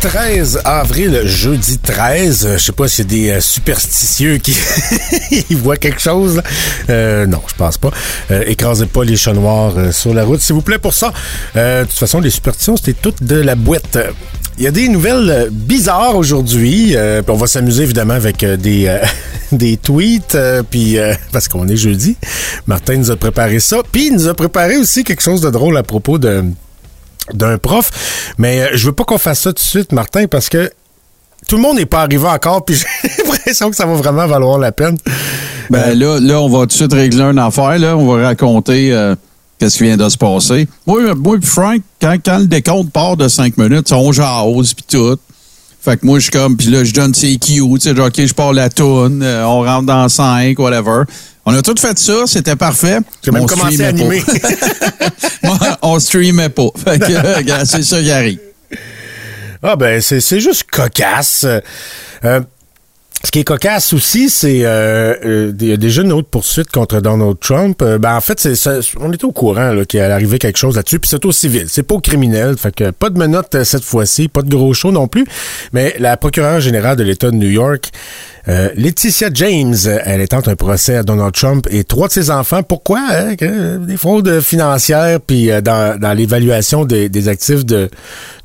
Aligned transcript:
13 0.00 0.60
avril, 0.64 1.22
jeudi 1.24 1.78
13. 1.78 2.46
Euh, 2.46 2.58
Je 2.58 2.64
sais 2.64 2.72
pas 2.72 2.88
s'il 2.88 3.04
y 3.04 3.06
a 3.06 3.10
des 3.10 3.30
euh, 3.30 3.40
superstitieux 3.40 4.38
qui 4.38 4.56
ils 5.50 5.56
voient 5.56 5.76
quelque 5.76 6.00
chose. 6.00 6.40
Euh, 6.88 7.26
non, 7.26 7.40
je 7.46 7.54
pense 7.54 7.76
pas. 7.78 7.90
Euh, 8.30 8.42
écrasez 8.46 8.86
pas 8.86 9.04
les 9.04 9.16
chats 9.16 9.34
noirs 9.34 9.74
euh, 9.76 9.92
sur 9.92 10.14
la 10.14 10.24
route, 10.24 10.40
s'il 10.40 10.54
vous 10.54 10.62
plaît, 10.62 10.78
pour 10.78 10.94
ça. 10.94 11.12
Euh, 11.56 11.82
de 11.82 11.88
toute 11.88 11.98
façon, 11.98 12.20
les 12.20 12.30
superstitions, 12.30 12.76
c'était 12.76 12.94
toutes 13.00 13.22
de 13.22 13.36
la 13.36 13.54
boîte. 13.54 13.98
Il 14.58 14.64
y 14.64 14.66
a 14.66 14.70
des 14.70 14.88
nouvelles 14.88 15.48
bizarres 15.50 16.16
aujourd'hui. 16.16 16.96
euh, 16.96 17.22
on 17.28 17.34
va 17.34 17.46
s'amuser 17.46 17.82
évidemment 17.82 18.14
avec 18.14 18.44
des, 18.44 18.86
euh, 18.88 18.98
des 19.52 19.76
tweets. 19.76 20.34
euh, 20.34 20.62
puis 20.68 20.96
parce 21.32 21.48
qu'on 21.48 21.68
est 21.68 21.76
jeudi, 21.76 22.16
Martin 22.66 22.96
nous 22.96 23.10
a 23.10 23.16
préparé 23.16 23.60
ça. 23.60 23.78
Puis 23.92 24.06
il 24.06 24.14
nous 24.14 24.28
a 24.28 24.34
préparé 24.34 24.76
aussi 24.78 25.04
quelque 25.04 25.22
chose 25.22 25.40
de 25.42 25.50
drôle 25.50 25.76
à 25.76 25.82
propos 25.82 26.18
de 26.18 26.44
d'un 27.34 27.58
prof. 27.58 27.90
Mais 28.38 28.60
euh, 28.60 28.68
je 28.74 28.86
veux 28.86 28.92
pas 28.92 29.04
qu'on 29.04 29.18
fasse 29.18 29.40
ça 29.40 29.50
tout 29.50 29.62
de 29.62 29.68
suite, 29.68 29.92
Martin, 29.92 30.26
parce 30.26 30.48
que 30.48 30.70
tout 31.46 31.56
le 31.56 31.62
monde 31.62 31.76
n'est 31.76 31.86
pas 31.86 32.02
arrivé 32.02 32.26
encore, 32.26 32.64
puis 32.64 32.76
j'ai 33.02 33.22
l'impression 33.24 33.70
que 33.70 33.76
ça 33.76 33.86
va 33.86 33.94
vraiment 33.94 34.26
valoir 34.26 34.58
la 34.58 34.72
peine. 34.72 34.96
Ben 35.70 35.98
là, 35.98 36.18
là, 36.20 36.40
on 36.40 36.48
va 36.48 36.60
tout 36.60 36.66
de 36.66 36.72
suite 36.72 36.92
régler 36.92 37.22
une 37.22 37.38
affaire. 37.38 37.78
Là. 37.78 37.96
On 37.96 38.12
va 38.12 38.26
raconter 38.26 38.92
euh, 38.92 39.14
qu'est-ce 39.58 39.78
qui 39.78 39.84
vient 39.84 39.96
de 39.96 40.08
se 40.08 40.16
passer. 40.16 40.68
Moi, 40.86 41.14
moi 41.14 41.38
puis 41.38 41.48
Frank, 41.48 41.80
quand, 42.00 42.16
quand 42.24 42.38
le 42.38 42.46
décompte 42.46 42.90
part 42.92 43.16
de 43.16 43.28
5 43.28 43.56
minutes, 43.56 43.92
on 43.92 44.10
jase 44.12 44.74
puis 44.74 44.84
tout. 44.88 45.18
Fait 45.80 45.96
que 45.96 46.04
moi, 46.04 46.18
je 46.18 46.24
suis 46.24 46.32
comme, 46.32 46.56
puis 46.56 46.66
là, 46.66 46.84
je 46.84 46.92
donne 46.92 47.14
ses 47.14 47.38
cues, 47.38 47.62
tu 47.74 47.80
sais, 47.80 47.98
OK, 47.98 48.14
je 48.16 48.34
pars 48.34 48.52
la 48.52 48.68
toune, 48.68 49.22
euh, 49.22 49.46
on 49.46 49.62
rentre 49.62 49.86
dans 49.86 50.08
5, 50.08 50.58
whatever. 50.58 51.04
On 51.50 51.54
a 51.54 51.62
tout 51.62 51.74
fait 51.78 51.98
ça, 51.98 52.26
c'était 52.26 52.54
parfait. 52.54 52.98
J'ai 53.24 53.32
même 53.32 53.42
On 53.42 53.46
commencé 53.46 53.82
à 53.82 53.88
animer. 53.88 54.22
Moi, 55.42 55.58
on 55.82 55.98
streamait 55.98 56.48
pas. 56.48 56.68
Fait 56.76 56.98
que, 57.00 57.12
euh, 57.50 57.64
c'est 57.64 57.82
ça 57.82 58.00
qui 58.00 58.10
arrive. 58.10 58.38
Ah 59.60 59.74
ben, 59.74 60.00
c'est 60.00 60.40
juste 60.40 60.70
cocasse. 60.70 61.44
Euh, 62.24 62.40
ce 63.22 63.30
qui 63.30 63.40
est 63.40 63.44
cocasse 63.44 63.92
aussi, 63.92 64.30
c'est 64.30 64.64
euh, 64.64 65.14
euh, 65.24 65.52
il 65.60 65.68
y 65.68 65.72
a 65.72 65.76
déjà 65.76 66.00
une 66.00 66.12
autre 66.12 66.28
poursuite 66.28 66.70
contre 66.70 67.02
Donald 67.02 67.38
Trump. 67.38 67.82
Euh, 67.82 67.98
ben 67.98 68.16
en 68.16 68.20
fait, 68.22 68.40
c'est 68.40 68.70
on 68.98 69.12
était 69.12 69.26
au 69.26 69.32
courant 69.32 69.84
qu'il 69.86 70.00
allait 70.00 70.14
arriver 70.14 70.38
quelque 70.38 70.56
chose 70.56 70.76
là-dessus, 70.76 71.00
puis 71.00 71.10
c'est 71.10 71.24
au 71.26 71.32
civil, 71.32 71.66
c'est 71.68 71.82
pas 71.82 71.96
au 71.96 72.00
criminel. 72.00 72.56
Fait 72.56 72.74
que 72.74 72.90
pas 72.90 73.10
de 73.10 73.18
menottes 73.18 73.62
cette 73.64 73.84
fois-ci, 73.84 74.28
pas 74.28 74.40
de 74.40 74.48
gros 74.48 74.72
show 74.72 74.90
non 74.90 75.06
plus. 75.06 75.26
Mais 75.74 75.94
la 75.98 76.16
procureure 76.16 76.60
générale 76.60 76.96
de 76.96 77.02
l'État 77.02 77.30
de 77.30 77.36
New 77.36 77.50
York, 77.50 77.90
euh, 78.48 78.68
Laetitia 78.74 79.28
James, 79.34 79.76
euh, 79.86 79.98
elle 80.04 80.20
intente 80.20 80.48
un 80.48 80.56
procès 80.56 80.96
à 80.96 81.02
Donald 81.02 81.32
Trump 81.32 81.66
et 81.70 81.84
trois 81.84 82.08
de 82.08 82.12
ses 82.12 82.30
enfants. 82.30 82.62
Pourquoi 82.62 83.00
hein, 83.10 83.34
des 83.34 83.96
fraudes 83.96 84.40
financières 84.40 85.20
puis 85.20 85.50
euh, 85.50 85.60
dans, 85.60 85.98
dans 85.98 86.12
l'évaluation 86.12 86.84
des, 86.84 87.08
des 87.08 87.28
actifs 87.28 87.64
de, 87.64 87.90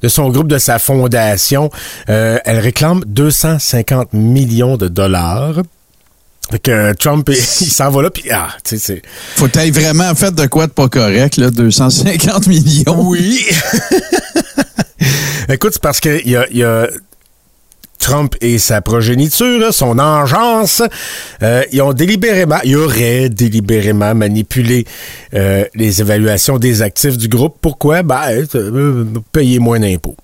de 0.02 0.08
son 0.08 0.30
groupe, 0.30 0.48
de 0.48 0.58
sa 0.58 0.80
fondation, 0.80 1.70
euh, 2.10 2.38
elle 2.46 2.60
réclame 2.60 3.04
250 3.06 4.14
millions 4.14 4.78
de 4.78 4.88
dollars. 4.88 5.62
Fait 6.52 6.60
que 6.60 6.94
Trump, 6.94 7.28
il 7.30 7.36
s'en 7.36 7.90
va 7.90 8.04
là, 8.04 8.10
puis 8.12 8.26
ah, 8.32 8.50
tu 8.64 8.78
sais, 8.78 8.78
c'est... 8.78 9.02
Faut 9.36 9.48
que 9.48 9.72
vraiment 9.72 10.14
fait 10.14 10.34
de 10.34 10.46
quoi 10.46 10.68
de 10.68 10.72
pas 10.72 10.90
correct, 10.90 11.38
là, 11.38 11.50
250 11.50 12.48
millions. 12.48 13.02
Oui! 13.02 13.44
Écoute, 15.50 15.72
c'est 15.74 15.82
parce 15.82 16.00
que 16.00 16.22
il 16.24 16.32
y 16.32 16.36
a, 16.36 16.46
il 16.52 16.58
y 16.58 16.64
a 16.64 16.88
Trump 18.06 18.36
et 18.40 18.60
sa 18.60 18.82
progéniture, 18.82 19.74
son 19.74 19.98
engeance, 19.98 20.84
euh, 21.42 21.64
ils 21.72 21.82
ont 21.82 21.92
délibérément, 21.92 22.60
ils 22.64 22.76
auraient 22.76 23.30
délibérément 23.30 24.14
manipulé 24.14 24.86
euh, 25.34 25.66
les 25.74 26.02
évaluations 26.02 26.60
des 26.60 26.84
actifs 26.84 27.18
du 27.18 27.28
groupe. 27.28 27.58
Pourquoi? 27.60 28.04
Ben, 28.04 28.46
euh, 28.54 29.06
payer 29.32 29.58
moins 29.58 29.80
d'impôts. 29.80 30.16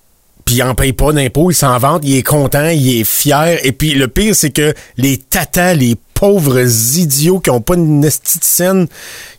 Puis 0.44 0.56
il 0.56 0.62
en 0.62 0.76
paye 0.76 0.92
pas 0.92 1.12
d'impôts, 1.12 1.50
il 1.50 1.54
s'en 1.54 1.76
vante, 1.78 2.02
il 2.04 2.18
est 2.18 2.22
content, 2.22 2.68
il 2.68 3.00
est 3.00 3.04
fier. 3.04 3.58
Et 3.64 3.72
puis 3.72 3.94
le 3.94 4.06
pire, 4.06 4.36
c'est 4.36 4.50
que 4.50 4.74
les 4.96 5.16
tatas, 5.16 5.74
les 5.74 5.96
pauvres 6.14 6.60
idiots 6.96 7.40
qui 7.40 7.50
ont 7.50 7.60
pas 7.60 7.74
une 7.74 8.04
esthéticienne 8.04 8.86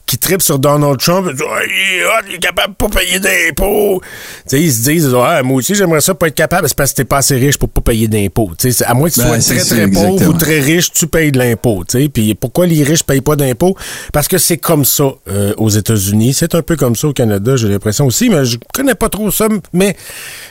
qui 0.06 0.18
tripe 0.18 0.42
sur 0.42 0.60
Donald 0.60 1.00
Trump, 1.00 1.28
ils 1.30 1.36
disent, 1.36 1.46
Ah, 1.50 1.60
il 1.66 2.00
est 2.00 2.06
hot, 2.06 2.26
il 2.30 2.36
est 2.36 2.40
capable 2.40 2.74
de 2.74 2.78
pas 2.78 2.90
payer 3.00 3.20
d'impôts. 3.20 4.02
Tu 4.02 4.10
sais, 4.58 4.62
ils 4.62 4.72
se 4.72 4.82
disent, 4.90 5.16
ah, 5.18 5.42
moi 5.44 5.58
aussi, 5.58 5.74
j'aimerais 5.76 6.02
ça 6.02 6.14
pas 6.14 6.28
être 6.28 6.36
capable. 6.36 6.68
C'est 6.68 6.78
parce 6.78 6.92
que 6.92 6.98
t'es 6.98 7.06
pas 7.06 7.18
assez 7.18 7.36
riche 7.38 7.58
pour 7.58 7.70
pas 7.70 7.82
payer 7.82 8.08
d'impôts. 8.08 8.52
Tu 8.58 8.68
sais, 8.68 8.72
c'est- 8.80 8.86
à 8.86 8.94
moins 8.94 9.10
que 9.10 9.14
tu 9.14 9.22
Ben, 9.22 9.40
sois 9.42 9.56
très, 9.56 9.64
très 9.66 9.88
pauvre 9.90 10.28
ou 10.30 10.34
très 10.34 10.60
riche, 10.60 10.92
tu 10.92 11.08
payes 11.08 11.32
de 11.32 11.40
l'impôt. 11.40 11.84
Tu 11.88 12.02
sais, 12.04 12.10
puis 12.10 12.36
pourquoi 12.36 12.68
les 12.68 12.84
riches 12.84 13.04
payent 13.04 13.22
pas 13.22 13.36
d'impôts? 13.36 13.76
Parce 14.12 14.28
que 14.28 14.38
c'est 14.38 14.58
comme 14.58 14.86
ça 14.86 15.06
euh, 15.30 15.54
aux 15.58 15.70
États-Unis. 15.70 16.34
C'est 16.34 16.54
un 16.54 16.62
peu 16.62 16.76
comme 16.76 16.96
ça 16.96 17.08
au 17.08 17.14
Canada, 17.14 17.56
j'ai 17.56 17.70
l'impression 17.70 18.06
aussi, 18.06 18.30
mais 18.30 18.46
je 18.46 18.58
connais 18.74 18.96
pas 18.96 19.10
trop 19.10 19.32
ça. 19.32 19.48
Mais 19.72 19.96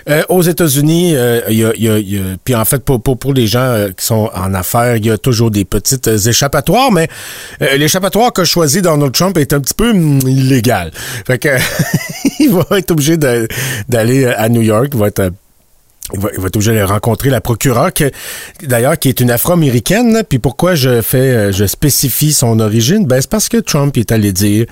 euh, 0.09 0.23
aux 0.29 0.43
États-Unis, 0.43 1.15
euh, 1.15 1.41
il 1.51 1.59
y 1.59 1.65
a, 1.65 1.73
y 1.77 1.89
a- 1.89 1.99
y 1.99 2.17
a- 2.19 2.37
puis 2.43 2.55
en 2.55 2.65
fait, 2.65 2.83
pour, 2.83 3.01
pour, 3.03 3.19
pour 3.19 3.35
les 3.35 3.47
gens 3.47 3.61
euh, 3.61 3.89
qui 3.91 4.05
sont 4.05 4.31
en 4.35 4.55
affaires, 4.55 4.97
il 4.97 5.07
y 5.07 5.11
a 5.11 5.19
toujours 5.19 5.51
des 5.51 5.65
petites 5.65 6.09
euh, 6.09 6.17
échappatoires, 6.19 6.91
mais 6.91 7.09
euh, 7.61 7.77
l'échappatoire 7.77 8.33
que 8.33 8.45
choisi 8.45 8.81
Donald 8.83 9.13
Trump 9.13 9.37
est 9.43 9.53
un 9.53 9.61
petit 9.61 9.75
peu 9.75 9.91
hum, 9.91 10.21
illégal. 10.27 10.91
Fait 11.27 11.41
il 12.41 12.51
va 12.51 12.79
être 12.79 12.91
obligé 12.91 13.17
d'aller 13.17 14.25
euh, 14.25 14.35
à 14.37 14.49
New 14.49 14.63
York, 14.63 14.89
il 14.93 14.99
va 14.99 15.09
être 15.09 15.21
euh, 15.21 15.31
il 16.15 16.21
va, 16.21 16.29
être 16.29 16.57
obligé 16.57 16.75
de 16.75 16.83
rencontrer 16.83 17.31
la 17.31 17.41
procureure, 17.41 17.91
d'ailleurs, 18.63 18.99
qui 18.99 19.09
est 19.09 19.21
une 19.21 19.31
afro-américaine. 19.31 20.23
Puis 20.29 20.39
pourquoi 20.39 20.75
je 20.75 21.01
fais, 21.01 21.17
euh, 21.19 21.53
je 21.53 21.65
spécifie 21.65 22.33
son 22.33 22.61
origine? 22.61 23.07
Ben, 23.07 23.21
c'est 23.21 23.31
parce 23.31 23.49
que 23.49 23.57
Trump 23.57 23.97
est 23.97 24.13
allé 24.13 24.33
dire, 24.33 24.67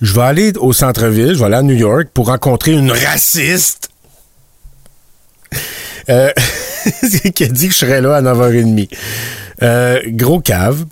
je 0.00 0.14
vais 0.14 0.22
aller 0.22 0.52
au 0.58 0.72
centre-ville, 0.72 1.34
je 1.34 1.40
vais 1.40 1.44
aller 1.46 1.56
à 1.56 1.62
New 1.62 1.74
York 1.74 2.08
pour 2.14 2.26
rencontrer 2.26 2.72
une 2.72 2.90
raciste. 2.90 3.90
Qui 6.08 7.44
a 7.44 7.48
dit 7.48 7.68
que 7.68 7.74
je 7.74 7.78
serais 7.78 8.00
là 8.00 8.16
à 8.16 8.22
9h30. 8.22 8.88
Euh, 9.62 10.00
gros 10.06 10.40
cave. 10.40 10.84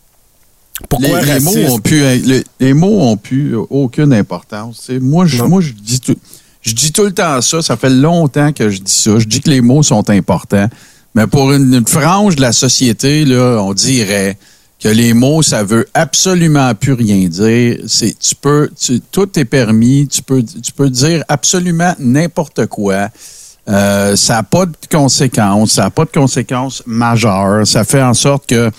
Les, 0.80 0.86
Pourquoi 0.88 1.20
les 1.22 1.40
mots 1.40 1.56
ont 1.74 1.78
pu, 1.78 2.00
les, 2.00 2.44
les 2.58 2.74
mots 2.74 3.00
ont 3.00 3.16
pu 3.16 3.54
aucune 3.54 4.12
importance. 4.12 4.90
Moi, 5.00 5.26
je, 5.26 5.38
Non. 5.38 5.48
moi, 5.48 5.60
je 5.60 5.72
dis 5.72 6.00
tout, 6.00 6.16
je 6.62 6.72
dis 6.74 6.92
tout 6.92 7.04
le 7.04 7.12
temps 7.12 7.40
ça. 7.40 7.62
Ça 7.62 7.76
fait 7.76 7.90
longtemps 7.90 8.52
que 8.52 8.68
je 8.70 8.80
dis 8.80 8.92
ça. 8.92 9.18
Je 9.18 9.26
dis 9.26 9.40
que 9.40 9.50
les 9.50 9.60
mots 9.60 9.82
sont 9.82 10.08
importants. 10.10 10.68
Mais 11.14 11.26
pour 11.26 11.52
une, 11.52 11.74
une 11.74 11.86
frange 11.86 12.36
de 12.36 12.40
la 12.40 12.52
société, 12.52 13.24
là, 13.24 13.58
on 13.62 13.72
dirait 13.74 14.36
que 14.82 14.88
les 14.88 15.12
mots, 15.12 15.42
ça 15.42 15.62
veut 15.62 15.86
absolument 15.92 16.74
plus 16.74 16.92
rien 16.94 17.28
dire. 17.28 17.78
C'est, 17.86 18.18
tu 18.18 18.34
peux, 18.34 18.70
tu- 18.80 19.00
tout 19.00 19.38
est 19.38 19.44
permis. 19.44 20.08
Tu 20.08 20.22
peux, 20.22 20.42
tu 20.42 20.72
peux 20.72 20.88
dire 20.90 21.22
absolument 21.28 21.94
n'importe 21.98 22.66
quoi. 22.66 23.08
Euh, 23.68 24.16
ça 24.16 24.34
n'a 24.36 24.42
pas 24.42 24.66
de 24.66 24.72
conséquences. 24.90 25.72
Ça 25.72 25.82
n'a 25.82 25.90
pas 25.90 26.04
de 26.04 26.10
conséquences 26.10 26.82
majeures. 26.86 27.66
Ça 27.66 27.84
fait 27.84 28.02
en 28.02 28.14
sorte 28.14 28.46
que 28.48 28.70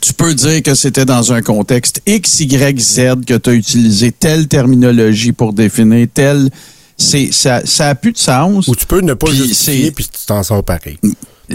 tu 0.00 0.12
peux 0.12 0.34
dire 0.34 0.62
que 0.62 0.74
c'était 0.74 1.04
dans 1.04 1.32
un 1.32 1.42
contexte 1.42 2.00
X, 2.06 2.40
Y, 2.40 2.80
Z 2.80 3.24
que 3.26 3.34
tu 3.36 3.50
as 3.50 3.52
utilisé 3.54 4.12
telle 4.12 4.46
terminologie 4.48 5.32
pour 5.32 5.52
définir 5.52 6.06
telle. 6.12 6.50
C'est, 6.96 7.32
ça, 7.32 7.62
ça 7.64 7.88
a 7.88 7.94
plus 7.94 8.12
de 8.12 8.18
sens. 8.18 8.68
Ou 8.68 8.76
tu 8.76 8.86
peux 8.86 9.00
ne 9.00 9.14
pas 9.14 9.28
Puis 9.28 9.36
justifier, 9.36 9.90
puis 9.90 10.04
tu 10.04 10.26
t'en 10.26 10.42
sors 10.42 10.62
pareil. 10.62 10.98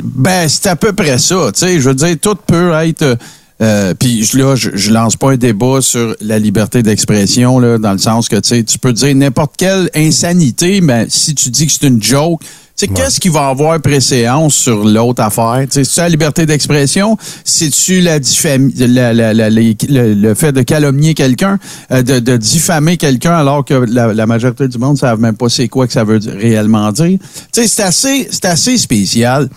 Ben, 0.04 0.50
c'est 0.50 0.68
à 0.68 0.76
peu 0.76 0.92
près 0.92 1.20
ça. 1.20 1.52
Tu 1.54 1.60
sais, 1.60 1.80
je 1.80 1.88
veux 1.90 1.96
dire, 1.96 2.16
tout 2.20 2.36
peut 2.36 2.74
être. 2.74 3.18
euh, 3.62 3.94
puis 3.94 4.28
là, 4.34 4.56
je, 4.56 4.72
je 4.74 4.92
lance 4.92 5.16
pas 5.16 5.32
un 5.32 5.38
débat 5.38 5.82
sur 5.82 6.16
la 6.20 6.40
liberté 6.40 6.84
d'expression, 6.84 7.60
là, 7.60 7.78
dans 7.78 7.94
le 7.94 8.00
sens 8.00 8.28
que 8.28 8.38
tu 8.38 8.80
peux 8.80 8.92
dire 8.92 9.16
n'importe 9.16 9.54
quelle 9.56 9.90
insanité, 9.96 10.82
mais 10.82 11.06
si 11.10 11.36
tu 11.36 11.50
dis 11.50 11.68
que 11.68 11.72
c'est 11.72 11.88
une 11.88 12.02
joke, 12.04 12.42
sais, 12.76 12.88
qu'est-ce 12.88 13.20
qui 13.20 13.30
va 13.30 13.48
avoir 13.48 13.80
préséance 13.82 14.54
sur 14.56 14.84
l'autre 14.84 15.22
affaire? 15.24 15.62
Tu 15.64 15.72
sais, 15.72 15.84
c'est 15.86 16.02
la 16.02 16.10
liberté 16.10 16.46
d'expression? 16.46 17.18
C'est-tu 17.44 18.02
la 18.02 18.20
diffam- 18.20 18.72
la- 18.78 19.14
la- 19.14 19.34
la- 19.34 19.50
les- 19.50 19.78
le, 19.88 20.14
le 20.14 20.34
fait 20.34 20.52
de 20.52 20.62
calomnier 20.62 21.14
quelqu'un, 21.14 21.58
euh, 21.92 22.02
de, 22.02 22.20
de 22.20 22.36
diffamer 22.38 22.98
quelqu'un 22.98 23.36
alors 23.36 23.64
que 23.64 23.74
la, 23.74 24.14
la 24.14 24.26
majorité 24.26 24.68
du 24.68 24.78
monde 24.78 24.94
ne 24.96 25.00
savent 25.00 25.20
même 25.22 25.38
pas 25.38 25.48
c'est 25.50 25.68
quoi 25.70 25.88
que 25.88 25.94
ça 25.94 26.04
veut 26.04 26.20
réellement 26.38 26.92
dire? 26.92 27.18
Tu 27.54 27.62
sais, 27.62 27.68
c'est 27.68 27.84
assez, 27.84 28.28
c'est 28.32 28.46
assez 28.46 28.78
spécial. 28.78 29.50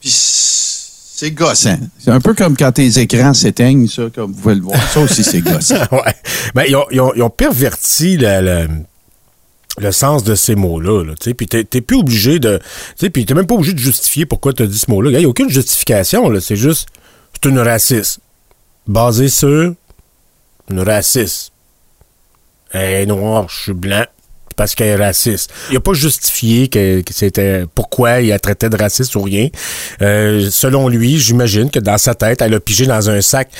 Puis 0.00 0.10
c'est 0.14 1.32
gossant. 1.32 1.76
C'est 1.98 2.12
un 2.12 2.20
peu 2.20 2.32
comme 2.32 2.56
quand 2.56 2.70
tes 2.72 2.98
écrans 3.00 3.34
s'éteignent, 3.34 3.88
ça, 3.88 4.02
comme 4.14 4.32
vous 4.32 4.40
pouvez 4.40 4.54
le 4.54 4.62
voir. 4.62 4.80
Ça 4.92 5.00
aussi, 5.00 5.24
c'est 5.24 5.40
gossant. 5.40 5.74
ouais. 5.92 6.14
Ben, 6.54 6.64
ils 6.68 6.76
ont, 6.76 6.84
ils 6.92 7.00
ont- 7.00 7.12
ils 7.16 7.22
ont 7.22 7.30
perverti 7.30 8.16
la, 8.16 8.40
la- 8.40 8.66
le 9.78 9.92
sens 9.92 10.24
de 10.24 10.34
ces 10.34 10.54
mots-là. 10.54 11.04
Là, 11.04 11.14
tu 11.20 11.34
puis 11.34 11.46
t'es 11.46 11.64
t'es 11.64 11.80
plus 11.80 11.96
obligé 11.98 12.38
de. 12.38 12.60
Tu 12.98 13.10
puis 13.10 13.24
t'es 13.24 13.34
même 13.34 13.46
pas 13.46 13.54
obligé 13.54 13.72
de 13.72 13.78
justifier 13.78 14.26
pourquoi 14.26 14.52
t'as 14.52 14.66
dit 14.66 14.78
ce 14.78 14.90
mot-là. 14.90 15.10
Il 15.10 15.18
n'y 15.18 15.24
a 15.24 15.28
aucune 15.28 15.50
justification. 15.50 16.28
là. 16.28 16.40
C'est 16.40 16.56
juste. 16.56 16.88
C'est 17.34 17.48
une 17.48 17.58
raciste. 17.58 18.20
Basée 18.86 19.28
sur 19.28 19.74
une 20.70 20.80
raciste. 20.80 21.52
Elle 22.70 23.02
est 23.02 23.06
noire, 23.06 23.46
je 23.48 23.62
suis 23.62 23.72
blanc. 23.72 24.04
Parce 24.56 24.74
qu'elle 24.74 24.88
est 24.88 24.96
raciste. 24.96 25.52
Il 25.70 25.74
n'a 25.74 25.80
pas 25.80 25.92
justifié 25.92 26.66
que, 26.66 27.00
que 27.02 27.14
c'était 27.14 27.64
pourquoi 27.76 28.20
il 28.22 28.32
a 28.32 28.40
traité 28.40 28.68
de 28.68 28.76
raciste 28.76 29.14
ou 29.14 29.22
rien. 29.22 29.48
Euh, 30.02 30.48
selon 30.50 30.88
lui, 30.88 31.16
j'imagine 31.20 31.70
que 31.70 31.78
dans 31.78 31.96
sa 31.96 32.16
tête, 32.16 32.42
elle 32.42 32.54
a 32.54 32.58
pigé 32.58 32.86
dans 32.86 33.08
un 33.08 33.20
sac 33.20 33.50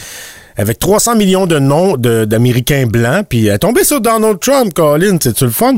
avec 0.58 0.78
300 0.78 1.14
millions 1.16 1.46
de 1.46 1.58
noms 1.58 1.96
d'Américains 1.96 2.86
blancs, 2.86 3.24
puis 3.28 3.46
elle 3.46 3.54
est 3.54 3.58
tombée 3.58 3.84
sur 3.84 4.00
Donald 4.00 4.38
Trump, 4.40 4.74
Colin, 4.74 5.16
c'est-tu 5.22 5.44
le 5.44 5.50
fun? 5.50 5.74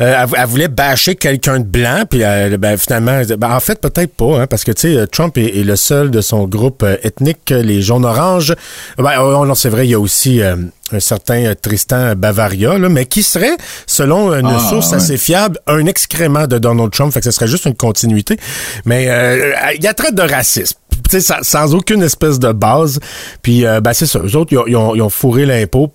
Euh, 0.00 0.22
elle, 0.22 0.28
elle 0.36 0.46
voulait 0.46 0.68
bâcher 0.68 1.14
quelqu'un 1.14 1.60
de 1.60 1.64
blanc, 1.64 2.02
puis 2.08 2.20
elle, 2.20 2.56
ben, 2.58 2.76
finalement, 2.76 3.22
ben, 3.38 3.50
en 3.50 3.60
fait, 3.60 3.80
peut-être 3.80 4.14
pas, 4.14 4.40
hein, 4.40 4.46
parce 4.46 4.64
que, 4.64 4.72
tu 4.72 4.94
sais, 4.94 5.06
Trump 5.06 5.38
est, 5.38 5.58
est 5.58 5.64
le 5.64 5.76
seul 5.76 6.10
de 6.10 6.20
son 6.20 6.46
groupe 6.46 6.82
euh, 6.82 6.96
ethnique, 7.02 7.50
les 7.50 7.80
jaunes-oranges. 7.80 8.54
Ben, 8.98 9.12
oh, 9.20 9.46
non, 9.46 9.54
c'est 9.54 9.68
vrai, 9.68 9.86
il 9.86 9.90
y 9.90 9.94
a 9.94 10.00
aussi 10.00 10.42
euh, 10.42 10.56
un 10.92 11.00
certain 11.00 11.44
euh, 11.46 11.54
Tristan 11.54 12.14
Bavaria, 12.16 12.76
là, 12.78 12.88
mais 12.88 13.06
qui 13.06 13.22
serait, 13.22 13.56
selon 13.86 14.32
une 14.32 14.46
Ah, 14.46 14.58
source 14.68 14.90
ouais. 14.90 14.96
assez 14.96 15.16
fiable, 15.16 15.58
un 15.66 15.86
excrément 15.86 16.46
de 16.46 16.58
Donald 16.58 16.90
Trump, 16.90 17.12
fait 17.12 17.20
que 17.20 17.24
ce 17.26 17.30
serait 17.30 17.46
juste 17.48 17.66
une 17.66 17.74
continuité. 17.76 18.38
Mais 18.84 19.06
euh, 19.08 19.52
il 19.76 19.82
y 19.82 19.86
a 19.86 19.94
traite 19.94 20.14
de 20.14 20.22
racisme. 20.22 20.76
Sais, 21.10 21.20
sans, 21.20 21.42
sans 21.42 21.74
aucune 21.74 22.02
espèce 22.02 22.38
de 22.38 22.52
base. 22.52 22.98
Puis, 23.42 23.64
euh, 23.66 23.80
ben, 23.80 23.92
c'est 23.92 24.06
ça. 24.06 24.18
Eux 24.20 24.36
autres, 24.36 24.52
ils 24.52 24.58
ont, 24.58 24.66
ils 24.66 24.76
ont- 24.76 24.94
ils 24.94 25.02
ont 25.02 25.10
fourré 25.10 25.46
l'impôt 25.46 25.92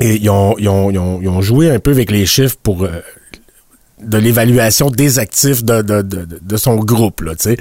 et 0.00 0.14
ils 0.16 0.30
ont, 0.30 0.54
ils, 0.58 0.68
ont, 0.68 0.90
ils 0.90 0.98
ont- 0.98 1.18
ils 1.20 1.28
ont 1.28 1.42
joué 1.42 1.70
un 1.70 1.78
peu 1.78 1.90
avec 1.90 2.10
les 2.10 2.24
chiffres 2.26 2.56
pour 2.62 2.84
euh, 2.84 2.88
de 4.02 4.18
l'évaluation 4.18 4.90
des 4.90 5.18
actifs 5.18 5.64
de, 5.64 5.82
de, 5.82 6.02
de, 6.02 6.26
de 6.40 6.56
son 6.56 6.76
groupe. 6.76 7.20
Là, 7.22 7.34
tu 7.34 7.50
sais. 7.50 7.56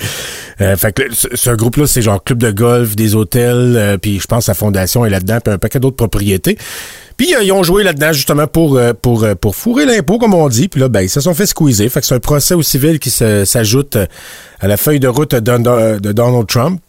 euh, 0.61 0.75
fait 0.77 0.93
que 0.93 1.13
ce, 1.13 1.27
ce 1.33 1.49
groupe-là, 1.51 1.87
c'est 1.87 2.01
genre 2.01 2.23
club 2.23 2.39
de 2.39 2.51
golf, 2.51 2.95
des 2.95 3.15
hôtels, 3.15 3.75
euh, 3.75 3.97
puis 3.97 4.19
je 4.19 4.27
pense 4.27 4.45
sa 4.45 4.53
fondation 4.53 5.05
est 5.05 5.09
là-dedans, 5.09 5.39
puis 5.43 5.53
un 5.53 5.57
paquet 5.57 5.79
d'autres 5.79 5.97
propriétés. 5.97 6.57
Puis 7.19 7.35
euh, 7.35 7.43
ils 7.43 7.51
ont 7.51 7.63
joué 7.63 7.83
là-dedans 7.83 8.13
justement 8.13 8.47
pour, 8.47 8.77
euh, 8.77 8.93
pour, 8.93 9.25
euh, 9.25 9.35
pour 9.35 9.53
fourrer 9.53 9.85
l'impôt, 9.85 10.17
comme 10.19 10.33
on 10.33 10.47
dit. 10.47 10.69
Puis 10.69 10.79
là, 10.79 10.87
ben, 10.87 11.01
ils 11.01 11.09
se 11.09 11.19
sont 11.19 11.33
fait 11.33 11.45
squeezer. 11.45 11.89
Fait 11.89 11.99
que 11.99 12.05
c'est 12.05 12.15
un 12.15 12.19
procès 12.21 12.53
au 12.53 12.61
civil 12.61 12.97
qui 12.97 13.09
s'ajoute 13.09 13.97
à 14.61 14.67
la 14.67 14.77
feuille 14.77 15.01
de 15.01 15.09
route 15.09 15.35
de, 15.35 16.11
Donald 16.13 16.47
Trump. 16.47 16.79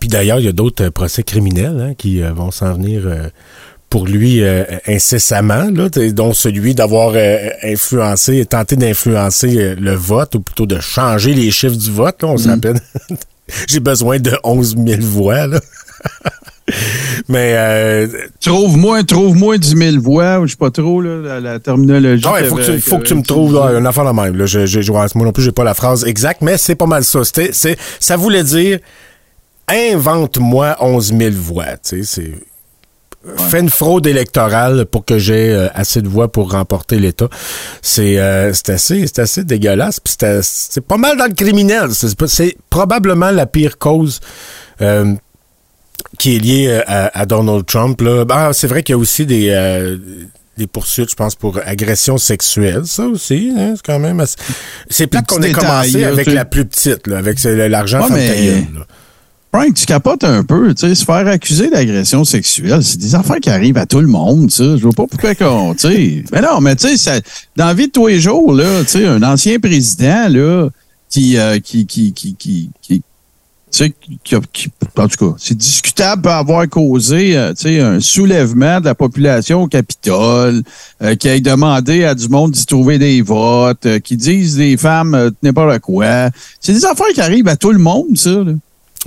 Puis 0.00 0.08
d'ailleurs, 0.08 0.40
il 0.40 0.46
y 0.46 0.48
a 0.48 0.52
d'autres 0.52 0.88
procès 0.88 1.22
criminels 1.22 1.80
hein, 1.80 1.94
qui 1.96 2.20
vont 2.20 2.50
s'en 2.50 2.74
venir 2.74 3.02
pour 3.94 4.06
lui 4.08 4.42
euh, 4.42 4.64
incessamment, 4.88 5.70
là, 5.72 5.88
dont 6.10 6.32
celui 6.32 6.74
d'avoir 6.74 7.12
euh, 7.14 7.48
influencé, 7.62 8.44
tenté 8.44 8.74
d'influencer 8.74 9.56
euh, 9.56 9.76
le 9.78 9.94
vote, 9.94 10.34
ou 10.34 10.40
plutôt 10.40 10.66
de 10.66 10.80
changer 10.80 11.32
les 11.32 11.52
chiffres 11.52 11.76
du 11.76 11.92
vote. 11.92 12.20
Là, 12.20 12.26
on 12.30 12.36
se 12.36 12.48
rappelle. 12.48 12.80
J'ai 13.68 13.78
besoin 13.78 14.18
de 14.18 14.32
11 14.42 14.74
000 14.84 15.00
voix. 15.02 15.46
Là. 15.46 15.60
Mais 17.28 17.54
euh, 17.56 18.08
Trouve-moi, 18.40 19.04
trouve-moi 19.04 19.58
10 19.58 19.76
000 19.76 20.00
voix, 20.02 20.40
ou 20.40 20.46
je 20.48 20.50
sais 20.52 20.56
pas 20.56 20.72
trop, 20.72 21.00
là, 21.00 21.18
la, 21.20 21.38
la 21.40 21.60
terminologie. 21.60 22.24
Ah 22.26 22.32
ouais, 22.32 22.44
faut 22.46 22.56
que 22.56 22.62
tu, 22.72 22.80
faut 22.80 22.98
que 22.98 23.04
tu 23.06 23.14
me 23.14 23.22
trouves 23.22 23.54
là, 23.54 23.78
une 23.78 23.86
affaire 23.86 24.02
la 24.02 24.12
même. 24.12 24.34
Là. 24.36 24.46
Je, 24.46 24.66
je, 24.66 24.80
je- 24.80 24.90
moi 24.90 25.06
non 25.14 25.30
plus, 25.30 25.44
j'ai 25.44 25.52
pas 25.52 25.62
la 25.62 25.74
phrase 25.74 26.04
exacte, 26.04 26.42
mais 26.42 26.58
c'est 26.58 26.74
pas 26.74 26.86
mal 26.86 27.04
ça. 27.04 27.20
C'est, 27.22 27.52
ça 28.00 28.16
voulait 28.16 28.42
dire 28.42 28.80
invente-moi 29.68 30.78
11 30.80 31.14
000 31.16 31.30
voix. 31.36 31.76
Tu 31.88 32.02
c'est 33.36 33.44
fais 33.44 33.60
une 33.60 33.70
fraude 33.70 34.06
électorale 34.06 34.86
pour 34.86 35.04
que 35.04 35.18
j'ai 35.18 35.50
euh, 35.50 35.68
assez 35.74 36.02
de 36.02 36.08
voix 36.08 36.30
pour 36.30 36.52
remporter 36.52 36.98
l'État. 36.98 37.28
C'est, 37.82 38.18
euh, 38.18 38.52
c'est 38.52 38.70
assez, 38.70 39.06
c'est 39.06 39.20
assez 39.20 39.44
dégueulasse. 39.44 40.00
C'est 40.42 40.86
pas 40.86 40.96
mal 40.96 41.16
dans 41.16 41.26
le 41.26 41.34
criminel. 41.34 41.88
C'est, 41.92 42.56
probablement 42.70 43.30
la 43.30 43.46
pire 43.46 43.78
cause. 43.78 44.20
euh, 44.80 45.14
qui 46.18 46.36
est 46.36 46.38
liée 46.38 46.66
euh, 46.68 46.80
à, 46.86 47.20
à 47.20 47.26
Donald 47.26 47.66
Trump. 47.66 48.00
Là. 48.00 48.24
Ben, 48.24 48.52
c'est 48.52 48.66
vrai 48.66 48.82
qu'il 48.82 48.94
y 48.94 48.96
a 48.96 48.98
aussi 48.98 49.26
des, 49.26 49.48
euh, 49.50 49.96
des 50.56 50.66
poursuites, 50.66 51.10
je 51.10 51.16
pense, 51.16 51.34
pour 51.34 51.58
agression 51.64 52.18
sexuelle. 52.18 52.82
Ça 52.86 53.04
aussi, 53.06 53.52
hein, 53.56 53.74
c'est 53.76 53.84
quand 53.84 53.98
même 53.98 54.20
assez... 54.20 54.36
C'est 54.88 55.06
plate 55.06 55.26
qu'on 55.26 55.42
ait 55.42 55.52
commencé 55.52 56.04
avec 56.04 56.26
la 56.26 56.44
plus 56.44 56.64
petite, 56.66 57.06
là, 57.06 57.18
avec 57.18 57.42
l'argent 57.42 58.08
Ouais, 58.08 58.10
mais-. 58.10 58.66
Frank, 59.54 59.72
tu 59.74 59.86
capotes 59.86 60.24
un 60.24 60.42
peu, 60.42 60.74
tu 60.74 60.80
sais, 60.88 60.96
se 60.96 61.04
faire 61.04 61.28
accuser 61.28 61.70
d'agression 61.70 62.24
sexuelle, 62.24 62.82
c'est 62.82 62.98
des 62.98 63.14
affaires 63.14 63.36
qui 63.38 63.50
arrivent 63.50 63.76
à 63.78 63.86
tout 63.86 64.00
le 64.00 64.08
monde, 64.08 64.50
ça. 64.50 64.76
Je 64.76 64.82
vois 64.82 64.90
pas 64.90 65.04
pourquoi 65.08 65.36
qu'on, 65.36 65.74
tu 65.74 65.78
sais. 65.78 66.24
Mais 66.32 66.40
non, 66.40 66.60
mais 66.60 66.74
tu 66.74 66.96
sais, 66.96 67.22
dans 67.54 67.66
la 67.66 67.74
vie 67.74 67.86
de 67.86 67.92
tous 67.92 68.08
les 68.08 68.18
jours, 68.18 68.52
là, 68.52 68.82
tu 68.82 68.88
sais, 68.98 69.06
un 69.06 69.22
ancien 69.22 69.60
président, 69.60 70.26
là, 70.28 70.70
qui, 71.08 71.38
euh, 71.38 71.60
qui, 71.60 71.86
qui, 71.86 72.12
qui, 72.12 72.34
qui, 72.34 72.70
qui- 72.82 72.98
tu 72.98 73.02
sais, 73.70 73.94
qui, 74.24 74.34
en 74.34 74.40
tout 75.08 75.30
cas, 75.30 75.36
c'est 75.38 75.56
discutable 75.56 76.22
peut 76.22 76.30
avoir 76.30 76.68
causé, 76.68 77.36
euh, 77.36 77.52
tu 77.54 77.62
sais, 77.68 77.80
un 77.80 78.00
soulèvement 78.00 78.80
de 78.80 78.86
la 78.86 78.96
population 78.96 79.62
au 79.62 79.68
Capitole, 79.68 80.62
euh, 81.00 81.14
qui 81.14 81.28
a 81.28 81.38
demandé 81.38 82.02
à 82.02 82.16
du 82.16 82.28
monde 82.28 82.50
d'y 82.50 82.66
trouver 82.66 82.98
des 82.98 83.22
votes, 83.22 83.86
euh, 83.86 84.00
qui 84.00 84.16
disent 84.16 84.56
des 84.56 84.76
femmes 84.76 85.30
n'importe 85.44 85.78
quoi. 85.78 86.30
C'est 86.60 86.72
des 86.72 86.84
affaires 86.84 87.06
qui 87.14 87.20
arrivent 87.20 87.46
à 87.46 87.54
tout 87.54 87.70
le 87.70 87.78
monde, 87.78 88.16
ça, 88.16 88.30
là. 88.30 88.52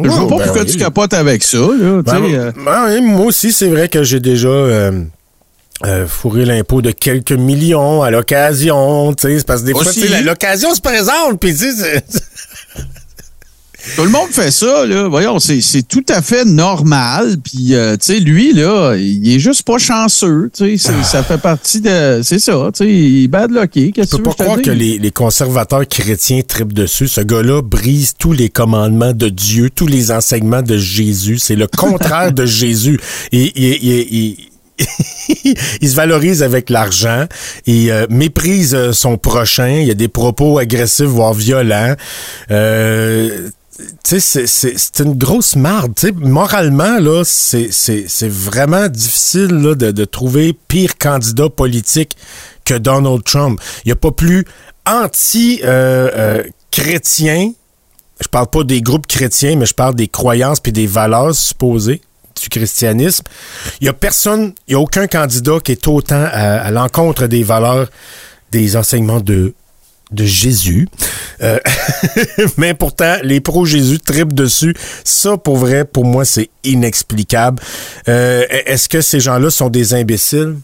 Je 0.04 0.10
vois 0.10 0.28
pas 0.28 0.38
ben 0.38 0.44
pourquoi 0.46 0.62
oui. 0.64 0.72
tu 0.72 0.78
capotes 0.78 1.14
avec 1.14 1.44
ça, 1.44 1.58
là. 1.58 2.02
Ben, 2.04 2.24
euh. 2.24 2.52
ben 2.56 2.86
oui, 2.90 3.02
moi 3.02 3.26
aussi, 3.26 3.52
c'est 3.52 3.68
vrai 3.68 3.90
que 3.90 4.04
j'ai 4.04 4.20
déjà 4.20 4.48
euh, 4.48 5.04
euh, 5.86 6.08
fourré 6.08 6.46
l'impôt 6.46 6.82
de 6.82 6.92
quelques 6.92 7.32
millions 7.32 8.02
à 8.04 8.12
l'occasion. 8.12 9.14
tu 9.14 9.38
sais, 9.38 9.44
Parce 9.46 9.62
que 9.62 9.68
des 9.68 9.72
fois, 9.74 9.84
la- 10.10 10.22
l'occasion 10.22 10.74
se 10.76 10.82
présente. 10.82 11.40
Puis, 11.40 11.56
tu 11.56 11.72
sais, 11.72 12.04
Tout 13.96 14.04
le 14.04 14.10
monde 14.10 14.30
fait 14.32 14.52
ça, 14.52 14.86
là. 14.86 15.08
Voyons, 15.08 15.40
c'est 15.40 15.62
c'est 15.62 15.84
tout 15.88 16.04
à 16.10 16.22
fait 16.22 16.46
normal. 16.46 17.38
Puis, 17.44 17.74
euh, 17.76 17.96
tu 17.96 18.14
sais, 18.14 18.20
lui, 18.20 18.52
là, 18.54 18.96
il 18.96 19.32
est 19.34 19.40
juste 19.40 19.64
pas 19.64 19.78
chanceux. 19.78 20.50
Tu 20.56 20.78
sais, 20.78 20.92
ça 21.04 21.24
fait 21.24 21.38
partie 21.38 21.80
de. 21.82 22.22
C'est 22.24 22.40
ça, 22.40 22.70
tu 22.74 22.84
sais, 22.84 22.92
il 22.92 23.24
est 23.26 23.28
bad 23.28 23.52
lucky. 23.52 23.92
Qu'est-ce 23.94 24.12
Je 24.12 24.18
peux 24.18 24.24
pas 24.24 24.34
croire 24.44 24.62
que 24.62 24.72
les, 24.72 24.98
les 24.98 25.12
conservateurs 25.12 25.88
chrétiens 25.88 26.42
tripent 26.46 26.74
dessus. 26.74 27.08
Ce 27.08 27.22
gars-là 27.22 27.62
brise 27.62 28.14
tous 28.18 28.34
les 28.34 28.50
commandements 28.50 29.14
de 29.14 29.30
Dieu, 29.30 29.70
tous 29.70 29.88
les 29.88 30.12
enseignements 30.12 30.64
de 30.64 30.78
Jésus. 30.78 31.38
C'est 31.38 31.56
le 31.56 31.68
contraire 31.68 32.32
de 32.34 32.46
Jésus. 32.46 33.00
Et, 33.32 33.44
et- 33.44 33.88
et- 33.88 34.18
et- 34.30 34.38
il 35.82 35.90
se 35.90 35.96
valorise 35.96 36.44
avec 36.44 36.70
l'argent, 36.70 37.26
il 37.66 37.90
euh, 37.90 38.06
méprise 38.12 38.76
euh, 38.76 38.92
son 38.92 39.18
prochain, 39.18 39.70
il 39.82 39.88
y 39.88 39.92
a 39.92 39.96
des 39.96 40.08
propos 40.08 40.60
agressifs, 40.60 41.08
voire 41.08 41.34
violents. 41.34 41.96
Euh, 42.52 43.50
c'est- 44.04 45.00
une 45.00 45.18
grosse 45.18 45.56
marde. 45.56 45.94
Moralement, 46.16 47.00
là, 47.00 47.24
c'est 47.24 48.30
vraiment 48.30 48.88
difficile 48.88 49.48
de, 49.50 49.92
de 49.92 50.06
trouver 50.06 50.54
pire 50.68 50.98
candidat 50.98 51.50
politique 51.50 52.16
que 52.66 52.74
Donald 52.76 53.24
Trump. 53.24 53.60
Il 53.86 53.90
n'y 53.90 53.94
a 53.94 53.96
pas 53.96 54.12
plus 54.12 54.46
anti-chrétien. 54.86 57.52
je 58.20 58.28
parle 58.28 58.48
pas 58.48 58.64
des 58.64 58.82
groupes 58.82 59.06
chrétiens, 59.06 59.56
mais 59.58 59.66
je 59.68 59.76
parle 59.76 59.94
des 59.96 60.08
croyances 60.08 60.60
puis 60.60 60.72
des 60.72 60.88
valeurs 60.88 61.36
supposées 61.36 62.02
du 62.42 62.50
christianisme. 62.50 63.24
Il 63.82 63.86
y 63.86 63.90
a 63.90 63.94
personne, 63.94 64.54
il 64.68 64.72
y 64.72 64.76
a 64.76 64.80
aucun 64.80 65.06
candidat 65.08 65.60
qui 65.64 65.72
est 65.74 65.88
autant 65.88 66.26
à 66.32 66.72
l'encontre 66.72 67.28
des 67.28 67.44
valeurs 67.44 67.90
des 68.52 68.76
enseignements 68.78 69.20
de 69.20 69.54
de 70.12 70.26
Jésus. 70.26 70.88
Euh, 71.42 71.60
mais 72.58 72.74
pourtant, 72.74 73.16
les 73.24 73.40
pro-Jésus 73.42 74.00
tripent 74.00 74.34
dessus. 74.34 74.74
Ça, 75.04 75.38
pour 75.38 75.58
vrai, 75.58 75.86
pour 75.86 76.06
moi, 76.06 76.26
c'est 76.26 76.50
inexplicable. 76.64 77.62
Euh, 78.08 78.44
Est-ce 78.66 78.90
que 78.90 79.02
ces 79.02 79.20
gens-là 79.20 79.50
sont 79.50 79.70
des 79.70 79.94
imbéciles? 79.94 80.56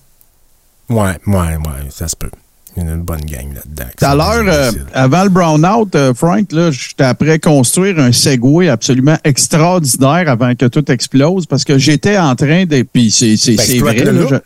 Ouais, 0.89 1.17
ouais, 1.27 1.35
ouais, 1.35 1.89
ça 1.89 2.07
se 2.07 2.15
peut. 2.15 2.29
Il 2.75 2.83
y 2.83 2.87
a 2.87 2.91
une 2.93 3.01
bonne 3.03 3.21
gang 3.21 3.53
là-dedans. 3.53 3.85
Tout 3.95 4.05
à 4.05 4.15
l'heure, 4.15 4.43
euh, 4.47 4.71
avant 4.93 5.23
le 5.23 5.29
brownout, 5.29 5.93
euh, 5.93 6.13
Frank, 6.15 6.51
là, 6.51 6.71
j'étais 6.71 7.03
après 7.03 7.37
construire 7.37 7.99
un 7.99 8.11
Segway 8.11 8.67
absolument 8.67 9.17
extraordinaire 9.23 10.27
avant 10.27 10.55
que 10.55 10.65
tout 10.65 10.91
explose 10.91 11.45
parce 11.45 11.63
que 11.65 11.77
j'étais 11.77 12.17
en 12.17 12.35
train 12.35 12.65
de. 12.65 12.81
Puis 12.81 13.11
c'est 13.11 13.35
Ben, 13.55 13.79
vrai, 13.79 13.95
là. 14.03 14.41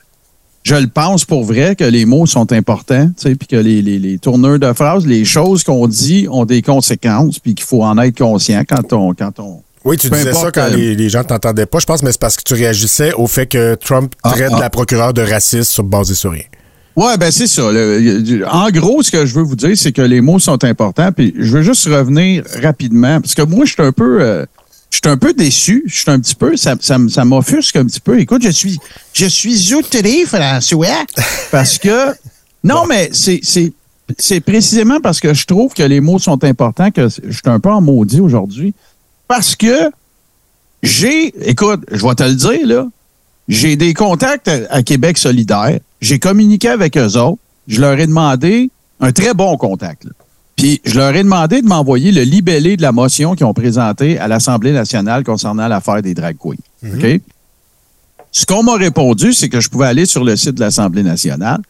Je, 0.67 0.75
le 0.75 0.87
pense 0.87 1.25
pour 1.25 1.43
vrai 1.43 1.75
que 1.75 1.83
les 1.83 2.05
mots 2.05 2.25
sont 2.25 2.51
importants, 2.51 3.07
tu 3.07 3.29
sais, 3.29 3.35
puis 3.35 3.47
que 3.47 3.55
les, 3.55 3.81
les, 3.81 3.99
les 3.99 4.17
tourneurs 4.19 4.59
de 4.59 4.73
phrases, 4.73 5.05
les 5.05 5.25
choses 5.25 5.63
qu'on 5.63 5.87
dit 5.87 6.27
ont 6.29 6.45
des 6.45 6.61
conséquences, 6.61 7.39
puis 7.39 7.55
qu'il 7.55 7.65
faut 7.65 7.83
en 7.83 7.97
être 7.99 8.17
conscient 8.17 8.63
quand 8.67 8.93
on. 8.93 9.13
Quand 9.13 9.39
on 9.39 9.61
Oui, 9.85 9.97
tu 9.97 10.09
peu 10.09 10.17
disais 10.17 10.33
ça 10.33 10.51
quand 10.51 10.61
euh, 10.71 10.75
les, 10.75 10.95
les 10.95 11.09
gens 11.09 11.23
t'entendaient 11.23 11.65
pas. 11.65 11.79
Je 11.79 11.85
pense, 11.85 12.03
mais 12.03 12.11
c'est 12.11 12.19
parce 12.21 12.35
que 12.35 12.43
tu 12.43 12.53
réagissais 12.53 13.13
au 13.13 13.27
fait 13.27 13.45
que 13.47 13.75
Trump 13.75 14.13
Ah, 14.23 14.31
traite 14.31 14.51
ah. 14.53 14.59
la 14.59 14.69
procureure 14.69 15.13
de 15.13 15.21
raciste 15.21 15.71
sur 15.71 15.83
basé 15.83 16.13
sur 16.15 16.31
rien. 16.31 16.43
Ouais, 16.95 17.15
ben 17.17 17.29
c'est 17.29 17.45
ça. 17.45 17.71
Le- 17.71 18.43
en 18.51 18.69
gros, 18.71 19.03
ce 19.03 19.11
que 19.11 19.25
je 19.27 19.35
veux 19.35 19.43
vous 19.43 19.55
dire, 19.55 19.77
c'est 19.77 19.91
que 19.91 20.01
les 20.01 20.19
mots 20.19 20.39
sont 20.39 20.63
importants. 20.63 21.11
Puis 21.11 21.31
je 21.37 21.57
veux 21.57 21.61
juste 21.61 21.85
revenir 21.85 22.43
rapidement, 22.61 23.21
parce 23.21 23.35
que 23.35 23.43
moi, 23.43 23.65
je 23.65 23.73
suis 23.73 23.83
un 23.83 23.91
peu, 23.91 24.17
euh, 24.19 24.45
je 24.89 24.97
suis 24.97 25.09
un 25.09 25.17
peu 25.17 25.33
déçu. 25.33 25.83
Je 25.85 25.99
suis 26.01 26.09
un 26.11 26.19
petit 26.19 26.35
peu, 26.35 26.55
ça, 26.57 26.75
ça, 26.79 26.97
ça 27.09 27.25
m'offusque 27.25 27.75
un 27.75 27.85
petit 27.85 27.99
peu. 27.99 28.19
Écoute, 28.19 28.41
je 28.43 28.49
suis, 28.49 28.77
je 29.13 29.25
suis 29.25 29.73
outré, 29.75 30.25
François, 30.25 31.05
parce 31.51 31.77
que 31.77 32.07
Non, 32.63 32.81
Bon. 32.81 32.87
mais 32.87 33.09
c'est, 33.13 33.39
c'est, 33.43 33.73
c'est 34.17 34.39
précisément 34.39 34.99
parce 35.01 35.19
que 35.19 35.33
je 35.33 35.45
trouve 35.45 35.73
que 35.73 35.83
les 35.83 35.99
mots 35.99 36.19
sont 36.19 36.41
importants 36.43 36.91
que 36.91 37.09
je 37.09 37.31
suis 37.31 37.41
un 37.45 37.59
peu 37.59 37.69
en 37.69 37.81
maudit 37.81 38.21
aujourd'hui. 38.21 38.73
Parce 39.27 39.55
que 39.55 39.89
j'ai, 40.83 41.33
écoute, 41.49 41.81
je 41.91 42.05
vais 42.05 42.15
te 42.15 42.23
le 42.23 42.35
dire, 42.35 42.65
là, 42.65 42.87
j'ai 43.47 43.75
des 43.75 43.93
contacts 43.93 44.47
à, 44.47 44.59
à 44.69 44.83
Québec 44.83 45.17
solidaire. 45.17 45.79
J'ai 46.01 46.19
communiqué 46.19 46.69
avec 46.69 46.97
eux 46.97 47.17
autres. 47.17 47.39
Je 47.67 47.81
leur 47.81 47.99
ai 47.99 48.07
demandé 48.07 48.69
un 48.99 49.11
très 49.11 49.33
bon 49.33 49.57
contact. 49.57 50.05
là. 50.05 50.11
Puis 50.57 50.81
je 50.83 50.95
leur 50.95 51.15
ai 51.15 51.23
demandé 51.23 51.61
de 51.61 51.67
m'envoyer 51.67 52.11
le 52.11 52.23
libellé 52.23 52.75
de 52.77 52.81
la 52.81 52.91
motion 52.91 53.35
qu'ils 53.35 53.45
ont 53.45 53.53
présenté 53.53 54.17
à 54.17 54.27
l'Assemblée 54.27 54.71
nationale 54.73 55.23
concernant 55.23 55.67
l'affaire 55.67 56.01
des 56.01 56.15
drag 56.15 56.35
queens. 56.37 56.57
OK? 56.83 57.21
Ce 58.31 58.45
qu'on 58.45 58.63
m'a 58.63 58.75
répondu, 58.75 59.33
c'est 59.33 59.49
que 59.49 59.61
je 59.61 59.69
pouvais 59.69 59.85
aller 59.85 60.05
sur 60.05 60.23
le 60.23 60.35
site 60.35 60.55
de 60.55 60.59
l'Assemblée 60.59 61.03
nationale 61.03 61.61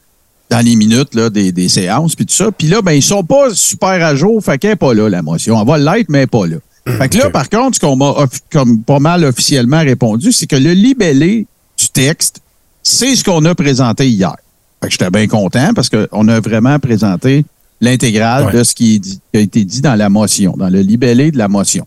dans 0.50 0.66
les 0.66 0.76
minutes 0.78 1.14
là, 1.14 1.30
des, 1.30 1.52
des 1.52 1.68
séances, 1.68 2.16
puis 2.16 2.26
tout 2.26 2.34
ça. 2.34 2.52
Puis 2.52 2.68
là, 2.68 2.82
ben, 2.82 2.94
ils 2.94 3.04
sont 3.04 3.24
pas 3.24 3.54
super 3.54 4.04
à 4.04 4.16
jour, 4.16 4.42
fait 4.44 4.58
qu'elle 4.58 4.72
n'est 4.72 4.76
pas 4.78 4.94
là, 4.94 5.10
la 5.10 5.22
motion. 5.22 5.60
Elle 5.60 5.68
va 5.68 5.78
l'être, 5.78 6.08
mais 6.10 6.20
elle 6.20 6.28
pas 6.28 6.48
là. 6.48 6.58
Fait 6.88 7.10
que 7.10 7.18
là, 7.18 7.30
par 7.30 7.50
contre, 7.50 7.76
ce 7.76 7.80
qu'on 7.82 7.98
m'a 7.98 8.16
comme 8.50 8.82
pas 8.82 9.00
mal 9.00 9.26
officiellement 9.26 9.82
répondu, 9.82 10.32
c'est 10.32 10.48
que 10.48 10.56
le 10.56 10.72
libellé 10.72 11.46
du 11.78 11.90
texte, 11.90 12.40
c'est 12.82 13.18
ce 13.18 13.26
qu'on 13.26 13.44
a 13.44 13.54
présenté 13.54 14.08
hier. 14.08 14.38
Fait 14.82 14.88
que 14.88 14.94
j'étais 14.94 15.10
bien 15.10 15.28
content 15.28 15.74
parce 15.76 15.90
qu'on 15.90 16.28
a 16.30 16.40
vraiment 16.40 16.80
présenté 16.80 17.44
l'intégrale 17.82 18.46
Ouais. 18.48 18.54
de 18.54 18.64
ce 18.64 18.74
qui, 18.74 18.96
est 18.96 19.00
dit- 19.00 19.20
qui 19.32 19.38
a 19.38 19.42
été 19.42 19.64
dit 19.64 19.82
dans 19.82 19.96
la 19.96 20.10
motion, 20.10 20.54
dans 20.58 20.70
le 20.70 20.82
libellé 20.82 21.32
de 21.32 21.38
la 21.38 21.48
motion. 21.48 21.86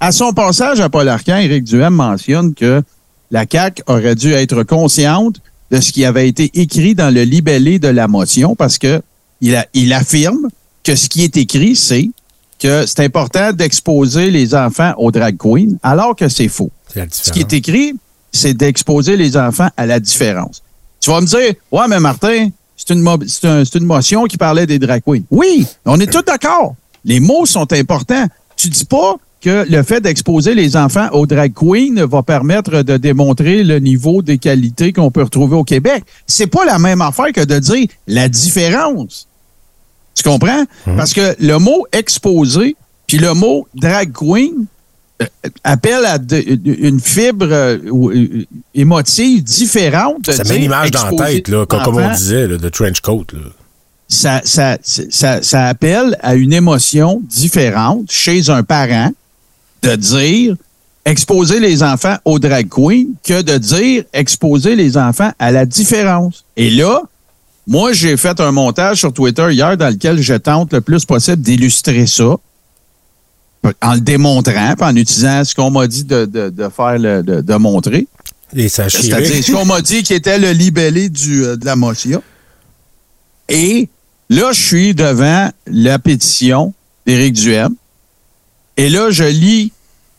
À 0.00 0.12
son 0.12 0.32
passage 0.32 0.80
à 0.80 0.88
Paul 0.88 1.08
Arcan, 1.08 1.36
Éric 1.38 1.64
Duhem 1.64 1.94
mentionne 1.94 2.54
que 2.54 2.82
la 3.30 3.44
CAQ 3.50 3.82
aurait 3.86 4.14
dû 4.14 4.32
être 4.32 4.62
consciente 4.62 5.36
de 5.70 5.80
ce 5.80 5.90
qui 5.92 6.04
avait 6.04 6.28
été 6.28 6.50
écrit 6.54 6.94
dans 6.94 7.12
le 7.12 7.22
libellé 7.22 7.78
de 7.78 7.88
la 7.88 8.06
motion 8.08 8.54
parce 8.54 8.78
que 8.78 9.02
il, 9.40 9.56
a- 9.56 9.66
il 9.74 9.92
affirme 9.92 10.48
que 10.84 10.94
ce 10.94 11.08
qui 11.08 11.24
est 11.24 11.36
écrit, 11.36 11.74
c'est 11.76 12.08
que 12.58 12.86
c'est 12.86 13.00
important 13.00 13.52
d'exposer 13.52 14.30
les 14.30 14.54
enfants 14.54 14.94
aux 14.98 15.10
drag 15.10 15.36
queens, 15.36 15.76
alors 15.82 16.14
que 16.16 16.28
c'est 16.28 16.48
faux. 16.48 16.70
Ce 17.10 17.30
qui 17.30 17.40
est 17.40 17.52
écrit, 17.52 17.92
c'est 18.32 18.54
d'exposer 18.54 19.16
les 19.16 19.36
enfants 19.36 19.68
à 19.76 19.84
la 19.86 19.98
différence. 20.00 20.62
Tu 21.00 21.10
vas 21.10 21.20
me 21.20 21.26
dire, 21.26 21.54
ouais, 21.72 21.88
mais 21.88 22.00
Martin, 22.00 22.48
c'est 22.76 22.92
une, 22.94 23.00
mo- 23.00 23.18
c'est 23.26 23.46
un- 23.46 23.64
c'est 23.64 23.78
une 23.78 23.84
motion 23.86 24.24
qui 24.24 24.36
parlait 24.36 24.66
des 24.66 24.78
drag 24.78 25.02
queens. 25.04 25.22
Oui, 25.30 25.66
on 25.84 25.98
est 26.00 26.10
tous 26.12 26.22
d'accord. 26.22 26.74
Les 27.04 27.20
mots 27.20 27.46
sont 27.46 27.72
importants. 27.72 28.26
Tu 28.56 28.68
dis 28.68 28.84
pas 28.84 29.16
que 29.40 29.64
le 29.68 29.82
fait 29.82 30.00
d'exposer 30.00 30.54
les 30.54 30.76
enfants 30.76 31.08
aux 31.12 31.26
drag 31.26 31.52
queens 31.54 32.04
va 32.06 32.22
permettre 32.22 32.82
de 32.82 32.96
démontrer 32.96 33.62
le 33.64 33.78
niveau 33.78 34.22
des 34.22 34.38
qualités 34.38 34.92
qu'on 34.92 35.10
peut 35.10 35.22
retrouver 35.22 35.56
au 35.56 35.62
Québec. 35.64 36.04
C'est 36.26 36.46
pas 36.48 36.64
la 36.64 36.78
même 36.78 37.00
affaire 37.02 37.32
que 37.32 37.44
de 37.44 37.58
dire 37.58 37.86
la 38.06 38.28
différence. 38.28 39.28
Tu 40.14 40.22
comprends? 40.22 40.64
Parce 40.96 41.12
que 41.12 41.36
le 41.38 41.58
mot 41.58 41.86
exposé 41.92 42.74
puis 43.06 43.18
le 43.18 43.34
mot 43.34 43.68
drag 43.74 44.12
queen 44.12 44.66
appelle 45.64 46.04
à 46.04 46.18
de- 46.18 46.42
une 46.64 47.00
fibre 47.00 47.46
euh, 47.50 47.78
euh, 47.86 48.44
émotive 48.74 49.42
différente. 49.42 50.30
Ça 50.30 50.44
met 50.44 50.58
l'image 50.58 50.90
dans 50.90 51.10
la 51.10 51.26
tête, 51.26 51.48
là, 51.48 51.64
comme, 51.66 51.82
comme 51.82 51.96
on 51.96 52.12
disait, 52.14 52.46
là, 52.48 52.56
de 52.58 52.68
trench 52.68 53.00
coat. 53.00 53.24
Là. 53.32 53.40
ça, 54.08 54.40
ça, 54.44 54.76
ça, 54.82 55.42
ça 55.42 55.64
appelle 55.66 56.16
à 56.22 56.34
une 56.34 56.52
émotion 56.52 57.20
différente 57.24 58.10
chez 58.10 58.50
un 58.50 58.62
parent 58.62 59.10
de 59.82 59.96
dire 59.96 60.56
exposer 61.04 61.60
les 61.60 61.82
enfants 61.82 62.16
au 62.24 62.38
drag 62.38 62.68
queen 62.68 63.08
que 63.24 63.40
de 63.42 63.58
dire 63.58 64.04
exposer 64.12 64.74
les 64.76 64.96
enfants 64.96 65.32
à 65.38 65.50
la 65.52 65.64
différence. 65.64 66.44
Et 66.56 66.70
là, 66.70 67.00
moi, 67.68 67.92
j'ai 67.92 68.16
fait 68.16 68.38
un 68.40 68.52
montage 68.52 68.98
sur 68.98 69.12
Twitter 69.12 69.48
hier 69.52 69.76
dans 69.76 69.88
lequel 69.88 70.20
je 70.20 70.34
tente 70.34 70.72
le 70.72 70.80
plus 70.80 71.04
possible 71.04 71.42
d'illustrer 71.42 72.06
ça 72.06 72.36
en 73.82 73.94
le 73.94 74.00
démontrant, 74.00 74.74
puis 74.76 74.84
en 74.86 74.96
utilisant 74.96 75.44
ce 75.44 75.54
qu'on 75.54 75.70
m'a 75.70 75.86
dit 75.86 76.04
de, 76.04 76.24
de, 76.24 76.50
de 76.50 76.68
faire, 76.68 76.98
le- 76.98 77.22
de, 77.22 77.40
de 77.40 77.54
montrer. 77.54 78.06
C'est-à-dire 78.98 79.44
ce 79.44 79.52
qu'on 79.52 79.64
m'a 79.64 79.80
dit 79.82 80.02
qui 80.02 80.14
était 80.14 80.38
le 80.38 80.50
libellé 80.52 81.08
du, 81.08 81.44
euh, 81.44 81.56
de 81.56 81.64
la 81.66 81.76
motion. 81.76 82.22
Et 83.48 83.88
là, 84.30 84.52
je 84.52 84.60
suis 84.60 84.94
devant 84.94 85.50
la 85.66 85.98
pétition 85.98 86.72
d'Éric 87.06 87.34
Duhem. 87.34 87.74
Et 88.76 88.88
là, 88.88 89.10
je 89.10 89.24
lis 89.24 89.72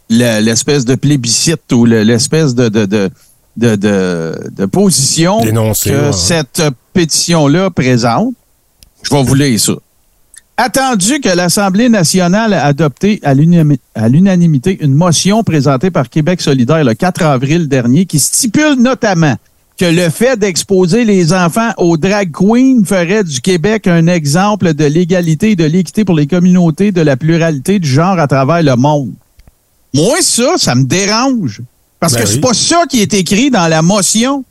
le- 0.10 0.42
l'espèce 0.42 0.86
de 0.86 0.96
plébiscite 0.96 1.72
ou 1.72 1.86
le- 1.86 2.04
l'espèce 2.04 2.56
de, 2.56 2.70
de, 2.70 2.86
de, 2.86 3.10
de, 3.58 3.76
de, 3.76 4.50
de 4.52 4.66
position 4.66 5.42
D'énoncé, 5.42 5.90
que 5.92 6.06
ouais. 6.08 6.14
cette 6.14 6.64
pétition-là 6.94 7.70
présente. 7.72 8.34
Je 9.04 9.10
vais 9.14 9.24
vous 9.24 9.36
lire 9.36 9.60
ça. 9.60 9.74
Attendu 10.60 11.20
que 11.20 11.30
l'Assemblée 11.30 11.88
nationale 11.88 12.52
a 12.54 12.66
adopté 12.66 13.22
à 13.24 13.36
l'unanimité 13.36 14.78
une 14.82 14.96
motion 14.96 15.44
présentée 15.44 15.92
par 15.92 16.10
Québec 16.10 16.42
solidaire 16.42 16.84
le 16.84 16.96
4 16.96 17.22
avril 17.22 17.68
dernier 17.68 18.08
qui 18.08 18.18
stipule 18.18 18.76
notamment 18.80 19.36
que 19.78 19.86
le 19.86 20.10
fait 20.10 20.36
d'exposer 20.40 21.06
les 21.06 21.32
enfants 21.32 21.70
aux 21.78 21.98
drag 21.98 22.32
queens 22.32 22.82
ferait 22.84 23.24
du 23.24 23.40
Québec 23.40 23.86
un 23.86 24.08
exemple 24.08 24.74
de 24.74 24.86
l'égalité 24.86 25.52
et 25.52 25.56
de 25.56 25.66
l'équité 25.66 26.04
pour 26.04 26.16
les 26.16 26.26
communautés 26.26 26.92
de 26.92 27.02
la 27.02 27.16
pluralité 27.16 27.78
du 27.78 27.88
genre 27.88 28.18
à 28.18 28.26
travers 28.26 28.64
le 28.64 28.76
monde. 28.76 29.12
Moi, 29.94 30.18
ça, 30.22 30.56
ça 30.58 30.74
me 30.74 30.86
dérange. 30.86 31.62
Parce 32.00 32.14
Ben 32.14 32.22
que 32.22 32.28
c'est 32.28 32.36
oui. 32.36 32.42
pas 32.42 32.54
ça 32.56 32.84
qui 32.90 33.02
est 33.02 33.14
écrit 33.14 33.52
dans 33.52 33.68
la 33.68 33.84
motion. 33.84 34.44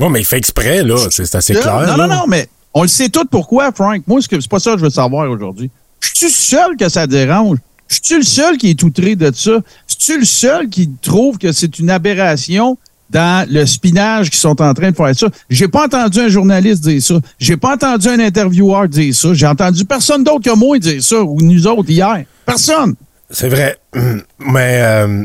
Non, 0.00 0.08
mais 0.08 0.20
il 0.20 0.24
fait 0.24 0.38
exprès, 0.38 0.82
là. 0.82 0.96
C'est 1.10 1.34
assez 1.34 1.52
clair. 1.54 1.80
Non, 1.86 1.96
là. 1.96 1.96
non, 1.96 2.08
non, 2.08 2.24
mais 2.26 2.48
on 2.74 2.82
le 2.82 2.88
sait 2.88 3.08
tout 3.08 3.24
pourquoi, 3.30 3.72
Frank. 3.72 4.02
Moi, 4.06 4.20
c'est 4.20 4.48
pas 4.48 4.58
ça 4.58 4.72
que 4.72 4.78
je 4.78 4.84
veux 4.84 4.90
savoir 4.90 5.30
aujourd'hui. 5.30 5.70
Je 6.00 6.26
suis 6.26 6.30
seul 6.30 6.76
que 6.76 6.88
ça 6.88 7.06
dérange? 7.06 7.58
Je 7.88 7.98
suis 8.02 8.16
le 8.16 8.22
seul 8.22 8.56
qui 8.56 8.70
est 8.70 8.82
outré 8.82 9.14
de 9.14 9.30
ça? 9.32 9.60
Je 9.86 9.94
suis 9.98 10.18
le 10.18 10.24
seul 10.24 10.68
qui 10.68 10.90
trouve 11.00 11.38
que 11.38 11.52
c'est 11.52 11.78
une 11.78 11.90
aberration 11.90 12.76
dans 13.10 13.48
le 13.48 13.64
spinage 13.64 14.30
qu'ils 14.30 14.40
sont 14.40 14.60
en 14.60 14.74
train 14.74 14.90
de 14.90 14.96
faire 14.96 15.14
ça? 15.14 15.28
J'ai 15.48 15.68
pas 15.68 15.84
entendu 15.84 16.18
un 16.18 16.28
journaliste 16.28 16.82
dire 16.82 17.00
ça. 17.00 17.14
J'ai 17.38 17.56
pas 17.56 17.74
entendu 17.74 18.08
un 18.08 18.18
intervieweur 18.18 18.88
dire 18.88 19.14
ça. 19.14 19.32
J'ai 19.34 19.46
entendu 19.46 19.84
personne 19.84 20.24
d'autre 20.24 20.42
que 20.42 20.56
moi 20.56 20.78
dire 20.78 21.02
ça 21.02 21.22
ou 21.22 21.40
nous 21.40 21.66
autres 21.66 21.90
hier. 21.90 22.24
Personne. 22.44 22.94
C'est 23.30 23.48
vrai. 23.48 23.78
Mais 24.38 24.80
euh, 24.82 25.24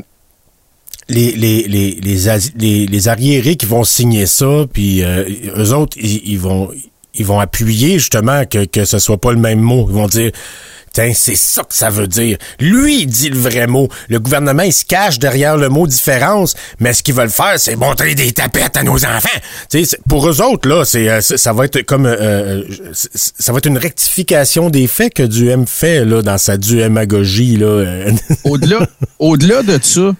les, 1.08 1.32
les, 1.32 1.68
les, 1.68 2.86
les, 2.86 3.08
arriérés 3.08 3.56
qui 3.56 3.66
vont 3.66 3.84
signer 3.84 4.28
ça, 4.28 4.66
puis 4.72 5.04
euh, 5.04 5.26
eux 5.58 5.74
autres, 5.74 5.98
ils 5.98 6.38
vont 6.38 6.70
ils 7.16 7.26
vont 7.26 7.40
appuyer 7.40 8.00
justement 8.00 8.46
que, 8.46 8.66
que 8.66 8.86
ce 8.86 9.00
soit 9.00 9.20
pas 9.20 9.32
le 9.32 9.40
même 9.40 9.60
mot. 9.60 9.86
Ils 9.90 9.96
vont 9.96 10.08
dire 10.08 10.32
Tiens, 10.92 11.12
c'est 11.14 11.36
ça 11.36 11.62
que 11.62 11.76
ça 11.76 11.92
veut 11.92 12.08
dire. 12.08 12.40
Lui, 12.60 13.02
il 13.02 13.06
dit 13.06 13.30
le 13.30 13.38
vrai 13.38 13.68
mot. 13.68 13.88
Le 14.10 14.20
gouvernement, 14.20 14.64
il 14.64 14.74
se 14.74 14.84
cache 14.84 15.20
derrière 15.20 15.56
le 15.56 15.70
mot 15.70 15.86
différence, 15.86 16.56
mais 16.80 16.94
ce 16.94 17.04
qu'ils 17.04 17.14
veulent 17.14 17.30
faire, 17.30 17.60
c'est 17.60 17.76
montrer 17.76 18.16
des 18.16 18.32
tapettes 18.32 18.76
à 18.76 18.82
nos 18.82 19.06
enfants. 19.06 19.30
Tu 19.70 19.82
sais, 19.82 19.86
c'est- 19.86 20.00
pour 20.10 20.28
eux 20.28 20.42
autres, 20.42 20.68
là, 20.68 20.86
c'est, 20.86 21.08
euh, 21.08 21.22
ça 21.22 21.54
va 21.54 21.66
être 21.66 21.84
comme 21.84 22.08
euh, 22.08 22.16
euh, 22.64 22.64
ça 22.94 23.52
va 23.52 23.60
être 23.60 23.68
une 23.68 23.78
rectification 23.78 24.72
des 24.72 24.88
faits 24.88 25.14
que 25.14 25.22
Duhem 25.24 25.68
fait 25.68 26.04
là, 26.06 26.24
dans 26.24 26.40
sa 26.40 26.58
duhémagogie. 26.58 27.58
Là. 27.58 28.06
Au-delà, 28.44 28.80
au-delà 29.20 29.62
de 29.62 29.78
ça, 29.84 30.16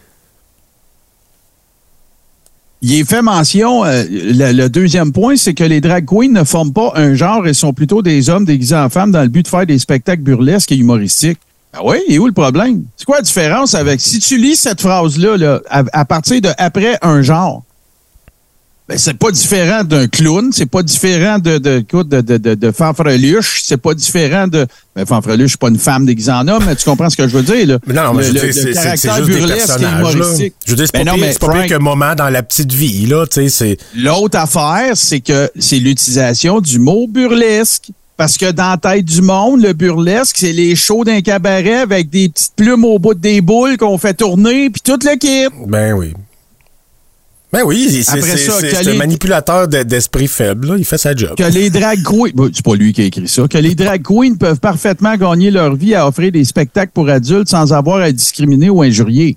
il 2.82 2.94
est 2.94 3.04
fait 3.04 3.22
mention, 3.22 3.84
euh, 3.84 4.04
le, 4.10 4.54
le 4.54 4.70
deuxième 4.70 5.12
point, 5.12 5.36
c'est 5.36 5.54
que 5.54 5.64
les 5.64 5.82
drag 5.82 6.06
queens 6.06 6.32
ne 6.32 6.44
forment 6.44 6.74
pas 6.74 6.94
un 6.96 7.14
genre 7.14 7.46
et 7.48 7.54
sont 7.54 7.74
plutôt 7.74 8.02
des 8.02 8.30
hommes 8.30 8.46
déguisés 8.46 8.76
en 8.76 8.90
femmes 8.90 9.12
dans 9.12 9.22
le 9.22 9.28
but 9.28 9.44
de 9.44 9.48
faire 9.50 9.66
des 9.66 9.80
spectacles 9.80 10.22
burlesques 10.22 10.72
et 10.72 10.78
humoristiques. 10.78 11.40
Ah 11.74 11.80
oui, 11.84 11.98
et 12.08 12.18
où 12.18 12.26
le 12.26 12.32
problème? 12.32 12.84
C'est 12.98 13.06
quoi 13.06 13.18
la 13.18 13.22
différence 13.22 13.76
avec, 13.76 14.02
si 14.02 14.20
tu 14.20 14.38
lis 14.38 14.56
cette 14.56 14.82
phrase-là, 14.82 15.38
là, 15.38 15.62
à, 15.70 15.84
à 15.94 16.06
partir 16.06 16.42
de 16.42 16.50
après 16.58 16.98
un 17.02 17.22
genre, 17.22 17.64
ben, 18.90 18.98
c'est 18.98 19.14
pas 19.14 19.30
différent 19.32 19.84
d'un 19.84 20.08
clown, 20.08 20.50
c'est 20.52 20.66
pas 20.66 20.82
différent 20.82 21.38
de, 21.38 21.60
de, 21.60 21.86
de, 21.88 22.22
de, 22.22 22.38
de, 22.38 22.56
de 22.56 22.72
fanfreluche, 22.72 23.62
c'est 23.64 23.78
pas 23.78 23.94
différent 23.94 24.48
de, 24.48 24.66
ben, 24.96 25.06
fanfreluche, 25.06 25.44
je 25.44 25.48
suis 25.50 25.58
pas 25.60 25.70
une 25.70 25.78
femme 25.78 26.08
déguisée 26.08 26.32
en 26.32 26.48
homme, 26.48 26.64
mais 26.66 26.76
tu 26.76 26.86
comprends 26.86 27.08
ce 27.10 27.16
que 27.16 27.28
je 27.28 27.38
veux 27.38 27.44
dire, 27.44 27.68
là. 27.68 27.78
Mais 27.86 27.94
non, 27.94 28.06
non, 28.06 28.14
mais 28.16 28.28
Le- 28.32 28.40
je 28.40 28.46
veux 28.48 28.52
dire, 28.52 28.66
le 28.66 28.74
caractère 28.74 29.16
juste 29.18 29.30
des 29.30 29.36
burlesque 29.38 29.80
et. 29.80 29.82
Là. 29.84 30.12
Je 30.66 30.72
veux 30.72 30.76
dire, 30.76 30.86
c'est 30.88 30.92
Ben 30.94 31.06
pas, 31.06 31.12
non, 31.12 31.18
pire, 31.18 31.68
pire 31.68 31.82
moment 31.82 32.16
dans 32.16 32.30
la 32.30 32.42
petite 32.42 32.74
vie, 32.74 33.06
là, 33.06 33.28
tu 33.28 33.48
sais, 33.48 33.50
c'est... 33.50 33.78
L'autre 33.96 34.40
affaire, 34.40 34.94
c'est 34.96 35.20
que 35.20 35.52
c'est 35.60 35.78
l'utilisation 35.78 36.60
du 36.60 36.80
mot 36.80 37.06
burlesque. 37.08 37.92
Parce 38.18 38.38
que 38.38 38.52
dans 38.52 38.72
la 38.72 38.78
tête 38.78 39.06
du 39.06 39.22
monde, 39.22 39.62
le 39.62 39.72
burlesque, 39.72 40.36
c'est 40.40 40.52
les 40.52 40.76
shows 40.76 41.06
d'un 41.06 41.22
cabaret 41.22 41.76
avec 41.78 42.10
des 42.10 42.28
petites 42.28 42.52
plumes 42.58 42.84
au 42.84 43.00
bout 43.00 43.14
des 43.14 43.40
boules 43.40 43.78
qu'on 43.78 43.98
fait 43.98 44.14
tourner, 44.14 44.70
puis 44.70 44.82
tout 44.84 45.00
le 45.06 45.16
kit. 45.16 45.48
Ben 45.68 45.94
oui. 45.94 46.14
Ben 47.52 47.64
oui, 47.66 48.04
c'est 48.04 48.88
un 48.88 48.94
manipulateur 48.94 49.68
de- 49.68 49.82
d'esprit 49.84 50.28
faible, 50.28 50.68
là. 50.68 50.76
Il 50.78 50.86
fait 50.86 51.00
sa 51.00 51.16
job. 51.16 51.36
Que 51.36 51.44
les 51.44 51.70
drag 51.72 52.04
queens, 52.04 52.30
c'est 52.54 52.64
pas 52.64 52.76
lui 52.76 52.94
qui 52.94 53.02
a 53.02 53.06
écrit 53.06 53.28
ça, 53.28 53.48
que 53.48 53.58
les 53.58 53.74
drag 53.74 54.04
queens 54.04 54.36
peuvent 54.40 54.60
parfaitement 54.60 55.16
gagner 55.16 55.50
leur 55.50 55.76
vie 55.76 55.96
à 55.96 56.08
offrir 56.08 56.32
des 56.32 56.44
spectacles 56.44 56.92
pour 56.94 57.10
adultes 57.10 57.50
sans 57.50 57.74
avoir 57.74 58.02
à 58.02 58.12
discriminer 58.12 58.70
ou 58.70 58.84
injurier. 58.84 59.36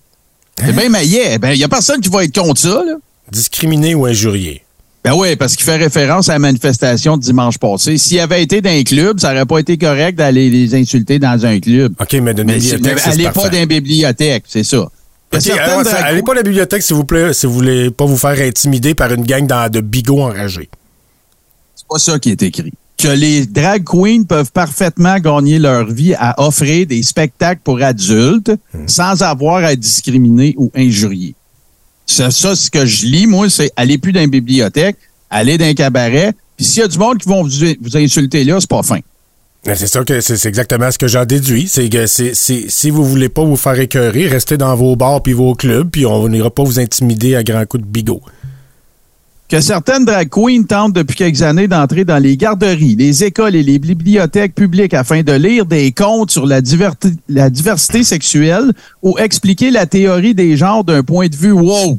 Hein? 0.61 0.65
C'est 0.67 0.73
bien. 0.77 0.91
Ben, 1.39 1.53
il 1.53 1.59
y 1.59 1.65
a 1.65 1.69
personne 1.69 2.01
qui 2.01 2.11
va 2.11 2.25
être 2.25 2.39
contre 2.39 2.61
ça, 2.61 2.83
là. 2.85 2.97
Discriminé 3.31 3.95
ou 3.95 4.05
injurié. 4.05 4.63
Ben 5.05 5.15
oui, 5.17 5.35
parce 5.35 5.57
qu'il 5.57 5.65
fait 5.65 5.77
référence 5.79 6.29
à 6.29 6.35
la 6.35 6.39
manifestation 6.39 7.17
de 7.17 7.23
dimanche 7.23 7.59
passé. 7.59 7.99
S'il 7.99 8.21
avait 8.21 8.43
été 8.43 8.61
dans 8.61 8.71
un 8.71 8.83
club, 8.85 9.19
ça 9.19 9.33
n'aurait 9.33 9.47
pas 9.47 9.59
été 9.59 9.77
correct 9.77 10.17
d'aller 10.17 10.49
les 10.49 10.75
insulter 10.77 11.19
dans 11.19 11.45
un 11.45 11.59
club. 11.59 11.95
OK, 12.01 12.13
mais 12.23 12.35
d'une 12.35 12.45
Mais 12.45 12.59
bibliothèque, 12.59 12.99
c'est 13.01 13.11
allez 13.11 13.25
pas 13.25 13.49
dans 13.49 13.59
une 13.59 13.65
bibliothèque, 13.67 14.45
c'est 14.47 14.63
ça. 14.65 14.87
Alors, 15.59 15.85
ça- 15.85 15.97
allez 16.07 16.23
pas 16.23 16.33
à 16.33 16.37
la 16.37 16.43
bibliothèque, 16.43 16.83
s'il 16.83 16.97
vous 16.97 17.05
plaît, 17.05 17.33
si 17.33 17.47
vous 17.47 17.53
voulez 17.55 17.91
pas 17.91 18.05
vous 18.05 18.17
faire 18.17 18.39
intimider 18.41 18.95
par 18.95 19.13
une 19.13 19.25
gang 19.25 19.47
dans- 19.47 19.71
de 19.71 19.81
bigots 19.81 20.21
enragés. 20.23 20.69
C'est 21.75 21.87
pas 21.89 21.99
ça 21.99 22.19
qui 22.19 22.31
est 22.31 22.43
écrit. 22.43 22.73
Que 22.99 23.09
les 23.09 23.47
drag 23.47 23.83
queens 23.85 24.23
peuvent 24.25 24.53
parfaitement 24.53 25.19
gagner 25.19 25.59
leur 25.59 25.87
vie 25.87 26.15
à 26.15 26.41
offrir 26.41 26.87
des 26.87 27.03
spectacles 27.03 27.61
pour 27.65 27.83
adultes 27.83 28.53
sans 28.87 29.23
avoir 29.23 29.57
à 29.65 29.73
être 29.73 29.81
discriminés 29.81 30.55
ou 30.57 30.71
injuriés. 30.77 31.35
C'est 32.07 32.31
ça, 32.31 32.55
ce 32.55 32.71
que 32.71 32.85
je 32.85 33.07
lis, 33.07 33.27
moi, 33.27 33.49
c'est 33.49 33.71
aller 33.77 33.99
plus 33.99 34.13
dans 34.13 34.21
une 34.21 34.31
bibliothèque, 34.31 34.97
aller 35.31 35.57
dans 35.59 35.65
un 35.65 35.75
cabaret, 35.75 36.33
puis 36.57 36.65
s'il 36.67 36.83
y 36.83 36.85
a 36.85 36.89
du 36.89 36.99
monde 36.99 37.19
qui 37.19 37.29
vont 37.29 37.43
vous, 37.43 37.51
vous 37.81 37.97
insulter 37.97 38.45
là, 38.45 38.61
c'est 38.61 38.69
pas 38.71 38.83
fin. 38.83 38.99
Mais 39.67 39.77
C'est 39.77 39.87
ça 39.87 40.03
que 40.05 40.21
c'est 40.21 40.45
exactement 40.49 40.91
ce 40.91 40.99
que 40.99 41.07
j'en 41.07 41.25
déduis. 41.25 41.69
C'est 41.69 41.89
que 41.89 42.07
c'est- 42.07 42.35
si 42.35 42.91
vous 42.91 43.05
voulez 43.05 43.29
pas 43.29 43.45
vous 43.45 43.57
faire 43.57 43.79
écœurer, 43.79 44.27
restez 44.27 44.57
dans 44.57 44.75
vos 44.75 44.97
bars 44.97 45.23
puis 45.23 45.33
vos 45.35 45.55
clubs, 45.55 45.89
puis 45.89 46.05
on 46.05 46.29
n'ira 46.29 46.51
pas 46.51 46.65
vous 46.65 46.81
intimider 46.81 47.37
à 47.37 47.43
grands 47.45 47.65
coups 47.67 47.85
de 47.85 47.89
bigot. 47.89 48.21
que 49.49 49.61
certaines 49.61 50.07
drag 50.07 50.31
queens 50.31 50.63
tentent 50.67 50.95
depuis 50.95 51.15
quelques 51.15 51.43
années 51.43 51.69
d'entrer 51.69 52.07
dans 52.07 52.17
les 52.17 52.39
garderies, 52.39 52.97
les 52.97 53.23
écoles 53.23 53.55
et 53.55 53.63
les 53.63 53.79
bibliothèques 53.79 54.55
publiques 54.55 54.95
afin 54.95 55.23
de 55.23 55.33
lire 55.33 55.67
des 55.67 55.93
contes 55.93 56.31
sur 56.31 56.47
la, 56.47 56.61
la 57.29 57.51
diversité 57.51 58.03
sexuelle 58.03 58.73
ou 59.03 59.19
expliquer 59.19 59.71
la 59.71 59.85
théorie 59.85 60.35
des 60.35 60.57
genres 60.57 60.85
d'un 60.85 61.03
point 61.03 61.29
de 61.29 61.37
vue 61.37 61.53
woke. 61.53 61.99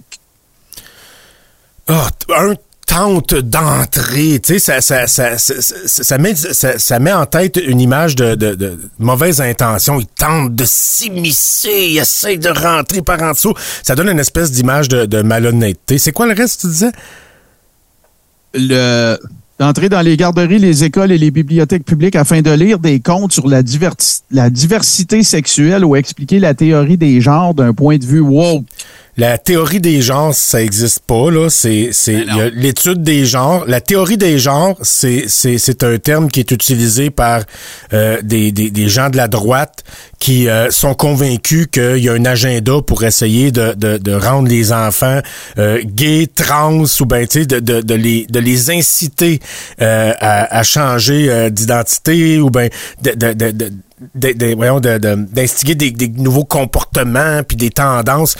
Ah, 1.88 2.10
un 2.36 2.56
tente 2.94 3.34
d'entrer, 3.36 4.40
tu 4.40 4.60
sais, 4.60 4.60
ça, 4.60 4.82
ça, 4.82 5.08
ça, 5.08 5.38
ça, 5.38 6.18
met, 6.18 6.36
ça, 6.36 7.00
met 7.00 7.12
en 7.12 7.26
tête 7.26 7.58
une 7.58 7.82
image 7.82 8.16
de, 8.16 8.36
de, 8.36 8.78
mauvaise 9.00 9.42
intention. 9.42 10.00
Il 10.00 10.06
tente 10.06 10.54
de 10.54 10.64
s'immiscer, 10.66 11.88
il 11.90 11.98
essaie 11.98 12.38
de 12.38 12.50
rentrer 12.50 13.02
par 13.02 13.22
en 13.22 13.32
dessous. 13.32 13.54
Ça 13.82 13.96
donne 13.96 14.10
une 14.10 14.20
espèce 14.20 14.52
d'image 14.52 14.90
de, 14.90 15.06
de 15.06 15.22
malhonnêteté. 15.22 15.98
C'est 15.98 16.12
quoi 16.12 16.28
le 16.28 16.34
reste, 16.34 16.62
tu 16.62 16.68
disais? 16.68 16.92
Le 18.54 19.18
d'entrer 19.60 19.88
dans 19.88 20.02
les 20.02 20.18
garderies, 20.18 20.58
les 20.58 20.84
écoles 20.84 21.12
et 21.12 21.18
les 21.18 21.30
bibliothèques 21.30 21.86
publiques 21.86 22.16
afin 22.16 22.42
de 22.42 22.52
lire 22.52 22.80
des 22.80 23.00
contes 23.00 23.34
sur 23.34 23.48
la, 23.48 23.62
la 24.32 24.50
diversité 24.50 25.24
sexuelle 25.24 25.86
ou 25.86 25.96
expliquer 25.96 26.40
la 26.40 26.54
théorie 26.56 26.98
des 26.98 27.22
genres 27.22 27.54
d'un 27.54 27.74
point 27.74 27.98
de 27.98 28.06
vue 28.06 28.20
woke. 28.20 28.66
La 29.16 29.38
théorie 29.38 29.80
des 29.80 30.02
genres, 30.02 30.34
ça 30.34 30.64
existe 30.64 31.02
pas, 31.02 31.30
là. 31.30 31.48
C'est, 31.50 31.90
c'est, 31.92 32.28
a 32.28 32.50
l'étude 32.50 33.04
des 33.04 33.26
genres. 33.26 33.64
La 33.68 33.80
théorie 33.80 34.18
des 34.18 34.40
genres, 34.40 34.76
c'est, 34.82 35.26
c'est, 35.28 35.60
c'est 35.60 35.84
un 35.84 36.00
terme 36.00 36.30
qui 36.30 36.40
est 36.40 36.50
utilisé 36.50 37.12
par 37.12 37.44
euh, 37.94 38.20
des, 38.24 38.52
des, 38.52 38.72
des 38.72 38.90
gens 38.90 39.12
de 39.12 39.18
la 39.18 39.28
droite 39.28 39.84
qui 40.18 40.48
euh, 40.50 40.72
sont 40.72 40.96
convaincus 40.96 41.68
qu'il 41.72 41.98
y 42.00 42.10
a 42.10 42.14
un 42.14 42.26
agenda 42.26 42.82
pour 42.82 43.04
essayer 43.04 43.52
de, 43.52 43.74
de, 43.74 43.98
de 43.98 44.14
rendre 44.14 44.48
les 44.48 44.72
enfants 44.72 45.20
euh, 45.60 45.80
gays, 45.86 46.28
trans, 46.34 46.84
ou 47.00 47.06
ben, 47.06 47.28
tu 47.28 47.42
sais, 47.42 47.46
de, 47.46 47.60
de, 47.60 47.82
de, 47.82 47.94
les, 47.94 48.26
de 48.26 48.40
les 48.40 48.72
inciter 48.72 49.42
euh, 49.82 50.14
à, 50.20 50.58
à 50.58 50.64
changer 50.64 51.30
euh, 51.30 51.50
d'identité, 51.52 52.40
ou 52.40 52.50
ben, 52.50 52.70
de, 53.04 53.12
de, 53.12 53.34
de, 53.34 53.52
de 53.52 53.72
de- 54.16 54.34
de- 54.34 55.16
d'instiguer 55.34 55.76
des, 55.76 55.92
des 55.92 56.08
nouveaux 56.08 56.44
comportements 56.44 57.42
puis 57.48 57.58
des 57.58 57.70
tendances. 57.70 58.36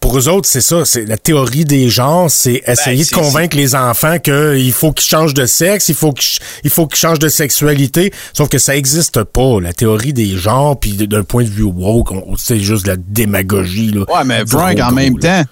Pour 0.00 0.18
eux 0.18 0.28
autres, 0.28 0.46
c'est 0.48 0.60
ça, 0.60 0.84
c'est 0.84 1.06
la 1.06 1.16
théorie 1.16 1.64
des 1.64 1.88
genres, 1.88 2.30
c'est 2.30 2.62
essayer 2.66 3.04
c'est- 3.04 3.14
de 3.14 3.20
convaincre 3.20 3.56
les 3.56 3.74
enfants 3.74 4.18
qu'il 4.18 4.72
faut 4.72 4.92
qu'ils 4.92 5.08
changent 5.08 5.34
de 5.34 5.46
sexe, 5.46 5.88
il 5.88 5.94
faut 5.94 6.12
qu'ils 6.12 6.40
il 6.64 6.70
faut 6.70 6.86
qu'ils 6.86 6.98
changent 6.98 7.18
de 7.18 7.28
sexualité, 7.28 8.12
sauf 8.32 8.48
que 8.48 8.58
ça 8.58 8.76
existe 8.76 9.22
pas, 9.24 9.60
la 9.60 9.72
théorie 9.72 10.12
des 10.12 10.36
genres, 10.36 10.78
puis 10.78 10.92
d'un 10.92 11.22
point 11.24 11.44
de 11.44 11.48
vue 11.48 11.62
woke, 11.62 12.10
c'est 12.36 12.60
juste 12.60 12.84
de 12.84 12.90
la 12.90 12.96
démagogie. 12.96 13.92
Là, 13.92 14.00
Ouais, 14.08 14.24
mais 14.24 14.44
Frank, 14.46 14.78
en 14.80 14.92
même 14.92 15.16
là. 15.18 15.42
temps, 15.42 15.50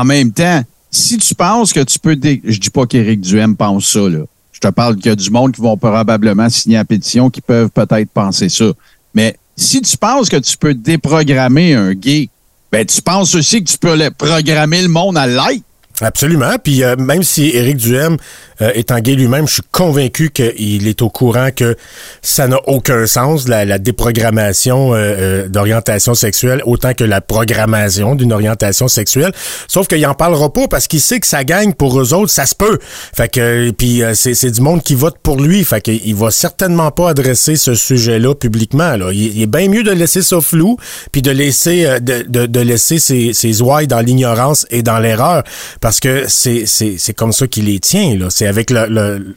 en 0.00 0.04
même 0.04 0.32
temps, 0.32 0.62
si 0.90 1.18
tu 1.18 1.34
penses 1.34 1.72
que 1.72 1.80
tu 1.80 1.98
peux, 1.98 2.16
dé- 2.16 2.40
je 2.44 2.58
dis 2.58 2.70
pas 2.70 2.86
qu'Éric 2.86 3.20
Duhem 3.20 3.54
pense 3.56 3.86
ça, 3.92 4.00
là. 4.00 4.20
Je 4.52 4.68
te 4.68 4.68
parle 4.74 4.96
qu'il 4.96 5.06
y 5.06 5.08
a 5.10 5.16
du 5.16 5.30
monde 5.30 5.52
qui 5.52 5.60
vont 5.62 5.76
probablement 5.78 6.48
signer 6.50 6.76
la 6.76 6.84
pétition 6.84 7.30
qui 7.30 7.40
peuvent 7.40 7.70
peut-être 7.70 8.10
penser 8.10 8.48
ça. 8.50 8.66
Mais 9.14 9.36
si 9.56 9.80
tu 9.82 9.96
penses 9.96 10.28
que 10.28 10.36
tu 10.36 10.56
peux 10.56 10.74
déprogrammer 10.74 11.74
un 11.74 11.92
gay, 11.94 12.28
ben 12.72 12.84
tu 12.86 13.02
penses 13.02 13.34
aussi 13.34 13.62
que 13.64 13.70
tu 13.70 13.78
peux 13.78 13.96
le- 13.96 14.10
programmer 14.10 14.82
le 14.82 14.88
monde 14.88 15.16
à 15.18 15.26
l'être. 15.26 15.64
Absolument. 16.00 16.56
Puis 16.62 16.82
euh, 16.82 16.96
même 16.96 17.22
si 17.22 17.50
Éric 17.54 17.76
Duhem 17.76 18.16
euh, 18.62 18.70
étant 18.74 18.98
gay 18.98 19.14
lui-même, 19.14 19.46
je 19.46 19.54
suis 19.54 19.62
convaincu 19.72 20.30
qu'il 20.30 20.86
est 20.86 21.02
au 21.02 21.10
courant 21.10 21.48
que 21.54 21.76
ça 22.22 22.48
n'a 22.48 22.58
aucun 22.66 23.06
sens, 23.06 23.48
la, 23.48 23.64
la 23.64 23.78
déprogrammation 23.78 24.94
euh, 24.94 24.96
euh, 24.96 25.48
d'orientation 25.48 26.14
sexuelle, 26.14 26.62
autant 26.64 26.94
que 26.94 27.04
la 27.04 27.20
programmation 27.20 28.14
d'une 28.14 28.32
orientation 28.32 28.88
sexuelle. 28.88 29.32
Sauf 29.68 29.86
qu'il 29.86 30.04
en 30.06 30.14
parlera 30.14 30.52
pas 30.52 30.68
parce 30.68 30.86
qu'il 30.86 31.00
sait 31.00 31.20
que 31.20 31.26
ça 31.26 31.44
gagne 31.44 31.72
pour 31.72 32.00
eux 32.00 32.14
autres, 32.14 32.30
ça 32.30 32.46
se 32.46 32.54
peut. 32.54 32.78
Fait 33.14 33.28
que 33.28 33.70
puis 33.70 34.02
euh, 34.02 34.14
c'est, 34.14 34.34
c'est 34.34 34.50
du 34.50 34.60
monde 34.60 34.82
qui 34.82 34.94
vote 34.94 35.16
pour 35.22 35.40
lui. 35.40 35.64
Fait 35.64 35.80
que 35.80 35.90
il 35.90 36.14
va 36.14 36.30
certainement 36.30 36.90
pas 36.90 37.10
adresser 37.10 37.56
ce 37.56 37.74
sujet-là 37.74 38.34
publiquement. 38.34 38.96
Là. 38.96 39.10
Il, 39.12 39.40
est 39.40 39.46
bien 39.46 39.68
mieux 39.68 39.82
de 39.82 39.90
laisser 39.90 40.22
ça 40.22 40.40
flou, 40.40 40.76
puis 41.12 41.22
de 41.22 41.30
laisser 41.30 41.86
euh, 41.86 41.98
de, 41.98 42.24
de, 42.28 42.46
de 42.46 42.60
laisser 42.60 42.98
ses, 42.98 43.32
ses 43.32 43.62
ouailles 43.62 43.86
dans 43.86 44.00
l'ignorance 44.00 44.66
et 44.70 44.82
dans 44.82 44.98
l'erreur. 44.98 45.42
Parce 45.90 45.98
que 45.98 46.28
c'est, 46.28 46.66
c'est, 46.66 46.98
c'est 46.98 47.14
comme 47.14 47.32
ça 47.32 47.48
qu'il 47.48 47.64
les 47.64 47.80
tient. 47.80 48.16
Là. 48.16 48.28
C'est 48.30 48.46
avec 48.46 48.70
le, 48.70 48.86
le 48.86 49.36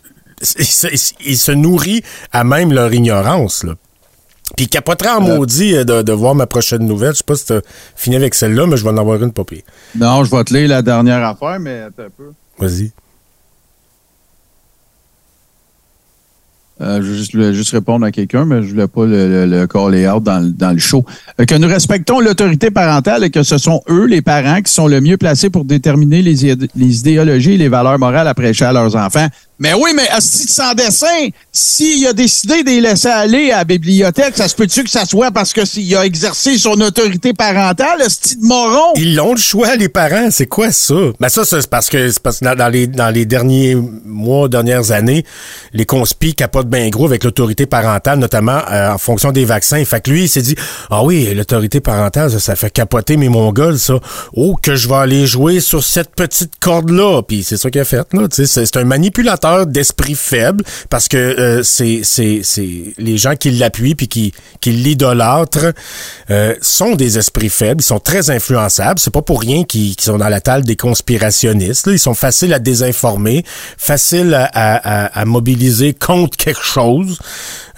il, 0.60 0.66
se, 0.66 0.86
il 1.26 1.36
se 1.36 1.52
nourrit 1.52 2.04
à 2.32 2.44
même 2.44 2.72
leur 2.72 2.94
ignorance. 2.94 3.63
Là. 3.63 3.74
Puis 4.56 4.66
il 4.66 4.70
capoterait 4.70 5.10
en 5.10 5.22
maudit 5.22 5.76
euh, 5.76 5.84
de, 5.84 6.04
de 6.04 6.12
voir 6.13 6.36
ma 6.36 6.46
prochaine 6.46 6.86
nouvelle. 6.86 7.13
Je 7.13 7.18
sais 7.18 7.24
pas 7.24 7.36
si 7.36 7.48
t'as 7.48 7.62
fini 7.96 8.18
avec 8.18 8.36
celle-là, 8.36 8.68
mais 8.68 8.78
je 8.78 8.84
vais 8.84 8.92
en 8.92 8.98
avoir 8.98 9.24
une 9.24 9.32
pas 9.34 9.44
pire. 9.44 9.63
Non, 9.96 10.24
je 10.24 10.30
vais 10.30 10.44
te 10.44 10.54
lire 10.54 10.70
la 10.70 10.84
dernière 10.84 11.26
affaire, 11.26 11.60
mais 11.60 11.80
attends 11.80 12.04
un 12.04 12.10
peu. 12.16 12.32
Vas-y. 12.60 12.92
Euh, 16.82 17.02
je 17.04 17.14
je 17.14 17.54
juste 17.54 17.72
répondre 17.72 18.04
à 18.06 18.12
quelqu'un, 18.12 18.46
mais 18.46 18.64
je 18.64 18.70
voulais 18.70 18.88
pas 18.88 19.06
le, 19.06 19.46
le, 19.46 19.68
le 19.68 20.20
dans, 20.20 20.54
dans 20.58 20.72
le 20.72 20.80
show. 20.80 21.06
Euh, 21.40 21.46
que 21.46 21.56
nous 21.56 21.68
respectons 21.68 22.20
l'autorité 22.20 22.72
parentale 22.72 23.24
et 23.24 23.30
que 23.30 23.44
ce 23.44 23.60
sont 23.60 23.82
eux, 23.90 24.06
les 24.06 24.22
parents, 24.22 24.62
qui 24.62 24.74
sont 24.74 24.88
le 24.88 25.00
mieux 25.00 25.18
placés 25.18 25.52
pour 25.52 25.66
déterminer 25.66 26.24
les, 26.24 26.56
les 26.76 27.00
idéologies 27.00 27.54
et 27.54 27.58
les 27.58 27.70
valeurs 27.70 28.00
morales 28.00 28.28
à 28.28 28.34
prêcher 28.34 28.66
à 28.66 28.74
leurs 28.74 28.96
enfants. 28.96 29.28
Mais 29.60 29.74
oui, 29.76 29.92
mais 29.96 30.08
si 30.20 30.48
sans 30.48 30.74
dessin, 30.74 31.30
s'il 31.52 32.06
a 32.08 32.14
décidé 32.14 32.64
de 32.64 32.70
les 32.70 32.82
laisser 32.82 33.08
aller 33.08 33.52
à 33.52 33.60
la 33.60 33.64
bibliothèque, 33.64 34.36
ça 34.36 34.48
se 34.48 34.56
peut-tu 34.56 34.84
que 34.84 34.90
ça 34.90 35.06
soit 35.06 35.32
parce 35.32 35.54
que 35.54 35.64
s'il 35.64 35.96
a 35.96 36.06
exercé 36.06 36.58
son 36.58 36.82
autorité 36.82 37.34
parentale, 37.34 38.02
ce 38.10 38.36
de 38.36 38.42
moron? 38.42 38.94
Ils 38.96 39.16
l'ont 39.16 39.34
le 39.34 39.40
choix, 39.40 39.76
les 39.76 39.90
parents. 39.90 40.30
C'est 40.32 40.48
quoi 40.48 40.72
ça? 40.72 40.96
Ben 41.20 41.30
ça, 41.30 41.46
c'est 41.46 41.70
parce 41.70 41.90
que 41.90 42.20
parce 42.20 42.40
que 42.40 42.56
dans, 42.56 42.70
les 42.70 42.88
dans 42.88 43.10
les 43.12 43.26
derniers 43.26 43.78
mois, 44.06 44.50
dernières 44.50 44.92
années, 44.92 45.24
les 45.72 45.86
capotent 46.34 46.62
bien 46.67 46.89
gros 46.89 47.06
avec 47.06 47.23
l'autorité 47.23 47.65
parentale, 47.65 48.19
notamment 48.19 48.60
euh, 48.71 48.91
en 48.91 48.97
fonction 48.97 49.32
des 49.32 49.45
vaccins. 49.45 49.84
Fait 49.86 50.02
que 50.02 50.10
lui, 50.12 50.23
il 50.23 50.30
s'est 50.30 50.41
dit 50.41 50.56
Ah 50.89 51.04
oui, 51.04 51.34
l'autorité 51.34 51.80
parentale, 51.80 52.32
ça, 52.32 52.39
ça 52.39 52.56
fait 52.56 52.69
capoter 52.69 53.17
mes 53.17 53.30
mongols, 53.30 53.80
ça. 53.80 53.95
Oh, 54.36 54.56
que 54.62 54.76
je 54.76 54.88
vais 54.88 54.95
aller 54.95 55.26
jouer 55.28 55.60
sur 55.60 55.84
cette 55.84 56.15
petite 56.15 56.54
corde-là. 56.60 57.21
Puis 57.23 57.43
c'est 57.43 57.58
ça 57.58 57.69
qu'il 57.69 57.82
a 57.82 57.86
fait, 57.86 58.06
là. 58.13 58.28
C'est 58.32 58.78
un 58.78 58.84
manipulateur 58.84 59.65
d'esprit 59.67 60.15
faible 60.15 60.63
parce 60.89 61.08
que 61.08 61.17
euh, 61.17 61.63
c'est 61.63 62.02
les 62.97 63.17
gens 63.17 63.36
qui 63.36 63.52
l'appuient 63.52 63.95
puis 63.95 64.08
qui 64.08 64.34
qui 64.62 64.71
l'idolâtrent 64.71 65.73
euh, 66.30 66.56
sont 66.62 66.95
des 66.95 67.17
esprits 67.17 67.49
faibles, 67.49 67.82
ils 67.82 67.86
sont 67.86 67.99
très 67.99 68.30
influençables, 68.30 68.99
c'est 68.99 69.13
pas 69.13 69.21
pour 69.21 69.41
rien 69.41 69.63
qu'ils 69.63 69.95
qu'ils 69.95 70.06
sont 70.06 70.17
dans 70.17 70.30
la 70.30 70.41
table 70.41 70.65
des 70.65 70.76
conspirationnistes, 70.76 71.88
là. 71.88 71.93
ils 71.93 71.99
sont 71.99 72.13
faciles 72.13 72.54
à 72.54 72.60
désinformer, 72.60 73.43
faciles 73.78 74.34
à, 74.34 74.45
à, 74.45 75.06
à- 75.06 75.21
à 75.21 75.26
mobiliser 75.26 75.93
contre 75.93 76.38
quelque 76.38 76.53
chose. 76.62 77.18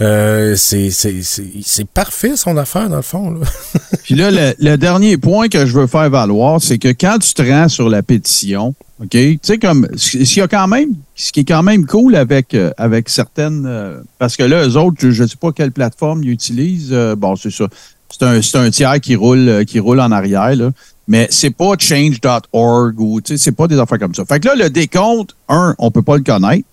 Euh, 0.02 0.56
c'est 0.58 1.88
parfait 1.94 2.36
son 2.36 2.58
affaire 2.58 2.90
dans 2.90 2.98
le 2.98 3.02
fond. 3.02 3.40
Puis 4.04 4.16
là, 4.16 4.54
le, 4.60 4.76
dernier 4.78 5.18
point 5.18 5.48
que 5.48 5.66
je 5.66 5.74
veux 5.74 5.88
faire 5.88 6.10
valoir, 6.10 6.62
c'est 6.62 6.78
que 6.78 6.90
quand 6.90 7.20
tu 7.20 7.34
te 7.34 7.42
rends 7.42 7.70
sur 7.70 7.90
la 7.90 8.04
pétition, 8.04 8.76
OK, 9.02 9.10
tu 9.10 9.40
sais, 9.42 9.58
comme, 9.58 9.88
qu'il 9.88 10.38
y 10.38 10.42
a 10.42 10.48
quand 10.48 10.68
même, 10.68 10.90
ce 11.16 11.32
qui 11.32 11.42
est 11.42 11.46
quand 11.46 11.64
même 11.64 11.86
cool 11.86 12.16
avec, 12.16 12.54
euh, 12.54 12.72
avec 12.78 13.10
certaines, 13.10 13.66
euh, 13.66 14.02
parce 14.20 14.36
que 14.36 14.44
là, 14.44 14.68
eux 14.68 14.78
autres, 14.78 15.10
je 15.10 15.24
ne 15.24 15.28
sais 15.28 15.38
pas 15.38 15.52
quelle 15.52 15.72
plateforme 15.72 16.24
ils 16.24 16.32
utilisent, 16.32 16.94
bon, 17.18 17.36
c'est 17.36 17.52
ça. 17.52 17.68
C'est 18.10 18.24
un, 18.24 18.62
un 18.62 18.70
tiers 18.70 19.02
qui 19.02 19.16
roule, 19.16 19.66
qui 19.66 19.80
roule 19.80 20.00
en 20.00 20.12
arrière, 20.12 20.56
là. 20.56 20.72
Mais 21.08 21.28
c'est 21.30 21.52
pas 21.52 21.74
change.org 21.78 23.00
ou, 23.00 23.20
c'est 23.24 23.52
pas 23.52 23.68
des 23.68 23.80
affaires 23.80 24.00
comme 24.00 24.16
ça. 24.16 24.26
Fait 24.26 24.40
que 24.40 24.48
là, 24.48 24.56
le 24.56 24.70
décompte, 24.70 25.36
un, 25.48 25.76
on 25.78 25.92
peut 25.92 26.02
pas 26.02 26.18
le 26.18 26.24
connaître, 26.24 26.68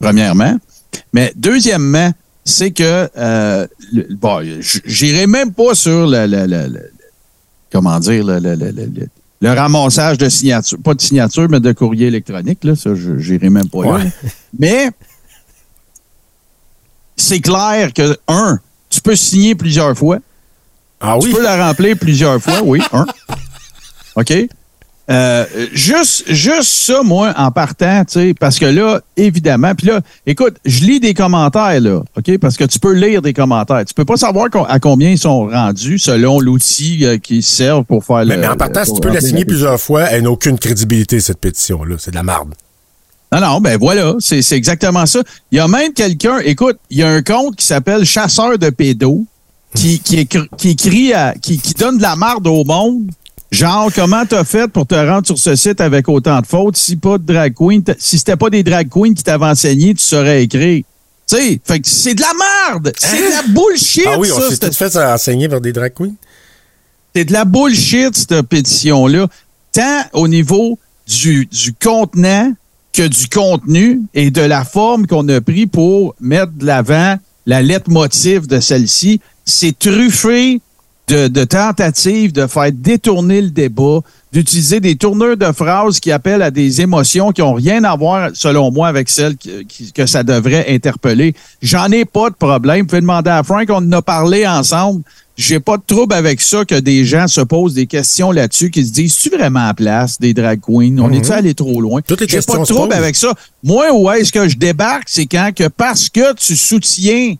premièrement. 0.00 0.58
Mais 1.12 1.32
deuxièmement, 1.36 2.12
c'est 2.44 2.70
que, 2.70 3.08
euh, 3.16 3.66
le- 3.92 4.06
bon, 4.14 4.40
j'irai 4.84 5.26
même 5.26 5.52
pas 5.52 5.74
sur 5.74 6.06
le, 6.06 6.26
le- 6.26 6.46
le- 6.46 6.90
comment 7.72 7.98
dire, 8.00 8.24
le, 8.24 8.38
le- 8.38 8.54
le- 8.54 8.70
le- 8.70 8.86
le- 8.86 9.08
le 9.40 9.52
ramassage 9.52 10.18
de 10.18 10.28
signatures, 10.28 10.78
pas 10.82 10.94
de 10.94 11.00
signature, 11.00 11.46
mais 11.48 11.60
de 11.60 11.72
courrier 11.72 12.08
électronique, 12.08 12.64
là, 12.64 12.74
ça, 12.74 12.94
je 12.94 13.10
n'irai 13.32 13.50
même 13.50 13.68
pas 13.68 13.98
là. 13.98 14.04
Mais 14.58 14.90
c'est 17.16 17.40
clair 17.40 17.92
que, 17.92 18.16
un, 18.28 18.58
tu 18.90 19.00
peux 19.00 19.16
signer 19.16 19.54
plusieurs 19.54 19.96
fois. 19.96 20.18
Ah 21.00 21.16
Tu 21.20 21.28
oui? 21.28 21.34
peux 21.34 21.42
la 21.42 21.66
remplir 21.68 21.96
plusieurs 21.98 22.42
fois, 22.42 22.60
oui, 22.64 22.80
un. 22.92 23.06
OK? 24.16 24.32
Euh, 25.10 25.46
juste, 25.72 26.24
juste 26.30 26.64
ça, 26.70 27.02
moi, 27.02 27.32
en 27.36 27.50
partant, 27.50 28.04
tu 28.04 28.12
sais, 28.12 28.34
parce 28.38 28.58
que 28.58 28.66
là, 28.66 29.00
évidemment, 29.16 29.74
puis 29.74 29.86
là, 29.86 30.02
écoute, 30.26 30.56
je 30.66 30.84
lis 30.84 31.00
des 31.00 31.14
commentaires, 31.14 31.80
là, 31.80 32.02
OK? 32.16 32.36
Parce 32.38 32.58
que 32.58 32.64
tu 32.64 32.78
peux 32.78 32.92
lire 32.92 33.22
des 33.22 33.32
commentaires. 33.32 33.84
Tu 33.86 33.94
peux 33.94 34.04
pas 34.04 34.18
savoir 34.18 34.48
à 34.68 34.78
combien 34.78 35.10
ils 35.10 35.18
sont 35.18 35.46
rendus 35.46 35.98
selon 35.98 36.40
l'outil 36.40 37.06
euh, 37.06 37.16
qui 37.16 37.40
servent 37.42 37.84
pour 37.84 38.04
faire 38.04 38.26
Mais, 38.26 38.34
le. 38.34 38.40
mais 38.42 38.48
en 38.48 38.56
partant, 38.56 38.84
si 38.84 38.92
tu 38.92 39.00
peux 39.00 39.08
la 39.12 39.22
signer 39.22 39.46
plusieurs 39.46 39.80
fois, 39.80 40.02
elle 40.10 40.24
n'a 40.24 40.30
aucune 40.30 40.58
crédibilité, 40.58 41.20
cette 41.20 41.40
pétition-là. 41.40 41.96
C'est 41.98 42.10
de 42.10 42.16
la 42.16 42.22
marde. 42.22 42.54
Non, 43.32 43.40
non, 43.40 43.60
ben 43.60 43.76
voilà, 43.78 44.14
c'est 44.20 44.40
c'est 44.40 44.56
exactement 44.56 45.04
ça. 45.04 45.20
Il 45.52 45.58
y 45.58 45.60
a 45.60 45.68
même 45.68 45.92
quelqu'un, 45.92 46.38
écoute, 46.38 46.78
il 46.88 46.98
y 46.98 47.02
a 47.02 47.08
un 47.10 47.22
compte 47.22 47.56
qui 47.56 47.66
s'appelle 47.66 48.04
Chasseur 48.06 48.58
de 48.58 48.70
pédos 48.70 49.26
qui, 49.74 50.00
qui, 50.00 50.18
écrit, 50.20 50.48
qui 50.76 51.12
à- 51.12 51.34
qui, 51.34 51.58
qui 51.58 51.74
donne 51.74 51.98
de 51.98 52.02
la 52.02 52.16
marde 52.16 52.46
au 52.46 52.64
monde. 52.64 53.10
Genre, 53.50 53.90
comment 53.94 54.26
t'as 54.26 54.44
fait 54.44 54.68
pour 54.68 54.86
te 54.86 54.94
rendre 54.94 55.26
sur 55.26 55.38
ce 55.38 55.56
site 55.56 55.80
avec 55.80 56.08
autant 56.08 56.40
de 56.40 56.46
fautes? 56.46 56.76
Si 56.76 56.96
pas 56.96 57.16
de 57.16 57.24
drag 57.24 57.54
queen, 57.54 57.82
si 57.98 58.18
c'était 58.18 58.36
pas 58.36 58.50
des 58.50 58.62
drag 58.62 58.88
queens 58.90 59.14
qui 59.14 59.22
t'avaient 59.22 59.46
enseigné, 59.46 59.94
tu 59.94 60.02
saurais 60.02 60.42
écrire. 60.44 60.84
Tu 61.26 61.36
sais, 61.36 61.60
fait 61.64 61.80
que 61.80 61.88
c'est 61.88 62.14
de 62.14 62.20
la 62.20 62.32
merde! 62.34 62.92
C'est 62.98 63.16
de 63.16 63.30
la 63.30 63.42
bullshit, 63.42 64.04
ah 64.06 64.18
oui, 64.18 64.30
on 64.32 64.50
s'est 64.50 64.58
tout 64.58 64.72
fait 64.72 64.96
enseigner 64.96 65.48
par 65.48 65.60
des 65.60 65.72
drag 65.72 65.92
queens? 65.94 66.14
c'est 67.14 67.24
de 67.24 67.32
la 67.32 67.44
bullshit, 67.44 68.14
cette 68.14 68.42
pétition-là. 68.42 69.26
Tant 69.72 70.02
au 70.12 70.28
niveau 70.28 70.78
du, 71.06 71.46
du 71.46 71.72
contenant 71.72 72.52
que 72.92 73.06
du 73.06 73.28
contenu 73.28 74.02
et 74.14 74.30
de 74.30 74.40
la 74.40 74.64
forme 74.64 75.06
qu'on 75.06 75.28
a 75.28 75.40
pris 75.40 75.66
pour 75.66 76.14
mettre 76.20 76.52
de 76.52 76.66
l'avant 76.66 77.16
la 77.46 77.62
lettre 77.62 77.90
motive 77.90 78.46
de 78.46 78.60
celle-ci. 78.60 79.20
C'est 79.44 79.76
truffé 79.78 80.60
de, 81.08 81.28
de 81.28 81.44
tentatives 81.44 82.32
de 82.32 82.46
faire 82.46 82.70
détourner 82.72 83.40
le 83.40 83.50
débat, 83.50 84.00
d'utiliser 84.32 84.80
des 84.80 84.96
tourneurs 84.96 85.36
de 85.36 85.50
phrases 85.52 86.00
qui 86.00 86.12
appellent 86.12 86.42
à 86.42 86.50
des 86.50 86.80
émotions 86.80 87.32
qui 87.32 87.42
ont 87.42 87.54
rien 87.54 87.82
à 87.84 87.96
voir, 87.96 88.30
selon 88.34 88.70
moi, 88.70 88.88
avec 88.88 89.08
celles 89.08 89.36
que 89.94 90.06
ça 90.06 90.22
devrait 90.22 90.66
interpeller. 90.68 91.34
J'en 91.62 91.90
ai 91.90 92.04
pas 92.04 92.30
de 92.30 92.34
problème. 92.34 92.80
Vous 92.80 92.86
pouvez 92.86 93.00
demander 93.00 93.30
à 93.30 93.42
Frank, 93.42 93.66
on 93.70 93.76
en 93.76 93.92
a 93.92 94.02
parlé 94.02 94.46
ensemble. 94.46 95.02
J'ai 95.36 95.60
pas 95.60 95.76
de 95.76 95.82
trouble 95.86 96.14
avec 96.14 96.40
ça 96.40 96.64
que 96.64 96.74
des 96.74 97.04
gens 97.04 97.28
se 97.28 97.40
posent 97.40 97.74
des 97.74 97.86
questions 97.86 98.32
là-dessus, 98.32 98.70
qui 98.70 98.84
se 98.84 98.90
disent, 98.92 99.16
tu 99.16 99.30
vraiment 99.30 99.68
à 99.68 99.74
place 99.74 100.18
des 100.18 100.34
drag 100.34 100.60
queens? 100.60 100.98
On 100.98 101.12
est-tu 101.12 101.30
allé 101.30 101.54
trop 101.54 101.80
loin? 101.80 102.00
J'ai 102.28 102.42
pas 102.42 102.58
de 102.58 102.64
trouble 102.64 102.92
avec 102.92 103.14
ça. 103.14 103.32
Moi, 103.62 103.86
où 103.94 104.10
est-ce 104.10 104.32
que 104.32 104.48
je 104.48 104.56
débarque, 104.56 105.04
c'est 105.06 105.26
quand 105.26 105.52
que 105.54 105.68
parce 105.68 106.08
que 106.08 106.34
tu 106.34 106.56
soutiens 106.56 107.36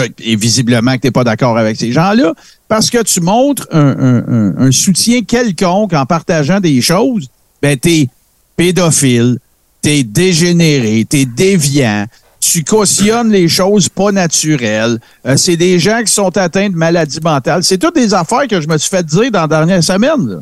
que, 0.00 0.12
et 0.22 0.36
visiblement 0.36 0.94
que 0.96 1.00
tu 1.02 1.06
n'es 1.06 1.10
pas 1.12 1.24
d'accord 1.24 1.56
avec 1.58 1.76
ces 1.76 1.92
gens-là, 1.92 2.34
parce 2.68 2.90
que 2.90 3.02
tu 3.02 3.20
montres 3.20 3.66
un, 3.72 3.80
un- 3.98 4.24
un- 4.28 4.58
un 4.66 4.70
soutien 4.72 5.22
quelconque 5.22 5.92
en 5.92 6.04
partageant 6.06 6.60
des 6.60 6.80
choses, 6.80 7.28
ben 7.62 7.76
t'es 7.78 8.08
pédophile, 8.56 9.38
t'es 9.82 10.02
dégénéré, 10.02 11.06
t'es 11.08 11.24
déviant, 11.24 12.06
tu 12.40 12.64
cautionnes 12.64 13.30
les 13.30 13.48
choses 13.48 13.88
pas 13.88 14.12
naturelles. 14.12 14.98
Euh, 15.26 15.36
c'est 15.36 15.56
des 15.56 15.78
gens 15.78 16.02
qui 16.04 16.12
sont 16.12 16.36
atteints 16.36 16.70
de 16.70 16.76
maladies 16.76 17.20
mentales. 17.22 17.64
C'est 17.64 17.78
toutes 17.78 17.94
des 17.96 18.14
affaires 18.14 18.46
que 18.48 18.60
je 18.60 18.68
me 18.68 18.78
suis 18.78 18.90
fait 18.90 19.04
dire 19.04 19.30
dans 19.30 19.42
la 19.42 19.48
dernière 19.48 19.82
semaine. 19.84 20.28
là. 20.28 20.36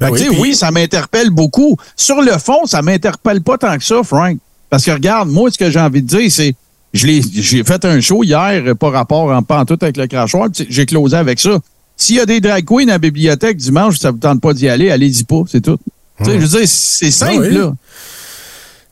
Ben 0.00 0.10
oui, 0.10 0.28
oui, 0.38 0.54
ça 0.54 0.70
m'interpelle 0.70 1.30
beaucoup. 1.30 1.76
Sur 1.96 2.20
le 2.22 2.32
fond, 2.38 2.66
ça 2.66 2.82
m'interpelle 2.82 3.40
pas 3.42 3.58
tant 3.58 3.76
que 3.76 3.84
ça, 3.84 4.02
Frank. 4.02 4.38
Parce 4.70 4.84
que 4.84 4.90
regarde, 4.90 5.28
moi, 5.28 5.50
ce 5.50 5.58
que 5.58 5.70
j'ai 5.70 5.80
envie 5.80 6.02
de 6.02 6.06
dire, 6.06 6.30
c'est 6.30 6.54
j'ai 6.92 7.64
fait 7.64 7.84
un 7.84 8.00
show 8.00 8.22
hier, 8.22 8.62
euh, 8.66 8.74
pas 8.74 8.90
rapport 8.90 9.30
en 9.30 9.42
pantoute 9.42 9.82
avec 9.82 9.96
le 9.96 10.06
crachoir, 10.06 10.48
j'ai 10.68 10.86
closé 10.86 11.16
avec 11.16 11.40
ça. 11.40 11.58
S'il 11.96 12.16
y 12.16 12.20
a 12.20 12.26
des 12.26 12.40
drag 12.40 12.64
queens 12.64 12.88
à 12.88 12.92
la 12.92 12.98
bibliothèque 12.98 13.56
dimanche, 13.56 13.98
ça 13.98 14.10
vous 14.10 14.18
tente 14.18 14.40
pas 14.40 14.52
d'y 14.54 14.68
aller, 14.68 14.90
allez-y 14.90 15.24
pas, 15.24 15.42
c'est 15.50 15.60
tout. 15.60 15.78
Tu 16.18 16.24
sais, 16.24 16.32
Je 16.34 16.46
veux 16.46 16.58
dire, 16.58 16.68
c'est 16.68 17.10
simple, 17.10 17.44
Ah 17.44 17.48
oui. 17.48 17.54
là. 17.54 17.72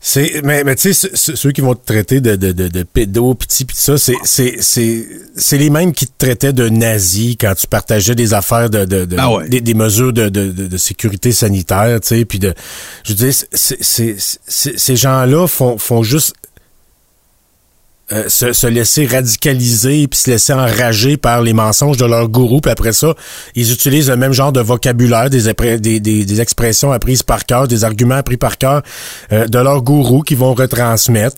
C'est, 0.03 0.41
mais, 0.43 0.63
mais 0.63 0.75
tu 0.75 0.93
sais, 0.95 1.09
ceux- 1.13 1.51
qui 1.51 1.61
vont 1.61 1.75
te 1.75 1.85
traiter 1.85 2.21
de, 2.21 2.35
de, 2.35 2.51
de, 2.53 2.67
de 2.69 2.81
pédo, 2.81 3.35
petit, 3.35 3.65
pis 3.65 3.75
ça, 3.77 3.99
c'est, 3.99 4.15
c'est, 4.23 4.55
c'est, 4.59 5.07
c'est 5.35 5.59
les 5.59 5.69
mêmes 5.69 5.91
qui 5.93 6.07
te 6.07 6.13
traitaient 6.17 6.53
de 6.53 6.69
nazi 6.69 7.37
quand 7.37 7.53
tu 7.55 7.67
partageais 7.67 8.15
des 8.15 8.33
affaires 8.33 8.71
de, 8.71 8.83
de, 8.85 9.05
de- 9.05 9.15
Ah 9.19 9.31
ouais. 9.31 9.47
des, 9.47 9.61
des 9.61 9.75
mesures 9.75 10.11
de, 10.11 10.27
de, 10.29 10.47
de, 10.51 10.65
de 10.65 10.77
sécurité 10.77 11.31
sanitaire, 11.31 11.99
tu 12.01 12.07
sais, 12.07 12.25
puis 12.25 12.39
de, 12.39 12.55
je 13.03 13.13
veux 13.13 13.15
dire, 13.29 13.33
c'est- 13.53 14.17
ces 14.77 14.95
gens-là 14.95 15.45
font, 15.45 15.77
font 15.77 16.01
juste 16.01 16.33
euh, 18.11 18.29
se, 18.29 18.53
se 18.53 18.67
laisser 18.67 19.05
radicaliser 19.05 20.07
puis 20.07 20.19
se 20.19 20.29
laisser 20.29 20.53
enrager 20.53 21.17
par 21.17 21.41
les 21.41 21.53
mensonges 21.53 21.97
de 21.97 22.05
leur 22.05 22.27
gourou 22.29 22.61
puis 22.61 22.71
après 22.71 22.93
ça 22.93 23.13
ils 23.55 23.71
utilisent 23.71 24.09
le 24.09 24.17
même 24.17 24.33
genre 24.33 24.51
de 24.51 24.61
vocabulaire 24.61 25.29
des, 25.29 25.53
des, 25.79 25.99
des, 25.99 26.25
des 26.25 26.41
expressions 26.41 26.91
apprises 26.91 27.23
par 27.23 27.45
cœur 27.45 27.67
des 27.67 27.83
arguments 27.83 28.15
appris 28.15 28.37
par 28.37 28.57
cœur 28.57 28.81
euh, 29.31 29.47
de 29.47 29.59
leur 29.59 29.81
gourou 29.81 30.21
qui 30.21 30.35
vont 30.35 30.53
retransmettre 30.53 31.37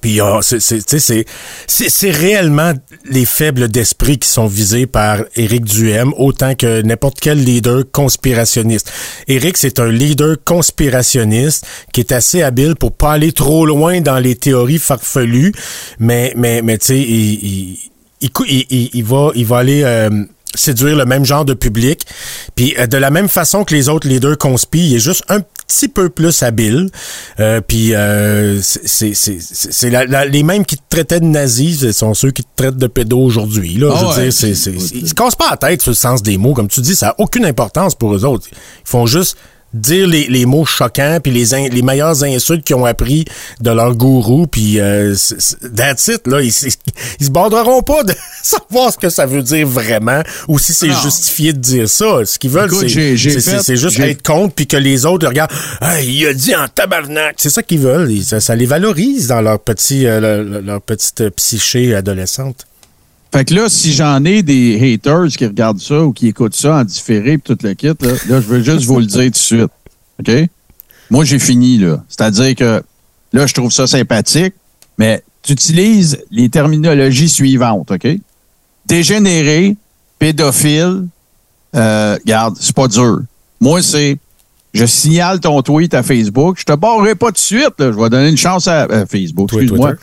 puis 0.00 0.20
ah, 0.20 0.38
c'est 0.42 2.10
réellement 2.10 2.72
les 3.10 3.24
faibles 3.24 3.68
d'esprit 3.68 4.18
qui 4.18 4.28
sont 4.28 4.46
visés 4.46 4.86
par 4.86 5.18
Éric 5.34 5.64
Duhem 5.64 6.12
autant 6.16 6.54
que 6.54 6.80
n'importe 6.82 7.18
quel 7.20 7.42
leader 7.42 7.82
conspirationniste. 7.90 8.92
Éric 9.26 9.56
c'est 9.56 9.80
un 9.80 9.90
leader 9.90 10.36
conspirationniste 10.44 11.66
qui 11.92 12.00
est 12.00 12.12
assez 12.12 12.42
habile 12.42 12.76
pour 12.76 12.92
pas 12.92 13.12
aller 13.12 13.32
trop 13.32 13.66
loin 13.66 14.00
dans 14.00 14.18
les 14.18 14.36
théories 14.36 14.78
farfelues, 14.78 15.52
mais 15.98 16.32
mais 16.36 16.62
mais 16.62 16.78
tu 16.78 16.86
sais 16.86 16.98
il, 16.98 17.32
il, 17.44 17.78
il, 18.20 18.30
cou- 18.30 18.44
il, 18.48 18.66
il- 18.70 18.90
il 18.94 19.04
va 19.04 19.30
il 19.34 19.44
va 19.46 19.58
aller 19.58 19.82
euh, 19.82 20.08
séduire 20.54 20.96
le 20.96 21.04
même 21.04 21.24
genre 21.24 21.44
de 21.44 21.54
public. 21.54 22.02
Puis 22.54 22.74
euh, 22.78 22.86
de 22.86 22.96
la 22.96 23.10
même 23.10 23.28
façon 23.28 23.64
que 23.64 23.74
les 23.74 23.88
autres 23.88 24.06
leaders 24.08 24.38
conspirent, 24.38 24.84
il 24.84 24.94
est 24.96 25.00
juste 25.00 25.24
un 25.28 25.40
petit 25.70 25.88
peu 25.88 26.08
plus 26.08 26.42
habile. 26.42 26.88
Euh, 27.38 27.60
puis 27.60 27.94
euh, 27.94 28.60
c'est- 28.62 28.86
c'est 28.86 29.14
c'est- 29.14 29.38
c'est- 29.40 29.72
c'est 29.72 29.90
la- 29.90 30.04
la- 30.06 30.24
les 30.24 30.42
mêmes 30.42 30.64
qui 30.64 30.76
te 30.76 30.82
traitaient 30.88 31.20
de 31.20 31.24
nazis, 31.26 31.80
ce 31.80 31.92
sont 31.92 32.12
ceux 32.14 32.30
qui 32.32 32.42
te 32.42 32.48
traitent 32.56 32.76
de 32.76 32.86
pédo 32.86 33.18
aujourd'hui. 33.18 33.74
Là, 33.76 33.90
Ah 33.92 33.96
je 33.98 34.04
veux 34.04 34.10
ouais, 34.10 34.22
dire, 34.24 34.32
c'est, 34.32 34.54
c'est, 34.54 34.72
ils 34.72 35.08
se 35.08 35.14
cassent 35.14 35.36
pas 35.36 35.50
la 35.50 35.56
tête 35.56 35.82
sur 35.82 35.90
le 35.90 35.96
sens 35.96 36.22
des 36.22 36.36
mots, 36.38 36.54
comme 36.54 36.68
tu 36.68 36.80
dis, 36.80 36.96
ça 36.96 37.10
a 37.10 37.14
aucune 37.18 37.44
importance 37.44 37.94
pour 37.94 38.14
eux 38.14 38.24
autres. 38.24 38.48
Ils 38.50 38.56
font 38.88 39.06
juste 39.06 39.36
dire 39.72 40.06
les, 40.06 40.26
les 40.28 40.46
mots 40.46 40.64
choquants 40.64 41.18
puis 41.22 41.32
les 41.32 41.54
in- 41.54 41.68
les 41.68 41.82
meilleures 41.82 42.24
insultes 42.24 42.64
qu'ils 42.64 42.76
ont 42.76 42.84
appris 42.84 43.24
de 43.60 43.70
leur 43.70 43.94
gourou 43.94 44.46
puis 44.46 44.80
euh, 44.80 45.14
that's 45.76 46.08
it 46.08 46.26
là. 46.26 46.40
Ils, 46.40 46.48
ils, 46.48 46.72
ils 47.20 47.26
se 47.26 47.30
borderont 47.30 47.82
pas 47.82 48.02
de 48.04 48.12
savoir 48.42 48.92
ce 48.92 48.98
que 48.98 49.08
ça 49.08 49.26
veut 49.26 49.42
dire 49.42 49.66
vraiment 49.66 50.22
ou 50.48 50.58
si 50.58 50.74
c'est 50.74 50.92
justifié 50.92 51.52
de 51.52 51.58
dire 51.58 51.88
ça. 51.88 52.24
Ce 52.24 52.38
qu'ils 52.38 52.50
veulent 52.50 52.70
c'est, 52.74 53.16
juste 53.76 54.00
être 54.00 54.22
contre 54.22 54.54
puis 54.54 54.66
que 54.66 54.76
les 54.76 55.06
autres 55.06 55.26
regardent. 55.28 55.52
Hey, 55.80 56.08
il 56.14 56.26
a 56.26 56.34
dit 56.34 56.54
en 56.56 56.66
tabarnak. 56.68 57.36
C'est 57.38 57.50
ça 57.50 57.62
qu'ils 57.62 57.80
veulent. 57.80 58.22
Ça, 58.22 58.40
ça 58.40 58.54
les 58.56 58.66
valorise 58.66 59.28
dans 59.28 59.40
leur 59.40 59.60
petit 59.60 60.06
euh, 60.06 60.20
leur, 60.20 60.42
leur- 60.44 60.62
leur 60.62 60.80
petite 60.82 61.28
psyché 61.36 61.94
adolescente 61.94 62.66
Fait 63.32 63.44
que 63.44 63.54
là, 63.54 63.68
si 63.68 63.92
j'en 63.92 64.24
ai 64.24 64.42
des 64.42 64.76
haters 64.94 65.28
qui 65.28 65.46
regardent 65.46 65.80
ça 65.80 66.02
ou 66.02 66.12
qui 66.12 66.28
écoutent 66.28 66.56
ça 66.56 66.76
en 66.78 66.84
différé 66.84 67.38
pis 67.38 67.54
tout 67.54 67.58
le 67.62 67.74
kit, 67.74 67.86
là, 67.86 67.94
là, 68.28 68.40
je 68.40 68.46
veux 68.46 68.62
juste 68.62 68.84
vous 68.86 68.98
le 68.98 69.06
dire 69.06 69.24
tout 69.24 69.30
de 69.30 69.36
suite. 69.36 69.70
OK? 70.20 70.30
Moi, 71.10 71.24
j'ai 71.24 71.38
fini, 71.38 71.78
là. 71.78 72.02
C'est-à-dire 72.08 72.54
que 72.56 72.82
là, 73.32 73.46
je 73.46 73.54
trouve 73.54 73.70
ça 73.70 73.86
sympathique, 73.86 74.54
mais 74.98 75.22
tu 75.42 75.52
utilises 75.52 76.18
les 76.30 76.48
terminologies 76.48 77.28
suivantes, 77.28 77.90
OK? 77.90 78.08
Dégénéré, 78.86 79.76
pédophile, 80.18 81.06
euh, 81.76 82.16
regarde, 82.20 82.56
c'est 82.60 82.74
pas 82.74 82.88
dur. 82.88 83.20
Moi, 83.60 83.82
c'est 83.82 84.18
je 84.72 84.86
signale 84.86 85.40
ton 85.40 85.62
tweet 85.62 85.94
à 85.94 86.02
Facebook. 86.02 86.56
Je 86.58 86.64
te 86.64 86.72
barrerai 86.74 87.14
pas 87.14 87.28
tout 87.28 87.32
de 87.34 87.38
suite. 87.38 87.74
là. 87.78 87.92
Je 87.92 87.96
vais 87.98 88.08
donner 88.08 88.28
une 88.28 88.36
chance 88.36 88.68
à, 88.68 88.82
à 88.82 89.06
Facebook. 89.06 89.52
Excuse-moi. 89.52 89.94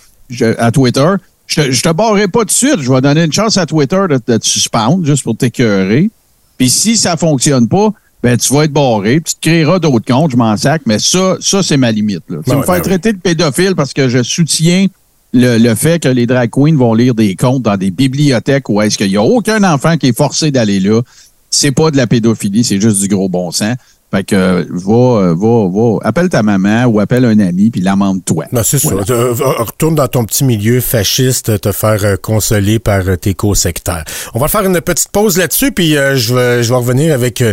À 0.57 0.71
Twitter. 0.71 1.13
Je 1.47 1.61
te, 1.61 1.71
je 1.71 1.81
te 1.81 1.89
barrerai 1.89 2.27
pas 2.27 2.41
tout 2.41 2.45
de 2.45 2.51
suite. 2.51 2.79
Je 2.79 2.91
vais 2.91 3.01
donner 3.01 3.23
une 3.23 3.31
chance 3.33 3.57
à 3.57 3.65
Twitter 3.65 4.01
de, 4.09 4.19
de 4.27 4.37
te 4.37 4.45
suspendre 4.45 5.05
juste 5.05 5.23
pour 5.23 5.35
t'écœurer. 5.35 6.09
Puis 6.57 6.69
si 6.69 6.97
ça 6.97 7.17
fonctionne 7.17 7.67
pas, 7.67 7.91
ben 8.21 8.37
tu 8.37 8.53
vas 8.53 8.65
être 8.65 8.73
barré. 8.73 9.19
puis 9.21 9.33
Tu 9.33 9.39
te 9.39 9.47
créeras 9.49 9.79
d'autres 9.79 10.05
comptes. 10.05 10.31
Je 10.31 10.37
m'en 10.37 10.55
sac. 10.57 10.81
Mais 10.85 10.99
ça, 10.99 11.37
ça 11.39 11.63
c'est 11.63 11.77
ma 11.77 11.91
limite. 11.91 12.23
Là. 12.29 12.37
Tu 12.43 12.49
Ben 12.49 12.57
me 12.57 12.63
faire 12.63 12.75
ben 12.75 12.81
traiter 12.81 13.13
de 13.13 13.19
pédophile 13.19 13.75
parce 13.75 13.93
que 13.93 14.09
je 14.09 14.23
soutiens 14.23 14.87
le, 15.33 15.57
le 15.57 15.75
fait 15.75 16.01
que 16.01 16.09
les 16.09 16.25
drag 16.25 16.49
queens 16.49 16.75
vont 16.75 16.93
lire 16.93 17.13
des 17.15 17.35
comptes 17.35 17.61
dans 17.63 17.77
des 17.77 17.91
bibliothèques 17.91 18.69
où 18.69 18.81
est-ce 18.81 18.97
qu'il 18.97 19.11
y 19.11 19.17
a 19.17 19.23
aucun 19.23 19.63
enfant 19.63 19.97
qui 19.97 20.07
est 20.07 20.17
forcé 20.17 20.51
d'aller 20.51 20.79
là. 20.79 21.01
C'est 21.49 21.71
pas 21.71 21.91
de 21.91 21.97
la 21.97 22.07
pédophilie, 22.07 22.63
c'est 22.63 22.81
juste 22.81 22.99
du 23.01 23.07
gros 23.07 23.29
bon 23.29 23.51
sens. 23.51 23.75
Fait 24.09 24.23
que 24.23 24.35
euh, 24.35 24.63
va, 24.69 25.33
va, 25.33 25.67
va, 25.69 25.97
appelle 26.07 26.29
ta 26.29 26.41
maman 26.41 26.85
ou 26.85 27.01
appelle 27.01 27.25
un 27.25 27.37
ami 27.39 27.69
puis 27.69 27.81
l'amende-toi. 27.81 28.45
Non, 28.53 28.61
c'est 28.63 28.81
Voilà. 28.81 29.05
ça. 29.05 29.11
Euh, 29.13 29.33
euh, 29.37 29.51
Retourne 29.63 29.95
dans 29.95 30.07
ton 30.07 30.23
petit 30.23 30.45
milieu 30.45 30.79
fasciste, 30.79 31.59
te 31.59 31.71
faire 31.73 32.05
euh, 32.05 32.15
consoler 32.15 32.79
par 32.79 33.03
tes 33.19 33.33
co-sectaires. 33.33 34.05
On 34.33 34.39
va 34.39 34.47
faire 34.47 34.63
une 34.63 34.79
petite 34.79 35.09
pause 35.09 35.37
là-dessus, 35.37 35.73
puis 35.73 35.97
euh, 35.97 36.15
je, 36.15 36.33
vais, 36.33 36.63
je 36.63 36.69
vais 36.69 36.75
revenir 36.77 37.13
avec 37.13 37.43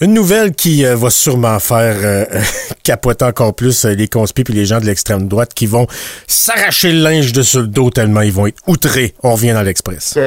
une 0.00 0.14
nouvelle 0.14 0.52
qui 0.52 0.84
euh, 0.84 0.96
va 0.96 1.10
sûrement 1.10 1.60
faire 1.60 1.94
euh, 2.02 2.24
capoter 2.82 3.24
encore 3.24 3.54
plus 3.54 3.84
les 3.84 4.08
conspires 4.08 4.44
puis 4.44 4.54
les 4.54 4.66
gens 4.66 4.80
de 4.80 4.86
l'extrême 4.86 5.28
droite 5.28 5.54
qui 5.54 5.66
vont 5.66 5.86
s'arracher 6.26 6.92
le 6.92 7.02
linge 7.02 7.32
de 7.32 7.42
sur 7.42 7.60
le 7.60 7.68
dos 7.68 7.90
tellement 7.90 8.22
ils 8.22 8.32
vont 8.32 8.46
être 8.48 8.60
outrés. 8.66 9.14
On 9.22 9.32
revient 9.34 9.52
dans 9.52 9.62
l'Express. 9.62 10.18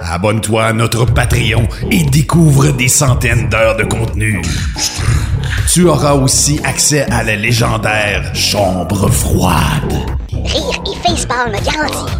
Abonne-toi 0.00 0.64
à 0.64 0.72
notre 0.72 1.04
Patreon 1.04 1.66
et 1.90 2.02
découvre 2.04 2.70
des 2.72 2.88
centaines 2.88 3.25
d'heures 3.34 3.76
de 3.76 3.82
contenu. 3.82 4.40
Tu 5.72 5.84
auras 5.88 6.14
aussi 6.14 6.60
accès 6.62 7.06
à 7.10 7.24
la 7.24 7.34
légendaire 7.34 8.30
Chambre 8.34 9.10
froide. 9.10 9.94
Rire 10.30 10.82
et 10.86 11.08
facepalm 11.08 11.52
garanti. 11.52 12.12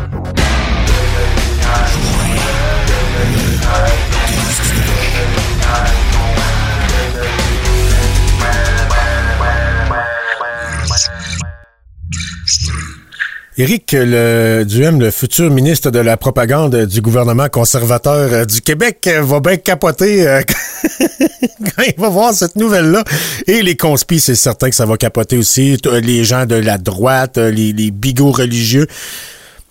Éric 13.59 13.93
le 13.93 14.65
Duhem, 14.65 15.01
le 15.01 15.11
futur 15.11 15.51
ministre 15.51 15.91
de 15.91 15.99
la 15.99 16.19
propagande 16.19 16.85
du 16.85 17.01
gouvernement 17.01 17.49
conservateur 17.49 18.31
euh, 18.31 18.45
du 18.45 18.61
Québec, 18.61 19.07
euh, 19.07 19.23
va 19.23 19.41
bien 19.41 19.57
capoter 19.57 20.29
euh, 20.29 20.43
quand 21.01 21.83
il 21.87 21.95
va 21.97 22.11
voir 22.11 22.35
cette 22.35 22.57
nouvelle-là. 22.57 23.03
Et 23.47 23.63
les 23.63 23.75
conspis, 23.75 24.21
c'est 24.21 24.35
certain 24.35 24.69
que 24.69 24.77
ça 24.77 24.85
va 24.85 24.99
capoter 24.99 25.39
aussi. 25.39 25.79
Les 26.03 26.23
gens 26.23 26.45
de 26.45 26.57
la 26.57 26.77
droite, 26.77 27.39
les, 27.39 27.73
bigots 27.91 28.31
religieux. 28.31 28.89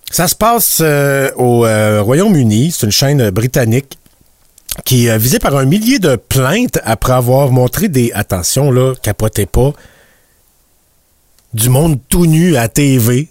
Ça 0.10 0.28
se 0.28 0.36
passe 0.36 0.82
au 1.36 1.60
Royaume-Uni. 1.60 2.72
C'est 2.72 2.88
une 2.88 2.92
chaîne 2.92 3.30
britannique 3.30 4.00
qui 4.84 5.06
est 5.06 5.18
visée 5.20 5.40
par 5.40 5.56
un 5.56 5.66
millier 5.66 6.00
de 6.00 6.16
plaintes 6.16 6.80
après 6.86 7.14
avoir 7.14 7.52
montré 7.52 7.88
des... 7.88 8.12
Attention, 8.16 8.72
là, 8.72 8.94
capotez 9.04 9.46
pas. 9.46 9.74
Du 11.54 11.70
monde 11.70 12.00
tout 12.10 12.26
nu 12.26 12.58
à 12.58 12.68
TV 12.68 13.30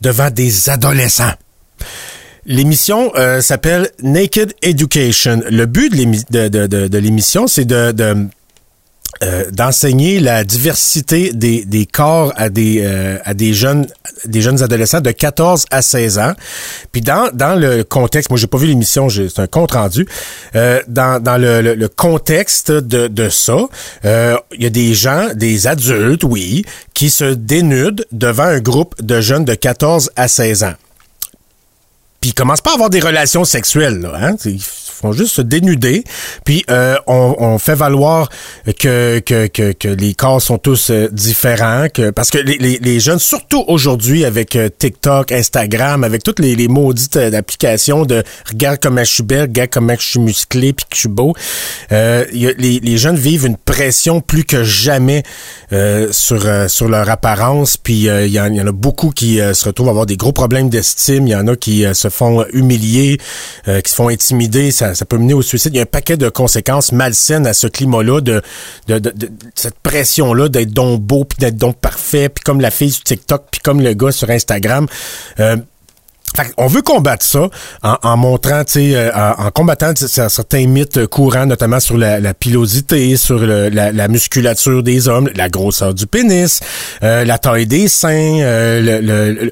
devant 0.00 0.30
des 0.30 0.68
adolescents. 0.68 1.32
L'émission 2.46 3.12
euh, 3.16 3.40
s'appelle 3.40 3.90
Naked 4.02 4.54
Education. 4.62 5.42
Le 5.50 5.66
but 5.66 5.90
de 5.90 5.96
l'émi- 5.96 6.24
de- 6.30 6.48
de- 6.48 6.66
de- 6.66 6.88
de 6.88 6.98
l'émission, 6.98 7.46
c'est 7.46 7.64
de, 7.66 7.92
de, 7.92 8.26
euh, 9.22 9.50
d'enseigner 9.50 10.20
la 10.20 10.44
diversité 10.44 11.32
des, 11.32 11.64
des 11.64 11.86
corps 11.86 12.32
à 12.36 12.48
des 12.50 12.82
euh, 12.84 13.18
à 13.24 13.34
des 13.34 13.52
jeunes 13.54 13.86
des 14.24 14.40
jeunes 14.42 14.62
adolescents 14.62 15.00
de 15.00 15.10
14 15.10 15.66
à 15.70 15.82
16 15.82 16.18
ans. 16.18 16.32
Puis 16.92 17.00
dans 17.00 17.30
dans 17.32 17.54
le 17.54 17.82
contexte, 17.84 18.30
moi 18.30 18.38
j'ai 18.38 18.46
pas 18.46 18.58
vu 18.58 18.66
l'émission, 18.66 19.08
c'est 19.08 19.38
un 19.38 19.46
compte 19.46 19.72
rendu. 19.72 20.06
Euh, 20.54 20.80
dans 20.88 21.22
dans 21.22 21.36
le, 21.36 21.60
le- 21.62 21.74
le 21.74 21.88
contexte 21.88 22.70
de, 22.70 23.08
de 23.08 23.28
ça, 23.28 23.56
euh, 24.04 24.36
il 24.54 24.62
y 24.62 24.66
a 24.66 24.70
des 24.70 24.94
gens, 24.94 25.28
des 25.34 25.66
adultes, 25.66 26.24
oui, 26.24 26.64
qui 26.94 27.10
se 27.10 27.24
dénudent 27.34 28.04
devant 28.12 28.44
un 28.44 28.60
groupe 28.60 28.94
de 29.02 29.20
jeunes 29.20 29.44
de 29.44 29.54
14 29.54 30.10
à 30.16 30.28
16 30.28 30.64
ans. 30.64 30.74
Puis 32.20 32.30
ils 32.30 32.34
commencent 32.34 32.60
pas 32.62 32.70
à 32.70 32.74
avoir 32.74 32.90
des 32.90 33.00
relations 33.00 33.44
sexuelles, 33.44 34.00
là, 34.00 34.12
hein? 34.20 34.36
Font 35.00 35.12
juste 35.12 35.36
se 35.36 35.42
dénuder. 35.42 36.02
Puis 36.44 36.64
euh, 36.70 36.96
on, 37.06 37.36
on 37.38 37.58
fait 37.58 37.74
valoir 37.76 38.28
que, 38.78 39.20
que, 39.20 39.46
que, 39.46 39.72
que 39.72 39.88
les 39.88 40.14
corps 40.14 40.42
sont 40.42 40.58
tous 40.58 40.90
euh, 40.90 41.08
différents. 41.12 41.86
Que, 41.92 42.10
parce 42.10 42.30
que 42.30 42.38
les, 42.38 42.58
les, 42.58 42.78
les 42.82 42.98
jeunes, 43.00 43.20
surtout 43.20 43.64
aujourd'hui 43.68 44.24
avec 44.24 44.56
euh, 44.56 44.68
TikTok, 44.76 45.30
Instagram, 45.30 46.02
avec 46.02 46.24
toutes 46.24 46.40
les, 46.40 46.56
les 46.56 46.66
maudites 46.66 47.16
applications 47.16 48.04
de 48.04 48.24
regarde 48.50 48.78
comment 48.82 49.04
je 49.04 49.12
suis 49.12 49.22
belle, 49.22 49.42
regarde 49.42 49.70
comment 49.72 49.94
je 49.98 50.06
suis 50.06 50.20
musclé 50.20 50.72
puis 50.72 50.84
que 50.90 50.96
je 50.96 51.00
suis 51.00 51.08
beau. 51.08 51.34
Euh, 51.92 52.24
les, 52.32 52.54
les 52.80 52.98
jeunes 52.98 53.16
vivent 53.16 53.46
une 53.46 53.56
pression 53.56 54.20
plus 54.20 54.44
que 54.44 54.64
jamais 54.64 55.22
euh, 55.72 56.08
sur, 56.10 56.44
sur 56.68 56.88
leur 56.88 57.08
apparence. 57.08 57.76
Puis 57.76 58.08
il 58.08 58.26
y, 58.26 58.32
y 58.32 58.40
en 58.40 58.66
a 58.66 58.72
beaucoup 58.72 59.10
qui 59.10 59.36
se 59.38 59.64
retrouvent 59.64 59.88
à 59.88 59.90
avoir 59.90 60.06
des 60.06 60.16
gros 60.16 60.32
problèmes 60.32 60.68
d'estime. 60.70 61.26
Il 61.26 61.30
y 61.30 61.36
en 61.36 61.46
a 61.46 61.56
qui 61.56 61.84
se 61.92 62.08
font 62.08 62.44
humilier, 62.52 63.18
qui 63.66 63.90
se 63.90 63.94
font 63.94 64.08
intimider. 64.08 64.70
Ça, 64.70 64.87
ça 64.94 65.04
peut 65.04 65.18
mener 65.18 65.34
au 65.34 65.42
suicide. 65.42 65.72
Il 65.74 65.76
y 65.76 65.80
a 65.80 65.82
un 65.82 65.86
paquet 65.86 66.16
de 66.16 66.28
conséquences 66.28 66.92
malsaines 66.92 67.46
à 67.46 67.52
ce 67.52 67.66
climat-là, 67.66 68.20
de, 68.20 68.42
de, 68.86 68.98
de- 68.98 69.10
de- 69.10 69.30
cette 69.54 69.78
pression-là 69.80 70.48
d'être 70.48 70.70
donc 70.72 71.00
beau, 71.00 71.24
puis 71.24 71.38
d'être 71.38 71.56
donc 71.56 71.76
parfait, 71.78 72.28
puis 72.28 72.42
comme 72.44 72.60
la 72.60 72.70
fille 72.70 72.90
sur 72.92 73.04
TikTok, 73.04 73.44
puis 73.50 73.60
comme 73.60 73.80
le 73.80 73.94
gars 73.94 74.12
sur 74.12 74.30
Instagram. 74.30 74.86
Euh, 75.40 75.56
fait 76.36 76.52
on 76.58 76.66
veut 76.66 76.82
combattre 76.82 77.24
ça 77.24 77.48
en, 77.82 77.96
en 78.02 78.16
montrant, 78.18 78.62
euh, 78.76 79.10
en, 79.14 79.46
en 79.46 79.50
combattant 79.50 79.92
certains 79.96 80.66
mythes 80.66 81.06
courants, 81.06 81.46
notamment 81.46 81.80
sur 81.80 81.96
la, 81.96 82.20
la 82.20 82.34
pilosité, 82.34 83.16
sur 83.16 83.38
le- 83.38 83.70
la, 83.70 83.92
la 83.92 84.08
musculature 84.08 84.82
des 84.82 85.08
hommes, 85.08 85.30
la 85.34 85.48
grosseur 85.48 85.94
du 85.94 86.06
pénis, 86.06 86.60
euh, 87.02 87.24
la 87.24 87.38
taille 87.38 87.66
des 87.66 87.88
seins, 87.88 88.40
euh, 88.42 88.80
le- 88.82 89.00
le- 89.00 89.50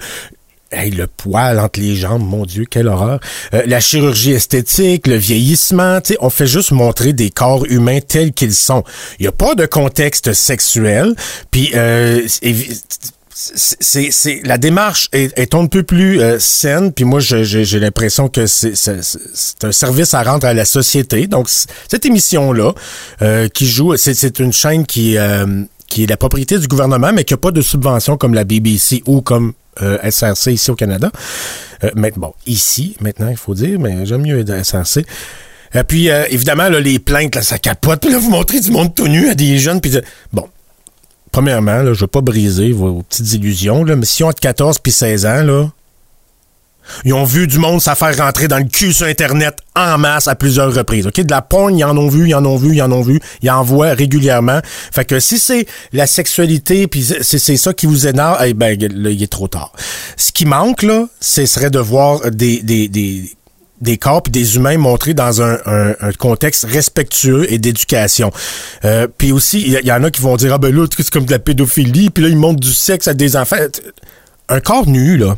Hey, 0.73 0.91
le 0.91 1.07
poil 1.07 1.61
entre 1.61 1.79
les 1.79 1.95
jambes, 1.95 2.27
mon 2.27 2.45
Dieu, 2.45 2.65
quelle 2.69 2.89
horreur. 2.89 3.21
Euh, 3.55 3.63
la 3.67 3.79
chirurgie 3.79 4.33
esthétique, 4.33 5.07
le 5.07 5.15
vieillissement, 5.15 6.01
on 6.19 6.29
fait 6.29 6.49
juste 6.49 6.73
montrer 6.73 7.13
des 7.13 7.31
corps 7.31 7.65
humains 7.67 8.01
tels 8.01 8.33
qu'ils 8.33 8.55
sont. 8.55 8.83
Il 9.21 9.23
n'y 9.23 9.29
a 9.29 9.33
pas 9.33 9.55
de 9.55 9.65
contexte 9.65 10.33
sexuel, 10.33 11.15
puis 11.53 11.71
euh, 11.75 12.27
c'est 13.33 14.41
la 14.45 14.59
démarche 14.59 15.09
est, 15.13 15.39
est 15.39 15.55
un 15.55 15.67
peu 15.67 15.83
plus 15.83 16.21
euh, 16.21 16.39
saine 16.39 16.91
puis 16.91 17.05
moi 17.05 17.21
j'ai 17.21 17.79
l'impression 17.79 18.29
que 18.29 18.47
c'est 18.47 18.73
un 19.63 19.73
service 19.73 20.15
à 20.15 20.23
rendre 20.23 20.47
à 20.47 20.55
la 20.55 20.65
société 20.65 21.27
donc 21.27 21.47
cette 21.51 22.07
émission 22.07 22.55
là 22.55 22.73
qui 23.53 23.67
joue 23.67 23.95
c'est 23.99 24.39
une 24.39 24.55
chaîne 24.55 24.87
qui 24.87 25.19
euh, 25.19 25.65
qui 25.89 26.05
est 26.05 26.07
la 26.07 26.17
propriété 26.17 26.59
du 26.59 26.69
gouvernement 26.69 27.13
mais 27.13 27.25
qui 27.25 27.35
a 27.35 27.37
pas 27.37 27.51
de 27.51 27.61
subvention 27.61 28.17
comme 28.17 28.35
la 28.35 28.45
BBC 28.45 29.03
ou 29.07 29.21
comme 29.21 29.53
euh, 29.83 29.99
SRC 30.11 30.53
ici 30.53 30.71
au 30.71 30.75
Canada. 30.75 31.11
Euh, 31.85 31.91
mais 31.95 32.13
bon 32.17 32.33
ici 32.47 32.97
maintenant 33.01 33.29
il 33.29 33.37
faut 33.37 33.55
dire 33.55 33.79
mais 33.79 34.07
j'aime 34.07 34.23
mieux 34.23 34.41
être 34.41 34.65
SRC 34.65 35.05
euh, 35.75 35.83
puis 35.83 36.11
euh, 36.11 36.25
évidemment 36.31 36.69
là, 36.69 36.81
les 36.81 36.99
plaintes 36.99 37.35
là, 37.35 37.43
ça 37.43 37.59
capote 37.59 38.01
puis 38.01 38.11
là 38.11 38.19
vous 38.19 38.31
montrez 38.31 38.61
du 38.61 38.71
monde 38.71 38.95
tout 38.95 39.09
nu 39.09 39.29
à 39.29 39.35
des 39.35 39.59
jeunes 39.59 39.81
puis 39.81 39.93
bon. 40.33 40.49
Premièrement, 41.33 41.83
là, 41.83 41.93
je 41.93 42.01
veux 42.01 42.07
pas 42.07 42.23
briser 42.23 42.73
vos 42.73 43.03
petites 43.03 43.35
illusions, 43.35 43.85
là, 43.85 43.95
mais 43.95 44.07
si 44.07 44.25
on 44.25 44.31
a 44.31 44.33
de 44.33 44.41
14 44.41 44.79
puis 44.79 44.91
16 44.91 45.27
ans, 45.27 45.43
là, 45.43 45.69
ils 47.05 47.13
ont 47.13 47.25
vu 47.25 47.47
du 47.47 47.59
monde 47.59 47.81
ça 47.81 47.95
faire 47.95 48.17
rentrer 48.17 48.49
dans 48.49 48.59
le 48.59 48.65
cul 48.65 48.93
sur 48.93 49.07
Internet 49.07 49.59
en 49.75 49.99
masse 49.99 50.29
à 50.29 50.35
plusieurs 50.35 50.73
reprises. 50.75 51.07
OK? 51.07 51.21
De 51.21 51.31
la 51.31 51.43
porn, 51.43 51.77
ils 51.77 51.85
en 51.85 51.97
ont 51.97 52.09
vu, 52.09 52.29
ils 52.29 52.35
en 52.35 52.45
ont 52.45 52.57
vu, 52.57 52.75
ils 52.75 52.83
en 52.83 52.93
ont 52.93 53.03
vu, 53.03 53.21
ils 53.43 53.51
en 53.51 53.63
voient 53.63 53.93
régulièrement. 53.93 54.61
Fait 54.93 55.05
que 55.05 55.21
si 55.21 55.39
c'est 55.39 55.67
la 55.93 56.07
sexualité, 56.07 56.87
puis 56.87 57.03
c'est 57.23 57.39
c'est 57.39 57.57
ça 57.57 57.73
qui 57.73 57.87
vous 57.87 58.07
énerve, 58.07 58.39
eh 58.45 58.55
ben, 58.55 58.79
là, 58.81 59.11
il 59.11 59.23
est 59.23 59.31
trop 59.31 59.49
tard. 59.49 59.73
Ce 60.17 60.33
qui 60.33 60.47
manque, 60.47 60.83
là, 60.83 61.07
ce 61.21 61.45
serait 61.47 61.71
de 61.71 61.79
voir 61.79 62.31
des, 62.31 62.63
des, 62.63 62.89
des, 62.89 63.31
des 63.81 63.99
corps 63.99 64.23
puis 64.23 64.33
des 64.33 64.57
humains 64.57 64.79
montrés 64.79 65.13
dans 65.13 65.43
un, 65.43 65.59
un- 65.67 65.95
un 66.01 66.13
contexte 66.13 66.65
respectueux 66.65 67.53
et 67.53 67.59
d'éducation. 67.59 68.31
Euh, 68.87 69.07
puis 69.19 69.33
aussi, 69.33 69.61
il 69.61 69.79
y, 69.83 69.87
y 69.89 69.93
en 69.93 70.03
a 70.03 70.11
qui 70.11 70.23
vont 70.23 70.37
dire 70.37 70.55
ah 70.55 70.59
ben 70.59 70.75
là 70.75 70.87
c'est 70.97 71.11
comme 71.11 71.27
de 71.27 71.31
la 71.33 71.39
pédophilie, 71.39 72.09
puis 72.11 72.23
là 72.25 72.31
ils 72.31 72.37
montrent 72.37 72.61
du 72.61 72.73
sexe 72.73 73.07
à 73.09 73.13
des 73.15 73.37
enfants. 73.37 73.57
Un 74.49 74.61
corps 74.61 74.87
nu 74.87 75.17
là, 75.19 75.37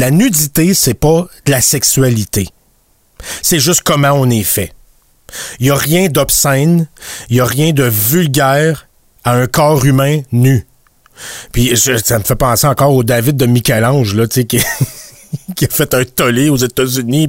la 0.00 0.10
nudité 0.10 0.74
c'est 0.74 0.94
pas 0.94 1.28
de 1.44 1.50
la 1.50 1.60
sexualité. 1.60 2.48
C'est 3.42 3.60
juste 3.60 3.82
comment 3.82 4.12
on 4.12 4.30
est 4.30 4.42
fait. 4.42 4.72
Il 5.60 5.66
y 5.66 5.70
a 5.70 5.76
rien 5.76 6.08
d'obscène, 6.08 6.88
il 7.28 7.36
y 7.36 7.40
a 7.40 7.44
rien 7.44 7.72
de 7.72 7.84
vulgaire 7.84 8.88
à 9.24 9.34
un 9.34 9.46
corps 9.46 9.84
humain 9.84 10.22
nu. 10.32 10.66
Puis 11.52 11.76
ça 11.76 12.18
me 12.18 12.24
fait 12.24 12.34
penser 12.34 12.66
encore 12.66 12.94
au 12.94 13.04
David 13.04 13.36
de 13.36 13.46
Michel-Ange 13.46 14.14
là, 14.14 14.26
tu 14.26 14.46
qui 14.46 14.56
a 14.58 15.68
fait 15.68 15.94
un 15.94 16.04
tollé 16.04 16.48
aux 16.48 16.56
États-Unis. 16.56 17.28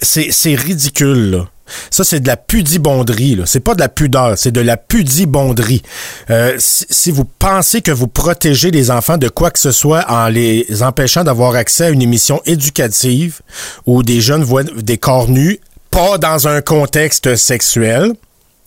C'est, 0.00 0.54
ridicule, 0.54 1.30
là. 1.30 1.48
Ça, 1.90 2.04
c'est 2.04 2.20
de 2.20 2.26
la 2.26 2.36
pudibonderie. 2.36 3.40
C'est 3.46 3.60
pas 3.60 3.74
de 3.74 3.80
la 3.80 3.88
pudeur, 3.88 4.36
c'est 4.36 4.52
de 4.52 4.60
la 4.60 4.76
pudibonderie. 4.76 5.82
Euh, 6.28 6.56
si, 6.58 6.84
si 6.90 7.10
vous 7.10 7.24
pensez 7.24 7.80
que 7.80 7.90
vous 7.90 8.06
protégez 8.06 8.70
les 8.70 8.90
enfants 8.90 9.16
de 9.16 9.28
quoi 9.28 9.50
que 9.50 9.58
ce 9.58 9.72
soit 9.72 10.04
en 10.10 10.28
les 10.28 10.82
empêchant 10.82 11.24
d'avoir 11.24 11.54
accès 11.54 11.84
à 11.84 11.88
une 11.88 12.02
émission 12.02 12.42
éducative 12.44 13.40
où 13.86 14.02
des 14.02 14.20
jeunes 14.20 14.44
voient 14.44 14.64
des 14.64 14.98
corps 14.98 15.28
nus, 15.28 15.58
pas 15.90 16.18
dans 16.18 16.48
un 16.48 16.60
contexte 16.60 17.36
sexuel, 17.36 18.12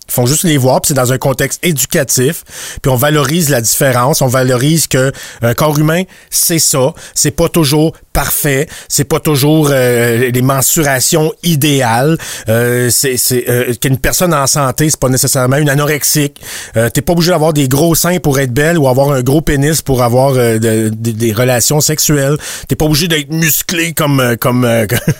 ils 0.08 0.14
font 0.14 0.24
juste 0.24 0.44
les 0.44 0.56
voir, 0.56 0.80
puis 0.80 0.88
c'est 0.88 0.94
dans 0.94 1.12
un 1.12 1.18
contexte 1.18 1.64
éducatif, 1.64 2.42
puis 2.80 2.90
on 2.90 2.96
valorise 2.96 3.50
la 3.50 3.60
différence, 3.60 4.22
on 4.22 4.26
valorise 4.26 4.86
que 4.86 5.12
un 5.42 5.52
corps 5.52 5.78
humain, 5.78 6.04
c'est 6.30 6.58
ça, 6.58 6.94
c'est 7.14 7.30
pas 7.30 7.50
toujours 7.50 7.94
parfait, 8.22 8.66
c'est 8.88 9.04
pas 9.04 9.20
toujours 9.20 9.68
euh, 9.70 10.30
les 10.32 10.42
mensurations 10.42 11.32
idéales. 11.44 12.18
Euh, 12.48 12.90
c'est 12.90 13.16
euh, 13.48 13.72
qu'une 13.80 13.96
personne 13.96 14.34
en 14.34 14.48
santé, 14.48 14.90
c'est 14.90 14.98
pas 14.98 15.08
nécessairement 15.08 15.58
une 15.58 15.68
anorexique. 15.68 16.40
Euh, 16.76 16.90
T'es 16.90 17.00
pas 17.00 17.12
obligé 17.12 17.30
d'avoir 17.30 17.52
des 17.52 17.68
gros 17.68 17.94
seins 17.94 18.18
pour 18.18 18.40
être 18.40 18.52
belle 18.52 18.76
ou 18.76 18.88
avoir 18.88 19.12
un 19.12 19.22
gros 19.22 19.40
pénis 19.40 19.82
pour 19.82 20.02
avoir 20.02 20.32
euh, 20.34 20.58
de- 20.58 20.88
de- 20.88 21.12
des 21.12 21.32
relations 21.32 21.80
sexuelles. 21.80 22.36
T'es 22.66 22.74
pas 22.74 22.86
obligé 22.86 23.06
d'être 23.06 23.30
musclé 23.30 23.92
comme 23.92 24.18
euh, 24.18 24.34
comme 24.34 24.66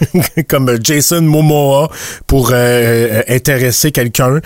comme 0.49 0.77
Jason 0.83 1.21
Momoa 1.23 1.91
pour 2.27 2.53
intéresser 3.29 3.93
quelqu'un. 3.93 4.41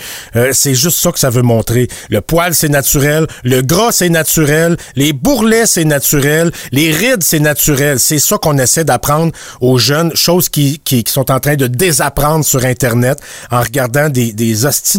C'est 0.52 0.74
juste 0.74 0.98
ça 0.98 1.10
que 1.12 1.18
ça 1.18 1.30
veut 1.30 1.42
montrer. 1.42 1.88
Le 2.10 2.20
poil 2.20 2.54
c'est 2.54 2.68
naturel, 2.68 3.26
le 3.44 3.62
gras 3.62 3.92
c'est 3.92 4.10
naturel, 4.10 4.76
les 4.94 5.12
bourrelets 5.14 5.66
c'est 5.66 5.84
naturel, 5.86 6.50
les 6.72 6.90
rides 6.92 7.22
c'est 7.22 7.40
naturel. 7.40 7.98
C'est 7.98 8.18
ça 8.18 8.36
qu'on 8.42 8.58
essaie 8.58 8.84
d'apprendre 8.84 9.32
aux 9.60 9.78
jeunes, 9.78 10.14
choses 10.14 10.48
qui, 10.48 10.80
qui, 10.80 11.04
sont 11.06 11.30
en 11.30 11.40
train 11.40 11.56
de 11.56 11.66
désapprendre 11.66 12.44
sur 12.44 12.64
Internet 12.64 13.18
en 13.50 13.60
regardant 13.60 14.08
des, 14.08 14.32
des 14.32 14.66
hosties 14.66 14.98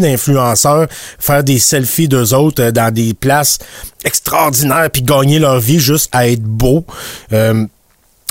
faire 1.20 1.44
des 1.44 1.60
selfies 1.60 2.08
d'eux 2.08 2.34
autres 2.34 2.64
euh, 2.64 2.72
dans 2.72 2.94
des 2.94 3.14
places 3.14 3.60
extraordinaires 4.04 4.90
puis 4.92 5.02
gagner 5.02 5.40
leur 5.40 5.60
vie 5.60 5.80
juste 5.80 6.10
à 6.12 6.28
être 6.28 6.44
beau. 6.44 6.86
Euh, 7.32 7.66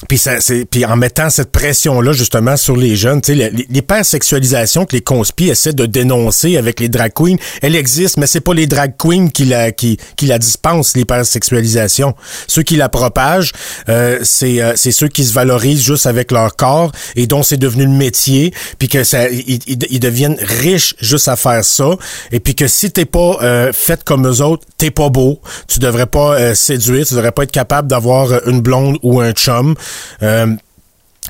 puis 0.09 0.19
c'est, 0.19 0.65
puis 0.65 0.85
en 0.85 0.97
mettant 0.97 1.31
cette 1.31 1.51
pression-là 1.53 2.13
justement 2.13 2.57
sur 2.57 2.77
les 2.77 2.97
jeunes, 2.97 3.21
tu 3.21 3.35
l'hypersexualisation 3.35 4.85
que 4.85 4.95
les 4.97 5.01
conspis 5.03 5.49
essaient 5.49 5.73
de 5.73 5.87
dénoncer 5.87 6.57
avec 6.57 6.81
les 6.81 6.89
drag 6.89 7.13
queens, 7.15 7.37
elle 7.63 7.77
existe, 7.77 8.17
mais 8.17 8.27
c'est 8.27 8.41
pas 8.41 8.55
les 8.55 8.67
drag 8.67 8.95
queens 8.99 9.29
qui 9.29 9.45
la 9.45 9.73
qui, 9.73 9.99
qui 10.17 10.27
la 10.27 10.39
dispensent 10.39 10.97
l'hypersexualisation. 10.97 12.15
Ceux 12.47 12.63
qui 12.63 12.77
la 12.77 12.89
propagent, 12.89 13.53
euh, 13.89 14.19
c'est 14.23 14.61
euh, 14.63 14.73
c'est 14.77 14.93
ceux 14.93 15.09
qui 15.09 15.25
se 15.25 15.33
valorisent 15.33 15.83
juste 15.83 16.07
avec 16.07 16.33
leur 16.33 16.57
corps 16.57 16.93
et 17.17 17.27
dont 17.27 17.43
c'est 17.43 17.57
devenu 17.57 17.85
le 17.85 17.91
métier, 17.91 18.53
puis 18.79 18.89
que 18.89 19.05
ça 19.05 19.29
ils, 19.29 19.61
ils- 19.67 19.79
ils 19.91 20.01
deviennent 20.01 20.37
riches 20.41 20.95
juste 21.01 21.29
à 21.29 21.37
faire 21.37 21.65
ça, 21.65 21.91
et 22.33 22.41
puis 22.41 22.55
que 22.55 22.67
si 22.67 22.91
t'es 22.91 23.05
pas 23.05 23.39
euh, 23.43 23.73
fait 23.73 24.03
comme 24.05 24.27
eux 24.27 24.41
autres, 24.43 24.65
t'es 24.79 24.91
pas 24.91 25.09
beau, 25.11 25.41
tu 25.69 25.79
devrais 25.79 26.07
pas 26.07 26.35
euh, 26.39 26.55
séduire, 26.55 27.07
tu 27.07 27.15
devrais 27.15 27.33
pas 27.33 27.45
être 27.45 27.53
capable 27.53 27.89
d'avoir 27.89 28.33
euh, 28.33 28.39
une 28.47 28.61
blonde 28.61 28.99
ou 29.03 29.21
un 29.21 29.33
chum. 29.33 29.75
Euh, 30.23 30.55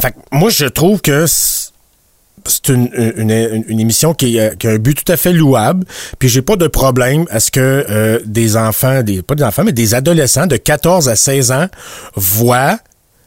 fait 0.01 0.15
moi, 0.31 0.51
je 0.51 0.67
trouve 0.67 1.01
que 1.01 1.27
c'est 1.27 2.69
une, 2.71 2.91
une, 3.17 3.81
émission 3.81 4.15
qui, 4.15 4.41
a- 4.41 4.55
qui 4.57 4.67
a 4.67 4.71
un 4.71 4.79
but 4.79 5.05
tout 5.05 5.13
à 5.13 5.17
fait 5.17 5.33
louable. 5.33 5.87
Puis 6.19 6.29
j'ai 6.29 6.43
pas 6.43 6.57
de 6.57 6.67
problème 6.67 7.25
à 7.31 7.39
ce 7.41 7.51
que 7.51 7.61
euh, 7.89 8.19
des 8.25 8.57
enfants, 8.57 9.03
des 9.03 9.23
pas 9.23 9.35
des 9.35 9.45
enfants, 9.45 9.63
mais 9.65 9.73
des 9.73 9.95
adolescents 9.95 10.47
de 10.47 10.57
14 10.57 11.09
à 11.09 11.15
16 11.17 11.53
ans 11.53 11.69
voient 12.17 12.79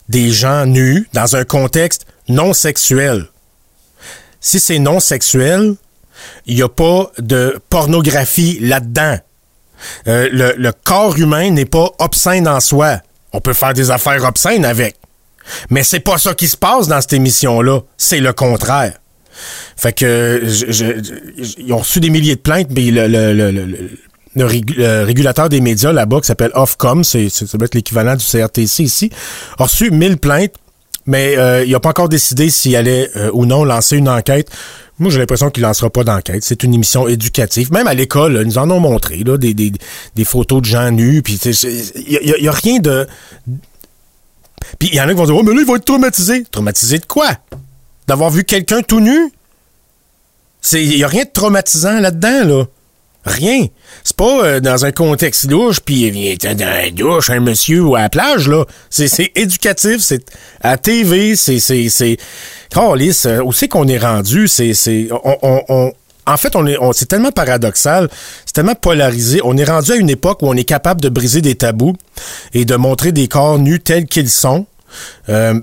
des 0.09 0.31
gens 0.31 0.65
nus 0.65 1.07
dans 1.13 1.35
un 1.35 1.45
contexte 1.45 2.05
non 2.27 2.53
sexuel. 2.53 3.27
Si 4.41 4.59
c'est 4.59 4.79
non 4.79 4.99
sexuel, 4.99 5.75
il 6.45 6.55
n'y 6.55 6.61
a 6.61 6.69
pas 6.69 7.11
de 7.19 7.59
pornographie 7.69 8.57
là-dedans. 8.61 9.17
Euh, 10.07 10.29
le 10.57 10.71
corps 10.71 11.17
humain 11.17 11.49
n'est 11.51 11.65
pas 11.65 11.89
obscène 11.99 12.47
en 12.47 12.59
soi. 12.59 12.99
On 13.33 13.41
peut 13.41 13.53
faire 13.53 13.73
des 13.73 13.91
affaires 13.91 14.23
obscènes 14.23 14.65
avec. 14.65 14.95
Mais 15.69 15.83
c'est 15.83 15.99
pas 15.99 16.17
ça 16.17 16.33
qui 16.33 16.47
se 16.47 16.57
passe 16.57 16.87
dans 16.87 16.99
cette 17.01 17.13
émission-là. 17.13 17.81
C'est 17.97 18.19
le 18.19 18.33
contraire. 18.33 18.93
Fait 19.75 19.91
que 19.93 20.41
ils 21.59 21.73
ont 21.73 21.77
reçu 21.79 21.99
des 21.99 22.09
milliers 22.09 22.35
de 22.35 22.41
plaintes, 22.41 22.67
mais 22.73 22.89
le, 22.91 23.07
le, 23.07 23.33
le, 23.33 23.51
le- 23.51 23.65
le- 23.65 23.89
le 24.37 24.45
régu- 24.45 24.75
le 24.77 25.03
régulateur 25.05 25.47
des 25.47 25.61
médias 25.61 25.93
là-bas, 25.93 26.19
qui 26.19 26.27
s'appelle 26.27 26.51
Ofcom, 26.55 27.03
c'est, 27.05 27.29
ça 27.29 27.57
doit 27.57 27.65
être 27.67 27.75
l'équivalent 27.75 28.15
du 28.17 28.23
CRTC 28.25 28.83
ici, 28.83 29.09
a 29.57 29.63
reçu 29.63 29.91
1000 29.91 30.17
plaintes, 30.17 30.51
mais 31.05 31.37
euh, 31.37 31.63
il 31.63 31.71
n'a 31.71 31.79
pas 31.79 31.89
encore 31.89 32.09
décidé 32.09 32.49
s'il 32.49 32.75
allait 32.75 33.09
euh, 33.15 33.29
ou 33.33 33.45
non 33.45 33.63
lancer 33.63 33.95
une 33.95 34.09
enquête. 34.09 34.49
Moi, 34.99 35.09
j'ai 35.11 35.19
l'impression 35.19 35.49
qu'il 35.51 35.63
lancera 35.63 35.89
pas 35.89 36.03
d'enquête. 36.03 36.43
C'est 36.43 36.63
une 36.63 36.73
émission 36.73 37.07
éducative. 37.07 37.71
Même 37.71 37.87
à 37.87 37.93
l'école, 37.93 38.39
ils 38.41 38.47
nous 38.47 38.57
en 38.57 38.69
ont 38.71 38.79
montré 38.79 39.23
des, 39.23 40.25
photos 40.25 40.61
de 40.61 40.65
gens 40.65 40.91
nus. 40.91 41.21
Puis 41.21 41.35
il 41.35 42.11
y, 42.11 42.17
a- 42.33 42.37
y 42.37 42.47
a 42.47 42.51
rien 42.51 42.79
de. 42.79 43.05
Puis 44.79 44.89
il 44.91 44.95
y 44.95 45.01
en 45.01 45.05
a 45.05 45.09
qui 45.09 45.15
vont 45.15 45.25
dire, 45.25 45.35
oh, 45.35 45.43
mais 45.43 45.53
là, 45.53 45.61
ils 45.61 45.67
vont 45.67 45.75
être 45.75 45.85
traumatisés. 45.85 46.43
Traumatisés 46.51 46.99
de 46.99 47.05
quoi? 47.05 47.27
D'avoir 48.07 48.29
vu 48.29 48.43
quelqu'un 48.43 48.81
tout 48.81 48.99
nu? 48.99 49.31
Il 50.73 50.89
n'y 50.89 51.03
a 51.03 51.07
rien 51.07 51.23
de 51.23 51.29
traumatisant 51.31 51.99
là-dedans, 51.99 52.43
là. 52.45 52.65
Rien. 53.25 53.65
C'est 54.03 54.15
pas 54.15 54.43
euh, 54.45 54.59
dans 54.59 54.85
un 54.85 54.91
contexte 54.91 55.49
louche, 55.49 55.79
puis 55.79 56.01
il 56.07 56.11
vient 56.11 56.35
dans 56.53 56.59
la 56.67 56.91
douche, 56.91 57.31
un 57.31 57.39
monsieur 57.39 57.81
ou 57.81 57.95
à 57.95 58.01
la 58.01 58.09
plage, 58.09 58.47
là. 58.47 58.65
C'est 58.89 59.31
éducatif, 59.35 59.97
c'est 59.99 60.23
à 60.61 60.77
TV, 60.77 61.35
c'est... 61.35 61.59
c'est 61.59 61.89
c'est 61.89 62.17
Calisse, 62.69 63.25
euh, 63.25 63.41
où 63.41 63.51
c'est 63.53 63.67
qu'on 63.67 63.87
est 63.87 63.97
rendu? 63.97 64.47
C'est... 64.47 64.73
c'est 64.75 65.07
on, 65.11 65.37
on- 65.41 65.63
on- 65.69 65.93
en 66.27 66.37
fait, 66.37 66.55
on 66.55 66.65
est, 66.65 66.77
on, 66.79 66.93
c'est 66.93 67.05
tellement 67.05 67.31
paradoxal, 67.31 68.09
c'est 68.45 68.53
tellement 68.53 68.75
polarisé. 68.75 69.41
On 69.43 69.55
est 69.57 69.63
rendu 69.63 69.91
à 69.91 69.95
une 69.95 70.09
époque 70.09 70.41
où 70.41 70.47
on 70.47 70.53
est 70.55 70.63
capable 70.63 71.01
de 71.01 71.09
briser 71.09 71.41
des 71.41 71.55
tabous 71.55 71.95
et 72.53 72.65
de 72.65 72.75
montrer 72.75 73.11
des 73.11 73.27
corps 73.27 73.59
nus 73.59 73.79
tels 73.79 74.05
qu'ils 74.05 74.29
sont. 74.29 74.65
Euh, 75.29 75.59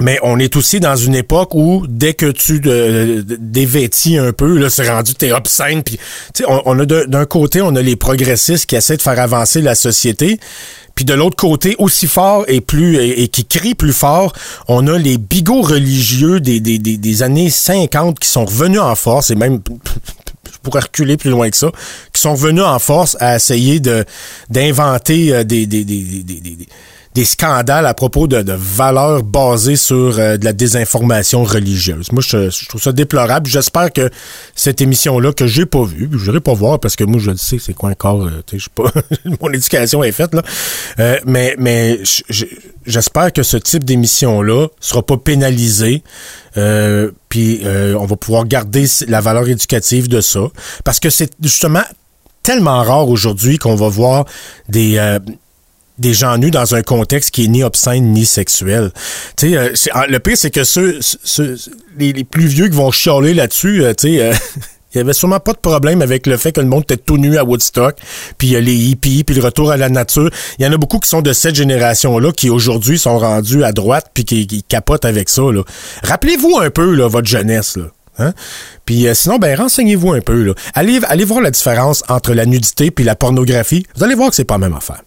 mais 0.00 0.18
on 0.22 0.38
est 0.38 0.56
aussi 0.56 0.80
dans 0.80 0.96
une 0.96 1.14
époque 1.14 1.54
où 1.54 1.84
dès 1.88 2.14
que 2.14 2.26
tu 2.26 2.60
euh, 2.66 3.22
dévêtis 3.26 4.16
un 4.16 4.32
peu, 4.32 4.58
là, 4.58 4.70
c'est 4.70 4.88
rendu 4.88 5.14
t'es 5.14 5.32
obscène. 5.32 5.82
Puis, 5.82 5.98
tu 6.34 6.42
sais, 6.42 6.44
on, 6.48 6.62
on 6.64 6.78
a 6.78 6.86
d'un 6.86 7.26
côté, 7.26 7.60
on 7.60 7.76
a 7.76 7.82
les 7.82 7.96
progressistes 7.96 8.66
qui 8.66 8.76
essaient 8.76 8.96
de 8.96 9.02
faire 9.02 9.18
avancer 9.18 9.60
la 9.60 9.74
société. 9.74 10.40
Puis 10.94 11.04
de 11.04 11.14
l'autre 11.14 11.36
côté, 11.36 11.76
aussi 11.78 12.06
fort 12.06 12.44
et 12.48 12.60
plus 12.60 12.98
et, 12.98 13.28
qui 13.28 13.44
crient 13.46 13.74
plus 13.74 13.92
fort, 13.92 14.32
on 14.68 14.86
a 14.86 14.98
les 14.98 15.18
bigots 15.18 15.62
religieux 15.62 16.40
des, 16.40 17.22
années 17.22 17.50
50 17.50 18.18
qui 18.18 18.28
sont 18.28 18.44
revenus 18.44 18.80
en 18.80 18.94
force 18.94 19.30
et 19.30 19.34
même 19.34 19.60
je 20.52 20.58
pourrais 20.62 20.80
reculer 20.80 21.16
plus 21.16 21.30
loin 21.30 21.48
que 21.48 21.56
ça, 21.56 21.70
qui 22.12 22.20
sont 22.20 22.32
revenus 22.32 22.64
en 22.64 22.78
force 22.78 23.16
à 23.20 23.36
essayer 23.36 23.80
de 23.80 24.04
d'inventer 24.50 25.32
euh, 25.32 25.44
des, 25.44 25.66
des, 25.66 25.84
des, 25.84 26.68
des- 27.14 27.24
scandales 27.24 27.86
à 27.86 27.94
propos 27.94 28.26
de, 28.26 28.42
de 28.42 28.52
valeurs 28.52 29.22
basées 29.22 29.76
sur 29.76 30.18
euh, 30.18 30.36
de 30.36 30.44
la 30.44 30.52
désinformation 30.52 31.44
religieuse. 31.44 32.12
Moi, 32.12 32.22
je, 32.26 32.50
je 32.50 32.68
trouve 32.68 32.80
ça 32.82 32.92
déplorable. 32.92 33.46
J'espère 33.48 33.92
que 33.92 34.10
cette 34.54 34.80
émission-là, 34.80 35.32
que 35.32 35.46
j'ai 35.46 35.66
pas 35.66 35.84
vue, 35.84 36.08
je 36.12 36.26
n'irai 36.26 36.40
pas 36.40 36.54
voir 36.54 36.78
parce 36.80 36.96
que 36.96 37.04
moi, 37.04 37.18
je 37.20 37.30
le 37.30 37.36
sais, 37.36 37.58
c'est 37.58 37.74
quoi 37.74 37.90
encore, 37.90 38.24
euh, 38.26 38.42
tu 38.46 38.58
sais, 38.58 38.58
je 38.58 38.64
sais 38.64 38.70
pas, 38.74 38.92
mon 39.40 39.52
éducation 39.52 40.02
est 40.04 40.12
faite, 40.12 40.34
là. 40.34 40.42
Euh, 40.98 41.16
mais 41.26 41.54
mais 41.58 42.00
je- 42.04 42.22
je- 42.28 42.46
j'espère 42.86 43.32
que 43.32 43.42
ce 43.42 43.56
type 43.56 43.84
d'émission-là 43.84 44.68
sera 44.80 45.02
pas 45.02 45.16
pénalisé. 45.16 46.02
Euh, 46.56 47.10
puis 47.28 47.60
euh, 47.64 47.94
on 47.98 48.06
va 48.06 48.16
pouvoir 48.16 48.44
garder 48.44 48.86
la 49.06 49.20
valeur 49.20 49.48
éducative 49.48 50.08
de 50.08 50.20
ça. 50.20 50.40
Parce 50.84 50.98
que 51.00 51.10
c'est 51.10 51.30
justement 51.42 51.82
tellement 52.42 52.82
rare 52.82 53.08
aujourd'hui 53.08 53.58
qu'on 53.58 53.74
va 53.76 53.88
voir 53.88 54.24
des... 54.68 54.98
des 56.00 56.14
gens 56.14 56.36
nus 56.38 56.50
dans 56.50 56.74
un 56.74 56.82
contexte 56.82 57.30
qui 57.30 57.44
est 57.44 57.48
ni 57.48 57.62
obscène 57.62 58.12
ni 58.12 58.26
sexuel. 58.26 58.90
Tu 59.36 59.50
sais, 59.50 59.56
euh, 59.56 59.72
ah, 59.92 60.06
le 60.08 60.18
pire, 60.18 60.36
c'est 60.36 60.50
que 60.50 60.64
ceux, 60.64 60.98
ceux- 61.00 61.56
les, 61.98 62.12
les 62.12 62.24
plus 62.24 62.46
vieux 62.46 62.68
qui 62.68 62.76
vont 62.76 62.90
chialer 62.90 63.34
là-dessus, 63.34 63.84
euh, 63.84 63.92
tu 63.94 64.08
sais, 64.16 64.22
euh, 64.22 64.32
il 64.94 64.98
y 64.98 65.00
avait 65.00 65.12
sûrement 65.12 65.38
pas 65.38 65.52
de 65.52 65.58
problème 65.58 66.02
avec 66.02 66.26
le 66.26 66.36
fait 66.36 66.50
que 66.52 66.60
le 66.60 66.66
monde 66.66 66.82
était 66.82 66.96
tout 66.96 67.18
nu 67.18 67.36
à 67.38 67.44
Woodstock, 67.44 67.96
puis 68.38 68.56
euh, 68.56 68.60
les 68.60 68.74
hippies, 68.74 69.22
puis 69.22 69.36
le 69.36 69.42
retour 69.42 69.70
à 69.70 69.76
la 69.76 69.88
nature. 69.88 70.30
Il 70.58 70.64
y 70.64 70.68
en 70.68 70.72
a 70.72 70.76
beaucoup 70.78 70.98
qui 70.98 71.08
sont 71.08 71.22
de 71.22 71.32
cette 71.32 71.54
génération-là, 71.54 72.32
qui 72.32 72.50
aujourd'hui 72.50 72.98
sont 72.98 73.18
rendus 73.18 73.62
à 73.62 73.72
droite, 73.72 74.10
puis 74.14 74.24
qui, 74.24 74.46
qui 74.46 74.62
capotent 74.64 75.04
avec 75.04 75.28
ça. 75.28 75.42
Rappelez-vous 76.02 76.58
un 76.58 76.70
peu 76.70 76.94
là, 76.94 77.08
votre 77.08 77.28
jeunesse. 77.28 77.76
Là. 77.76 77.84
Hein? 78.18 78.32
Puis 78.86 79.06
euh, 79.06 79.14
sinon, 79.14 79.36
ben 79.38 79.56
renseignez-vous 79.56 80.12
un 80.12 80.20
peu. 80.20 80.42
Là. 80.44 80.54
Allez, 80.74 80.98
allez 81.08 81.24
voir 81.24 81.40
la 81.40 81.50
différence 81.50 82.02
entre 82.08 82.32
la 82.34 82.46
nudité 82.46 82.90
puis 82.90 83.04
la 83.04 83.14
pornographie. 83.14 83.86
Vous 83.96 84.04
allez 84.04 84.14
voir 84.14 84.30
que 84.30 84.36
c'est 84.36 84.44
pas 84.44 84.54
la 84.54 84.66
même 84.68 84.76
affaire. 84.76 85.02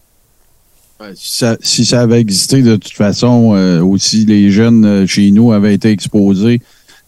Ouais, 1.03 1.13
Si 1.15 1.37
ça, 1.37 1.57
si 1.61 1.85
ça 1.85 2.01
avait 2.01 2.19
existé, 2.19 2.61
de 2.61 2.75
toute 2.75 2.93
façon, 2.93 3.53
euh, 3.55 3.81
aussi, 3.81 4.25
les 4.25 4.51
jeunes 4.51 4.85
euh, 4.85 5.07
chez 5.07 5.31
nous 5.31 5.51
avaient 5.51 5.73
été 5.73 5.89
exposés 5.89 6.61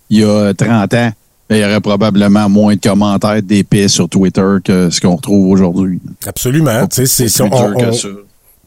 il 0.10 0.20
y 0.20 0.24
a 0.24 0.54
30 0.54 0.94
ans, 0.94 1.12
ben, 1.50 1.56
il 1.56 1.62
y 1.62 1.66
aurait 1.66 1.82
probablement 1.82 2.50
moins 2.50 2.76
de 2.76 2.80
commentaires 2.82 3.42
d'épais 3.42 3.88
sur 3.88 4.08
Twitter 4.10 4.58
que 4.64 4.90
ce 4.90 5.02
qu'on 5.02 5.16
retrouve 5.16 5.50
aujourd'hui. 5.50 6.00
Absolument. 6.26 6.86
C'est-. 6.92 7.28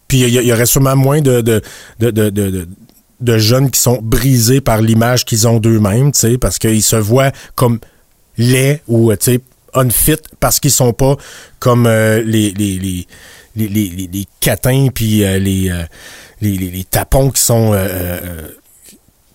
Puis 0.09 0.21
il 0.21 0.29
y, 0.31 0.53
aurait 0.53 0.67
sûrement 0.67 0.97
moins 0.97 1.21
de, 1.21 1.41
de, 1.43 1.61
de, 2.01 2.11
de, 2.11 2.31
de, 2.31 2.51
de- 2.51 2.69
de 3.21 3.37
jeunes 3.39 3.69
qui 3.71 3.81
sont 3.81 3.99
brisés 4.01 4.61
par 4.61 4.81
l'image 4.81 5.25
qu'ils 5.25 5.49
ont 5.49 5.59
d'eux-mêmes, 5.59 6.13
parce 6.41 6.59
qu'ils 6.59 6.83
se 6.85 6.97
voient 6.97 7.33
comme 7.57 7.79
laids 8.37 8.81
ou, 8.87 9.13
unfit 9.75 10.19
parce 10.41 10.61
qu'ils 10.61 10.71
sont 10.71 10.93
pas 10.93 11.17
comme 11.59 11.87
euh, 11.87 12.23
les, 12.25 12.53
les, 12.53 12.79
les, 12.79 13.07
les, 13.67 13.89
les, 13.89 14.09
les- 14.13 14.27
catins 14.41 14.89
puis 14.95 15.25
euh, 15.25 15.39
les, 15.39 15.71
euh, 15.71 15.83
les, 16.41 16.57
les, 16.57 16.71
les 16.71 16.85
tapons 16.85 17.31
qui 17.31 17.43
sont... 17.43 17.73
euh, 17.75 18.49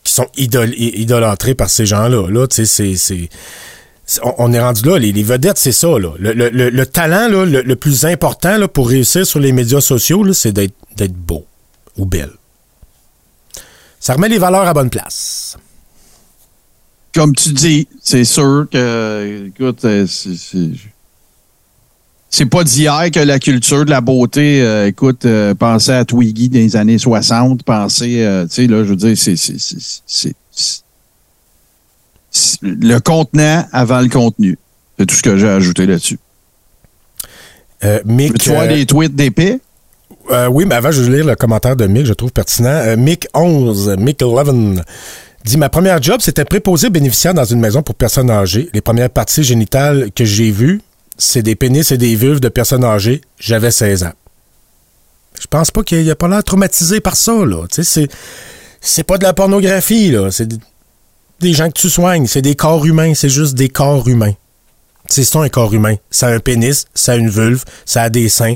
qui 0.04 0.12
sont 0.12 0.28
idol- 0.36 0.74
idolâtrés 0.78 1.56
par 1.56 1.70
ces 1.70 1.86
gens-là. 1.86 2.30
Là, 2.30 2.46
c'est- 2.50 3.30
On, 4.22 4.52
est 4.52 4.60
rendu 4.60 4.82
là, 4.84 4.98
les, 4.98 5.14
vedettes, 5.24 5.58
c'est 5.58 5.72
ça. 5.72 5.88
Là. 5.98 6.12
Le, 6.20 6.34
le- 6.34 6.50
le- 6.50 6.70
le 6.70 6.86
talent 6.86 7.30
là, 7.30 7.46
le, 7.46 7.62
le 7.62 7.76
plus 7.78 8.04
important 8.04 8.58
là, 8.58 8.68
pour 8.68 8.90
réussir 8.90 9.26
sur 9.26 9.40
les 9.40 9.54
médias 9.54 9.80
sociaux, 9.80 10.34
c'est 10.34 10.52
d'être 10.52 11.14
beau 11.14 11.46
ou 11.98 12.06
belle. 12.06 12.32
Ça 14.02 14.16
remet 14.16 14.28
les 14.28 14.40
valeurs 14.40 14.68
à 14.68 14.74
bonne 14.74 14.90
place. 14.90 15.58
Comme 17.16 17.34
tu 17.34 17.54
dis, 17.54 17.88
c'est 18.02 18.26
sûr 18.26 18.66
que, 18.70 19.48
écoute, 19.48 19.80
c'est 20.08 20.72
c'est 22.36 22.48
pas 22.48 22.64
d'hier 22.64 23.12
que 23.14 23.20
la 23.20 23.38
culture 23.38 23.86
de 23.86 23.92
la 23.92 24.02
beauté, 24.02 24.64
euh, 24.64 24.88
écoute, 24.88 25.24
euh, 25.26 25.54
pensez 25.54 25.92
à 25.92 26.04
Twiggy 26.04 26.50
dans 26.50 26.58
les 26.58 26.76
années 26.76 26.98
60, 26.98 27.62
pensez, 27.62 28.24
euh, 28.24 28.46
tu 28.48 28.56
sais, 28.56 28.68
là, 28.68 28.78
je 28.84 28.90
veux 28.90 28.96
dire, 28.96 29.16
c'est- 29.16 29.36
c'est- 29.36 29.60
c'est 29.60 29.78
c'est- 29.80 30.34
c'est- 30.52 30.82
c'est 32.32 32.58
le 32.64 32.98
contenant 33.00 33.68
avant 33.72 34.02
le 34.02 34.10
contenu. 34.10 34.58
C'est 34.98 35.06
tout 35.06 35.14
ce 35.14 35.22
que 35.22 35.38
j'ai 35.38 35.48
à 35.48 35.54
ajouter 35.54 35.86
là-dessus. 35.86 36.18
Mick, 38.06 38.40
Tu 38.40 38.50
vois 38.50 38.66
les 38.66 38.88
tweets 38.88 39.14
d'épée? 39.16 39.60
Euh, 40.32 40.48
oui, 40.48 40.66
mais 40.66 40.74
avant, 40.74 40.90
je 40.90 41.04
vais 41.04 41.18
lire 41.18 41.26
le 41.28 41.36
commentaire 41.36 41.76
de 41.76 41.86
Mick, 41.86 42.08
je 42.08 42.14
trouve 42.14 42.32
pertinent. 42.32 42.70
Euh, 42.70 42.96
Mick11, 42.96 43.96
Mick11 43.98 44.82
dit 45.46 45.58
Ma 45.58 45.70
première 45.70 46.02
job, 46.02 46.18
c'était 46.22 46.46
préposé 46.46 46.90
bénéficiaire 46.90 47.36
dans 47.36 47.44
une 47.46 47.60
maison 47.60 47.84
pour 47.84 47.94
personnes 47.94 48.32
âgées. 48.32 48.70
Les 48.74 48.82
premières 48.82 49.12
parties 49.12 49.44
génitales 49.44 50.10
que 50.16 50.26
j'ai 50.26 50.50
vues, 50.50 50.82
c'est 51.18 51.42
des 51.44 51.56
pénis 51.56 51.92
et 51.92 51.98
des 51.98 52.16
vulves 52.16 52.40
de 52.40 52.50
personnes 52.50 52.84
âgées. 52.84 53.22
J'avais 53.40 53.72
16 53.72 54.04
ans. 54.04 54.14
Je 55.40 55.48
pense 55.48 55.72
pas 55.72 55.84
qu'il 55.84 56.10
a 56.10 56.16
pas 56.16 56.28
l'air 56.28 56.44
traumatisé 56.44 57.00
par 57.00 57.16
ça, 57.16 57.34
là. 57.46 57.66
C'est, 57.70 58.08
c'est 58.82 59.04
pas 59.04 59.18
de 59.18 59.24
la 59.24 59.34
pornographie, 59.34 60.12
là. 60.12 60.32
C'est 60.32 60.48
des- 61.40 61.54
gens 61.54 61.68
que 61.68 61.80
tu 61.80 61.90
soignes. 61.90 62.28
C'est 62.28 62.42
des 62.42 62.56
corps 62.56 62.86
humains. 62.86 63.14
C'est 63.14 63.30
juste 63.30 63.56
des 63.56 63.68
corps 63.70 64.08
humains. 64.08 64.34
C'est 65.10 65.26
ça 65.26 65.40
un 65.40 65.50
corps 65.50 65.74
humain. 65.74 65.96
Ça 66.12 66.28
un 66.28 66.40
pénis, 66.40 66.86
ça 66.94 67.12
a 67.12 67.16
une 67.16 67.30
vulve, 67.30 67.66
ça 67.86 68.04
a 68.04 68.10
des 68.10 68.30
seins. 68.30 68.56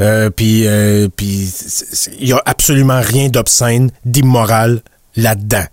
Euh, 0.00 0.30
puis, 0.30 0.66
euh, 0.66 1.08
il 1.20 2.28
y 2.28 2.32
a 2.32 2.40
absolument 2.46 3.00
rien 3.02 3.28
d'obscène, 3.28 3.90
d'immoral 4.06 4.80
là-dedans. 5.16 5.66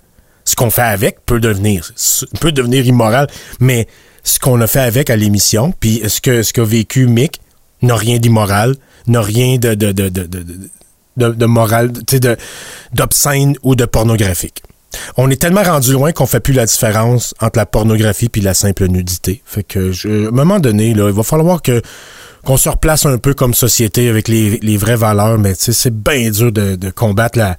Ce 0.44 0.56
qu'on 0.56 0.72
fait 0.72 0.82
avec 0.82 1.26
peut 1.26 1.40
devenir, 1.40 1.94
peut 2.42 2.52
devenir 2.52 2.86
immoral, 2.86 3.28
mais 3.62 3.88
ce 4.24 4.40
qu'on 4.40 4.60
a 4.62 4.68
fait 4.68 4.82
avec 4.82 5.10
à 5.10 5.16
l'émission, 5.16 5.74
puis 5.80 6.02
ce 6.08 6.22
que 6.22 6.44
ce 6.44 6.54
qu'a 6.54 6.64
vécu 6.64 7.08
Mick 7.08 7.40
n'a 7.82 7.96
rien 7.96 8.18
d'immoral, 8.18 8.76
n'a 9.08 9.22
rien 9.22 9.58
de 9.58 9.74
de 9.74 9.92
de 9.92 10.10
de 10.10 10.24
de, 11.18 11.34
de, 11.34 11.46
moral, 11.46 11.92
d'obscène 12.94 13.56
ou 13.62 13.76
de 13.76 13.86
pornographique. 13.86 14.64
On 15.18 15.30
est 15.30 15.36
tellement 15.40 15.64
rendu 15.64 15.92
loin 15.92 16.12
qu'on 16.12 16.26
fait 16.26 16.40
plus 16.40 16.54
la 16.54 16.66
différence 16.66 17.34
entre 17.42 17.60
la 17.60 17.66
pornographie 17.66 18.30
puis 18.30 18.42
la 18.42 18.54
simple 18.54 18.88
nudité. 18.88 19.42
Fait 19.46 19.64
que, 19.64 19.92
je, 19.92 20.26
à 20.26 20.30
un 20.30 20.32
moment 20.32 20.60
donné, 20.60 20.94
là, 20.94 21.10
il 21.10 21.14
va 21.14 21.24
falloir 21.24 21.62
que 21.62 21.82
qu'on 22.46 22.56
se 22.58 22.70
replace 22.70 23.06
un 23.06 23.18
peu 23.18 23.34
comme 23.34 23.54
société 23.54 24.08
avec 24.08 24.30
les, 24.30 24.60
les 24.62 24.78
vraies 24.78 24.96
valeurs, 24.96 25.38
mais 25.38 25.54
c'est 25.58 25.94
bien 25.94 26.32
dur 26.32 26.54
de, 26.54 26.76
de 26.76 26.90
combattre 26.90 27.38
la, 27.38 27.58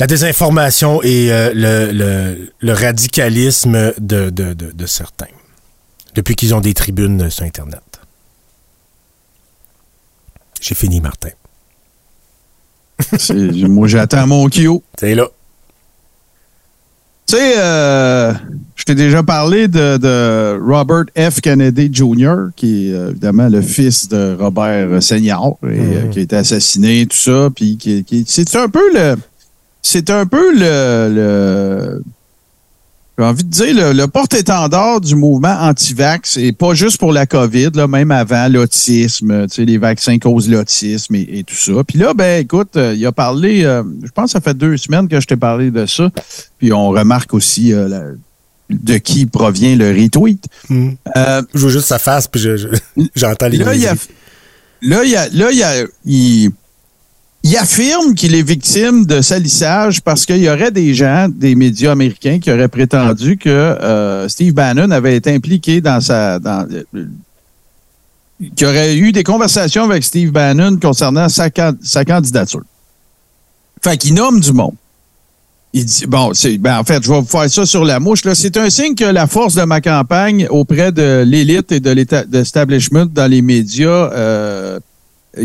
la 0.00 0.06
désinformation 0.06 1.02
et 1.02 1.30
euh, 1.30 1.52
le, 1.54 1.92
le, 1.92 2.52
le 2.60 2.72
radicalisme 2.72 3.92
de, 3.98 4.30
de, 4.30 4.54
de 4.54 4.86
certains. 4.86 5.26
Depuis 6.14 6.34
qu'ils 6.36 6.54
ont 6.54 6.60
des 6.60 6.74
tribunes 6.74 7.28
sur 7.30 7.44
Internet. 7.44 7.82
J'ai 10.60 10.74
fini, 10.74 11.00
Martin. 11.00 11.30
Moi, 13.68 13.88
j'attends 13.88 14.26
mon 14.26 14.48
Q. 14.48 14.68
C'est 14.98 15.14
là. 15.14 15.26
Tu 17.26 17.36
sais, 17.36 17.54
euh, 17.58 18.32
je 18.76 18.84
t'ai 18.84 18.94
déjà 18.94 19.22
parlé 19.22 19.66
de, 19.66 19.96
de 19.96 20.60
Robert 20.62 21.04
F. 21.16 21.40
Kennedy 21.40 21.88
Jr., 21.92 22.50
qui 22.54 22.90
est 22.90 22.92
euh, 22.94 23.10
évidemment 23.10 23.48
le 23.48 23.62
fils 23.62 24.08
de 24.08 24.36
Robert 24.38 25.02
Senior, 25.02 25.58
et, 25.64 25.66
euh, 25.68 26.08
qui 26.10 26.18
a 26.18 26.22
été 26.22 26.36
assassiné, 26.36 27.06
tout 27.06 27.16
ça. 27.16 27.48
Puis 27.54 27.76
qui, 27.78 28.04
qui- 28.04 28.24
c'est 28.28 28.54
un 28.56 28.68
peu 28.68 28.92
le. 28.92 29.16
C'est 29.82 30.10
un 30.10 30.26
peu 30.26 30.52
le. 30.54 31.14
le 31.14 32.02
j'ai 33.16 33.24
envie 33.24 33.44
de 33.44 33.48
dire, 33.50 33.74
le, 33.74 33.92
le 33.92 34.06
porte-étendard 34.08 35.00
du 35.00 35.14
mouvement 35.14 35.56
anti-vax, 35.60 36.36
et 36.36 36.52
pas 36.52 36.74
juste 36.74 36.98
pour 36.98 37.12
la 37.12 37.26
COVID, 37.26 37.70
là, 37.74 37.86
même 37.86 38.10
avant 38.10 38.48
l'autisme, 38.48 39.46
tu 39.46 39.54
sais, 39.54 39.64
les 39.64 39.78
vaccins 39.78 40.18
causent 40.18 40.48
l'autisme 40.50 41.14
et, 41.14 41.28
et 41.38 41.44
tout 41.44 41.54
ça. 41.54 41.72
Puis 41.86 41.98
là, 41.98 42.12
ben, 42.14 42.40
écoute, 42.42 42.76
euh, 42.76 42.92
il 42.96 43.06
a 43.06 43.12
parlé, 43.12 43.64
euh, 43.64 43.82
je 44.02 44.10
pense 44.10 44.26
que 44.26 44.30
ça 44.32 44.40
fait 44.40 44.54
deux 44.58 44.76
semaines 44.76 45.06
que 45.08 45.20
je 45.20 45.26
t'ai 45.26 45.36
parlé 45.36 45.70
de 45.70 45.86
ça. 45.86 46.10
Puis 46.58 46.72
on 46.72 46.88
remarque 46.90 47.34
aussi 47.34 47.72
euh, 47.72 47.88
la- 47.88 48.02
de 48.70 48.96
qui 48.98 49.26
provient 49.26 49.76
le 49.76 49.90
retweet. 49.90 50.46
Mm. 50.68 50.90
Euh, 51.16 51.42
Je 51.54 51.60
vois 51.60 51.70
juste 51.70 51.86
sa 51.86 51.98
face, 52.00 52.26
puis 52.26 52.40
je- 52.40 52.56
je- 52.56 52.66
j'entends 53.14 53.46
les 53.48 53.58
là, 53.58 53.74
il, 53.74 53.86
a- 53.86 53.94
là, 54.82 55.04
il, 55.04 55.14
a- 55.16 55.28
là, 55.28 55.50
il, 55.52 55.62
a- 55.62 55.84
il- 56.04 56.50
il 57.46 57.54
affirme 57.58 58.14
qu'il 58.14 58.34
est 58.34 58.42
victime 58.42 59.04
de 59.04 59.20
salissage 59.20 60.00
parce 60.00 60.24
qu'il 60.24 60.38
y 60.38 60.48
aurait 60.48 60.70
des 60.70 60.94
gens, 60.94 61.28
des 61.28 61.54
médias 61.54 61.92
américains, 61.92 62.38
qui 62.40 62.50
auraient 62.50 62.68
prétendu 62.68 63.36
que 63.36 63.50
euh, 63.50 64.26
Steve 64.30 64.54
Bannon 64.54 64.90
avait 64.90 65.14
été 65.16 65.30
impliqué 65.32 65.82
dans 65.82 66.00
sa. 66.00 66.38
Dans, 66.38 66.66
euh, 66.94 67.04
aurait 68.62 68.96
eu 68.96 69.12
des 69.12 69.22
conversations 69.22 69.84
avec 69.84 70.04
Steve 70.04 70.30
Bannon 70.32 70.78
concernant 70.80 71.28
sa, 71.28 71.50
can- 71.50 71.76
sa 71.82 72.04
candidature. 72.06 72.62
Fait 73.82 73.98
qu'il 73.98 74.14
nomme 74.14 74.40
du 74.40 74.52
monde. 74.52 74.74
Il 75.74 75.84
dit, 75.84 76.06
bon, 76.06 76.32
ben, 76.60 76.78
en 76.78 76.84
fait, 76.84 77.02
je 77.04 77.10
vais 77.10 77.20
vous 77.20 77.26
faire 77.26 77.50
ça 77.50 77.66
sur 77.66 77.84
la 77.84 78.00
mouche. 78.00 78.22
C'est 78.34 78.56
un 78.56 78.70
signe 78.70 78.94
que 78.94 79.04
la 79.04 79.26
force 79.26 79.54
de 79.56 79.62
ma 79.64 79.80
campagne 79.82 80.46
auprès 80.48 80.92
de 80.92 81.24
l'élite 81.26 81.72
et 81.72 81.80
de 81.80 81.90
l'état 81.90 82.24
d'establishment 82.24 83.06
dans 83.06 83.26
les 83.30 83.42
médias, 83.42 83.88
euh, 84.12 84.78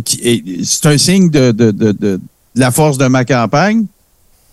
c'est 0.06 0.86
un 0.86 0.98
signe 0.98 1.30
de, 1.30 1.52
de, 1.52 1.72
de, 1.72 1.92
de, 1.92 2.20
la 2.56 2.72
force 2.72 2.98
de 2.98 3.06
ma 3.08 3.26
campagne 3.26 3.86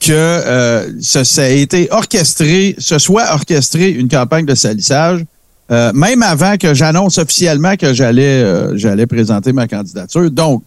que 0.00 0.12
euh, 0.12 0.88
ça, 1.00 1.24
ça 1.24 1.42
a 1.44 1.48
été 1.48 1.88
orchestré, 1.90 2.74
ce 2.78 2.98
soit 2.98 3.32
orchestré 3.32 3.90
une 3.90 4.08
campagne 4.08 4.44
de 4.44 4.54
salissage, 4.54 5.24
euh, 5.70 5.92
même 5.94 6.22
avant 6.22 6.56
que 6.56 6.74
j'annonce 6.74 7.18
officiellement 7.18 7.76
que 7.76 7.92
j'allais 7.94 8.42
euh, 8.42 8.76
j'allais 8.76 9.06
présenter 9.06 9.52
ma 9.52 9.66
candidature. 9.66 10.30
Donc, 10.30 10.62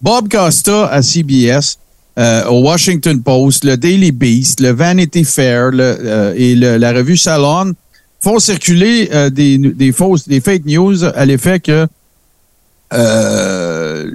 Bob 0.00 0.28
Costa 0.28 0.86
à 0.88 1.02
CBS, 1.02 1.78
euh, 2.18 2.44
au 2.46 2.60
Washington 2.62 3.22
Post, 3.22 3.64
le 3.64 3.76
Daily 3.76 4.12
Beast, 4.12 4.60
le 4.60 4.70
Vanity 4.72 5.24
Fair 5.24 5.70
le, 5.70 5.82
euh, 5.82 6.34
et 6.36 6.54
le- 6.54 6.76
la 6.76 6.92
revue 6.92 7.16
Salon 7.16 7.72
font 8.20 8.38
circuler 8.38 9.08
euh, 9.12 9.30
des 9.30 9.92
fausses, 9.92 10.28
des 10.28 10.40
fake 10.40 10.66
news 10.66 11.02
à 11.04 11.24
l'effet 11.24 11.60
que 11.60 11.86
euh, 12.92 14.10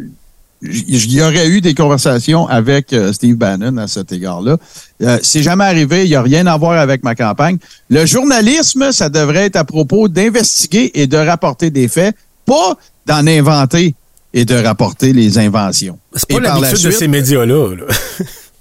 il 0.63 1.11
y 1.11 1.21
aurait 1.23 1.47
eu 1.47 1.59
des 1.59 1.73
conversations 1.73 2.47
avec 2.47 2.93
euh, 2.93 3.11
Steve 3.13 3.35
Bannon 3.35 3.77
à 3.77 3.87
cet 3.87 4.11
égard-là. 4.11 4.57
Euh, 5.01 5.17
c'est 5.23 5.41
jamais 5.41 5.63
arrivé, 5.63 6.03
il 6.05 6.09
n'y 6.09 6.15
a 6.15 6.21
rien 6.21 6.45
à 6.45 6.55
voir 6.57 6.79
avec 6.79 7.03
ma 7.03 7.15
campagne. 7.15 7.57
Le 7.89 8.05
journalisme, 8.05 8.91
ça 8.91 9.09
devrait 9.09 9.45
être 9.45 9.55
à 9.55 9.63
propos 9.63 10.07
d'investiguer 10.07 10.91
et 10.93 11.07
de 11.07 11.17
rapporter 11.17 11.71
des 11.71 11.87
faits, 11.87 12.15
pas 12.45 12.77
d'en 13.07 13.25
inventer 13.25 13.95
et 14.33 14.45
de 14.45 14.55
rapporter 14.55 15.13
les 15.13 15.39
inventions. 15.39 15.97
C'est 16.15 16.27
pas 16.29 16.39
par 16.41 16.59
la 16.59 16.67
l'habitude 16.67 16.85
de 16.85 16.91
ces 16.91 17.07
médias-là. 17.07 17.75
là. 17.75 17.85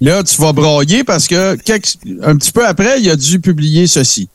Là, 0.01 0.23
tu 0.23 0.41
vas 0.41 0.51
broyer 0.53 1.03
parce 1.03 1.27
que 1.27 1.55
quelques- 1.57 1.97
un 2.23 2.35
petit 2.35 2.51
peu 2.51 2.65
après, 2.65 2.99
il 2.99 3.07
a 3.11 3.15
dû 3.15 3.39
publier 3.39 3.85
ceci. 3.85 4.27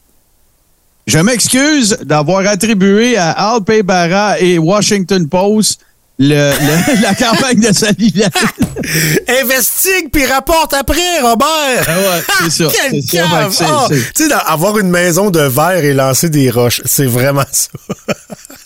Je 1.07 1.18
m'excuse 1.18 1.98
d'avoir 2.02 2.46
attribué 2.46 3.16
à 3.16 3.30
Al 3.30 3.61
Barra 3.84 4.40
et 4.40 4.59
Washington 4.59 5.28
Post 5.28 5.80
le- 6.18 6.50
le- 6.50 7.02
la 7.02 7.14
campagne 7.14 7.61
de 7.61 7.72
salivage. 7.72 8.30
Investigue 9.42 10.09
puis 10.12 10.24
rapporte 10.26 10.72
après, 10.74 11.20
Robert! 11.22 11.86
ouais, 11.86 12.22
c'est 12.40 12.50
ça. 12.64 12.72
Quel 12.90 13.02
c'est 13.02 13.18
ça. 13.18 13.50
C'est- 13.52 13.64
Ah! 13.68 13.86
c'est- 14.14 14.32
avoir 14.32 14.78
une 14.78 14.88
maison 14.90 15.30
de 15.30 15.40
verre 15.40 15.84
et 15.84 15.94
lancer 15.94 16.28
des 16.30 16.50
roches, 16.50 16.80
c'est 16.86 17.07
vraiment 17.07 17.44
ça. 17.52 17.68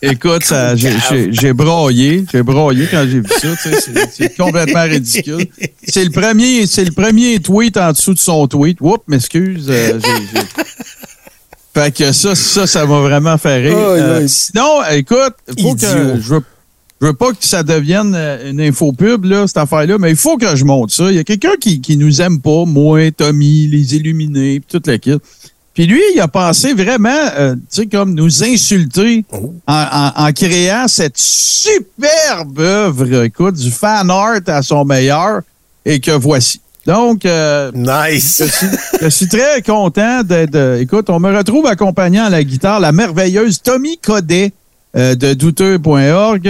Écoute, 0.01 0.45
ça, 0.45 0.75
j'ai, 0.77 0.93
j'ai, 1.11 1.29
j'ai 1.33 1.53
broyé. 1.53 2.25
J'ai 2.33 2.43
broyé 2.43 2.87
quand 2.91 3.03
j'ai 3.03 3.21
vu 3.21 3.27
ça. 3.29 3.49
C'est, 3.63 3.95
c'est 4.17 4.35
complètement 4.37 4.85
ridicule. 4.85 5.47
C'est 5.87 6.05
le 6.05 6.11
premier, 6.11 6.67
c'est 6.67 6.85
le 6.85 6.93
premier 6.93 7.39
tweet 7.41 7.77
en 7.77 7.93
dessous 7.93 8.15
de 8.15 8.19
son 8.19 8.47
tweet. 8.47 8.79
Oups, 8.81 9.03
m'excuse. 9.09 9.67
euh, 9.69 9.99
j'ai- 10.03 10.41
Fait 11.73 11.95
que 11.95 12.11
ça, 12.13 12.35
ça, 12.35 12.67
ça 12.67 12.85
m'a 12.87 13.01
vraiment 13.01 13.39
fait 13.39 13.59
rire. 13.69 13.77
Euh, 13.79 14.27
sinon, 14.27 14.81
écoute, 14.91 15.35
faut 15.61 15.75
que 15.75 15.81
je 15.87 15.97
veux, 16.35 16.43
je 17.01 17.07
veux 17.07 17.13
pas 17.13 17.31
que 17.31 17.37
ça 17.47 17.63
devienne 17.63 18.13
euh, 18.17 18.51
une 18.51 18.61
info 18.61 18.93
pub, 18.93 19.25
là, 19.25 19.47
cette 19.47 19.57
affaire-là, 19.57 19.97
mais 19.99 20.11
il 20.11 20.17
faut 20.17 20.37
que 20.37 20.57
je 20.57 20.65
monte 20.65 20.91
ça. 20.91 21.11
Il 21.11 21.17
y 21.17 21.19
a 21.21 21.25
quelqu'un 21.25 21.55
qui, 21.61 21.81
qui 21.81 21.97
nous 21.97 22.21
aime 22.21 22.41
pas, 22.41 22.65
moi, 22.67 23.11
Tommy, 23.13 23.69
les 23.69 23.95
illuminés, 23.95 24.61
puis 24.61 24.69
toute 24.69 24.87
la 24.89 24.99
kit. 24.99 25.17
Puis 25.73 25.87
lui, 25.87 26.01
il 26.15 26.21
a 26.21 26.27
pensé 26.27 26.75
vraiment, 26.75 27.09
euh, 27.39 27.55
tu 27.55 27.61
sais, 27.83 27.87
comme 27.87 28.15
nous 28.15 28.43
insulter 28.43 29.25
Oh. 29.33 29.55
en, 29.69 29.73
en- 30.17 30.25
en 30.27 30.33
créant 30.33 30.89
cette 30.89 31.17
superbe 31.17 32.59
œuvre, 32.59 33.23
écoute, 33.23 33.55
du 33.55 33.71
fan 33.71 34.11
art 34.11 34.41
à 34.49 34.63
son 34.63 34.85
meilleur, 34.85 35.43
et 35.85 36.01
que 36.01 36.11
voici. 36.11 36.61
Donc, 36.87 37.27
euh, 37.27 37.71
Nice! 37.75 38.43
je, 38.45 38.51
suis, 38.51 38.67
je 39.03 39.09
suis 39.09 39.29
très 39.29 39.61
content 39.63 40.23
de, 40.23 40.47
de- 40.47 40.79
Écoute, 40.81 41.11
on 41.11 41.21
me 41.21 41.37
retrouve 41.37 41.67
accompagnant 41.67 42.25
à 42.25 42.31
la 42.31 42.43
guitare 42.43 42.81
la 42.81 42.91
merveilleuse 42.93 43.61
Tommy 43.63 43.99
Codet 43.99 44.53
euh, 44.97 45.15
de 45.15 45.35
douteux.org. 45.35 46.49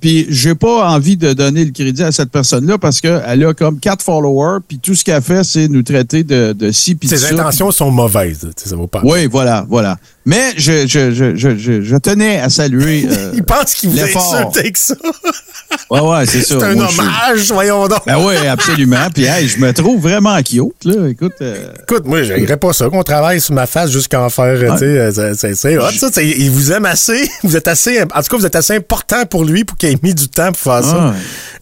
puis 0.00 0.26
j'ai 0.30 0.54
pas 0.54 0.88
envie 0.90 1.16
de 1.16 1.32
donner 1.32 1.64
le 1.64 1.72
crédit 1.72 2.02
à 2.04 2.12
cette 2.12 2.30
personne-là 2.30 2.78
parce 2.78 3.00
qu'elle 3.00 3.44
a 3.44 3.52
comme 3.54 3.80
quatre 3.80 4.02
followers, 4.02 4.60
puis 4.66 4.78
tout 4.78 4.94
ce 4.94 5.02
qu'elle 5.04 5.22
fait, 5.22 5.42
c'est 5.44 5.66
nous 5.68 5.82
traiter 5.82 6.22
de, 6.24 6.52
de 6.52 6.66
de 6.66 6.70
Ses 6.72 7.24
intentions 7.32 7.70
sont 7.70 7.90
mauvaises. 7.90 8.48
Ça 8.56 8.76
vaut 8.76 8.86
pas. 8.86 9.00
Oui, 9.02 9.26
voilà, 9.26 9.66
voilà. 9.68 9.96
Mais 10.28 10.52
je, 10.58 10.86
je, 10.86 11.10
je, 11.10 11.34
je, 11.36 11.56
je, 11.56 11.80
je 11.80 11.96
tenais 11.96 12.38
à 12.38 12.50
saluer. 12.50 13.06
euh, 13.10 13.32
Il 13.34 13.42
pense 13.42 13.72
qu'il 13.74 13.88
vous 13.88 13.98
insulté 13.98 14.58
avec 14.60 14.76
ça. 14.76 14.94
ouais, 15.90 16.00
ouais, 16.00 16.26
c'est 16.26 16.42
ça. 16.42 16.56
C'est 16.60 16.64
un 16.66 16.74
Moi, 16.74 16.86
je 16.86 16.92
suis- 16.92 17.00
hommage, 17.00 17.52
voyons 17.52 17.88
donc. 17.88 18.00
Ben 18.06 18.18
oui, 18.18 18.36
absolument. 18.46 19.08
Puis 19.14 19.24
hey, 19.24 19.48
je 19.48 19.56
me 19.58 19.72
trouve 19.72 20.02
vraiment 20.02 20.36
cute, 20.42 20.84
là. 20.84 21.08
Écoute. 21.08 21.32
euh, 21.40 21.72
Écoute, 21.82 22.04
moi, 22.04 22.22
j'aimerais 22.24 22.58
pas 22.58 22.74
ça 22.74 22.90
qu'on 22.90 23.02
travaille 23.02 23.40
sur 23.40 23.54
ma 23.54 23.66
face 23.66 23.90
jusqu'à 23.90 24.20
en 24.20 24.28
faire, 24.28 24.44
euh, 24.44 24.76
c'est- 24.78 25.34
c'est 25.34 25.54
c'est 25.54 25.78
ça. 25.98 26.08
c'est- 26.12 26.26
Il 26.28 26.50
vous 26.50 26.72
aime 26.72 26.84
assez. 26.84 27.26
Vous 27.42 27.56
êtes 27.56 27.68
assez, 27.68 28.02
en 28.02 28.06
tout 28.06 28.28
cas, 28.30 28.36
vous 28.36 28.44
êtes 28.46 28.56
assez 28.56 28.74
important 28.76 29.24
pour 29.24 29.44
lui 29.46 29.64
pour 29.64 29.78
qu'il 29.78 29.88
ait 29.88 29.98
mis 30.02 30.12
du 30.14 30.28
temps 30.28 30.52
pour 30.52 30.60
faire 30.60 30.84
ça. 30.84 31.14
Ah, 31.14 31.14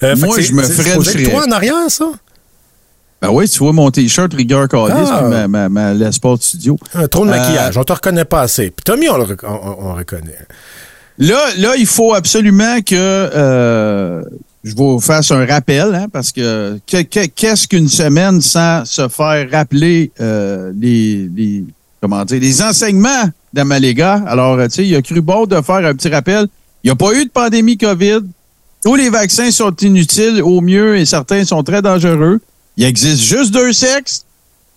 Euh, 0.06 0.16
Moi, 0.16 0.40
je 0.40 0.52
me 0.52 0.62
c'est- 0.64 0.74
c'est 0.74 0.82
ferais 0.82 1.22
être 1.22 1.30
toi 1.30 1.44
en 1.46 1.52
arrière, 1.52 1.74
ça? 1.88 2.06
Ben 3.22 3.30
oui, 3.30 3.48
tu 3.48 3.58
vois 3.60 3.72
mon 3.72 3.90
t-shirt 3.90 4.32
rigueur 4.34 4.68
Callis 4.68 4.92
Ah. 5.10 5.18
puis 5.22 5.30
ma, 5.30 5.48
ma, 5.48 5.68
ma 5.68 5.94
Les 5.94 6.10
Paul 6.20 6.36
Studio. 6.40 6.78
Trop 7.10 7.24
de 7.24 7.30
Euh, 7.30 7.36
maquillage. 7.36 7.76
On 7.78 7.84
te 7.84 7.92
reconnaît 7.92 8.24
pas 8.26 8.42
assez. 8.42 8.64
Puis 8.70 8.84
Tommy, 8.84 9.08
on 9.08 9.16
le 9.16 9.22
rec- 9.24 9.42
on, 9.42 9.48
on- 9.54 9.90
on 9.90 9.94
reconnaît. 9.94 10.38
Là, 11.18 11.38
là, 11.56 11.74
il 11.78 11.86
faut 11.86 12.12
absolument 12.12 12.80
que 12.82 12.94
euh, 12.94 14.22
je 14.64 14.74
vous 14.76 15.00
fasse 15.00 15.30
un 15.30 15.46
rappel, 15.46 15.94
hein, 15.94 16.06
parce 16.12 16.30
que 16.30 16.78
que- 16.86 17.00
que- 17.02 17.26
qu'est-ce 17.26 17.66
qu'une 17.66 17.88
semaine 17.88 18.42
sans 18.42 18.84
se 18.84 19.08
faire 19.08 19.50
rappeler 19.50 20.10
euh, 20.20 20.72
les, 20.78 21.30
les 21.34 21.64
comment 22.02 22.22
dire 22.26 22.38
les 22.40 22.60
enseignements 22.62 23.30
d'Amaléga? 23.54 24.22
Alors, 24.26 24.58
euh, 24.58 24.66
tu 24.66 24.74
sais, 24.74 24.86
il 24.86 24.94
a 24.94 25.00
cru 25.00 25.22
bon 25.22 25.46
de 25.46 25.58
faire 25.62 25.76
un 25.86 25.94
petit 25.94 26.10
rappel. 26.10 26.48
Il 26.84 26.88
n'y 26.88 26.90
a 26.90 26.96
pas 26.96 27.14
eu 27.14 27.24
de 27.24 27.30
pandémie 27.30 27.78
COVID. 27.78 28.20
Tous 28.84 28.94
les 28.94 29.08
vaccins 29.08 29.50
sont 29.50 29.74
inutiles 29.80 30.42
au 30.42 30.60
mieux 30.60 30.98
et 30.98 31.06
certains 31.06 31.46
sont 31.46 31.62
très 31.62 31.80
dangereux. 31.80 32.40
Il 32.76 32.84
existe 32.84 33.22
juste 33.22 33.52
deux 33.52 33.72
sexes. 33.72 34.24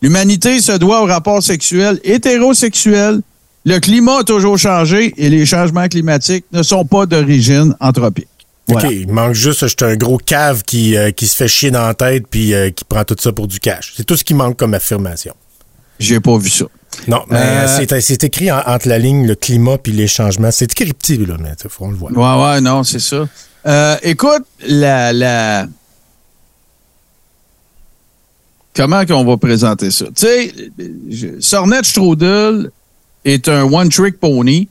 L'humanité 0.01 0.61
se 0.61 0.71
doit 0.73 1.01
au 1.03 1.05
rapport 1.05 1.43
sexuel 1.43 1.99
hétérosexuel. 2.03 3.21
Le 3.65 3.79
climat 3.79 4.19
a 4.19 4.23
toujours 4.23 4.57
changé 4.57 5.13
et 5.17 5.29
les 5.29 5.45
changements 5.45 5.87
climatiques 5.87 6.45
ne 6.53 6.63
sont 6.63 6.85
pas 6.85 7.05
d'origine 7.05 7.75
anthropique. 7.81 8.27
Voilà. 8.67 8.87
OK, 8.87 8.93
il 8.95 9.11
manque 9.11 9.33
juste, 9.33 9.67
j'étais 9.67 9.85
un 9.85 9.95
gros 9.95 10.17
cave 10.17 10.63
qui, 10.63 10.95
euh, 10.95 11.11
qui 11.11 11.27
se 11.27 11.35
fait 11.35 11.47
chier 11.47 11.71
dans 11.71 11.85
la 11.85 11.93
tête 11.93 12.25
puis 12.29 12.53
euh, 12.53 12.69
qui 12.69 12.85
prend 12.85 13.03
tout 13.03 13.15
ça 13.19 13.31
pour 13.33 13.47
du 13.47 13.59
cash. 13.59 13.93
C'est 13.97 14.05
tout 14.05 14.15
ce 14.15 14.23
qui 14.23 14.33
manque 14.33 14.57
comme 14.57 14.73
affirmation. 14.73 15.33
J'ai 15.99 16.19
pas 16.21 16.37
vu 16.37 16.49
ça. 16.49 16.65
Non, 17.07 17.23
mais 17.29 17.37
Euh, 17.37 17.67
c'est- 17.99 18.23
écrit 18.23 18.51
en- 18.51 18.61
entre 18.65 18.87
la 18.87 18.97
ligne 18.99 19.27
le 19.27 19.35
climat 19.35 19.77
puis 19.77 19.91
les 19.91 20.07
changements. 20.07 20.51
C'est 20.51 20.71
écrit 20.71 20.93
petit, 20.93 21.17
là, 21.17 21.35
mais 21.39 21.49
il 21.61 21.69
faut 21.69 21.85
on 21.85 21.91
le 21.91 21.97
voir. 21.97 22.11
Ouais, 22.13 22.45
ouais, 22.53 22.61
non, 22.61 22.83
c'est 22.83 22.99
ça. 22.99 23.27
Écoute, 24.03 24.43
la, 24.67 25.11
la... 25.13 25.65
Comment 28.79 29.05
qu'on 29.05 29.25
va 29.25 29.35
présenter 29.35 29.91
ça? 29.91 30.05
Tu 30.05 30.25
sais, 30.25 30.53
Sornet 31.41 31.83
Strudel 31.83 32.71
est 33.25 33.49
un 33.49 33.63
one-trick 33.63 34.21
pony. 34.21 34.69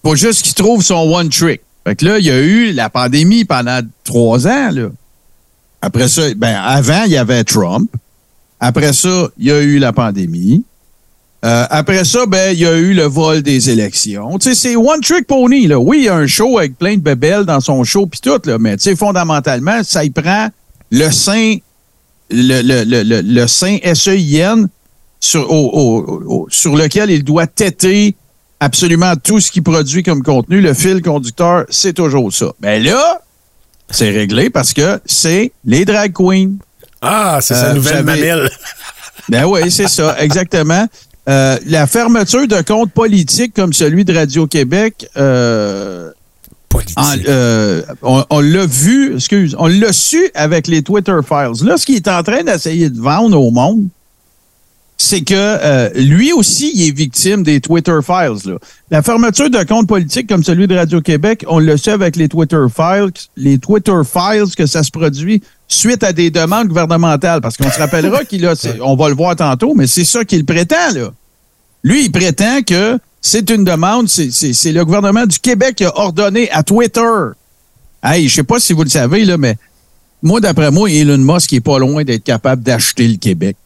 Pas 0.00 0.14
juste 0.14 0.42
qu'il 0.42 0.54
trouve 0.54 0.80
son 0.80 1.12
one-trick. 1.12 1.60
Fait 1.84 1.96
que 1.96 2.04
là, 2.04 2.20
il 2.20 2.24
y 2.24 2.30
a 2.30 2.40
eu 2.40 2.70
la 2.70 2.88
pandémie 2.90 3.44
pendant 3.44 3.80
trois 4.04 4.46
ans, 4.46 4.70
là. 4.70 4.90
Après 5.82 6.06
ça, 6.06 6.22
ben, 6.36 6.54
avant, 6.54 7.02
il 7.06 7.10
y 7.10 7.16
avait 7.16 7.42
Trump. 7.42 7.90
Après 8.60 8.92
ça, 8.92 9.28
il 9.38 9.46
y 9.46 9.50
a 9.50 9.60
eu 9.60 9.80
la 9.80 9.92
pandémie. 9.92 10.62
Euh, 11.44 11.66
après 11.70 12.04
ça, 12.04 12.26
ben, 12.26 12.52
il 12.52 12.60
y 12.60 12.66
a 12.66 12.76
eu 12.76 12.94
le 12.94 13.06
vol 13.06 13.42
des 13.42 13.70
élections. 13.70 14.38
Tu 14.38 14.50
sais, 14.50 14.54
c'est 14.54 14.76
One 14.76 15.00
Trick 15.00 15.26
Pony, 15.26 15.66
là. 15.66 15.80
Oui, 15.80 15.98
il 15.98 16.04
y 16.04 16.08
a 16.08 16.14
un 16.14 16.28
show 16.28 16.58
avec 16.58 16.78
plein 16.78 16.94
de 16.94 17.02
bébelles 17.02 17.44
dans 17.44 17.58
son 17.58 17.82
show 17.82 18.06
puis 18.06 18.20
tout, 18.20 18.40
là, 18.44 18.56
mais 18.56 18.76
tu 18.76 18.84
sais, 18.84 18.94
fondamentalement, 18.94 19.82
ça 19.82 20.04
y 20.04 20.10
prend 20.10 20.48
le 20.92 21.10
sein, 21.10 21.56
le, 22.30 22.62
le, 22.62 22.84
le, 22.84 23.02
le, 23.02 23.20
le 23.20 23.46
sein 23.46 23.78
SEIN 23.94 24.66
sur, 25.20 25.50
au- 25.50 25.70
au- 25.72 26.22
au- 26.26 26.46
sur 26.50 26.76
lequel 26.76 27.10
il 27.10 27.24
doit 27.24 27.46
têter 27.46 28.14
absolument 28.60 29.14
tout 29.16 29.40
ce 29.40 29.50
qu'il 29.50 29.62
produit 29.62 30.02
comme 30.02 30.22
contenu. 30.22 30.60
Le 30.60 30.74
fil 30.74 31.02
conducteur, 31.02 31.64
c'est 31.68 31.92
toujours 31.92 32.32
ça. 32.32 32.52
Mais 32.60 32.80
là, 32.80 33.20
c'est 33.90 34.10
réglé 34.10 34.50
parce 34.50 34.72
que 34.72 35.00
c'est 35.04 35.52
les 35.64 35.84
drag 35.84 36.12
queens. 36.12 36.52
Ah, 37.02 37.38
c'est 37.42 37.54
sa 37.54 37.70
Euh, 37.70 37.74
nouvelle 37.74 37.96
avez- 37.96 38.02
mamelle. 38.04 38.50
Ben 39.28 39.44
oui, 39.46 39.70
c'est 39.70 39.88
ça, 39.88 40.16
exactement. 40.20 40.86
Euh, 41.30 41.58
la 41.66 41.86
fermeture 41.86 42.46
de 42.46 42.60
comptes 42.60 42.92
politiques 42.92 43.54
comme 43.54 43.72
celui 43.72 44.04
de 44.04 44.14
Radio-Québec, 44.14 45.08
euh, 45.16 46.10
Euh, 47.28 47.82
on, 48.02 48.40
l'a 48.40 48.66
vu, 48.66 49.16
excuse, 49.16 49.56
on 49.58 49.66
l'a 49.66 49.92
su 49.92 50.30
avec 50.34 50.66
les 50.66 50.82
Twitter 50.82 51.18
Files. 51.26 51.66
Là, 51.66 51.76
ce 51.76 51.86
qu'il 51.86 51.96
est 51.96 52.08
en 52.08 52.22
train 52.22 52.42
d'essayer 52.42 52.90
de 52.90 53.00
vendre 53.00 53.40
au 53.40 53.50
monde, 53.50 53.86
c'est 54.96 55.22
que 55.22 55.34
euh, 55.34 55.90
lui 55.94 56.32
aussi, 56.32 56.72
il 56.74 56.88
est 56.88 56.96
victime 56.96 57.42
des 57.42 57.60
Twitter 57.60 57.98
Files. 58.04 58.56
La 58.90 59.02
fermeture 59.02 59.50
de 59.50 59.62
comptes 59.64 59.88
politiques 59.88 60.28
comme 60.28 60.44
celui 60.44 60.66
de 60.66 60.76
Radio-Québec, 60.76 61.44
on 61.48 61.58
le 61.58 61.76
sait 61.76 61.90
avec 61.90 62.16
les 62.16 62.28
Twitter 62.28 62.64
Files, 62.74 63.10
les 63.36 63.58
Twitter 63.58 64.00
Files, 64.04 64.54
que 64.56 64.66
ça 64.66 64.82
se 64.82 64.90
produit 64.90 65.42
suite 65.66 66.04
à 66.04 66.12
des 66.12 66.30
demandes 66.30 66.68
gouvernementales. 66.68 67.40
Parce 67.40 67.56
qu'on 67.56 67.70
se 67.70 67.78
rappellera 67.78 68.24
qu'il 68.28 68.46
a, 68.46 68.54
on 68.82 68.94
va 68.96 69.08
le 69.08 69.14
voir 69.14 69.36
tantôt, 69.36 69.74
mais 69.74 69.86
c'est 69.86 70.04
ça 70.04 70.24
qu'il 70.24 70.44
prétend, 70.44 70.92
là. 70.94 71.10
Lui, 71.82 72.06
il 72.06 72.12
prétend 72.12 72.62
que 72.62 72.98
c'est 73.26 73.48
une 73.50 73.64
demande, 73.64 74.06
c'est- 74.08 74.72
le 74.72 74.84
gouvernement 74.84 75.24
du 75.26 75.38
Québec 75.38 75.76
qui 75.76 75.84
a 75.84 75.96
ordonné 75.98 76.50
à 76.50 76.62
Twitter. 76.62 77.00
Hey, 78.02 78.28
je 78.28 78.34
sais 78.34 78.42
pas 78.44 78.60
si 78.60 78.74
vous 78.74 78.82
le 78.84 78.90
savez, 78.90 79.24
là, 79.24 79.38
mais 79.38 79.56
moi, 80.22 80.40
d'après 80.40 80.70
moi, 80.70 80.90
Elon 80.90 81.16
Musk 81.18 81.54
est 81.54 81.60
pas 81.60 81.78
loin 81.78 82.04
d'être 82.04 82.22
capable 82.22 82.62
d'acheter 82.62 83.08
le 83.08 83.16
Québec. 83.16 83.56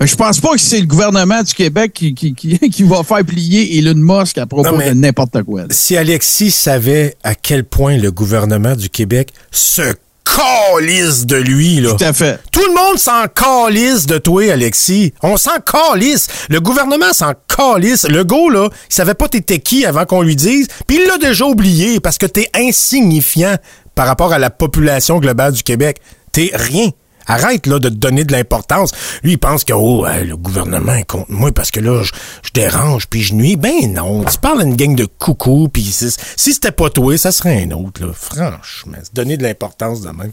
Mais 0.00 0.06
Je 0.08 0.16
pense 0.16 0.40
pas 0.40 0.52
que 0.54 0.60
c'est 0.60 0.80
le 0.80 0.86
gouvernement 0.86 1.42
du 1.42 1.54
Québec 1.54 1.92
qui, 1.94 2.12
qui, 2.14 2.34
qui, 2.34 2.58
qui 2.70 2.82
va 2.82 3.04
faire 3.04 3.24
plier 3.24 3.78
Elon 3.78 3.94
Musk 3.94 4.38
à 4.38 4.46
propos 4.46 4.72
Non, 4.72 4.78
de 4.78 4.94
n'importe 4.94 5.42
quoi. 5.44 5.62
Si 5.70 5.96
Alexis 5.96 6.50
savait 6.50 7.16
à 7.22 7.34
quel 7.36 7.64
point 7.64 7.98
le 7.98 8.10
gouvernement 8.10 8.74
du 8.74 8.88
Québec 8.90 9.32
se 9.52 9.94
calisse 10.24 11.26
de 11.26 11.36
lui, 11.36 11.80
là. 11.80 11.94
Tout 11.94 12.04
à 12.04 12.12
fait. 12.12 12.40
Tout 12.50 12.64
le 12.66 12.74
monde 12.74 12.98
s'en 12.98 13.26
calisse 13.28 14.06
de 14.06 14.18
toi, 14.18 14.50
Alexis. 14.50 15.12
On 15.22 15.36
s'en 15.36 15.58
calisse. 15.60 16.28
Le 16.48 16.60
gouvernement 16.60 17.12
s'en 17.12 17.32
calisse. 17.48 18.08
Le 18.08 18.24
gars, 18.24 18.50
là, 18.50 18.68
il 18.90 18.94
savait 18.94 19.14
pas 19.14 19.28
t'étais 19.28 19.58
qui 19.58 19.84
avant 19.84 20.04
qu'on 20.04 20.22
lui 20.22 20.36
dise, 20.36 20.68
puis 20.86 20.98
il 21.00 21.06
l'a 21.06 21.18
déjà 21.18 21.44
oublié 21.44 22.00
parce 22.00 22.18
que 22.18 22.26
t'es 22.26 22.48
insignifiant 22.54 23.56
par 23.94 24.06
rapport 24.06 24.32
à 24.32 24.38
la 24.38 24.50
population 24.50 25.18
globale 25.18 25.52
du 25.52 25.62
Québec. 25.62 25.98
T'es 26.32 26.50
rien. 26.54 26.88
Arrête 27.26 27.66
là 27.66 27.78
de 27.78 27.88
te 27.88 27.94
donner 27.94 28.24
de 28.24 28.32
l'importance. 28.32 28.90
Lui, 29.22 29.32
il 29.32 29.38
pense 29.38 29.64
que 29.64 29.72
oh, 29.72 30.06
hey, 30.06 30.26
le 30.26 30.36
gouvernement 30.36 30.94
est 30.94 31.04
contre 31.06 31.30
moi 31.30 31.52
parce 31.52 31.70
que 31.70 31.80
là, 31.80 32.02
je, 32.02 32.12
je 32.42 32.50
dérange 32.52 33.06
puis 33.08 33.22
je 33.22 33.34
nuis. 33.34 33.56
Ben 33.56 33.92
non, 33.94 34.24
tu 34.24 34.38
parles 34.38 34.60
à 34.60 34.64
une 34.64 34.76
gang 34.76 34.94
de 34.94 35.04
coucous 35.06 35.68
puis 35.72 35.82
si, 35.82 36.10
si 36.36 36.52
c'était 36.52 36.72
pas 36.72 36.90
toi, 36.90 37.16
ça 37.16 37.32
serait 37.32 37.62
un 37.64 37.70
autre. 37.72 38.04
Là. 38.04 38.12
Franchement, 38.14 38.98
se 39.02 39.10
donner 39.12 39.36
de 39.36 39.42
l'importance 39.42 40.00
de 40.00 40.08
même. 40.08 40.32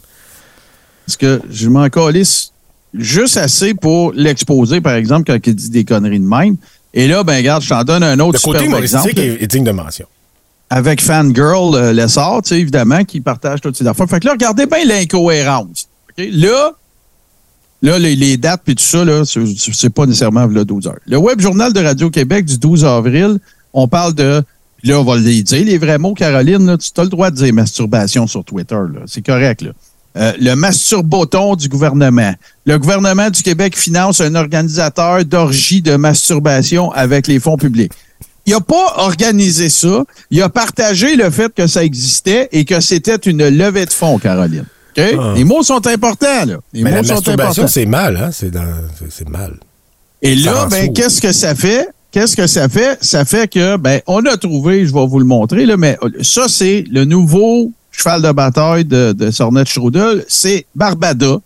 Parce 1.06 1.16
que 1.16 1.40
je 1.50 1.68
m'en 1.68 1.88
calisse 1.88 2.52
juste 2.94 3.36
assez 3.36 3.74
pour 3.74 4.12
l'exposer, 4.12 4.80
par 4.80 4.94
exemple, 4.94 5.24
quand 5.32 5.38
il 5.46 5.54
dit 5.54 5.70
des 5.70 5.84
conneries 5.84 6.20
de 6.20 6.24
même. 6.26 6.56
Et 6.94 7.06
là, 7.06 7.22
ben 7.22 7.36
regarde, 7.36 7.62
je 7.62 7.68
t'en 7.68 7.84
donne 7.84 8.02
un 8.02 8.18
autre 8.18 8.38
Le 8.44 8.52
côté 8.52 8.76
exemple. 8.76 9.10
est, 9.18 9.42
est 9.42 9.46
digne 9.46 9.64
de 9.64 9.70
mention. 9.70 10.06
avec 10.68 11.00
Fangirl 11.00 11.74
euh, 11.74 11.92
Lessard, 11.92 12.42
tu 12.42 12.48
sais, 12.50 12.60
évidemment, 12.60 13.04
qui 13.04 13.20
partage 13.20 13.60
toutes 13.60 13.76
ces 13.76 13.86
affaires. 13.86 14.08
Fait 14.08 14.20
que 14.20 14.26
là, 14.26 14.32
regardez 14.32 14.66
bien 14.66 14.84
l'incohérence. 14.84 15.86
Là, 16.28 16.72
là, 17.82 17.98
les, 17.98 18.36
dates 18.36 18.62
puis 18.64 18.74
tout 18.74 18.84
ça, 18.84 19.04
là, 19.04 19.22
c'est 19.24 19.90
pas 19.90 20.06
nécessairement 20.06 20.46
le 20.46 20.64
12 20.64 20.86
heures. 20.86 20.98
Le 21.06 21.16
Web 21.16 21.40
Journal 21.40 21.72
de 21.72 21.80
Radio-Québec 21.80 22.44
du 22.44 22.58
12 22.58 22.84
avril, 22.84 23.38
on 23.72 23.88
parle 23.88 24.14
de. 24.14 24.42
Là, 24.82 24.98
on 24.98 25.04
va 25.04 25.18
les 25.18 25.42
dire, 25.42 25.64
les 25.64 25.76
vrais 25.76 25.98
mots, 25.98 26.14
Caroline, 26.14 26.78
tu 26.78 27.00
as 27.00 27.04
le 27.04 27.10
droit 27.10 27.30
de 27.30 27.36
dire 27.36 27.52
masturbation 27.52 28.26
sur 28.26 28.44
Twitter. 28.44 28.78
C'est 29.06 29.24
correct. 29.24 29.60
Là. 29.60 29.72
Euh, 30.16 30.32
le 30.40 30.54
masturboton 30.54 31.54
du 31.54 31.68
gouvernement. 31.68 32.34
Le 32.64 32.78
gouvernement 32.78 33.30
du 33.30 33.42
Québec 33.42 33.76
finance 33.76 34.20
un 34.20 34.34
organisateur 34.34 35.24
d'orgie 35.24 35.82
de 35.82 35.96
masturbation 35.96 36.90
avec 36.92 37.26
les 37.26 37.38
fonds 37.38 37.56
publics. 37.56 37.92
Il 38.46 38.54
n'a 38.54 38.60
pas 38.60 38.94
organisé 38.96 39.68
ça. 39.68 40.04
Il 40.30 40.42
a 40.42 40.48
partagé 40.48 41.14
le 41.14 41.30
fait 41.30 41.52
que 41.54 41.66
ça 41.66 41.84
existait 41.84 42.48
et 42.50 42.64
que 42.64 42.80
c'était 42.80 43.16
une 43.30 43.48
levée 43.48 43.84
de 43.84 43.92
fonds, 43.92 44.18
Caroline. 44.18 44.64
Ah. 44.96 45.34
Les 45.36 45.44
mots 45.44 45.62
sont 45.62 45.86
importants, 45.86 46.44
là. 46.46 46.56
Les 46.72 46.82
Mais 46.82 46.90
la 46.90 46.98
mots 46.98 47.04
sont 47.04 47.14
masturbation, 47.14 47.50
importants. 47.62 47.66
c'est 47.68 47.86
mal, 47.86 48.16
hein? 48.16 48.30
C'est 48.32 48.50
dans- 48.50 48.60
c'est- 49.10 49.28
mal. 49.28 49.54
Et 50.22 50.34
là, 50.34 50.66
ben, 50.70 50.92
qu'est-ce 50.92 51.20
que 51.20 51.32
ça 51.32 51.54
fait? 51.54 51.88
Qu'est-ce 52.12 52.36
que 52.36 52.46
ça 52.46 52.68
fait? 52.68 52.98
Ça 53.00 53.24
fait 53.24 53.48
que, 53.48 53.76
ben, 53.76 54.00
on 54.06 54.24
a 54.26 54.36
trouvé, 54.36 54.84
je 54.86 54.92
vais 54.92 55.06
vous 55.06 55.18
le 55.18 55.24
montrer, 55.24 55.64
là, 55.64 55.76
mais 55.76 55.96
ça, 56.22 56.46
c'est 56.48 56.84
le 56.90 57.04
nouveau 57.04 57.70
cheval 57.92 58.22
de 58.22 58.32
bataille 58.32 58.84
de, 58.84 59.12
de 59.12 59.30
Sornet 59.30 59.64
Strudel. 59.64 60.24
C'est 60.28 60.66
Barbada. 60.74 61.36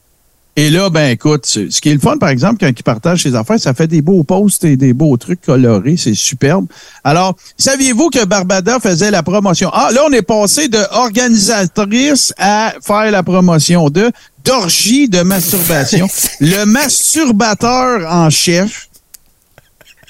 Et 0.56 0.70
là, 0.70 0.88
ben 0.88 1.10
écoute, 1.10 1.46
ce 1.46 1.80
qui 1.80 1.88
est 1.88 1.94
le 1.94 1.98
fun, 1.98 2.16
par 2.16 2.28
exemple, 2.28 2.58
quand 2.60 2.68
il 2.68 2.82
partage 2.84 3.22
ses 3.22 3.34
affaires, 3.34 3.58
ça 3.58 3.74
fait 3.74 3.88
des 3.88 4.02
beaux 4.02 4.22
posts 4.22 4.64
et 4.64 4.76
des 4.76 4.92
beaux 4.92 5.16
trucs 5.16 5.40
colorés, 5.40 5.96
c'est 5.96 6.14
superbe. 6.14 6.66
Alors, 7.02 7.34
saviez-vous 7.58 8.08
que 8.10 8.24
Barbada 8.24 8.78
faisait 8.78 9.10
la 9.10 9.24
promotion? 9.24 9.70
Ah, 9.72 9.90
là, 9.92 10.02
on 10.08 10.12
est 10.12 10.22
passé 10.22 10.68
de 10.68 10.78
organisatrice 10.92 12.32
à 12.38 12.74
faire 12.80 13.10
la 13.10 13.22
promotion 13.24 13.90
de 13.90 14.12
d'orgie 14.44 15.08
de 15.08 15.22
masturbation. 15.22 16.06
le 16.40 16.64
masturbateur 16.66 18.06
en 18.12 18.30
chef. 18.30 18.88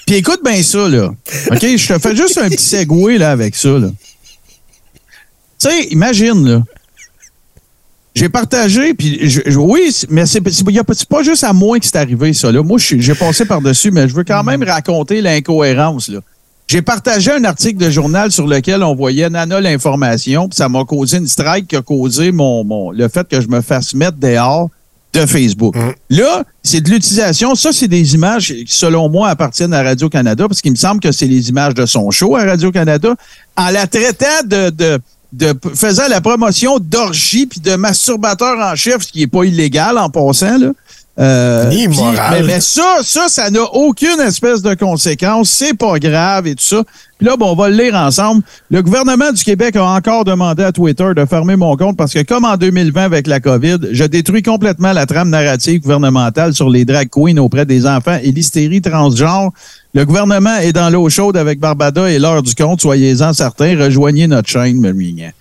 Puis 0.05 0.17
écoute 0.17 0.41
bien 0.43 0.61
ça, 0.61 0.87
là. 0.87 1.07
OK, 1.51 1.61
je 1.61 1.93
te 1.93 1.99
fais 1.99 2.15
juste 2.15 2.37
un 2.37 2.49
petit 2.49 2.63
segway, 2.63 3.17
là, 3.17 3.31
avec 3.31 3.55
ça, 3.55 3.69
là. 3.69 3.87
Tu 5.59 5.69
sais, 5.69 5.83
imagine, 5.85 6.47
là. 6.47 6.63
J'ai 8.15 8.29
partagé, 8.29 8.93
puis 8.93 9.19
je- 9.29 9.41
je- 9.45 9.57
oui, 9.59 9.93
mais 10.09 10.25
c'est 10.25 10.39
pas- 10.41 11.23
juste 11.23 11.43
à 11.43 11.51
moi 11.51 11.77
que 11.79 11.85
c'est 11.85 11.97
arrivé, 11.97 12.31
ça. 12.33 12.49
Là. 12.51 12.63
Moi, 12.63 12.77
j'ai 12.79 13.13
passé 13.15 13.45
par-dessus, 13.45 13.91
mais 13.91 14.07
je 14.07 14.15
veux 14.15 14.23
quand 14.23 14.43
même 14.43 14.63
raconter 14.63 15.21
l'incohérence. 15.21 16.07
là. 16.07 16.19
J'ai 16.67 16.81
partagé 16.81 17.31
un 17.31 17.43
article 17.43 17.77
de 17.77 17.89
journal 17.91 18.31
sur 18.31 18.47
lequel 18.47 18.81
on 18.83 18.95
voyait 18.95 19.29
Nana 19.29 19.59
l'information, 19.61 20.47
puis 20.47 20.55
ça 20.55 20.69
m'a 20.69 20.83
causé 20.85 21.17
une 21.17 21.27
strike 21.27 21.67
qui 21.67 21.75
a 21.75 21.81
causé 21.81 22.31
mon, 22.31 22.63
mon, 22.63 22.89
le 22.91 23.07
fait 23.09 23.27
que 23.27 23.39
je 23.41 23.47
me 23.47 23.61
fasse 23.61 23.93
mettre 23.93 24.17
dehors 24.17 24.69
de 25.13 25.25
Facebook. 25.25 25.75
Là, 26.09 26.43
c'est 26.63 26.81
de 26.81 26.89
l'utilisation. 26.89 27.53
Ça, 27.55 27.71
c'est 27.71 27.87
des 27.87 28.15
images 28.15 28.47
qui, 28.47 28.65
selon 28.67 29.09
moi, 29.09 29.29
appartiennent 29.29 29.73
à 29.73 29.83
Radio-Canada, 29.83 30.47
parce 30.47 30.61
qu'il 30.61 30.71
me 30.71 30.75
semble 30.77 30.99
que 31.01 31.11
c'est 31.11 31.27
les 31.27 31.49
images 31.49 31.73
de 31.73 31.85
son 31.85 32.09
show 32.11 32.35
à 32.35 32.43
Radio-Canada. 32.45 33.13
En 33.55 33.69
la 33.69 33.87
traitant 33.87 34.25
de, 34.45 34.69
de, 34.71 34.99
de 35.35 35.53
faisant 35.73 36.07
la 36.07 36.21
promotion 36.21 36.79
d'orgie 36.79 37.45
puis 37.45 37.59
de 37.59 37.75
masturbateur 37.75 38.57
en 38.59 38.75
chef, 38.75 39.03
ce 39.03 39.11
qui 39.11 39.23
est 39.23 39.27
pas 39.27 39.43
illégal 39.43 39.97
en 39.97 40.09
passant, 40.09 40.57
là. 40.57 40.71
Euh, 41.17 41.71
mais, 41.71 42.43
mais 42.43 42.59
ça, 42.59 42.97
ça, 43.01 43.29
ça 43.29 43.49
n'a 43.49 43.63
aucune 43.63 44.19
espèce 44.19 44.61
de 44.61 44.73
conséquence. 44.73 45.49
C'est 45.49 45.73
pas 45.73 45.97
grave 45.97 46.45
et 46.45 46.55
tout 46.55 46.63
ça. 46.63 46.83
Puis 47.17 47.25
là, 47.25 47.37
bon, 47.37 47.53
on 47.53 47.55
va 47.55 47.69
le 47.69 47.77
lire 47.81 47.95
ensemble. 47.95 48.43
Le 48.69 48.81
gouvernement 48.81 49.31
du 49.31 49.41
Québec 49.41 49.77
a 49.77 49.85
encore 49.85 50.25
demandé 50.25 50.63
à 50.63 50.73
Twitter 50.73 51.11
de 51.15 51.23
fermer 51.23 51.55
mon 51.55 51.77
compte 51.77 51.95
parce 51.95 52.13
que, 52.13 52.21
comme 52.23 52.43
en 52.43 52.57
2020 52.57 53.01
avec 53.01 53.27
la 53.27 53.39
COVID, 53.39 53.77
je 53.91 54.03
détruis 54.03 54.43
complètement 54.43 54.91
la 54.91 55.05
trame 55.05 55.29
narrative 55.29 55.79
gouvernementale 55.79 56.53
sur 56.53 56.69
les 56.69 56.83
drag 56.83 57.07
queens 57.09 57.37
auprès 57.37 57.65
des 57.65 57.87
enfants 57.87 58.19
et 58.21 58.31
l'hystérie 58.31 58.81
transgenre. 58.81 59.51
Le 59.95 60.03
gouvernement 60.05 60.57
est 60.57 60.73
dans 60.73 60.89
l'eau 60.89 61.09
chaude 61.09 61.37
avec 61.37 61.57
Barbada 61.57 62.11
et 62.11 62.19
l'heure 62.19 62.43
du 62.43 62.53
compte. 62.53 62.81
Soyez-en 62.81 63.31
certains. 63.31 63.79
Rejoignez 63.79 64.27
notre 64.27 64.49
chaîne, 64.49 64.81
Marignan. 64.81 65.31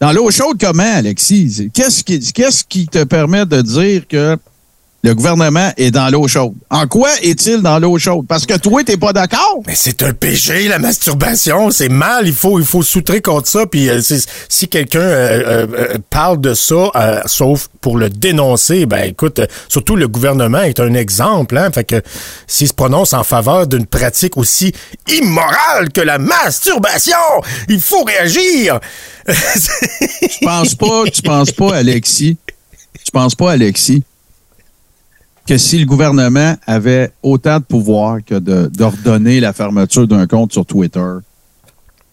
Dans 0.00 0.12
l'eau 0.12 0.30
chaude, 0.30 0.58
comment, 0.60 0.96
Alexis? 0.96 1.70
Qu'est-ce 1.72 2.04
qui, 2.04 2.20
qu'est-ce 2.20 2.62
qui 2.62 2.86
te 2.86 3.04
permet 3.04 3.46
de 3.46 3.62
dire 3.62 4.06
que 4.06 4.36
le 5.04 5.14
gouvernement 5.14 5.72
est 5.76 5.90
dans 5.90 6.08
l'eau 6.10 6.28
chaude? 6.28 6.54
En 6.70 6.86
quoi 6.86 7.10
est-il 7.22 7.60
dans 7.60 7.80
l'eau 7.80 7.98
chaude? 7.98 8.24
Parce 8.28 8.46
que 8.46 8.56
toi, 8.56 8.84
t'es 8.84 8.96
pas 8.96 9.12
d'accord? 9.12 9.60
Mais 9.66 9.74
c'est 9.74 10.02
un 10.04 10.12
péché, 10.12 10.68
la 10.68 10.78
masturbation. 10.78 11.70
C'est 11.72 11.88
mal. 11.88 12.28
Il 12.28 12.34
faut, 12.34 12.60
il 12.60 12.64
faut 12.64 12.82
soutrer 12.82 13.20
contre 13.20 13.48
ça. 13.48 13.66
Puis 13.66 13.88
euh, 13.88 14.00
si 14.48 14.68
quelqu'un 14.68 15.00
euh, 15.00 15.66
euh, 15.72 15.98
parle 16.08 16.40
de 16.40 16.54
ça, 16.54 17.22
sauf 17.26 17.68
pour 17.80 17.98
le 17.98 18.10
dénoncer, 18.10 18.86
ben 18.86 19.04
écoute, 19.04 19.40
surtout 19.68 19.96
le 19.96 20.06
gouvernement 20.06 20.62
est 20.62 20.78
un 20.78 20.94
exemple. 20.94 21.58
Hein, 21.58 21.70
fait 21.72 21.84
que 21.84 22.00
s'il 22.46 22.68
se 22.68 22.74
prononce 22.74 23.12
en 23.12 23.24
faveur 23.24 23.66
d'une 23.66 23.86
pratique 23.86 24.36
aussi 24.36 24.72
immorale 25.08 25.90
que 25.92 26.00
la 26.00 26.18
masturbation, 26.18 27.16
il 27.68 27.80
faut 27.80 28.04
réagir. 28.04 28.78
Tu 30.22 30.44
penses 30.44 30.74
pas, 30.74 31.04
tu 31.12 31.22
penses 31.22 31.52
pas, 31.52 31.76
Alexis, 31.76 32.36
tu 33.04 33.12
penses 33.12 33.34
pas, 33.34 33.52
Alexis, 33.52 34.02
que 35.46 35.58
si 35.58 35.78
le 35.78 35.86
gouvernement 35.86 36.56
avait 36.66 37.12
autant 37.22 37.58
de 37.58 37.64
pouvoir 37.64 38.18
que 38.24 38.38
d'ordonner 38.68 39.40
la 39.40 39.52
fermeture 39.52 40.06
d'un 40.06 40.26
compte 40.26 40.52
sur 40.52 40.64
Twitter, 40.64 41.10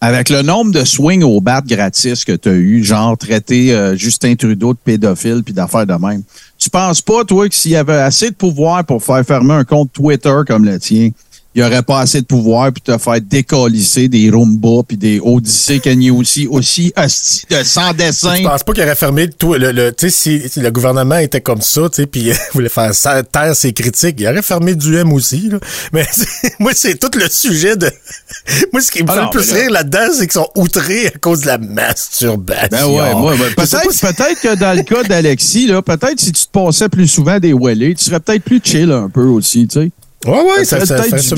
avec 0.01 0.29
le 0.29 0.41
nombre 0.41 0.71
de 0.71 0.85
swings 0.85 1.23
au 1.23 1.41
bat 1.41 1.61
gratis 1.61 2.23
que 2.23 2.31
tu 2.31 2.49
as 2.49 2.53
eu, 2.53 2.83
genre 2.83 3.17
traiter 3.17 3.73
euh, 3.73 3.97
Justin 3.97 4.35
Trudeau 4.35 4.73
de 4.73 4.79
pédophile 4.81 5.43
puis 5.43 5.53
d'affaires 5.53 5.85
de 5.85 5.93
même, 5.93 6.23
tu 6.57 6.69
penses 6.69 7.01
pas, 7.01 7.25
toi, 7.25 7.49
que 7.49 7.55
s'il 7.55 7.71
y 7.71 7.75
avait 7.75 7.97
assez 7.97 8.29
de 8.29 8.35
pouvoir 8.35 8.85
pour 8.85 9.03
faire 9.03 9.23
fermer 9.25 9.53
un 9.53 9.65
compte 9.65 9.91
Twitter 9.91 10.35
comme 10.47 10.63
le 10.65 10.79
tien, 10.79 11.09
il 11.55 11.61
n'y 11.63 11.67
aurait 11.67 11.81
pas 11.81 11.99
assez 12.01 12.21
de 12.21 12.25
pouvoir 12.27 12.71
pour 12.71 12.83
te 12.83 12.97
faire 12.97 13.19
décalisser 13.21 14.07
des 14.07 14.29
Roomba 14.29 14.83
puis 14.87 14.97
des 14.97 15.19
Odyssey 15.19 15.79
Kanye 15.79 16.11
aussi, 16.11 16.45
aussi 16.47 16.93
hostie 16.95 17.43
de 17.49 17.63
sans 17.63 17.91
dessin. 17.93 18.35
Je 18.35 18.43
pense 18.43 18.63
pas 18.63 18.73
qu'il 18.73 18.83
aurait 18.83 18.95
fermé 18.95 19.27
tout 19.29 19.53
le, 19.55 19.71
le 19.71 19.91
tu 19.91 20.09
sais 20.11 20.49
si, 20.49 20.59
le 20.61 20.69
gouvernement 20.69 21.17
était 21.17 21.41
comme 21.41 21.61
ça, 21.61 21.89
tu 21.89 22.01
sais 22.03 22.05
puis 22.07 22.29
euh, 22.31 22.35
voulait 22.53 22.69
faire 22.69 22.91
taire 23.31 23.55
ses 23.55 23.73
critiques, 23.73 24.15
il 24.19 24.27
aurait 24.27 24.43
fermé 24.43 24.75
du 24.75 24.95
M 24.95 25.11
aussi 25.11 25.49
là. 25.49 25.59
Mais 25.91 26.05
moi 26.59 26.71
c'est 26.75 26.99
tout 26.99 27.09
le 27.17 27.27
sujet 27.29 27.75
de 27.75 27.89
moi 28.71 28.81
ce 28.81 28.91
qui 28.91 29.03
me 29.03 29.09
Ah 29.09 29.13
fait 29.13 29.21
le 29.23 29.29
plus 29.31 29.51
là- 29.51 29.59
rire 29.61 29.71
là-dedans, 29.71 30.07
c'est 30.13 30.27
qu'ils 30.27 30.31
sont 30.33 30.49
outrés 30.55 31.07
à 31.07 31.11
cause 31.19 31.41
de 31.41 31.47
la 31.47 31.57
masturbation. 31.57 32.69
Ben 32.69 32.85
ouais, 32.85 33.37
sais 33.37 33.55
pas 33.55 33.65
Peut-être, 33.65 33.91
si- 33.93 33.99
peut-être 34.01 34.41
que 34.41 34.55
dans 34.55 34.75
le 34.77 34.83
cas 34.83 35.03
d'Alexis, 35.03 35.67
là, 35.67 35.81
peut-être 35.81 36.19
si 36.19 36.31
tu 36.31 36.45
te 36.45 36.51
passais 36.51 36.89
plus 36.89 37.07
souvent 37.07 37.39
des 37.39 37.53
wellés, 37.53 37.95
tu 37.95 38.03
serais 38.05 38.19
peut-être 38.19 38.43
plus 38.43 38.61
chill 38.63 38.91
un 38.91 39.09
peu 39.09 39.23
aussi, 39.23 39.67
tu 39.67 39.79
sais. 39.81 39.91
Ouais 40.25 40.41
ouais, 40.41 40.65
ça, 40.65 40.85
ça, 40.85 40.95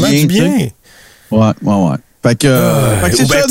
du 0.09 0.27
bien. 0.27 0.67
Ouais, 1.32 1.47
ouais, 1.63 1.75
ouais. 1.75 1.97
Fait 2.23 2.36
que, 2.38 2.45
euh, 2.47 2.99
fait 3.01 3.11
que 3.11 3.17
ben, 3.29 3.41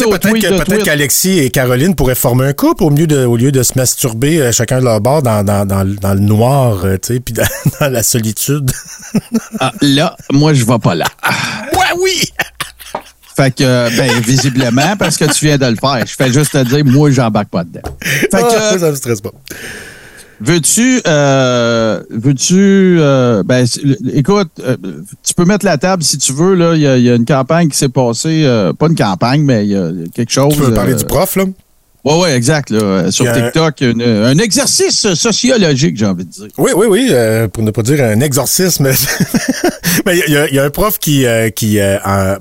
peut-être 0.69 0.85
qu'Alexis 0.85 1.39
et 1.41 1.51
Caroline 1.51 1.97
pourraient 1.97 2.15
former 2.15 2.47
un 2.47 2.53
couple 2.53 2.85
au 2.85 2.91
lieu 2.91 3.09
de, 3.09 3.25
au 3.25 3.37
lieu 3.37 3.51
de 3.51 3.65
se 3.65 3.73
masturber 3.77 4.41
euh, 4.41 4.53
chacun 4.53 4.79
de 4.79 4.85
leur 4.85 5.01
bord 5.01 5.23
dans, 5.23 5.43
dans, 5.43 5.67
dans, 5.67 5.83
le- 5.83 5.97
dans 5.97 6.15
le 6.15 6.21
noir, 6.21 6.85
euh, 6.85 6.97
tu 6.97 7.15
sais, 7.15 7.21
puis 7.21 7.35
dans, 7.35 7.43
dans 7.81 7.89
la 7.89 8.05
solitude. 8.05 8.71
Ah, 9.59 9.73
là, 9.81 10.17
moi, 10.33 10.55
je 10.55 10.65
vais 10.65 10.79
pas 10.79 10.95
là. 10.95 11.07
ouais, 11.73 12.01
oui! 12.01 12.23
Fait 13.37 13.53
que, 13.53 13.97
ben, 13.97 14.21
visiblement, 14.21 14.97
parce 14.97 15.17
que 15.17 15.25
tu 15.25 15.47
viens 15.47 15.59
de 15.59 15.67
le 15.67 15.77
faire. 15.77 16.05
Je 16.07 16.15
fais 16.15 16.33
juste 16.33 16.53
te 16.53 16.63
dire, 16.63 16.85
moi, 16.85 17.11
j'embarque 17.11 17.49
pas 17.49 17.65
dedans. 17.65 17.81
Fait 18.03 18.29
que, 18.29 18.37
Ah, 18.57 18.79
ça 18.79 18.91
me 18.91 18.95
stresse 18.95 19.21
pas. 19.21 19.31
Veux-tu, 20.41 21.03
euh, 21.07 22.01
veux-tu, 22.11 22.97
euh, 22.99 23.43
ben, 23.45 23.67
écoute, 24.15 24.49
euh, 24.65 24.77
tu 25.23 25.35
peux 25.35 25.45
mettre 25.45 25.67
la 25.67 25.77
table 25.77 26.03
si 26.03 26.17
tu 26.17 26.33
veux. 26.33 26.55
Là, 26.55 26.75
il 26.75 26.81
y 26.81 26.87
a, 26.87 26.97
il 26.97 27.05
y 27.05 27.11
a 27.11 27.15
une 27.15 27.27
campagne 27.27 27.69
qui 27.69 27.77
s'est 27.77 27.91
passée, 27.91 28.43
euh, 28.45 28.73
pas 28.73 28.87
une 28.87 28.97
campagne, 28.97 29.43
mais 29.43 29.67
il 29.67 29.73
y 29.73 29.77
a 29.77 29.91
quelque 30.15 30.33
chose. 30.33 30.55
Tu 30.55 30.61
veux 30.61 30.73
parler 30.73 30.95
euh, 30.95 30.97
du 30.97 31.05
prof, 31.05 31.37
là? 31.37 31.45
Ouais, 32.03 32.19
ouais, 32.19 32.35
exact. 32.35 32.71
Là, 32.71 33.11
sur 33.11 33.27
TikTok, 33.35 33.83
une- 33.83 34.01
un 34.01 34.39
exercice 34.39 35.13
sociologique, 35.13 35.99
j'ai 35.99 36.07
envie 36.07 36.25
de 36.25 36.31
dire. 36.31 36.47
Oui, 36.57 36.71
oui, 36.75 36.87
oui, 36.89 37.09
euh, 37.11 37.47
pour 37.47 37.63
ne 37.63 37.71
pas 37.71 37.83
dire 37.83 38.03
un 38.03 38.21
exorcisme. 38.21 38.89
Mais 40.07 40.19
il 40.27 40.33
y, 40.33 40.37
a- 40.39 40.49
il 40.49 40.55
y 40.55 40.59
a 40.59 40.65
un 40.65 40.71
prof 40.71 40.99
qui, 40.99 41.27
euh, 41.27 41.51
qui 41.51 41.79
euh, 41.79 41.99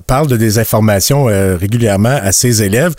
parle 0.08 0.28
de 0.28 0.38
désinformation 0.38 1.26
régulièrement 1.26 2.18
à 2.24 2.32
ses 2.32 2.64
élèves. 2.64 2.94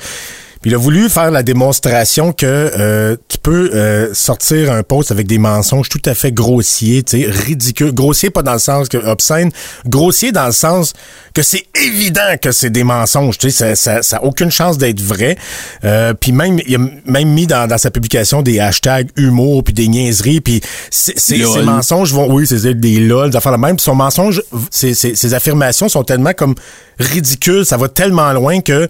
Puis 0.61 0.71
il 0.71 0.75
a 0.75 0.79
voulu 0.79 1.09
faire 1.09 1.31
la 1.31 1.43
démonstration 1.43 2.33
que 2.33 2.45
euh, 2.47 3.17
tu 3.29 3.39
peux 3.39 3.71
euh, 3.73 4.13
sortir 4.13 4.71
un 4.71 4.83
post 4.83 5.11
avec 5.11 5.27
des 5.27 5.39
mensonges 5.39 5.89
tout 5.89 6.03
à 6.05 6.13
fait 6.13 6.33
grossiers, 6.33 7.03
tu 7.03 7.23
sais, 7.23 7.31
ridicules. 7.31 7.95
Grossier 7.95 8.29
pas 8.29 8.43
dans 8.43 8.53
le 8.53 8.59
sens 8.59 8.91
que 8.91 8.99
obscène, 8.99 9.51
grossier 9.87 10.33
dans 10.33 10.45
le 10.45 10.53
sens 10.53 10.93
que 11.33 11.43
c'est 11.43 11.65
évident 11.75 12.37
que 12.43 12.53
c'est 12.53 12.69
des 12.69 12.85
mensonges, 12.85 13.39
tu 13.39 13.51
sais, 13.51 13.75
ça, 13.75 13.75
ça, 13.75 14.03
ça 14.03 14.19
a 14.19 14.25
aucune 14.25 14.51
chance 14.51 14.77
d'être 14.77 15.01
vrai. 15.01 15.39
Euh, 15.85 16.13
puis 16.13 16.33
même 16.33 16.61
il 16.67 16.77
a 16.77 16.79
même 17.07 17.31
mis 17.31 17.47
dans, 17.47 17.67
dans 17.67 17.79
sa 17.79 17.91
publication 17.91 18.43
des 18.43 18.61
hashtags 18.61 19.09
humour 19.17 19.65
puis 19.65 19.73
des 19.73 19.89
niaiseries 19.89 20.43
puis 20.43 20.61
ces 20.91 21.43
mensonges 21.63 22.13
vont 22.13 22.31
oui, 22.31 22.47
c'est 22.47 22.75
des 22.75 23.01
lol, 23.01 23.31
des 23.31 23.37
affaires 23.37 23.53
de 23.53 23.57
même, 23.57 23.77
puis 23.77 23.85
son 23.85 23.95
mensonge 23.95 24.43
ces, 24.71 24.93
ces 24.93 25.35
affirmations 25.35 25.89
sont 25.89 26.05
tellement 26.05 26.35
comme 26.35 26.55
ridicules, 26.99 27.65
ça 27.65 27.79
va 27.79 27.89
tellement 27.89 28.33
loin 28.35 28.61
que 28.61 28.89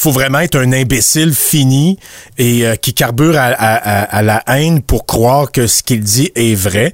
faut 0.00 0.12
vraiment 0.12 0.38
être 0.38 0.56
un 0.58 0.72
imbécile 0.72 1.34
fini 1.34 1.98
et 2.38 2.64
euh, 2.66 2.76
qui 2.76 2.94
carbure 2.94 3.36
à, 3.36 3.46
à- 3.46 3.74
à- 4.18 4.22
la 4.22 4.42
haine 4.46 4.80
pour 4.80 5.06
croire 5.06 5.50
que 5.50 5.66
ce 5.66 5.82
qu'il 5.82 6.00
dit 6.00 6.30
est 6.36 6.54
vrai. 6.54 6.92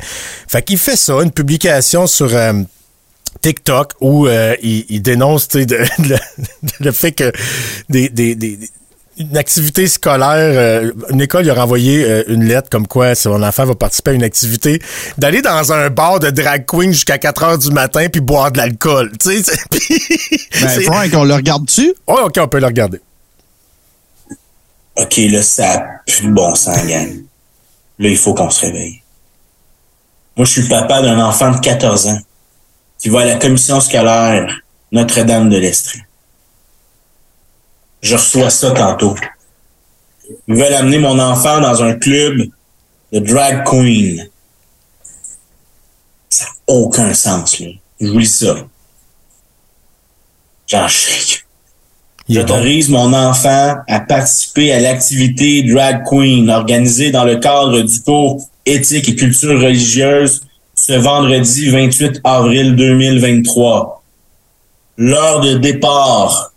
Fait 0.49 0.63
qu'il 0.63 0.79
fait 0.79 0.97
ça, 0.97 1.15
une 1.23 1.31
publication 1.31 2.07
sur 2.07 2.35
euh, 2.35 2.55
TikTok 3.43 3.93
où 4.01 4.27
euh, 4.27 4.57
il, 4.63 4.87
il 4.89 5.03
dénonce 5.03 5.49
sais, 5.49 5.67
de- 5.67 5.77
de- 5.99 6.19
le 6.81 6.93
fait 6.93 7.13
que 7.13 7.31
des, 7.91 8.09
des, 8.09 8.35
des- 8.35 8.59
une 9.17 9.37
activité 9.37 9.87
scolaire, 9.87 10.25
euh, 10.37 10.93
une 11.11 11.21
école 11.21 11.45
il 11.45 11.51
a 11.51 11.55
renvoyé 11.55 12.05
euh, 12.05 12.25
une 12.29 12.45
lettre 12.45 12.69
comme 12.69 12.87
quoi 12.87 13.15
son 13.15 13.43
enfant 13.43 13.65
va 13.65 13.75
participer 13.75 14.13
à 14.13 14.15
une 14.15 14.25
activité, 14.25 14.81
d'aller 15.19 15.43
dans 15.43 15.73
un 15.73 15.91
bar 15.91 16.21
de 16.21 16.31
drag 16.31 16.67
queen 16.67 16.93
jusqu'à 16.93 17.19
4 17.19 17.43
heures 17.43 17.59
du 17.59 17.71
matin 17.71 18.09
puis 18.11 18.21
boire 18.21 18.51
de 18.51 18.59
l'alcool. 18.59 19.13
Tu 19.19 19.43
sais, 19.43 19.53
Ben, 20.61 20.81
Frank, 20.83 21.11
on 21.15 21.25
le 21.25 21.35
regarde-tu? 21.35 21.95
Ouais, 22.09 22.23
ok, 22.25 22.39
on 22.39 22.49
peut 22.49 22.61
le 22.61 22.67
regarder. 22.67 23.01
OK, 24.97 25.17
là, 25.17 25.43
ça 25.43 25.73
a 25.73 25.79
plus 26.07 26.27
de 26.27 26.33
bon 26.33 26.55
sens, 26.55 26.87
gang. 26.87 27.23
Là, 27.99 28.09
il 28.09 28.17
faut 28.17 28.35
qu'on 28.35 28.51
se 28.51 28.67
réveille. 28.67 29.03
Moi, 30.37 30.47
je 30.47 30.53
suis 30.53 30.63
le 30.63 30.69
papa 30.69 31.03
d'un 31.03 31.21
enfant 31.21 31.53
de 31.53 31.59
14 31.61 32.07
ans 32.09 32.19
qui 32.99 33.09
va 33.09 33.21
à 33.21 33.25
la 33.25 33.37
commission 33.37 33.81
scolaire 33.81 34.61
Notre-Dame 34.93 35.49
de 35.49 35.57
l'Estrie. 35.57 36.01
Je 38.05 38.17
reçois 38.17 38.51
ça 38.51 38.71
tantôt. 38.73 39.15
Ils 40.47 40.55
veulent 40.55 40.75
amener 40.75 40.99
mon 40.99 41.19
enfant 41.19 41.59
dans 41.61 41.83
un 41.83 41.95
club 41.95 42.43
de 43.13 43.19
drag 43.19 43.65
queen. 43.65 44.29
aucun 46.67 47.13
sens, 47.15 47.61
là. 47.61 47.69
Je 48.01 48.07
vous 48.09 48.19
lis 48.19 48.27
ça. 48.27 48.57
Genre, 50.67 50.89
je- 50.89 51.37
Il 52.27 52.39
est 52.39 52.41
bon. 52.41 52.47
J'autorise 52.55 52.89
mon 52.89 53.13
enfant 53.13 53.77
à 53.87 54.01
participer 54.01 54.73
à 54.73 54.81
l'activité 54.81 55.63
Drag 55.63 56.03
Queen 56.09 56.49
organisée 56.51 57.11
dans 57.11 57.25
le 57.25 57.37
cadre 57.37 57.83
du 57.83 58.01
cours 58.01 58.49
éthique 58.65 59.11
et 59.11 59.15
culture 59.15 59.61
religieuse 59.61 60.41
ce 60.75 60.95
vendredi 60.95 61.69
28 61.69 62.21
avril 62.25 62.75
2023. 62.77 64.03
L'heure 64.97 65.41
de 65.41 65.59
départ, 65.59 66.53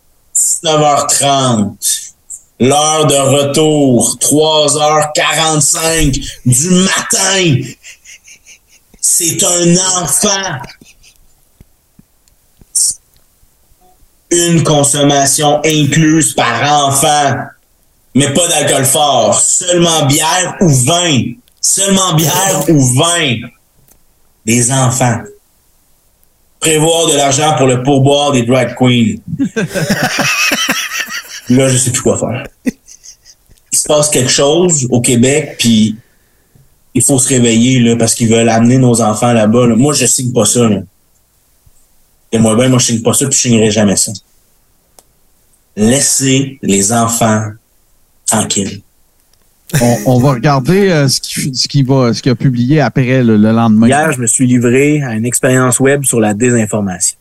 19h30. 0.64 2.14
L'heure 2.60 3.06
de 3.06 3.16
retour, 3.16 4.18
3h45 4.20 6.40
du 6.46 6.70
matin. 6.70 7.56
C'est 9.00 9.44
un 9.44 9.78
enfant. 10.02 10.60
une 14.30 14.64
consommation 14.64 15.62
incluse 15.66 16.34
par 16.34 16.88
enfant, 16.88 17.36
mais 18.14 18.34
pas 18.34 18.48
d'alcool 18.48 18.86
fort, 18.86 19.40
seulement 19.40 20.06
bière 20.06 20.56
ou 20.62 20.70
vin, 20.70 21.24
seulement 21.62 22.14
bière 22.14 22.70
ou 22.70 22.96
vin. 22.96 23.36
Des 24.46 24.72
enfants. 24.72 25.22
Prévoir 26.60 27.08
de 27.08 27.16
l'argent 27.16 27.56
pour 27.58 27.68
le 27.68 27.84
pourboire 27.84 28.32
des 28.32 28.44
drag 28.44 28.76
queens. 28.76 29.16
Là, 31.50 31.70
je 31.70 31.78
sais 31.78 31.92
plus 31.92 32.02
quoi 32.02 32.18
faire. 32.18 32.48
Il 33.72 33.78
se 33.78 33.88
passe 33.88 34.10
quelque 34.10 34.32
chose 34.32 34.88
au 34.90 35.02
Québec, 35.02 35.56
puis 35.60 35.96
il 36.94 37.04
faut 37.04 37.20
se 37.20 37.30
réveiller 37.30 37.80
là, 37.80 37.96
parce 37.96 38.16
qu'ils 38.16 38.30
veulent 38.30 38.50
amener 38.50 38.78
nos 38.78 39.02
enfants 39.02 39.32
là-bas. 39.32 39.68
là. 39.68 39.76
Moi, 39.76 39.94
je 39.94 40.06
signe 40.06 40.34
pas 40.34 40.46
ça. 40.46 40.68
Là. 40.68 40.82
Et 42.32 42.40
moi, 42.40 42.56
ben, 42.56 42.70
moi, 42.70 42.80
je 42.80 42.88
signe 42.88 43.02
pas 43.02 43.14
ça, 43.14 43.28
puis 43.28 43.36
je 43.36 43.42
signerai 43.42 43.72
jamais 43.72 43.96
ça. 43.96 44.12
Laissez 45.76 46.58
les 46.62 46.92
enfants 46.92 47.52
tranquilles. 48.26 48.82
On, 50.06 50.20
va 50.20 50.32
regarder 50.32 50.90
euh, 50.90 51.08
ce 51.10 51.20
qu'il 51.20 51.56
ce 51.56 51.68
qu'il 51.68 51.86
va, 51.86 52.14
ce 52.14 52.30
a 52.30 52.36
publié 52.36 52.80
après 52.80 53.22
le, 53.22 53.36
le 53.36 53.52
lendemain. 53.52 53.88
Hier, 53.88 54.12
je 54.14 54.22
me 54.22 54.28
suis 54.28 54.48
livré 54.48 55.02
à 55.02 55.14
une 55.14 55.26
expérience 55.26 55.80
web 55.80 56.06
sur 56.06 56.20
la 56.20 56.34
désinformation. 56.34 57.18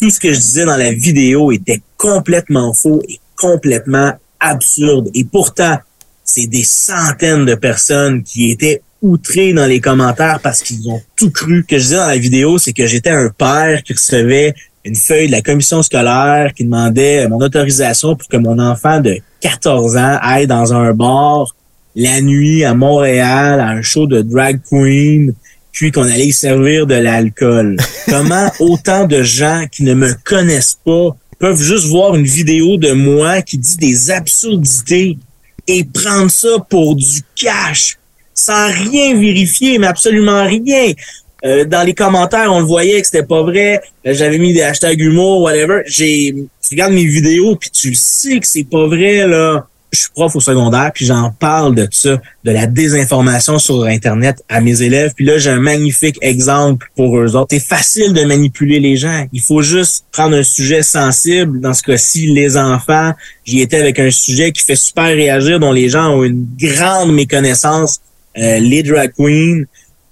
Tout 0.00 0.10
ce 0.10 0.18
que 0.18 0.32
je 0.32 0.38
disais 0.38 0.64
dans 0.64 0.76
la 0.76 0.92
vidéo 0.92 1.52
était 1.52 1.80
complètement 1.96 2.72
faux 2.72 3.00
et 3.08 3.20
complètement 3.36 4.12
absurde. 4.40 5.08
Et 5.14 5.24
pourtant, 5.24 5.78
c'est 6.24 6.46
des 6.46 6.64
centaines 6.64 7.44
de 7.44 7.54
personnes 7.54 8.22
qui 8.22 8.50
étaient 8.50 8.82
outrées 9.02 9.52
dans 9.52 9.66
les 9.66 9.80
commentaires 9.80 10.40
parce 10.42 10.62
qu'ils 10.62 10.88
ont 10.88 11.00
tout 11.16 11.30
cru. 11.30 11.60
Ce 11.62 11.74
que 11.74 11.78
je 11.78 11.82
disais 11.84 11.96
dans 11.96 12.06
la 12.06 12.16
vidéo, 12.16 12.58
c'est 12.58 12.72
que 12.72 12.86
j'étais 12.86 13.10
un 13.10 13.28
père 13.28 13.82
qui 13.82 13.92
recevait 13.92 14.54
une 14.84 14.96
feuille 14.96 15.28
de 15.28 15.32
la 15.32 15.42
commission 15.42 15.82
scolaire 15.82 16.52
qui 16.54 16.64
demandait 16.64 17.28
mon 17.28 17.38
autorisation 17.40 18.16
pour 18.16 18.28
que 18.28 18.36
mon 18.36 18.58
enfant 18.58 19.00
de 19.00 19.18
14 19.40 19.96
ans 19.96 20.18
aille 20.20 20.46
dans 20.46 20.74
un 20.74 20.92
bar 20.92 21.54
la 21.94 22.20
nuit 22.20 22.64
à 22.64 22.74
Montréal 22.74 23.60
à 23.60 23.68
un 23.68 23.82
show 23.82 24.06
de 24.06 24.22
drag 24.22 24.60
queen 24.68 25.34
puis 25.72 25.90
qu'on 25.90 26.04
allait 26.04 26.28
y 26.28 26.32
servir 26.32 26.86
de 26.86 26.94
l'alcool. 26.94 27.76
Comment 28.08 28.50
autant 28.60 29.06
de 29.06 29.22
gens 29.22 29.64
qui 29.70 29.82
ne 29.82 29.94
me 29.94 30.12
connaissent 30.24 30.78
pas 30.84 31.16
peuvent 31.38 31.60
juste 31.60 31.86
voir 31.86 32.14
une 32.14 32.24
vidéo 32.24 32.76
de 32.76 32.92
moi 32.92 33.42
qui 33.42 33.58
dit 33.58 33.76
des 33.76 34.10
absurdités 34.10 35.18
et 35.66 35.84
prendre 35.84 36.30
ça 36.30 36.58
pour 36.70 36.94
du 36.94 37.22
cash 37.34 37.98
sans 38.34 38.66
rien 38.66 39.18
vérifier, 39.18 39.78
mais 39.78 39.88
absolument 39.88 40.44
rien? 40.44 40.92
Euh, 41.44 41.64
dans 41.64 41.82
les 41.82 41.92
commentaires, 41.92 42.50
on 42.52 42.60
le 42.60 42.66
voyait 42.66 43.00
que 43.00 43.06
c'était 43.06 43.26
pas 43.26 43.42
vrai. 43.42 43.80
Euh, 44.06 44.14
J'avais 44.14 44.38
mis 44.38 44.54
des 44.54 44.62
hashtags 44.62 45.00
humour, 45.00 45.42
whatever. 45.42 45.82
J'ai, 45.86 46.34
tu 46.34 46.68
regardes 46.70 46.94
mes 46.94 47.04
vidéos 47.04 47.56
puis 47.56 47.70
tu 47.70 47.90
le 47.90 47.96
sais 47.96 48.38
que 48.40 48.46
c'est 48.46 48.64
pas 48.64 48.86
vrai 48.86 49.26
là. 49.26 49.66
Je 49.94 50.00
suis 50.00 50.10
prof 50.10 50.34
au 50.34 50.40
secondaire 50.40 50.90
puis 50.92 51.06
j'en 51.06 51.30
parle 51.30 51.74
de 51.74 51.86
ça, 51.90 52.20
de 52.44 52.50
la 52.50 52.66
désinformation 52.66 53.58
sur 53.58 53.84
Internet 53.84 54.42
à 54.48 54.60
mes 54.60 54.82
élèves. 54.82 55.12
Puis 55.14 55.24
là, 55.24 55.38
j'ai 55.38 55.50
un 55.50 55.60
magnifique 55.60 56.18
exemple 56.20 56.90
pour 56.96 57.18
eux 57.18 57.36
autres. 57.36 57.48
C'est 57.50 57.60
facile 57.60 58.12
de 58.12 58.24
manipuler 58.24 58.80
les 58.80 58.96
gens. 58.96 59.26
Il 59.32 59.40
faut 59.40 59.62
juste 59.62 60.04
prendre 60.10 60.36
un 60.36 60.42
sujet 60.42 60.82
sensible. 60.82 61.60
Dans 61.60 61.74
ce 61.74 61.82
cas-ci, 61.82 62.26
les 62.26 62.56
enfants. 62.56 63.12
J'y 63.44 63.60
étais 63.60 63.78
avec 63.78 63.98
un 63.98 64.10
sujet 64.10 64.52
qui 64.52 64.64
fait 64.64 64.76
super 64.76 65.06
réagir, 65.06 65.60
dont 65.60 65.72
les 65.72 65.88
gens 65.88 66.10
ont 66.10 66.24
une 66.24 66.46
grande 66.58 67.14
méconnaissance. 67.14 68.00
Euh, 68.36 68.58
les 68.58 68.82
drag 68.82 69.12
queens. 69.16 69.62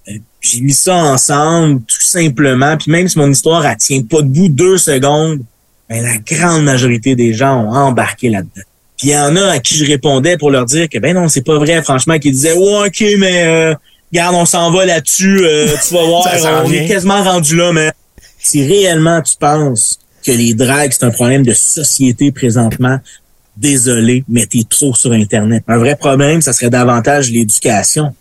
Euh, 0.09 0.13
j'ai 0.41 0.61
mis 0.61 0.73
ça 0.73 0.95
ensemble 0.95 1.83
tout 1.83 2.01
simplement. 2.01 2.77
Puis 2.77 2.91
même 2.91 3.09
si 3.09 3.19
mon 3.19 3.31
histoire 3.31 3.67
elle 3.67 3.77
tient 3.77 4.03
pas 4.03 4.23
debout 4.23 4.49
deux 4.49 4.79
secondes, 4.79 5.41
ben, 5.89 6.03
la 6.03 6.19
grande 6.19 6.65
majorité 6.65 7.17
des 7.17 7.35
gens 7.35 7.65
ont 7.65 7.73
embarqué 7.73 8.31
là-dedans. 8.31 8.63
Puis 9.03 9.09
il 9.09 9.15
y 9.15 9.19
en 9.19 9.35
a 9.35 9.47
à 9.49 9.59
qui 9.59 9.75
je 9.75 9.85
répondais 9.85 10.37
pour 10.37 10.53
leur 10.53 10.65
dire 10.65 10.89
que 10.89 10.97
ben 10.97 11.13
non, 11.13 11.27
c'est 11.29 11.43
pas 11.43 11.59
vrai, 11.59 11.83
franchement, 11.83 12.21
qui 12.21 12.31
disaient 12.31 12.53
Ouais, 12.53 12.87
ok, 12.87 13.05
mais 13.19 13.43
euh, 13.43 13.75
regarde, 14.13 14.37
on 14.37 14.45
s'en 14.45 14.71
va 14.71 14.87
là-dessus, 14.87 15.41
euh, 15.43 15.67
tu 15.85 15.93
vas 15.95 16.05
voir, 16.05 16.25
on 16.65 16.71
est 16.71 16.87
quasiment 16.87 17.21
rendu 17.21 17.57
là, 17.57 17.73
mais 17.73 17.91
si 18.39 18.65
réellement 18.65 19.21
tu 19.21 19.35
penses 19.35 19.99
que 20.25 20.31
les 20.31 20.55
dragues, 20.55 20.93
c'est 20.93 21.05
un 21.05 21.11
problème 21.11 21.43
de 21.43 21.53
société 21.53 22.31
présentement, 22.31 23.01
désolé, 23.57 24.23
mais 24.29 24.47
t'es 24.47 24.63
trop 24.71 24.95
sur 24.95 25.11
Internet. 25.11 25.65
Un 25.67 25.79
vrai 25.79 25.97
problème, 25.97 26.41
ça 26.41 26.53
serait 26.53 26.71
davantage 26.71 27.29
l'éducation. 27.29 28.15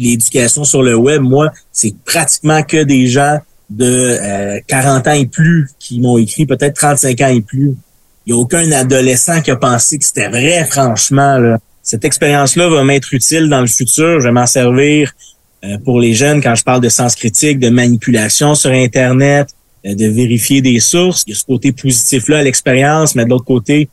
L'éducation 0.00 0.64
sur 0.64 0.82
le 0.82 0.96
web, 0.96 1.22
moi, 1.22 1.52
c'est 1.70 1.94
pratiquement 2.04 2.64
que 2.64 2.82
des 2.82 3.06
gens 3.06 3.38
de 3.70 4.18
euh, 4.20 4.60
40 4.66 5.06
ans 5.06 5.12
et 5.12 5.26
plus 5.26 5.70
qui 5.78 6.00
m'ont 6.00 6.18
écrit, 6.18 6.44
peut-être 6.44 6.74
35 6.74 7.20
ans 7.20 7.28
et 7.28 7.40
plus. 7.40 7.76
Il 8.26 8.32
n'y 8.32 8.38
a 8.38 8.42
aucun 8.42 8.70
adolescent 8.72 9.40
qui 9.42 9.50
a 9.50 9.56
pensé 9.56 9.98
que 9.98 10.04
c'était 10.04 10.28
vrai, 10.28 10.64
franchement. 10.64 11.38
Là. 11.38 11.58
Cette 11.82 12.04
expérience-là 12.04 12.68
va 12.68 12.84
m'être 12.84 13.12
utile 13.12 13.48
dans 13.48 13.60
le 13.60 13.66
futur. 13.66 14.20
Je 14.20 14.26
vais 14.26 14.32
m'en 14.32 14.46
servir 14.46 15.12
euh, 15.64 15.76
pour 15.84 16.00
les 16.00 16.14
jeunes 16.14 16.42
quand 16.42 16.54
je 16.54 16.64
parle 16.64 16.80
de 16.80 16.88
sens 16.88 17.14
critique, 17.14 17.58
de 17.58 17.68
manipulation 17.68 18.54
sur 18.54 18.70
Internet, 18.70 19.48
euh, 19.86 19.94
de 19.94 20.06
vérifier 20.06 20.62
des 20.62 20.80
sources. 20.80 21.24
Il 21.26 21.30
y 21.30 21.36
a 21.36 21.38
ce 21.38 21.44
côté 21.44 21.72
positif-là 21.72 22.38
à 22.38 22.42
l'expérience, 22.42 23.14
mais 23.14 23.24
de 23.24 23.30
l'autre 23.30 23.44
côté, 23.44 23.88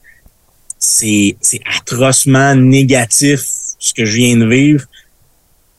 c'est 0.79 1.35
c'est 1.41 1.61
atrocement 1.77 2.55
négatif 2.55 3.41
ce 3.77 3.93
que 3.93 4.05
je 4.05 4.15
viens 4.15 4.37
de 4.37 4.45
vivre 4.45 4.85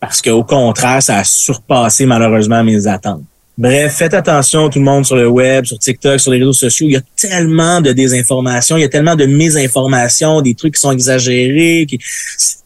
parce 0.02 0.20
qu'au 0.20 0.42
contraire, 0.42 1.00
ça 1.00 1.18
a 1.18 1.24
surpassé 1.24 2.06
malheureusement 2.06 2.64
mes 2.64 2.88
attentes. 2.88 3.22
Bref, 3.58 3.96
faites 3.96 4.14
attention 4.14 4.70
tout 4.70 4.78
le 4.78 4.84
monde 4.84 5.04
sur 5.04 5.14
le 5.14 5.28
web, 5.28 5.66
sur 5.66 5.78
TikTok, 5.78 6.18
sur 6.18 6.32
les 6.32 6.38
réseaux 6.38 6.54
sociaux. 6.54 6.86
Il 6.88 6.92
y 6.92 6.96
a 6.96 7.02
tellement 7.16 7.82
de 7.82 7.92
désinformation, 7.92 8.78
il 8.78 8.80
y 8.80 8.84
a 8.84 8.88
tellement 8.88 9.14
de 9.14 9.26
mésinformations, 9.26 10.40
des 10.40 10.54
trucs 10.54 10.74
qui 10.74 10.80
sont 10.80 10.90
exagérés. 10.90 11.86
Qui, 11.86 11.98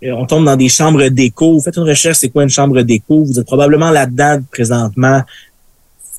on 0.04 0.26
tombe 0.26 0.44
dans 0.44 0.54
des 0.54 0.68
chambres 0.68 1.08
d'écho. 1.08 1.60
Faites 1.60 1.76
une 1.76 1.82
recherche, 1.82 2.18
c'est 2.18 2.28
quoi 2.28 2.44
une 2.44 2.50
chambre 2.50 2.82
d'écho? 2.82 3.24
Vous 3.24 3.38
êtes 3.38 3.46
probablement 3.46 3.90
là-dedans 3.90 4.38
présentement. 4.52 5.22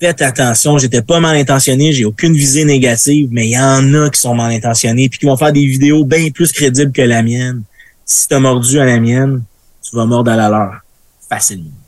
Faites 0.02 0.22
attention, 0.22 0.78
j'étais 0.78 1.02
pas 1.02 1.20
mal 1.20 1.38
intentionné, 1.38 1.92
j'ai 1.92 2.06
aucune 2.06 2.34
visée 2.34 2.66
négative, 2.66 3.30
mais 3.32 3.48
il 3.48 3.52
y 3.52 3.58
en 3.58 3.94
a 3.96 4.10
qui 4.10 4.20
sont 4.20 4.36
mal 4.36 4.52
intentionnés 4.52 5.10
puis 5.10 5.18
qui 5.18 5.26
vont 5.26 5.38
faire 5.38 5.54
des 5.54 5.66
vidéos 5.66 6.04
bien 6.06 6.30
plus 6.30 6.52
crédibles 6.52 6.92
que 6.92 7.02
la 7.02 7.24
mienne. 7.24 7.64
Si 8.06 8.28
t'as 8.28 8.40
mordu 8.40 8.80
à 8.80 8.86
la 8.86 9.00
mienne, 9.00 9.44
tu 9.82 9.96
vas 9.96 10.06
mordre 10.06 10.30
à 10.30 10.36
la 10.36 10.50
leur. 10.50 10.82
Facilement. 11.30 11.87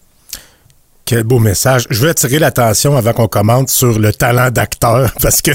Quel 1.10 1.24
beau 1.24 1.40
message. 1.40 1.88
Je 1.90 2.00
veux 2.04 2.10
attirer 2.10 2.38
l'attention 2.38 2.96
avant 2.96 3.14
qu'on 3.14 3.28
commente 3.28 3.70
sur 3.70 3.98
le 3.98 4.14
talent 4.14 4.52
d'acteur 4.52 5.12
parce 5.24 5.42
que 5.42 5.50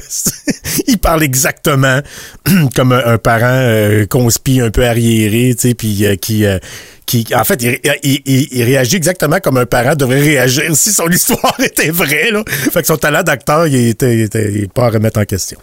il 0.89 0.99
parle 0.99 1.23
exactement 1.23 2.01
comme 2.75 2.91
un, 2.91 3.19
parent 3.19 3.45
euh, 3.63 4.05
conspi 4.05 4.61
un 4.61 4.73
peu 4.73 4.85
arriéré, 4.85 5.55
tu 5.55 5.69
sais, 5.69 5.75
puis 5.75 6.05
euh, 6.07 6.17
qui 6.17 6.45
euh, 6.45 6.59
qui 7.07 7.25
en 7.37 7.45
fait 7.45 7.63
il, 7.63 7.79
il- 8.03 8.21
il- 8.25 8.49
il 8.51 8.63
réagit 8.65 8.97
exactement 8.97 9.39
comme 9.39 9.57
un 9.59 9.65
parent 9.65 9.95
devrait 9.95 10.23
réagir 10.23 10.65
si 10.77 10.93
son 10.93 11.07
histoire 11.09 11.55
était 11.61 11.91
vraie 11.93 12.33
là. 12.33 12.43
Fait 12.49 12.81
que 12.81 12.89
son 12.89 12.97
talent 12.97 13.23
d'acteur, 13.23 13.69
il 13.69 13.77
était, 13.91 14.27
pas 14.75 14.87
à 14.87 14.91
remettre 14.91 15.21
en 15.21 15.25
question. 15.25 15.61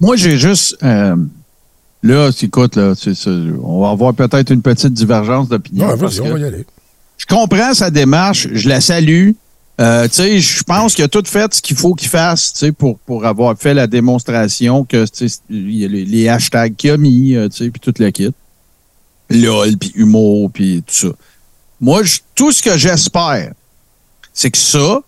Moi, 0.00 0.16
j'ai 0.16 0.36
juste. 0.38 0.76
euh, 0.82 1.14
là, 2.02 2.30
écoute, 2.42 2.74
là, 2.74 2.94
on 3.62 3.80
va 3.82 3.90
avoir 3.90 4.12
peut-être 4.12 4.50
une 4.50 4.62
petite 4.62 4.92
divergence 4.92 5.48
d'opinion. 5.48 5.86
Ouais, 5.86 5.92
on 6.20 6.32
va 6.32 6.38
y 6.40 6.44
aller. 6.44 6.66
Je 7.18 7.26
comprends 7.26 7.74
sa 7.74 7.90
démarche, 7.90 8.48
je 8.52 8.68
la 8.68 8.80
salue. 8.80 9.32
Euh, 9.80 10.08
je 10.10 10.62
pense 10.64 10.94
qu'il 10.96 11.04
a 11.04 11.08
tout 11.08 11.22
fait 11.24 11.54
ce 11.54 11.62
qu'il 11.62 11.76
faut 11.76 11.94
qu'il 11.94 12.08
fasse, 12.08 12.64
pour, 12.78 12.98
pour 13.00 13.24
avoir 13.26 13.56
fait 13.56 13.74
la 13.74 13.86
démonstration 13.86 14.84
que, 14.84 15.04
les, 15.50 15.86
les 15.88 16.28
hashtags 16.28 16.74
qu'il 16.74 16.90
a 16.90 16.96
mis, 16.96 17.36
euh, 17.36 17.48
puis 17.48 17.70
tout 17.80 17.94
le 17.98 18.10
kit. 18.10 18.32
LOL, 19.30 19.76
puis 19.76 19.92
humour, 19.94 20.50
puis 20.52 20.82
tout 20.86 20.94
ça. 20.94 21.08
Moi, 21.80 22.02
je- 22.02 22.18
tout 22.34 22.50
ce 22.50 22.60
que 22.62 22.76
j'espère, 22.76 23.52
c'est 24.32 24.50
que 24.50 24.58
ça, 24.58 25.00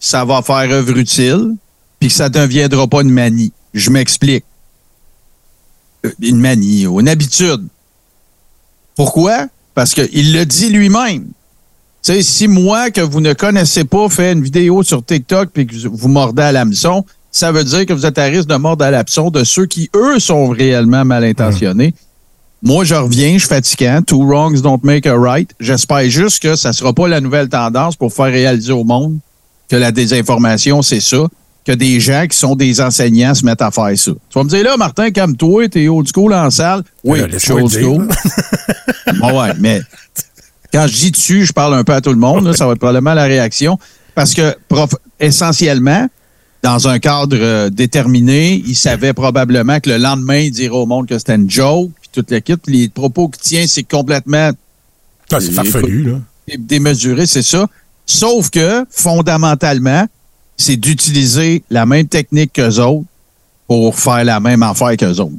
ça 0.00 0.24
va 0.24 0.42
faire 0.42 0.68
œuvre 0.72 0.96
utile, 0.96 1.54
puis 2.00 2.08
que 2.08 2.14
ça 2.14 2.28
ne 2.28 2.34
deviendra 2.34 2.86
pas 2.88 3.02
une 3.02 3.10
manie. 3.10 3.52
Je 3.74 3.90
m'explique. 3.90 4.44
Euh, 6.06 6.12
Une 6.20 6.40
manie, 6.40 6.84
une 6.84 7.08
habitude. 7.08 7.66
Pourquoi? 8.96 9.46
Parce 9.74 9.94
qu'il 9.94 10.32
le 10.32 10.44
dit 10.44 10.70
lui-même. 10.70 11.28
Sais, 12.08 12.22
si 12.22 12.48
moi, 12.48 12.90
que 12.90 13.02
vous 13.02 13.20
ne 13.20 13.34
connaissez 13.34 13.84
pas, 13.84 14.08
fais 14.08 14.32
une 14.32 14.42
vidéo 14.42 14.82
sur 14.82 15.04
TikTok 15.04 15.50
puis 15.52 15.66
que 15.66 15.74
vous 15.86 16.08
mordez 16.08 16.40
à 16.40 16.52
l'hameçon, 16.52 17.04
ça 17.30 17.52
veut 17.52 17.64
dire 17.64 17.84
que 17.84 17.92
vous 17.92 18.06
êtes 18.06 18.16
à 18.16 18.24
risque 18.24 18.48
de 18.48 18.54
mordre 18.54 18.82
à 18.82 18.90
l'hameçon 18.90 19.28
de 19.28 19.44
ceux 19.44 19.66
qui, 19.66 19.90
eux, 19.94 20.18
sont 20.18 20.48
réellement 20.48 21.04
mal 21.04 21.22
intentionnés. 21.22 21.92
Moi, 22.62 22.84
je 22.84 22.94
reviens, 22.94 23.34
je 23.34 23.40
suis 23.40 23.48
fatiguant. 23.48 24.00
Two 24.00 24.24
wrongs 24.24 24.62
don't 24.62 24.80
make 24.84 25.06
a 25.06 25.14
right. 25.14 25.50
J'espère 25.60 26.08
juste 26.08 26.42
que 26.42 26.56
ça 26.56 26.72
sera 26.72 26.94
pas 26.94 27.08
la 27.08 27.20
nouvelle 27.20 27.50
tendance 27.50 27.94
pour 27.94 28.10
faire 28.10 28.32
réaliser 28.32 28.72
au 28.72 28.84
monde 28.84 29.18
que 29.68 29.76
la 29.76 29.92
désinformation, 29.92 30.80
c'est 30.80 31.00
ça. 31.00 31.26
Que 31.66 31.72
des 31.72 32.00
gens 32.00 32.26
qui 32.26 32.38
sont 32.38 32.56
des 32.56 32.80
enseignants 32.80 33.34
se 33.34 33.44
mettent 33.44 33.60
à 33.60 33.70
faire 33.70 33.92
ça. 33.98 34.12
Tu 34.12 34.38
vas 34.38 34.44
me 34.44 34.48
dire, 34.48 34.64
là, 34.64 34.78
Martin, 34.78 35.10
comme 35.10 35.36
toi, 35.36 35.68
t'es 35.68 35.88
old 35.88 36.08
school 36.10 36.32
en 36.32 36.48
salle. 36.48 36.84
Oui, 37.04 37.20
Euh, 37.20 37.28
je 37.30 37.36
suis 37.36 37.52
old 37.52 37.70
school. 37.70 38.08
Bon, 39.20 39.40
ouais, 39.40 39.52
mais 39.58 39.80
quand 40.72 40.86
je 40.86 40.94
dis 40.94 41.10
dessus, 41.10 41.44
je 41.46 41.52
parle 41.52 41.74
un 41.74 41.84
peu 41.84 41.92
à 41.94 42.00
tout 42.00 42.10
le 42.10 42.16
monde. 42.18 42.44
là, 42.46 42.52
ça 42.54 42.66
va 42.66 42.72
être 42.72 42.78
probablement 42.78 43.14
la 43.14 43.24
réaction. 43.24 43.78
Parce 44.14 44.34
que, 44.34 44.54
prof- 44.68 44.94
essentiellement, 45.20 46.08
dans 46.62 46.88
un 46.88 46.98
cadre 46.98 47.36
euh, 47.38 47.70
déterminé, 47.70 48.62
il 48.66 48.74
savait 48.74 49.12
probablement 49.12 49.78
que 49.80 49.90
le 49.90 49.96
lendemain, 49.98 50.38
il 50.38 50.50
dirait 50.50 50.74
au 50.74 50.86
monde 50.86 51.06
que 51.06 51.16
c'était 51.18 51.36
une 51.36 51.48
joke, 51.50 51.90
puis 52.00 52.10
toute 52.12 52.30
l'équipe. 52.30 52.60
Les 52.66 52.88
propos 52.88 53.28
qu'il 53.28 53.40
tient, 53.42 53.66
c'est 53.66 53.84
complètement 53.84 54.50
Ah, 55.32 55.40
c'est 55.40 55.52
farfelu, 55.52 56.02
là. 56.04 56.18
dé- 56.48 56.56
démesuré, 56.58 57.26
c'est 57.26 57.42
ça. 57.42 57.66
Sauf 58.06 58.50
que, 58.50 58.84
fondamentalement, 58.90 60.06
c'est 60.56 60.76
d'utiliser 60.76 61.62
la 61.70 61.86
même 61.86 62.08
technique 62.08 62.54
qu'eux 62.54 62.78
autres 62.80 63.04
pour 63.68 63.98
faire 63.98 64.24
la 64.24 64.40
même 64.40 64.62
affaire 64.62 64.96
qu'eux 64.96 65.18
autres. 65.20 65.34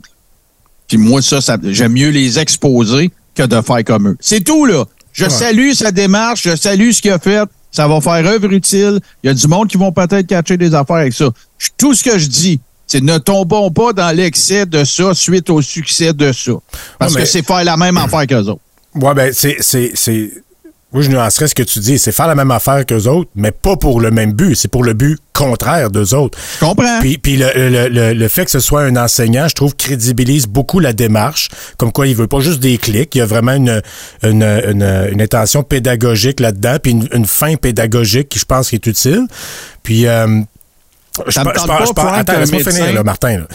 Puis 0.88 0.98
moi, 0.98 1.22
ça, 1.22 1.42
ça 1.42 1.58
j'aime 1.64 1.94
mieux 1.94 2.10
les 2.10 2.40
exposer 2.40 3.12
que 3.36 3.44
de 3.44 3.62
faire 3.62 3.84
comme 3.84 4.10
eux. 4.10 4.18
C'est 4.20 4.44
tout, 4.44 4.66
là. 4.66 4.86
Je 5.26 5.30
salue 5.30 5.72
sa 5.74 5.92
démarche, 5.92 6.44
je 6.44 6.56
salue 6.56 6.92
ce 6.92 7.02
qu'il 7.02 7.12
a 7.12 7.20
fait. 7.20 7.48
Ça 7.72 7.88
va 7.88 8.02
faire 8.02 8.26
œuvre 8.26 8.52
utile. 8.52 9.00
Il 9.24 9.28
y 9.28 9.30
a 9.30 9.34
du 9.34 9.48
monde 9.48 9.68
qui 9.68 9.78
vont 9.78 9.92
peut-être 9.92 10.26
catcher 10.28 10.58
des 10.58 10.74
affaires 10.74 10.96
avec 10.98 11.14
ça. 11.14 11.30
Je- 11.58 11.68
Tout 11.78 11.94
ce 11.94 12.04
que 12.04 12.18
je 12.18 12.28
dis, 12.28 12.60
c'est 12.88 13.02
ne 13.04 13.18
tombons 13.20 13.70
pas 13.70 13.94
dans 13.94 14.16
l'excès 14.16 14.66
de 14.66 14.84
ça 14.84 15.14
suite 15.14 15.50
au 15.52 15.62
succès 15.62 16.12
de 16.14 16.32
ça. 16.32 16.52
Parce 16.98 17.14
Ouais, 17.14 17.20
mais- 17.20 17.26
que 17.26 17.30
c'est 17.32 17.46
faire 17.46 17.64
la 17.64 17.78
même 17.78 17.98
affaire 17.98 18.26
qu'eux 18.26 18.38
autres. 18.48 18.62
Ouais, 18.96 19.14
ben, 19.14 19.32
c'est, 19.34 19.58
c'est, 19.60 19.92
c'est, 19.94 20.32
moi, 20.92 21.04
je 21.04 21.10
nuancerais 21.10 21.48
ce 21.48 21.54
que 21.56 21.62
tu 21.64 21.80
dis. 21.80 22.00
C'est 22.00 22.12
faire 22.12 22.28
la 22.28 22.34
même 22.36 22.50
affaire 22.52 22.84
qu'eux 22.86 23.06
autres, 23.08 23.30
mais 23.36 23.52
pas 23.52 23.76
pour 23.78 24.02
le 24.02 24.10
même 24.10 24.32
but. 24.34 24.56
C'est 24.56 24.68
pour 24.70 24.84
le 24.84 24.94
but 24.94 25.20
contraire 25.34 25.92
d'eux 25.92 26.16
autres. 26.16 26.38
Je 26.56 26.66
comprends. 26.66 27.00
Puis, 27.00 27.18
puis 27.20 27.38
le, 27.38 27.48
le, 27.56 27.88
le, 27.90 28.14
le 28.14 28.28
fait 28.28 28.44
que 28.46 28.52
ce 28.52 28.60
soit 28.60 28.82
un 28.82 28.96
enseignant, 28.98 29.48
je 29.48 29.54
trouve, 29.54 29.76
crédibilise 29.76 30.48
beaucoup 30.48 30.80
la 30.80 30.92
démarche. 30.94 31.50
Comme 31.78 31.92
quoi, 31.92 32.08
il 32.08 32.16
veut 32.16 32.28
pas 32.28 32.40
juste 32.40 32.60
des 32.60 32.78
clics. 32.80 33.14
Il 33.14 33.20
y 33.20 33.22
a 33.22 33.26
vraiment 33.28 33.54
une, 33.54 33.82
une, 34.24 34.42
une, 34.44 35.10
une 35.12 35.22
intention 35.22 35.62
pédagogique 35.64 36.40
là-dedans, 36.40 36.78
puis 36.82 36.92
une, 36.94 37.08
une 37.14 37.26
fin 37.28 37.56
pédagogique 37.56 38.30
qui, 38.30 38.40
je 38.40 38.46
pense, 38.46 38.70
qui 38.70 38.76
est 38.76 38.88
utile. 38.88 39.28
Puis, 39.84 40.08
euh, 40.08 40.42
je, 41.28 41.40
pense- 41.40 41.66
pas, 41.68 41.86
je 41.86 41.92
pense- 41.94 42.18
attends, 42.18 42.40
laisse-moi 42.40 42.62
finir, 42.64 42.94
là, 42.94 43.04
Martin. 43.04 43.38
là. 43.38 43.48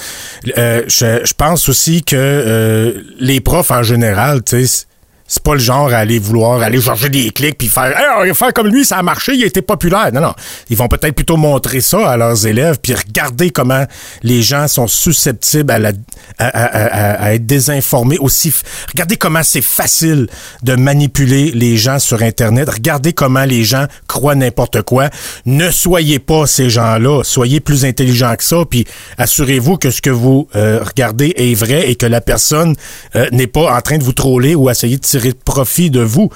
Euh, 0.57 0.83
je, 0.87 1.21
je 1.25 1.33
pense 1.37 1.69
aussi 1.69 2.03
que 2.05 2.15
euh, 2.17 2.93
les 3.19 3.41
profs, 3.41 3.71
en 3.73 3.83
général, 3.83 4.43
tu 4.45 4.65
sais, 4.67 4.85
c'est 5.27 5.43
pas 5.43 5.55
le 5.55 5.59
genre 5.61 5.93
à 5.93 5.97
aller 5.99 6.19
vouloir 6.19 6.61
aller 6.63 6.81
chercher 6.81 7.09
des 7.09 7.31
clics 7.31 7.57
puis 7.59 7.69
faire 7.69 7.93
hey, 8.25 8.35
faire 8.35 8.53
comme 8.53 8.69
lui 8.69 8.85
ça 8.85 8.99
a 8.99 9.03
marché 9.03 9.33
il 9.35 9.43
a 9.43 9.47
été 9.47 9.63
populaire. 9.63 10.11
Non 10.13 10.21
non. 10.21 10.35
Ils 10.71 10.77
vont 10.77 10.89
peut-être 10.89 11.15
plutôt 11.15 11.37
montrer 11.37 11.81
ça 11.81 12.11
à 12.11 12.17
leurs 12.17 12.47
élèves 12.47 12.79
puis 12.83 12.95
regarder 12.95 13.51
comment 13.51 13.85
les 14.23 14.43
gens 14.43 14.69
sont 14.69 14.87
susceptibles 14.87 15.71
à, 15.71 15.79
la, 15.79 15.93
à, 16.39 16.47
à- 16.47 17.25
à- 17.25 17.35
être 17.35 17.47
désinformés 17.47 18.19
aussi. 18.19 18.53
Regardez 18.93 19.17
comment 19.17 19.43
c'est 19.43 19.63
facile 19.63 20.29
de 20.63 20.75
manipuler 20.77 21.51
les 21.53 21.77
gens 21.77 21.99
sur 21.99 22.23
internet. 22.23 22.69
Regardez 22.69 23.13
comment 23.13 23.45
les 23.45 23.65
gens 23.65 23.87
croient 24.07 24.35
n'importe 24.35 24.83
quoi. 24.83 25.09
Ne 25.47 25.71
soyez 25.71 26.19
pas 26.19 26.47
ces 26.47 26.69
gens-là. 26.71 27.23
Soyez 27.25 27.61
plus 27.61 27.85
intelligents 27.85 28.35
que 28.37 28.45
ça 28.45 28.59
puis 28.69 28.85
assurez-vous 29.19 29.79
que 29.79 29.91
ce 29.91 30.03
que 30.03 30.11
vous 30.11 30.49
euh, 30.55 30.81
regardez 30.83 31.33
est 31.37 31.55
vrai 31.55 31.91
et 31.91 31.95
que 31.97 32.07
la 32.07 32.21
personne 32.21 32.77
euh, 33.17 33.27
n'est 33.33 33.47
pas 33.47 33.75
en 33.75 33.81
train 33.81 33.99
de 33.99 34.05
vous 34.05 34.13
troller 34.13 34.55
ou 34.55 34.69
essayer 34.71 34.99
de 34.99 35.05
tirer 35.19 35.33
profit 35.33 35.91
de 35.91 36.01
vous. 36.01 36.31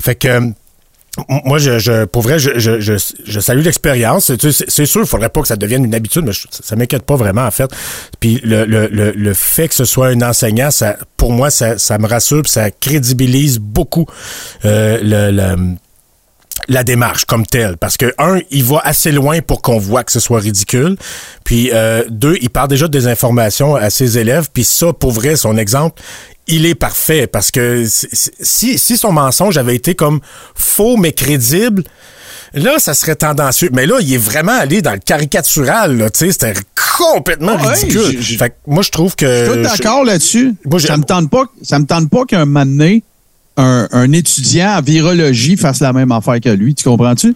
Fait 0.00 0.14
que 0.14 0.52
moi, 1.44 1.58
je, 1.58 2.06
pour 2.06 2.22
vrai, 2.22 2.40
je, 2.40 2.58
je, 2.58 2.80
je, 2.80 3.40
salue 3.40 3.62
l'expérience. 3.62 4.32
C'est 4.68 4.86
sûr, 4.86 5.00
il 5.02 5.06
faudrait 5.06 5.28
pas 5.28 5.42
que 5.42 5.46
ça 5.48 5.54
devienne 5.54 5.84
une 5.84 5.94
habitude, 5.94 6.24
mais 6.26 6.32
je- 6.32 6.48
ça, 6.50 6.74
m'inquiète 6.74 7.04
pas 7.04 7.14
vraiment, 7.14 7.46
en 7.46 7.52
fait. 7.52 7.70
Puis 8.18 8.40
le, 8.42 8.64
le, 8.64 8.88
le, 8.88 9.34
fait 9.34 9.68
que 9.68 9.74
ce 9.76 9.84
soit 9.84 10.08
un 10.08 10.22
enseignant, 10.22 10.72
ça, 10.72 10.96
pour 11.16 11.30
moi, 11.32 11.50
ça, 11.50 11.78
ça 11.78 11.98
me 11.98 12.08
rassure, 12.08 12.42
ça 12.48 12.72
crédibilise 12.72 13.60
beaucoup 13.60 14.06
euh, 14.64 14.98
le, 15.30 15.76
la 16.66 16.82
démarche 16.82 17.26
comme 17.26 17.46
telle. 17.46 17.76
Parce 17.76 17.96
que, 17.96 18.12
un, 18.18 18.40
il 18.50 18.64
va 18.64 18.80
assez 18.82 19.12
loin 19.12 19.40
pour 19.40 19.62
qu'on 19.62 19.78
voit 19.78 20.02
que 20.02 20.10
ce 20.10 20.18
soit 20.20 20.40
ridicule. 20.40 20.96
Puis, 21.44 21.70
euh, 21.72 22.02
deux, 22.08 22.38
il 22.40 22.50
parle 22.50 22.68
déjà 22.68 22.88
des 22.88 23.06
informations 23.06 23.76
à 23.76 23.88
ses 23.90 24.18
élèves. 24.18 24.48
Puis 24.52 24.64
ça, 24.64 24.92
pour 24.92 25.12
vrai, 25.12 25.36
son 25.36 25.56
exemple, 25.58 26.02
il 26.46 26.66
est 26.66 26.74
parfait. 26.74 27.26
Parce 27.26 27.50
que 27.50 27.84
si- 27.86 28.78
si, 28.78 28.96
son 28.96 29.12
mensonge 29.12 29.56
avait 29.58 29.74
été 29.76 29.94
comme 29.94 30.20
faux 30.54 30.96
mais 30.96 31.12
crédible, 31.12 31.82
là, 32.52 32.74
ça 32.78 32.94
serait 32.94 33.16
tendancieux. 33.16 33.70
Mais 33.72 33.86
là, 33.86 33.96
il 34.00 34.12
est 34.12 34.18
vraiment 34.18 34.52
allé 34.58 34.82
dans 34.82 34.92
le 34.92 34.98
caricatural. 34.98 35.96
Là, 35.96 36.10
tu 36.10 36.26
sais, 36.26 36.32
C'était 36.32 36.54
complètement 36.98 37.56
Ah 37.58 37.66
ouais, 37.66 37.74
ridicule. 37.74 38.22
Fait 38.22 38.50
que 38.50 38.54
moi, 38.66 38.82
je 38.82 38.90
trouve 38.90 39.16
que... 39.16 39.46
Je 39.46 39.52
suis 39.52 39.62
d'accord 39.62 40.04
là-dessus. 40.04 40.54
Ça 40.78 40.96
me 40.96 41.04
tente 41.04 41.30
pas, 41.30 41.44
ça 41.62 41.78
me 41.78 41.86
tente 41.86 42.08
pas 42.10 42.24
qu'un 42.24 42.44
moment 42.44 42.64
donné, 42.66 43.02
un, 43.56 43.88
un 43.92 44.12
étudiant 44.12 44.76
en 44.78 44.80
virologie 44.82 45.56
fasse 45.56 45.80
la 45.80 45.92
même 45.92 46.12
affaire 46.12 46.40
que 46.40 46.48
lui. 46.50 46.74
Tu 46.74 46.84
comprends-tu? 46.84 47.34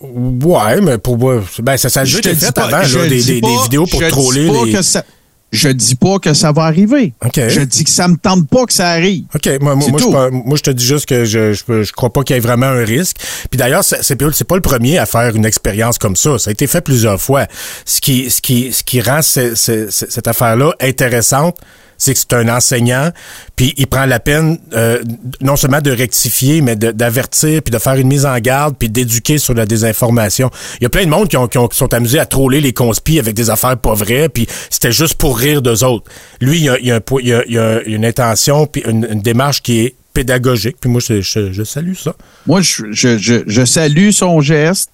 Ouais, 0.00 0.80
mais 0.80 0.98
pour 0.98 1.18
moi, 1.18 1.42
ben, 1.60 1.76
ça, 1.76 1.88
ça 1.88 2.00
a 2.00 2.04
déjà 2.04 2.18
Je 2.18 2.22
te 2.22 2.28
été 2.28 2.38
dis 2.38 2.44
fait 2.46 2.52
pas- 2.54 2.64
avant, 2.66 2.78
là, 2.78 3.08
des, 3.08 3.16
vidéos 3.18 3.86
pour 3.86 4.00
troller 4.08 4.48
les... 4.64 4.72
que 4.72 4.82
ça- 4.82 5.04
je 5.50 5.68
dis 5.68 5.94
pas 5.94 6.18
que 6.18 6.34
ça 6.34 6.52
va 6.52 6.64
arriver. 6.64 7.14
OK. 7.24 7.40
Je 7.48 7.60
dis 7.60 7.84
que 7.84 7.90
ça 7.90 8.06
me 8.08 8.16
tente 8.16 8.48
pas 8.48 8.66
que 8.66 8.72
ça 8.72 8.90
arrive. 8.90 9.24
OK, 9.34 9.46
moi, 9.60 9.74
moi, 9.74 9.88
moi, 9.90 10.00
je, 10.00 10.30
moi, 10.30 10.58
te 10.58 10.70
dis 10.70 10.84
juste 10.84 11.06
que 11.06 11.24
je, 11.24 11.52
je, 11.54 11.82
je 11.82 11.92
crois 11.92 12.12
pas 12.12 12.22
qu'il 12.22 12.34
y 12.34 12.36
ait 12.36 12.40
vraiment 12.40 12.66
un 12.66 12.84
risque. 12.84 13.16
Puis 13.50 13.56
d'ailleurs, 13.58 13.84
c'est 13.84 14.44
pas 14.44 14.54
le 14.56 14.60
premier 14.60 14.98
à 14.98 15.06
faire 15.06 15.34
une 15.34 15.46
expérience 15.46 15.98
comme 15.98 16.16
ça. 16.16 16.38
Ça 16.38 16.50
a 16.50 16.52
été 16.52 16.66
fait 16.66 16.80
plusieurs 16.82 17.20
fois. 17.20 17.46
Ce 17.86 18.00
qui, 18.00 18.30
ce 18.30 18.40
qui, 18.42 18.72
ce 18.72 18.82
qui 18.82 19.00
rend 19.00 19.22
ce- 19.22 19.54
ce- 19.54 19.90
ce- 19.90 20.10
cette 20.10 20.28
affaire-là 20.28 20.72
intéressante, 20.80 21.56
c'est 21.98 22.14
que 22.14 22.18
c'est 22.20 22.32
un 22.32 22.48
enseignant, 22.48 23.10
puis 23.56 23.74
il 23.76 23.86
prend 23.88 24.06
la 24.06 24.20
peine 24.20 24.58
euh, 24.72 25.02
non 25.40 25.56
seulement 25.56 25.80
de 25.80 25.90
rectifier, 25.90 26.60
mais 26.62 26.76
d'avertir, 26.76 27.60
puis 27.62 27.72
de 27.72 27.78
faire 27.78 27.96
une 27.96 28.08
mise 28.08 28.24
en 28.24 28.38
garde, 28.38 28.76
puis 28.78 28.88
d'éduquer 28.88 29.36
sur 29.38 29.52
la 29.52 29.66
désinformation. 29.66 30.50
Il 30.80 30.84
y 30.84 30.86
a 30.86 30.88
plein 30.90 31.04
de 31.04 31.10
monde 31.10 31.28
qui, 31.28 31.36
ont, 31.36 31.48
qui, 31.48 31.58
ont- 31.58 31.68
qui 31.68 31.76
sont 31.76 31.92
amusés 31.92 32.18
à 32.20 32.26
troller 32.26 32.60
les 32.60 32.72
conspis 32.72 33.18
avec 33.18 33.34
des 33.34 33.50
affaires 33.50 33.76
pas 33.76 33.94
vraies, 33.94 34.28
puis 34.28 34.46
c'était 34.70 34.92
juste 34.92 35.14
pour 35.16 35.36
rire 35.38 35.60
d'eux 35.60 35.84
autres. 35.84 36.10
Lui, 36.40 36.60
il 36.60 36.68
a, 36.70 36.74
a 36.94 36.96
un 36.96 37.00
il 37.46 37.58
a- 37.58 37.82
une 37.82 38.04
intention, 38.04 38.66
puis 38.66 38.82
une, 38.86 39.20
démarche 39.20 39.60
qui 39.62 39.80
est 39.80 39.94
pédagogique, 40.14 40.76
puis 40.80 40.88
moi, 40.90 41.00
je, 41.04 41.20
je, 41.20 41.52
je 41.52 41.62
salue 41.64 41.94
ça. 41.94 42.14
Moi, 42.46 42.60
je, 42.60 42.84
je, 42.92 43.64
salue 43.64 44.10
son 44.10 44.40
geste. 44.40 44.90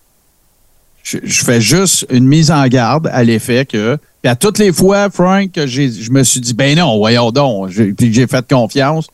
Je 1.02 1.44
fais 1.44 1.60
juste 1.60 2.06
une 2.10 2.26
mise 2.26 2.50
en 2.50 2.66
garde 2.66 3.08
à 3.12 3.22
l'effet 3.24 3.66
que, 3.66 3.98
puis 4.24 4.30
à 4.30 4.36
toutes 4.36 4.56
les 4.56 4.72
fois, 4.72 5.10
Frank, 5.10 5.50
je 5.54 6.10
me 6.10 6.22
suis 6.22 6.40
dit, 6.40 6.54
ben 6.54 6.78
non, 6.78 6.96
voyons 6.96 7.30
donc, 7.30 7.68
puis 7.68 8.10
j'ai 8.10 8.26
fait 8.26 8.48
confiance 8.48 9.06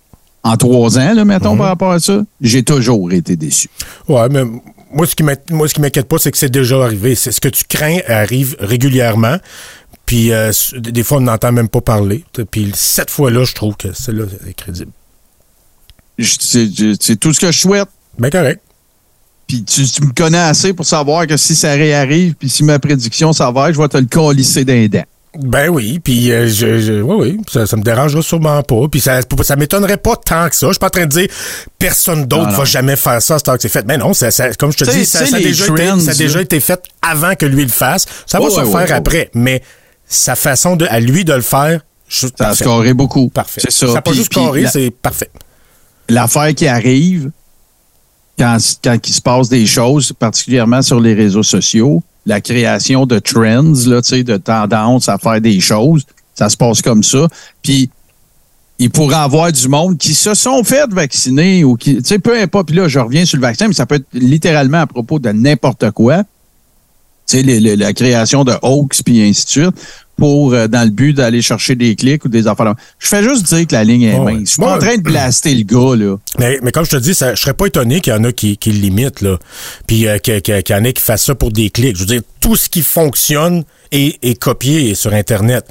en 0.45 0.57
trois 0.57 1.01
ans, 1.01 1.15
là, 1.15 1.25
mettons, 1.25 1.57
par 1.57 1.67
rapport 1.67 1.91
à 1.91 1.99
ça, 1.99 2.23
j'ai 2.41 2.63
toujours 2.63 3.13
été 3.13 3.35
déçu. 3.35 3.67
Ouais, 4.07 4.29
mais 4.31 4.45
moi, 4.93 5.09
ce 5.09 5.17
qui 5.17 5.81
m'inquiète 5.81 6.07
pas, 6.07 6.19
c'est 6.19 6.31
que 6.31 6.39
c'est 6.39 6.49
déjà 6.49 6.81
arrivé. 6.85 7.17
C'est 7.17 7.33
ce 7.33 7.41
que 7.41 7.49
tu 7.49 7.65
crains 7.65 7.99
arrive 8.07 8.55
régulièrement. 8.61 9.39
Puis 10.07 10.31
euh, 10.31 10.53
des 10.77 11.03
fois, 11.03 11.19
on 11.19 11.23
n'entend 11.23 11.51
même 11.51 11.69
pas 11.69 11.81
parler. 11.81 12.25
Puis 12.49 12.71
cette 12.77 13.11
fois-là, 13.11 13.43
je 13.43 13.55
trouve 13.55 13.77
que 13.77 13.93
celle-là 13.93 14.27
est 14.49 14.55
crédible. 14.55 14.93
C'est 16.21 16.69
c'est 17.01 17.19
tout 17.19 17.33
ce 17.33 17.41
que 17.41 17.51
je 17.51 17.59
souhaite. 17.59 17.89
Ben 18.17 18.31
correct. 18.31 18.63
Puis 19.51 19.65
tu, 19.65 19.85
tu 19.85 20.03
me 20.05 20.13
connais 20.13 20.39
assez 20.39 20.73
pour 20.73 20.87
savoir 20.87 21.27
que 21.27 21.37
si 21.37 21.57
ça 21.57 21.73
réarrive, 21.73 22.35
puis 22.35 22.49
si 22.49 22.63
ma 22.63 22.79
prédiction 22.79 23.33
s'avère, 23.33 23.73
je 23.73 23.81
vais 23.81 23.89
te 23.89 23.97
le 23.97 24.07
colisser 24.07 24.65
d'un 24.65 24.87
dent. 24.87 25.03
Ben 25.37 25.69
oui, 25.69 25.99
puis 25.99 26.31
euh, 26.31 26.47
je, 26.49 26.79
je- 26.79 27.01
oui, 27.03 27.17
oui, 27.19 27.41
ça, 27.51 27.67
ça 27.67 27.77
me 27.77 27.83
dérangera 27.83 28.23
sûrement 28.23 28.63
pas. 28.63 28.87
Puis 28.89 29.01
ça, 29.01 29.21
ça 29.43 29.57
m'étonnerait 29.57 29.97
pas 29.97 30.15
tant 30.15 30.49
que 30.49 30.55
ça. 30.55 30.69
Je 30.69 30.73
suis 30.75 30.79
pas 30.79 30.87
en 30.87 30.91
train 30.91 31.07
de 31.07 31.11
dire 31.11 31.27
personne 31.81 32.27
d'autre 32.27 32.51
va 32.53 32.65
jamais 32.65 32.95
faire 32.95 33.21
ça 33.21 33.41
temps 33.41 33.57
que 33.57 33.63
c'est 33.63 33.69
fait. 33.69 33.85
Mais 33.87 33.97
non, 33.99 34.13
ça, 34.13 34.31
ça- 34.31 34.53
comme 34.55 34.71
je 34.71 34.79
te 34.79 34.91
dis, 34.91 35.05
ça, 35.05 35.21
a 35.21 35.41
déjà 35.41 35.67
trends, 35.67 35.75
été, 35.77 36.01
ça 36.01 36.11
a 36.13 36.15
déjà 36.15 36.41
été 36.43 36.61
fait 36.61 36.81
avant 37.03 37.35
que 37.35 37.47
lui 37.47 37.63
le 37.65 37.69
fasse. 37.71 38.07
Ça 38.27 38.39
va 38.39 38.51
se 38.51 38.57
ouais, 38.61 38.65
faire 38.67 38.73
ouais, 38.75 38.83
ouais. 38.85 38.93
après. 38.93 39.31
Mais 39.35 39.63
sa 40.07 40.37
façon 40.37 40.77
de, 40.77 40.87
à 40.89 41.01
lui 41.01 41.25
de 41.25 41.33
le 41.33 41.43
faire, 41.43 41.81
je, 42.09 42.27
Ça 42.27 42.33
a 42.39 42.45
parfait. 42.47 42.65
scoré 42.65 42.95
beaucoup. 42.95 43.29
Parfait. 43.29 43.61
C'est 43.65 43.73
ça. 43.73 43.87
Ça 43.89 43.93
n'a 43.95 44.03
pas 44.03 44.13
juste 44.13 44.33
la- 44.37 44.71
c'est 44.71 44.91
parfait. 44.91 45.31
l'affaire 46.09 46.53
qui 46.55 46.67
arrive 46.67 47.31
quand, 48.41 48.59
il 49.07 49.13
se 49.13 49.21
passe 49.21 49.49
des 49.51 49.67
choses, 49.67 50.13
particulièrement 50.19 50.81
sur 50.81 50.99
les 50.99 51.13
réseaux 51.13 51.43
sociaux, 51.43 52.03
la 52.25 52.41
création 52.41 53.05
de 53.05 53.19
trends, 53.19 53.75
là, 53.87 54.01
de 54.01 54.37
tendances 54.39 55.09
à 55.09 55.19
faire 55.19 55.41
des 55.41 55.61
choses, 55.61 56.05
ça 56.35 56.49
se 56.49 56.57
passe 56.57 56.81
comme 56.81 57.03
ça. 57.03 57.29
Puis 57.63 57.91
il 58.79 58.91
pourrait 58.91 59.17
avoir 59.17 59.53
du 59.53 59.69
monde 59.69 59.99
qui 59.99 60.15
se 60.15 60.33
sont 60.33 60.65
fait 60.65 60.91
vacciner 60.91 61.65
ou 61.65 61.77
qui, 61.77 61.97
tu 61.97 62.05
sais, 62.05 62.19
peu 62.19 62.41
importe. 62.41 62.69
Puis 62.69 62.77
là, 62.77 62.89
je 62.89 62.99
reviens 62.99 63.27
sur 63.27 63.37
le 63.37 63.43
vaccin, 63.43 63.69
mais 63.69 63.75
ça 63.75 63.85
peut 63.85 63.97
être 63.97 64.07
littéralement 64.15 64.81
à 64.81 64.87
propos 64.87 65.19
de 65.19 65.31
n'importe 65.31 65.91
quoi. 65.91 66.25
Tu 67.27 67.43
sais, 67.43 67.77
la 67.77 67.93
création 67.93 68.45
de 68.45 68.55
hoax 68.63 69.03
puis 69.03 69.23
ainsi 69.23 69.45
de 69.45 69.51
suite 69.51 69.75
pour, 70.21 70.53
euh, 70.53 70.69
dans 70.69 70.85
le 70.85 70.91
but 70.91 71.15
d'aller 71.15 71.41
chercher 71.41 71.77
des 71.77 71.97
clics 71.97 72.27
ou 72.27 72.29
des 72.29 72.47
affaires. 72.47 72.75
Je 72.99 73.09
fais 73.09 73.23
juste 73.23 73.47
dire 73.47 73.67
que 73.67 73.73
la 73.73 73.85
ligne 73.85 74.03
est 74.03 74.19
mince. 74.19 74.41
Je 74.41 74.51
suis 74.51 74.61
pas 74.61 74.77
en 74.77 74.79
train 74.79 74.99
de 74.99 75.03
blaster 75.03 75.55
le 75.55 75.63
gars, 75.63 75.97
là. 75.97 76.17
Mais, 76.39 76.59
mais 76.63 76.73
comme 76.73 76.85
je 76.85 76.91
te 76.91 76.97
dis, 76.99 77.15
ça, 77.15 77.35
je 77.35 77.41
serais 77.41 77.55
pas 77.55 77.65
étonné 77.65 78.03
qu'il 78.03 78.13
y 78.13 78.17
en 78.17 78.23
a 78.25 78.31
qui, 78.31 78.59
qui 78.59 78.71
le 78.71 78.81
limitent, 78.81 79.23
là. 79.23 79.39
Puis 79.87 80.07
euh, 80.07 80.19
qu'il 80.19 80.35
y 80.37 80.75
en 80.75 80.85
a 80.85 80.93
qui 80.93 81.03
fassent 81.03 81.25
ça 81.25 81.35
pour 81.35 81.53
des 81.53 81.71
clics. 81.71 81.97
Je 81.97 82.01
veux 82.01 82.07
dire, 82.07 82.21
tout 82.39 82.55
ce 82.55 82.69
qui 82.69 82.83
fonctionne 82.83 83.65
est, 83.93 84.23
est 84.23 84.39
copié 84.39 84.95
sur 84.95 85.15
Internet. 85.15 85.65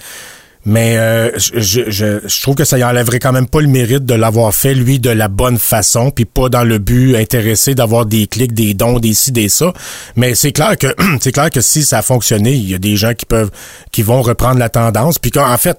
Mais 0.65 0.97
euh, 0.97 1.31
je, 1.37 1.59
je, 1.89 2.19
je- 2.25 2.41
trouve 2.41 2.55
que 2.55 2.65
ça 2.65 2.77
y 2.77 2.83
enlèverait 2.83 3.19
quand 3.19 3.31
même 3.31 3.47
pas 3.47 3.61
le 3.61 3.67
mérite 3.67 4.05
de 4.05 4.13
l'avoir 4.13 4.53
fait, 4.53 4.73
lui, 4.73 4.99
de 4.99 5.09
la 5.09 5.29
bonne 5.29 5.57
façon, 5.57 6.11
puis 6.11 6.25
pas 6.25 6.49
dans 6.49 6.63
le 6.65 6.79
but 6.79 7.15
intéressé 7.15 7.75
d'avoir 7.75 8.05
des 8.05 8.27
clics, 8.27 8.53
des 8.53 8.73
dons, 8.73 8.99
des 8.99 9.13
ci, 9.13 9.31
des 9.31 9.47
ça. 9.47 9.73
Mais 10.17 10.35
c'est 10.35 10.51
clair 10.51 10.77
que 10.77 10.87
c'est 11.21 11.31
clair 11.31 11.49
que 11.49 11.61
si 11.61 11.83
ça 11.83 11.99
a 11.99 12.01
fonctionné, 12.01 12.51
il 12.53 12.69
y 12.69 12.75
a 12.75 12.77
des 12.77 12.97
gens 12.97 13.13
qui 13.13 13.25
peuvent 13.25 13.51
qui 13.91 14.01
vont 14.03 14.21
reprendre 14.21 14.59
la 14.59 14.69
tendance. 14.69 15.17
Puis 15.17 15.31
qu'en 15.31 15.57
fait, 15.57 15.77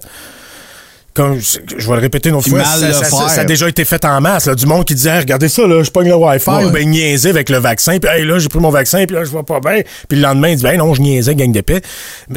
comme 1.13 1.39
je, 1.39 1.59
je 1.77 1.87
vais 1.87 1.95
le 1.95 2.01
répéter 2.01 2.29
une 2.29 2.35
autre 2.35 2.47
fois, 2.49 2.63
ça, 2.63 2.87
le 2.87 2.93
ça- 2.93 3.03
ça- 3.03 3.17
faire. 3.17 3.29
ça 3.29 3.41
a 3.41 3.43
déjà 3.45 3.67
été 3.67 3.83
fait 3.85 4.03
en 4.05 4.21
masse. 4.21 4.45
Là, 4.45 4.55
du 4.55 4.65
monde 4.65 4.85
qui 4.85 4.95
disait 4.95 5.09
Hey, 5.09 5.19
regardez 5.19 5.49
ça, 5.49 5.67
là, 5.67 5.83
je 5.83 5.91
pogne 5.91 6.07
le 6.07 6.15
Wi-Fi, 6.15 6.49
Ouais. 6.49 6.65
ou 6.65 6.69
ben 6.71 6.89
niaiser 6.89 7.29
avec 7.29 7.49
le 7.49 7.57
vaccin, 7.57 7.99
puis 7.99 8.09
hey, 8.09 8.25
là, 8.25 8.39
j'ai 8.39 8.47
pris 8.49 8.59
mon 8.59 8.69
vaccin, 8.69 9.05
puis 9.05 9.15
là, 9.15 9.23
je 9.25 9.29
vois 9.29 9.45
pas 9.45 9.59
bien. 9.59 9.81
Puis 10.07 10.17
le 10.17 10.23
lendemain, 10.23 10.49
il 10.49 10.57
dit 10.57 10.63
Ben 10.63 10.77
non, 10.77 10.93
je 10.93 11.01
niaisais, 11.01 11.35
gang 11.35 11.51
d'épais. 11.51 11.81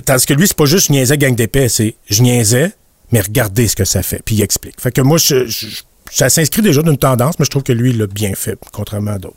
Tandis 0.04 0.26
que 0.26 0.34
lui, 0.34 0.46
c'est 0.48 0.56
pas 0.56 0.64
juste 0.66 0.88
je 0.88 0.92
niaisais, 0.92 1.16
gang 1.18 1.34
d'épais, 1.34 1.68
c'est 1.68 1.94
je 2.10 2.22
niaisais, 2.22 2.72
mais 3.12 3.20
regardez 3.20 3.68
ce 3.68 3.76
que 3.76 3.84
ça 3.84 4.02
fait. 4.02 4.20
Puis 4.24 4.34
il 4.36 4.42
explique. 4.42 4.80
Fait 4.80 4.90
que 4.90 5.00
moi, 5.00 5.18
je, 5.18 5.46
je- 5.46 5.66
ça 6.10 6.28
s'inscrit 6.28 6.62
déjà 6.62 6.82
d'une 6.82 6.98
tendance, 6.98 7.38
mais 7.38 7.44
je 7.44 7.50
trouve 7.50 7.62
que 7.62 7.72
lui, 7.72 7.90
il 7.90 7.98
l'a 7.98 8.06
bien 8.06 8.32
fait, 8.34 8.56
contrairement 8.72 9.12
à 9.12 9.18
d'autres. 9.18 9.36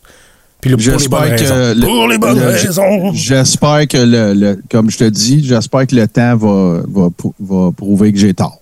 Puis 0.61 0.71
le, 0.71 0.77
pour 0.77 0.85
les 0.85 0.89
bonnes 0.89 0.99
J'espère 0.99 1.35
que 1.35 1.41
raisons. 1.41 1.79
le- 1.79 1.85
pour 1.85 2.07
les 2.07 2.17
bonnes 2.17 2.39
le- 2.39 2.47
raisons. 2.47 3.13
J'espère 3.13 3.87
que 3.87 3.97
le, 3.97 4.59
comme 4.71 4.89
je 4.89 4.97
te 4.97 5.03
dis, 5.03 5.45
j'espère 5.45 5.85
que 5.85 5.95
le 5.95 6.07
temps 6.07 6.35
va, 6.35 6.81
va, 6.87 7.09
va 7.39 7.71
prouver 7.71 8.11
que 8.11 8.17
j'ai 8.17 8.33
tort. 8.33 8.59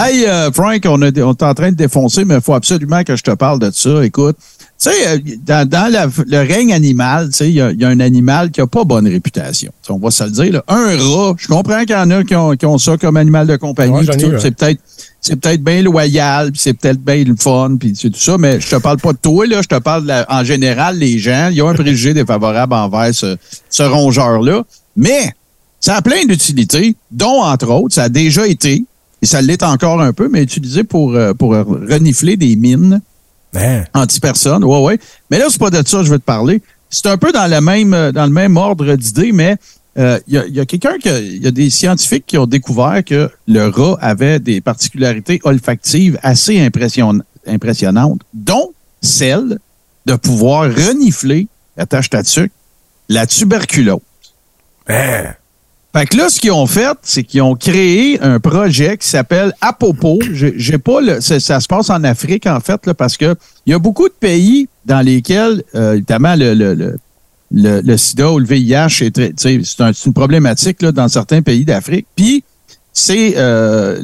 Hey, 0.00 0.26
euh, 0.26 0.52
Frank, 0.52 0.80
on, 0.86 1.02
a- 1.02 1.06
on 1.22 1.32
est 1.32 1.42
en 1.42 1.54
train 1.54 1.70
de 1.70 1.76
défoncer, 1.76 2.24
mais 2.24 2.36
il 2.36 2.40
faut 2.40 2.54
absolument 2.54 3.02
que 3.02 3.16
je 3.16 3.22
te 3.22 3.32
parle 3.32 3.58
de 3.58 3.70
ça. 3.72 4.04
Écoute, 4.04 4.36
tu 4.38 4.90
sais, 4.90 5.08
euh, 5.08 5.18
dans, 5.44 5.68
dans 5.68 5.90
la- 5.90 6.06
le 6.26 6.38
règne 6.38 6.72
animal, 6.72 7.30
tu 7.30 7.38
sais, 7.38 7.48
il 7.48 7.54
y, 7.56 7.60
a- 7.60 7.72
il 7.72 7.80
y 7.80 7.84
a 7.84 7.88
un 7.88 7.98
animal 7.98 8.52
qui 8.52 8.60
a 8.60 8.66
pas 8.68 8.84
bonne 8.84 9.08
réputation. 9.08 9.72
On 9.88 9.98
va 9.98 10.12
se 10.12 10.22
le 10.22 10.30
dire. 10.30 10.52
là. 10.52 10.64
Un 10.68 10.96
rat, 10.96 11.34
je 11.38 11.48
comprends 11.48 11.80
qu'il 11.80 11.90
y 11.90 11.94
en 11.96 12.10
a 12.12 12.22
qui 12.22 12.36
ont, 12.36 12.52
qui 12.54 12.64
ont 12.66 12.78
ça 12.78 12.96
comme 12.96 13.16
animal 13.16 13.48
de 13.48 13.56
compagnie. 13.56 14.04
Ouais, 14.28 14.38
c'est 14.40 14.50
peut-être 14.56 14.80
c'est 15.20 15.34
peut-être 15.34 15.64
bien 15.64 15.82
loyal, 15.82 16.52
puis 16.52 16.60
c'est 16.62 16.74
peut-être 16.74 17.00
bien 17.04 17.24
le 17.24 17.34
fun, 17.36 17.76
puis 17.80 17.92
c'est 17.96 18.10
tout 18.10 18.20
ça, 18.20 18.38
mais 18.38 18.60
je 18.60 18.68
te 18.70 18.76
parle 18.76 18.98
pas 18.98 19.12
de 19.12 19.18
toi, 19.18 19.46
là, 19.48 19.62
je 19.62 19.66
te 19.66 19.78
parle 19.80 20.02
de 20.04 20.08
la- 20.08 20.26
en 20.28 20.44
général, 20.44 20.96
les 20.96 21.18
gens, 21.18 21.48
ils 21.52 21.60
ont 21.60 21.68
un 21.68 21.74
préjugé 21.74 22.14
défavorable 22.14 22.72
envers 22.74 23.12
ce, 23.12 23.36
ce 23.68 23.82
rongeur-là, 23.82 24.62
mais 24.96 25.32
ça 25.80 25.96
a 25.96 26.02
plein 26.02 26.24
d'utilités, 26.24 26.94
dont, 27.10 27.42
entre 27.42 27.68
autres, 27.72 27.96
ça 27.96 28.04
a 28.04 28.08
déjà 28.08 28.46
été, 28.46 28.84
et 29.22 29.26
ça 29.26 29.40
l'est 29.42 29.62
encore 29.62 30.00
un 30.00 30.12
peu, 30.12 30.28
mais 30.28 30.42
utilisé 30.42 30.84
pour, 30.84 31.14
euh, 31.14 31.34
pour 31.34 31.50
renifler 31.52 32.36
des 32.36 32.54
mines 32.56 33.00
Hein? 33.54 33.84
anti-personne. 33.94 34.62
Ouais, 34.64 34.80
ouais. 34.82 34.98
Mais 35.30 35.38
là, 35.38 35.46
c'est 35.50 35.58
pas 35.58 35.70
de 35.70 35.76
ça 35.86 35.98
que 35.98 36.04
je 36.04 36.10
veux 36.10 36.18
te 36.18 36.24
parler. 36.24 36.60
C'est 36.90 37.06
un 37.06 37.16
peu 37.16 37.32
dans 37.32 37.50
le 37.50 37.60
même, 37.60 37.94
euh, 37.94 38.12
dans 38.12 38.26
le 38.26 38.32
même 38.32 38.56
ordre 38.56 38.94
d'idées, 38.94 39.32
mais 39.32 39.56
euh, 39.98 40.18
il 40.28 40.34
y 40.34 40.38
a, 40.38 40.46
y 40.46 40.60
a 40.60 40.66
quelqu'un 40.66 40.98
que, 41.02 41.22
il 41.22 41.42
y 41.42 41.46
a 41.46 41.50
des 41.50 41.70
scientifiques 41.70 42.24
qui 42.26 42.36
ont 42.38 42.46
découvert 42.46 43.02
que 43.04 43.30
le 43.46 43.68
rat 43.68 43.96
avait 44.00 44.38
des 44.38 44.60
particularités 44.60 45.40
olfactives 45.44 46.18
assez 46.22 46.58
impression- 46.60 47.20
impressionnantes, 47.46 48.20
dont 48.34 48.72
celle 49.00 49.58
de 50.06 50.14
pouvoir 50.14 50.64
renifler, 50.64 51.48
attache 51.76 52.10
ta 52.10 52.22
sucre, 52.24 52.54
la 53.08 53.26
tuberculose. 53.26 54.00
Hein? 54.88 55.34
Fait 55.98 56.06
que 56.06 56.16
là, 56.16 56.28
ce 56.28 56.38
qu'ils 56.38 56.52
ont 56.52 56.68
fait, 56.68 56.96
c'est 57.02 57.24
qu'ils 57.24 57.42
ont 57.42 57.56
créé 57.56 58.20
un 58.22 58.38
projet 58.38 58.96
qui 58.98 59.08
s'appelle 59.08 59.52
Apopo. 59.60 60.20
J'ai 60.32 60.78
pas 60.78 61.00
le, 61.00 61.20
ça, 61.20 61.40
ça 61.40 61.58
se 61.58 61.66
passe 61.66 61.90
en 61.90 62.04
Afrique, 62.04 62.46
en 62.46 62.60
fait, 62.60 62.86
là, 62.86 62.94
parce 62.94 63.16
que 63.16 63.34
il 63.66 63.72
y 63.72 63.74
a 63.74 63.80
beaucoup 63.80 64.08
de 64.08 64.14
pays 64.14 64.68
dans 64.86 65.00
lesquels, 65.00 65.64
euh, 65.74 65.94
évidemment, 65.94 66.36
le, 66.36 66.54
le, 66.54 66.74
le, 67.50 67.80
le, 67.80 67.96
sida 67.96 68.30
ou 68.30 68.38
le 68.38 68.46
VIH 68.46 69.10
c'est 69.36 69.80
un- 69.80 69.90
une 70.06 70.12
problématique 70.12 70.82
là, 70.82 70.92
dans 70.92 71.08
certains 71.08 71.42
pays 71.42 71.64
d'Afrique. 71.64 72.06
Puis 72.14 72.44
c'est 72.92 73.34
euh, 73.36 74.00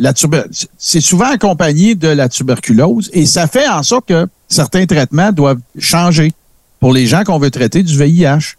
c'est 0.76 1.00
souvent 1.00 1.30
accompagné 1.30 1.94
de 1.94 2.08
la 2.08 2.28
tuberculose 2.28 3.08
et 3.12 3.24
ça 3.24 3.46
fait 3.46 3.68
en 3.68 3.84
sorte 3.84 4.08
que 4.08 4.26
certains 4.48 4.86
traitements 4.86 5.30
doivent 5.30 5.60
changer 5.78 6.32
pour 6.80 6.92
les 6.92 7.06
gens 7.06 7.22
qu'on 7.22 7.38
veut 7.38 7.52
traiter 7.52 7.84
du 7.84 7.96
VIH 7.96 8.56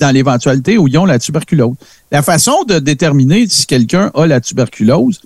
dans 0.00 0.10
l'éventualité 0.10 0.78
où 0.78 0.88
ils 0.88 0.98
ont 0.98 1.04
la 1.04 1.18
tuberculose. 1.18 1.74
La 2.10 2.22
façon 2.22 2.64
de 2.64 2.78
déterminer 2.78 3.46
si 3.48 3.66
quelqu'un 3.66 4.10
a 4.14 4.26
la 4.26 4.40
tuberculose 4.40 5.20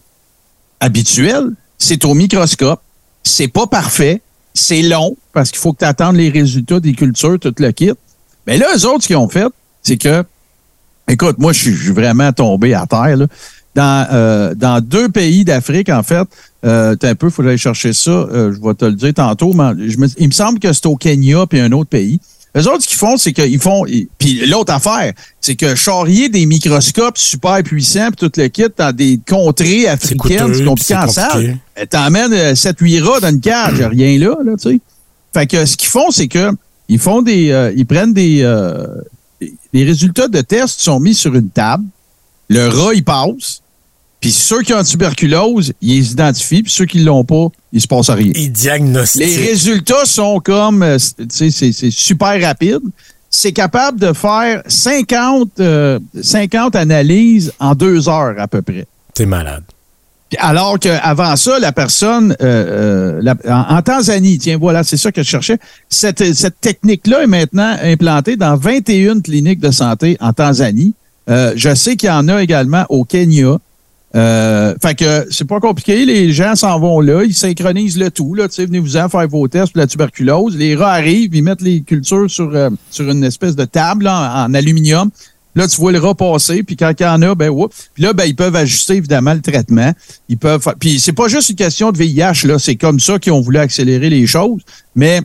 habituelle, 0.80 1.50
c'est 1.76 2.04
au 2.04 2.14
microscope. 2.14 2.80
C'est 3.24 3.48
pas 3.48 3.66
parfait. 3.66 4.22
C'est 4.54 4.82
long 4.82 5.16
parce 5.32 5.50
qu'il 5.50 5.60
faut 5.60 5.72
que 5.72 5.80
tu 5.80 5.84
attendes 5.84 6.16
les 6.16 6.30
résultats 6.30 6.80
des 6.80 6.94
cultures, 6.94 7.38
tout 7.38 7.54
le 7.58 7.70
kit. 7.72 7.92
Mais 8.46 8.56
là, 8.56 8.66
eux 8.74 8.86
autres, 8.86 9.02
ce 9.02 9.08
qu'ils 9.08 9.16
ont 9.16 9.28
fait, 9.28 9.46
c'est 9.82 9.98
que, 9.98 10.24
écoute, 11.06 11.38
moi, 11.38 11.52
je 11.52 11.70
suis 11.70 11.92
vraiment 11.92 12.32
tombé 12.32 12.74
à 12.74 12.86
terre. 12.86 13.16
Là. 13.16 13.26
Dans, 13.74 14.08
euh, 14.10 14.54
dans 14.54 14.80
deux 14.80 15.08
pays 15.10 15.44
d'Afrique, 15.44 15.90
en 15.90 16.02
fait, 16.02 16.26
euh, 16.64 16.96
un 17.00 17.14
peu, 17.14 17.28
il 17.28 17.32
faut 17.32 17.42
aller 17.42 17.58
chercher 17.58 17.92
ça, 17.92 18.10
euh, 18.10 18.52
je 18.52 18.66
vais 18.66 18.74
te 18.74 18.86
le 18.86 18.94
dire 18.94 19.14
tantôt, 19.14 19.52
mais 19.52 19.70
il 20.18 20.26
me 20.26 20.32
semble 20.32 20.58
que 20.58 20.72
c'est 20.72 20.86
au 20.86 20.96
Kenya 20.96 21.46
puis 21.46 21.60
un 21.60 21.70
autre 21.72 21.90
pays. 21.90 22.18
Eux 22.56 22.66
autres, 22.68 22.82
ce 22.82 22.88
qu'ils 22.88 22.98
font, 22.98 23.16
c'est 23.16 23.32
qu'ils 23.32 23.60
font. 23.60 23.84
Puis 24.18 24.46
l'autre 24.46 24.72
affaire, 24.72 25.12
c'est 25.40 25.54
que 25.54 25.74
charrier 25.74 26.28
des 26.28 26.46
microscopes 26.46 27.18
super 27.18 27.62
puissants 27.62 28.08
puis 28.16 28.28
tout 28.28 28.32
le 28.40 28.48
kit 28.48 28.64
dans 28.76 28.94
des 28.94 29.20
contrées 29.28 29.86
africaines, 29.86 30.38
c'est 30.54 30.64
compliqué 30.64 30.94
en 30.94 31.00
salle. 31.12 31.58
Euh, 31.78 31.84
T'emmènes 31.88 32.54
7-8 32.54 33.02
rats 33.02 33.20
dans 33.20 33.28
une 33.28 33.40
cage, 33.40 33.80
rien 33.90 34.18
là, 34.18 34.34
là, 34.44 34.52
tu 34.60 34.70
sais. 34.70 34.80
Fait 35.34 35.46
que 35.46 35.64
ce 35.66 35.76
qu'ils 35.76 35.88
font, 35.90 36.10
c'est 36.10 36.26
que 36.28 36.50
ils 36.88 36.98
font 36.98 37.20
des. 37.22 37.50
euh, 37.50 37.70
ils 37.76 37.84
prennent 37.86 38.14
des. 38.14 38.40
euh, 38.42 38.86
des- 39.40 39.54
les 39.74 39.84
résultats 39.84 40.26
de 40.28 40.40
tests 40.40 40.80
sont 40.80 40.98
mis 41.00 41.14
sur 41.14 41.34
une 41.34 41.50
table. 41.50 41.84
Le 42.48 42.66
rat, 42.68 42.94
il 42.94 43.04
passe. 43.04 43.60
Puis 44.20 44.32
ceux 44.32 44.62
qui 44.62 44.72
ont 44.74 44.78
la 44.78 44.84
tuberculose, 44.84 45.72
ils 45.80 45.98
les 46.00 46.12
identifient. 46.12 46.62
Puis 46.64 46.72
ceux 46.72 46.86
qui 46.86 47.00
l'ont 47.00 47.24
pas, 47.24 47.46
il 47.72 47.80
se 47.80 47.86
passe 47.86 48.10
rien. 48.10 48.32
Il 48.34 48.50
diagnostique. 48.50 49.22
Les 49.22 49.36
résultats 49.36 50.04
sont 50.06 50.40
comme, 50.40 50.82
euh, 50.82 50.96
tu 51.18 51.26
sais, 51.30 51.50
c'est 51.50 51.72
c'est 51.72 51.90
super 51.92 52.40
rapide. 52.42 52.80
C'est 53.30 53.52
capable 53.52 54.00
de 54.00 54.12
faire 54.12 54.62
50, 54.66 55.50
euh, 55.60 55.98
50 56.20 56.74
analyses 56.76 57.52
en 57.60 57.74
deux 57.74 58.08
heures 58.08 58.34
à 58.38 58.48
peu 58.48 58.62
près. 58.62 58.86
T'es 59.14 59.26
malade. 59.26 59.62
Alors 60.38 60.78
qu'avant 60.78 61.36
ça, 61.36 61.58
la 61.58 61.72
personne, 61.72 62.32
euh, 62.42 63.16
euh, 63.18 63.20
la- 63.22 63.36
en, 63.70 63.76
en 63.76 63.82
Tanzanie, 63.82 64.38
tiens, 64.38 64.58
voilà, 64.58 64.82
c'est 64.84 64.96
ça 64.98 65.10
que 65.10 65.22
je 65.22 65.28
cherchais, 65.28 65.58
cette, 65.88 66.34
cette 66.34 66.60
technique-là 66.60 67.22
est 67.22 67.26
maintenant 67.26 67.76
implantée 67.82 68.36
dans 68.36 68.56
21 68.56 69.20
cliniques 69.20 69.60
de 69.60 69.70
santé 69.70 70.16
en 70.20 70.32
Tanzanie. 70.34 70.92
Euh, 71.30 71.52
je 71.56 71.74
sais 71.74 71.96
qu'il 71.96 72.08
y 72.08 72.12
en 72.12 72.28
a 72.28 72.42
également 72.42 72.84
au 72.90 73.04
Kenya. 73.04 73.58
Euh, 74.14 74.74
fait 74.80 74.94
que 74.94 75.26
c'est 75.30 75.46
pas 75.46 75.60
compliqué, 75.60 76.06
les 76.06 76.32
gens 76.32 76.54
s'en 76.54 76.80
vont 76.80 77.00
là, 77.00 77.24
ils 77.24 77.34
synchronisent 77.34 77.98
le 77.98 78.10
tout, 78.10 78.34
là, 78.34 78.48
tu 78.48 78.54
sais, 78.54 78.64
venez-vous-en 78.64 79.08
faire 79.10 79.28
vos 79.28 79.46
tests 79.48 79.72
pour 79.72 79.80
la 79.80 79.86
tuberculose. 79.86 80.56
Les 80.56 80.74
rats 80.74 80.92
arrivent, 80.92 81.34
ils 81.34 81.42
mettent 81.42 81.60
les 81.60 81.82
cultures 81.82 82.30
sur, 82.30 82.50
euh, 82.54 82.70
sur 82.90 83.08
une 83.10 83.22
espèce 83.22 83.54
de 83.54 83.66
table 83.66 84.04
là, 84.04 84.46
en, 84.46 84.50
en 84.50 84.54
aluminium. 84.54 85.10
Là, 85.54 85.66
tu 85.66 85.76
vois 85.80 85.92
le 85.92 85.98
rat 85.98 86.14
passer, 86.14 86.62
puis 86.62 86.76
quand 86.76 86.92
il 86.98 87.02
y 87.02 87.06
en 87.06 87.20
a, 87.20 87.34
ben 87.34 87.48
whoop. 87.48 87.72
Puis 87.94 88.02
là, 88.02 88.12
ben, 88.12 88.24
ils 88.24 88.36
peuvent 88.36 88.54
ajuster 88.54 88.94
évidemment 88.94 89.34
le 89.34 89.40
traitement. 89.40 89.92
Ils 90.28 90.38
peuvent 90.38 90.72
Puis 90.78 91.00
c'est 91.00 91.12
pas 91.12 91.28
juste 91.28 91.50
une 91.50 91.56
question 91.56 91.90
de 91.90 91.98
VIH, 91.98 92.46
là, 92.46 92.58
c'est 92.58 92.76
comme 92.76 93.00
ça 93.00 93.18
qu'ils 93.18 93.32
ont 93.32 93.40
voulu 93.40 93.58
accélérer 93.58 94.08
les 94.08 94.26
choses. 94.26 94.62
Mais 94.94 95.20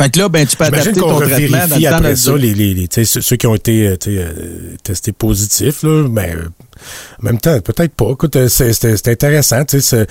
fait 0.00 0.10
que 0.10 0.18
là, 0.18 0.28
ben, 0.28 0.46
tu 0.46 0.56
peux 0.56 0.64
adapter 0.64 0.92
qu'on 0.92 1.00
ton 1.00 1.16
traitement 1.20 1.26
dans 1.26 1.34
revérifie 1.34 1.82
le 1.84 1.90
temps 1.90 1.96
après 1.96 2.16
ça, 2.16 2.36
les, 2.36 2.54
les, 2.54 2.74
les- 2.74 3.04
ceux, 3.04 3.36
qui 3.36 3.46
ont 3.46 3.54
été 3.54 3.86
euh, 3.88 3.96
euh, 4.08 4.76
testés 4.82 5.12
positifs, 5.12 5.82
là, 5.82 6.08
ben, 6.08 6.36
euh, 6.36 6.48
en 7.22 7.24
même 7.26 7.38
temps, 7.38 7.58
peut-être 7.60 7.94
pas. 7.94 8.10
Écoute, 8.12 8.36
euh, 8.36 8.48
c'est, 8.48 9.08
intéressant, 9.08 9.64
tu 9.64 9.80
sais, 9.80 10.06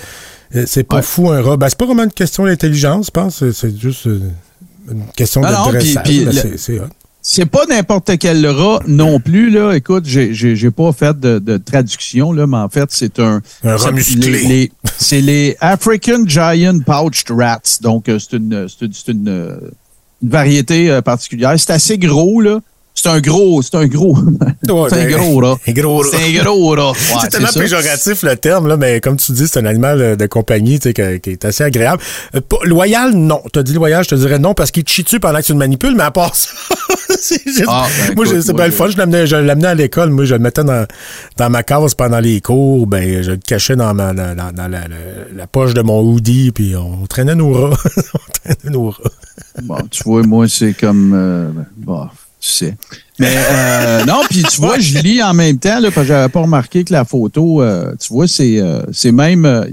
c'est, 0.54 0.66
c'est 0.68 0.84
pas 0.84 0.98
Ouais. 0.98 1.02
fou 1.02 1.30
un 1.32 1.42
rat. 1.42 1.58
Ben, 1.58 1.68
c'est 1.70 1.78
pas 1.78 1.86
vraiment 1.86 2.04
une 2.04 2.12
question 2.12 2.46
d'intelligence, 2.46 3.08
je 3.08 3.12
pense, 3.12 3.44
c'est- 3.52 3.80
juste 3.80 4.06
une 4.06 5.06
question 5.16 5.42
Non, 5.42 5.50
c'est, 7.24 7.46
pas 7.46 7.66
n'importe 7.68 8.18
quel 8.20 8.46
rat 8.46 8.80
non 8.86 9.20
plus, 9.20 9.50
là. 9.50 9.72
Écoute, 9.74 10.04
j'ai, 10.06 10.34
j'ai, 10.34 10.56
j'ai 10.58 10.70
pas 10.72 10.92
fait 10.92 11.18
de, 11.20 11.40
de 11.40 11.58
traduction, 11.58 12.32
là, 12.34 12.46
mais 12.46 12.58
en 12.58 12.70
fait, 12.70 12.86
c'est 12.90 13.18
un. 13.20 13.42
Un 13.64 13.72
rat 13.78 13.78
c'est- 13.78 13.92
musclé. 13.94 14.30
les- 14.32 14.48
les- 14.48 14.72
c'est 15.00 15.22
les 15.22 15.56
African 15.62 16.26
Giant 16.28 16.80
Pouched 16.86 17.32
Rats. 17.32 17.80
Donc, 17.82 18.10
euh, 18.10 18.20
c'est 18.20 18.36
une, 18.38 18.68
c'est 18.68 18.86
une, 18.86 18.94
c'est 18.94 19.12
une, 19.14 19.30
euh, 19.30 19.56
une 20.22 20.30
variété 20.30 20.92
euh, 20.92 21.02
particulière. 21.02 21.54
C'est 21.58 21.72
assez 21.72 21.98
gros, 21.98 22.42
là. 22.42 22.60
C'est 23.04 23.10
un 23.10 23.20
gros, 23.20 23.62
c'est 23.62 23.76
un 23.76 23.86
gros, 23.88 24.16
Ouais, 24.70 24.90
c'est 24.90 24.96
un 24.96 25.06
ben, 25.06 25.12
gros 25.18 25.44
un 25.68 25.72
gros. 25.74 26.04
C'est 26.06 26.16
un 26.40 26.42
gros. 26.42 26.74
Ouais, 26.78 26.94
c'est 27.22 27.30
tellement 27.30 27.48
ça. 27.50 27.60
péjoratif 27.60 28.24
le 28.24 28.36
terme, 28.38 28.68
là, 28.70 28.78
mais 28.78 29.02
comme 29.02 29.18
tu 29.18 29.34
dis, 29.34 29.46
c'est 29.48 29.60
un 29.60 29.66
animal 29.66 30.02
euh, 30.02 30.16
de 30.16 30.26
compagnie 30.26 30.80
tu 30.80 30.90
sais, 30.90 30.94
que- 30.94 31.18
qui 31.18 31.32
est 31.32 31.44
assez 31.44 31.66
agréable. 31.66 32.02
Euh, 32.34 32.40
loyal, 32.64 33.12
non. 33.14 33.42
Tu 33.52 33.60
as 33.60 33.64
dit 33.64 33.74
loyal, 33.74 34.04
je 34.06 34.10
te 34.10 34.16
dirais 34.16 34.40
non 34.40 34.54
parce 34.54 34.72
qu'il 34.72 34.86
te 34.86 34.90
chie 34.92 35.04
dessus 35.04 35.20
pendant 35.20 35.40
que 35.40 35.44
tu 35.44 35.52
le 35.52 35.58
manipules, 35.58 35.96
mais 35.96 36.04
à 36.04 36.12
part 36.12 36.34
ça, 36.34 36.50
c'est 37.20 37.42
juste- 37.46 37.66
Ah, 37.68 37.88
ben, 38.08 38.16
moi, 38.16 38.26
c'est 38.42 38.54
pas 38.56 38.68
le 38.68 38.72
fun. 38.72 38.88
Je 38.90 38.98
l'amenais, 38.98 39.28
je 39.28 39.36
l'amenais 39.36 39.68
à 39.68 39.76
l'école. 39.76 40.10
Moi, 40.10 40.24
je 40.24 40.36
le 40.36 40.40
mettais 40.40 40.64
dans, 40.64 40.86
dans 41.38 41.50
ma 41.50 41.64
case 41.64 41.96
pendant 41.96 42.20
les 42.22 42.40
cours. 42.40 42.88
Ben, 42.88 43.22
je 43.22 43.32
le 43.32 43.38
cachais 43.38 43.76
dans, 43.76 43.94
ma, 43.94 44.14
dans, 44.14 44.34
dans- 44.36 44.52
dans 44.54 44.68
la, 44.70 44.82
la- 44.88 45.36
la 45.36 45.48
poche 45.48 45.74
de 45.74 45.82
mon 45.82 46.00
hoodie, 46.02 46.52
puis 46.52 46.74
on 46.78 47.06
traînait 47.08 47.36
nos 47.36 47.52
rats. 47.52 47.76
on 48.14 48.32
traînait 48.44 48.72
nos 48.78 48.90
rats. 48.92 49.12
Bon, 49.64 49.78
tu 49.92 50.04
vois, 50.04 50.24
moi, 50.24 50.48
c'est 50.48 50.74
comme. 50.74 51.14
euh, 51.14 51.50
bon, 51.78 52.08
tu 52.44 52.52
sais. 52.52 52.76
Mais 53.20 53.34
euh, 53.38 54.06
non, 54.08 54.22
puis 54.30 54.44
tu 54.44 54.60
vois, 54.60 54.80
je 54.80 54.98
lis 55.00 55.24
en 55.24 55.34
même 55.34 55.58
temps, 55.58 55.80
là, 55.80 55.92
parce 55.92 56.08
que 56.08 56.14
j'avais 56.14 56.30
pas 56.30 56.42
remarqué 56.42 56.84
que 56.84 56.92
la 56.92 57.06
photo, 57.06 57.62
euh, 57.62 57.94
tu 58.00 58.12
vois, 58.12 58.28
c'est 58.28 58.60
euh, 58.60 58.82
c'est 58.92 59.12
même. 59.14 59.46
euh, 59.46 59.66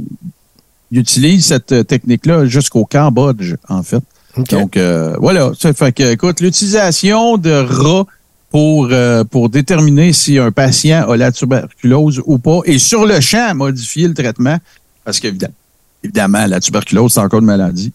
il 0.93 0.99
utilise 0.99 1.47
cette 1.47 1.87
technique-là 1.87 2.47
jusqu'au 2.47 2.85
Cambodge, 2.85 3.55
en 3.69 3.85
fait. 3.85 4.03
Donc, 4.51 4.77
voilà. 5.21 5.53
Ça 5.57 5.73
fait 5.73 5.93
que, 5.93 6.13
écoute, 6.15 6.41
l'utilisation 6.41 7.37
de 7.37 7.53
rats 7.53 8.07
pour, 8.51 8.91
pour 9.31 9.49
déterminer 9.51 10.13
si 10.13 10.37
un 10.39 10.51
patient 10.51 11.09
a 11.09 11.17
la 11.17 11.31
tuberculose 11.31 12.21
ou 12.27 12.39
pas, 12.39 12.59
et 12.65 12.81
sur 12.81 13.07
le 13.07 13.21
champ, 13.21 13.55
modifier 13.55 14.09
le 14.09 14.15
traitement, 14.15 14.59
parce 15.05 15.21
qu'évidemment, 15.21 15.55
évidemment, 16.03 16.45
la 16.49 16.59
tuberculose, 16.59 17.13
c'est 17.13 17.21
encore 17.21 17.39
une 17.39 17.47
maladie, 17.47 17.93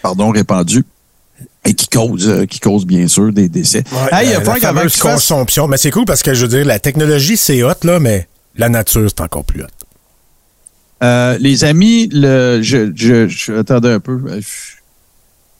pardon, 0.00 0.30
répandue, 0.30 0.84
et 1.64 1.74
qui 1.74 1.88
cause, 1.88 2.28
euh, 2.28 2.46
qui 2.46 2.60
cause 2.60 2.86
bien 2.86 3.06
sûr 3.08 3.32
des 3.32 3.48
décès. 3.48 3.84
Hey, 4.10 4.30
la, 4.30 4.40
Frank, 4.40 4.62
la 4.62 4.68
avant 4.70 4.82
que 4.82 4.88
fameuse 4.88 4.96
consomption. 4.96 5.68
Mais 5.68 5.76
c'est 5.76 5.90
cool 5.90 6.04
parce 6.04 6.22
que 6.22 6.34
je 6.34 6.42
veux 6.46 6.48
dire, 6.48 6.64
la 6.64 6.78
technologie, 6.78 7.36
c'est 7.36 7.62
hot, 7.62 7.72
là, 7.84 8.00
mais 8.00 8.26
la 8.56 8.68
nature, 8.68 9.08
c'est 9.08 9.20
encore 9.22 9.44
plus 9.44 9.62
hot. 9.62 9.66
Euh, 11.02 11.36
les 11.38 11.64
amis, 11.64 12.08
le, 12.12 12.60
je, 12.62 12.90
je, 12.94 13.28
je, 13.28 13.52
attendez 13.52 13.90
un 13.90 14.00
peu. 14.00 14.20
Euh, 14.28 14.40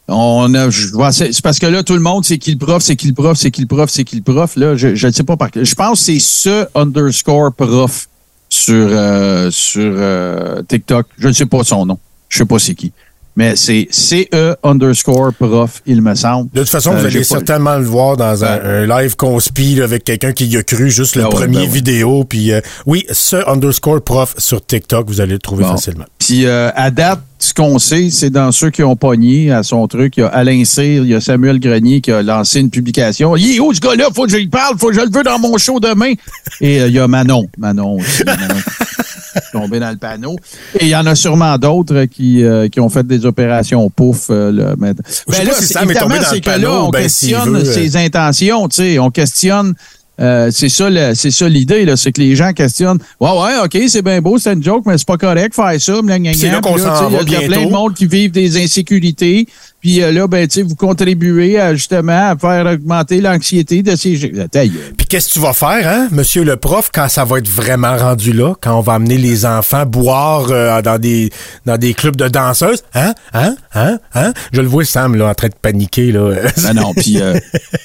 On 0.08 0.52
a, 0.54 0.70
je 0.70 0.88
vois, 0.88 1.12
c'est 1.12 1.42
parce 1.42 1.58
que 1.58 1.66
là, 1.66 1.82
tout 1.82 1.94
le 1.94 2.00
monde, 2.00 2.24
c'est 2.24 2.38
qui 2.38 2.52
le 2.52 2.58
prof, 2.58 2.82
c'est 2.82 2.96
qui 2.96 3.08
le 3.08 3.14
prof, 3.14 3.36
c'est 3.36 3.50
qui 3.50 3.60
le 3.60 3.66
prof, 3.66 3.90
c'est 3.90 4.04
qui 4.04 4.16
le 4.16 4.22
prof. 4.22 4.56
Là, 4.56 4.74
je 4.74 5.06
ne 5.06 5.12
sais 5.12 5.22
pas 5.22 5.36
par 5.36 5.50
Je 5.54 5.74
pense 5.74 6.00
que 6.00 6.06
c'est 6.06 6.18
ce 6.18 6.66
underscore 6.74 7.52
prof 7.52 8.08
sur, 8.48 8.74
euh, 8.74 9.50
sur 9.50 9.92
euh, 9.94 10.62
TikTok. 10.66 11.06
Je 11.18 11.28
ne 11.28 11.32
sais 11.32 11.46
pas 11.46 11.62
son 11.62 11.84
nom. 11.86 11.98
Je 12.30 12.38
sais 12.38 12.44
pas 12.46 12.58
c'est 12.58 12.74
qui. 12.74 12.92
Mais 13.38 13.54
c'est 13.54 13.86
CE 13.92 14.56
underscore 14.64 15.32
prof, 15.32 15.80
il 15.86 16.02
me 16.02 16.16
semble. 16.16 16.50
De 16.52 16.58
toute 16.60 16.68
façon, 16.70 16.90
Euh, 16.90 16.94
vous 16.96 17.00
allez 17.04 17.10
j'ai 17.12 17.18
pas- 17.20 17.24
certainement 17.24 17.76
le 17.78 17.84
voir 17.84 18.16
dans 18.16 18.44
un, 18.44 18.84
live 18.84 19.14
conspi 19.14 19.80
avec 19.80 20.02
quelqu'un 20.02 20.32
qui 20.32 20.46
y 20.46 20.56
a 20.56 20.64
cru 20.64 20.90
juste 20.90 21.14
le 21.14 21.22
Ah 21.24 21.28
premier 21.28 21.58
ben 21.58 21.60
ouais. 21.62 21.66
vidéo. 21.68 22.24
Puis 22.24 22.50
euh, 22.52 22.60
oui, 22.84 23.04
ce 23.12 23.36
underscore 23.48 24.02
prof 24.02 24.34
sur 24.38 24.64
TikTok, 24.66 25.06
vous 25.06 25.20
allez 25.20 25.34
le 25.34 25.38
trouver 25.38 25.62
facilement. 25.64 26.04
Puis 26.18 26.46
euh, 26.46 26.70
à 26.74 26.90
date, 26.90 27.20
ce 27.38 27.54
qu'on 27.54 27.78
sait, 27.78 28.10
c'est 28.10 28.30
dans 28.30 28.50
ceux 28.50 28.70
qui 28.70 28.82
ont 28.82 28.96
pogné 28.96 29.52
à 29.52 29.62
son 29.62 29.86
truc, 29.86 30.16
il 30.16 30.20
y 30.20 30.22
a 30.24 30.26
Alain 30.26 30.64
Cyr, 30.64 31.04
il 31.04 31.08
y 31.10 31.14
a 31.14 31.20
Samuel 31.20 31.60
Grenier 31.60 32.00
qui 32.00 32.10
a 32.10 32.20
lancé 32.22 32.58
une 32.58 32.70
publication. 32.70 33.36
Il 33.36 33.60
où 33.60 33.72
ce 33.72 33.78
gars-là? 33.78 34.08
Faut 34.12 34.24
que 34.24 34.32
je 34.32 34.36
lui 34.38 34.48
parle, 34.48 34.76
faut 34.76 34.88
que 34.88 34.94
je 34.96 35.00
le 35.02 35.10
veux 35.16 35.22
dans 35.22 35.38
mon 35.38 35.56
show 35.58 35.78
demain. 35.78 36.14
Et 36.60 36.80
euh, 36.80 36.88
il 36.88 36.94
y 36.94 36.98
a 36.98 37.06
Manon. 37.06 37.46
Manon 37.56 37.98
aussi. 38.00 38.24
Manon 38.24 38.54
tombé 39.52 39.80
dans 39.80 39.90
le 39.90 39.96
panneau. 39.96 40.36
Et 40.78 40.84
il 40.86 40.88
y 40.88 40.96
en 40.96 41.06
a 41.06 41.14
sûrement 41.14 41.56
d'autres 41.58 42.04
qui, 42.04 42.44
euh, 42.44 42.68
qui 42.68 42.80
ont 42.80 42.88
fait 42.88 43.06
des 43.06 43.26
opérations 43.26 43.88
pouf. 43.90 44.26
euh, 44.30 44.52
là, 44.52 44.74
mais- 44.78 44.92
Je 45.06 45.12
sais 45.12 45.22
Ben 45.28 45.36
pas 45.38 45.44
là, 45.44 45.52
si 45.54 45.66
c'est- 45.66 45.72
Sam 45.74 45.90
est 45.90 45.94
tombé 45.94 46.14
dans 46.18 46.30
le 46.32 46.40
que 46.40 46.48
là, 46.48 46.52
panneau, 46.54 46.70
on 46.70 46.90
ben, 46.90 47.02
questionne 47.02 47.50
veut, 47.58 47.68
euh. 47.68 47.72
ses 47.72 47.96
intentions, 47.96 48.68
tu 48.68 48.76
sais, 48.76 48.98
on 48.98 49.10
questionne. 49.10 49.74
euh, 50.20 50.50
c'est 50.52 50.68
ça, 50.68 50.90
le- 50.90 51.14
c'est 51.14 51.30
ça 51.30 51.48
l'idée, 51.48 51.84
là, 51.84 51.96
c'est 51.96 52.10
que 52.10 52.20
les 52.20 52.34
gens 52.34 52.52
questionnent. 52.52 52.98
Ouais, 53.20 53.30
ouais, 53.30 53.52
ok, 53.64 53.78
c'est 53.88 54.02
bien 54.02 54.20
beau, 54.20 54.36
c'est 54.36 54.52
une 54.52 54.64
joke, 54.64 54.82
mais 54.84 54.98
c'est 54.98 55.06
pas 55.06 55.16
correct 55.16 55.54
faire 55.54 55.80
ça. 55.80 55.92
c'est 56.34 56.50
là 56.50 56.60
qu'on 56.60 56.76
s'en 56.76 57.08
va 57.08 57.18
Il 57.24 57.32
y 57.32 57.36
a 57.36 57.40
plein 57.42 57.66
de 57.66 57.70
monde 57.70 57.94
qui 57.94 58.06
vivent 58.06 58.32
des 58.32 58.60
insécurités. 58.60 59.46
Puis 59.80 60.02
euh, 60.02 60.10
là, 60.10 60.26
ben, 60.26 60.46
tu 60.48 60.54
sais, 60.54 60.62
vous 60.62 60.74
contribuez 60.74 61.58
à, 61.60 61.74
justement 61.74 62.30
à 62.30 62.36
faire 62.36 62.66
augmenter 62.66 63.20
l'anxiété 63.20 63.82
de 63.82 63.94
ces 63.94 64.16
gens. 64.16 64.28
Ta 64.50 64.66
gueule. 64.66 64.92
Puis 64.96 65.06
qu'est-ce 65.06 65.28
que 65.28 65.32
tu 65.34 65.38
vas 65.38 65.52
faire, 65.52 65.86
hein, 65.88 66.08
monsieur 66.10 66.42
le 66.42 66.56
prof, 66.56 66.90
quand 66.92 67.08
ça 67.08 67.24
va 67.24 67.38
être 67.38 67.48
vraiment 67.48 67.96
rendu 67.96 68.32
là, 68.32 68.54
quand 68.60 68.76
on 68.76 68.80
va 68.80 68.94
amener 68.94 69.18
les 69.18 69.46
enfants 69.46 69.86
boire 69.86 70.46
euh, 70.50 70.82
dans 70.82 70.98
des 70.98 71.30
dans 71.64 71.76
des 71.78 71.94
clubs 71.94 72.16
de 72.16 72.26
danseuses? 72.28 72.82
Hein? 72.94 73.14
Hein? 73.32 73.54
Hein? 73.74 73.98
Hein? 74.14 74.32
Je 74.52 74.60
le 74.60 74.66
vois, 74.66 74.84
Sam, 74.84 75.14
là, 75.14 75.28
en 75.28 75.34
train 75.34 75.48
de 75.48 75.54
paniquer, 75.60 76.10
là. 76.12 76.32
Ben 76.62 76.72
non, 76.74 76.92
puis 76.94 77.20
euh, 77.20 77.38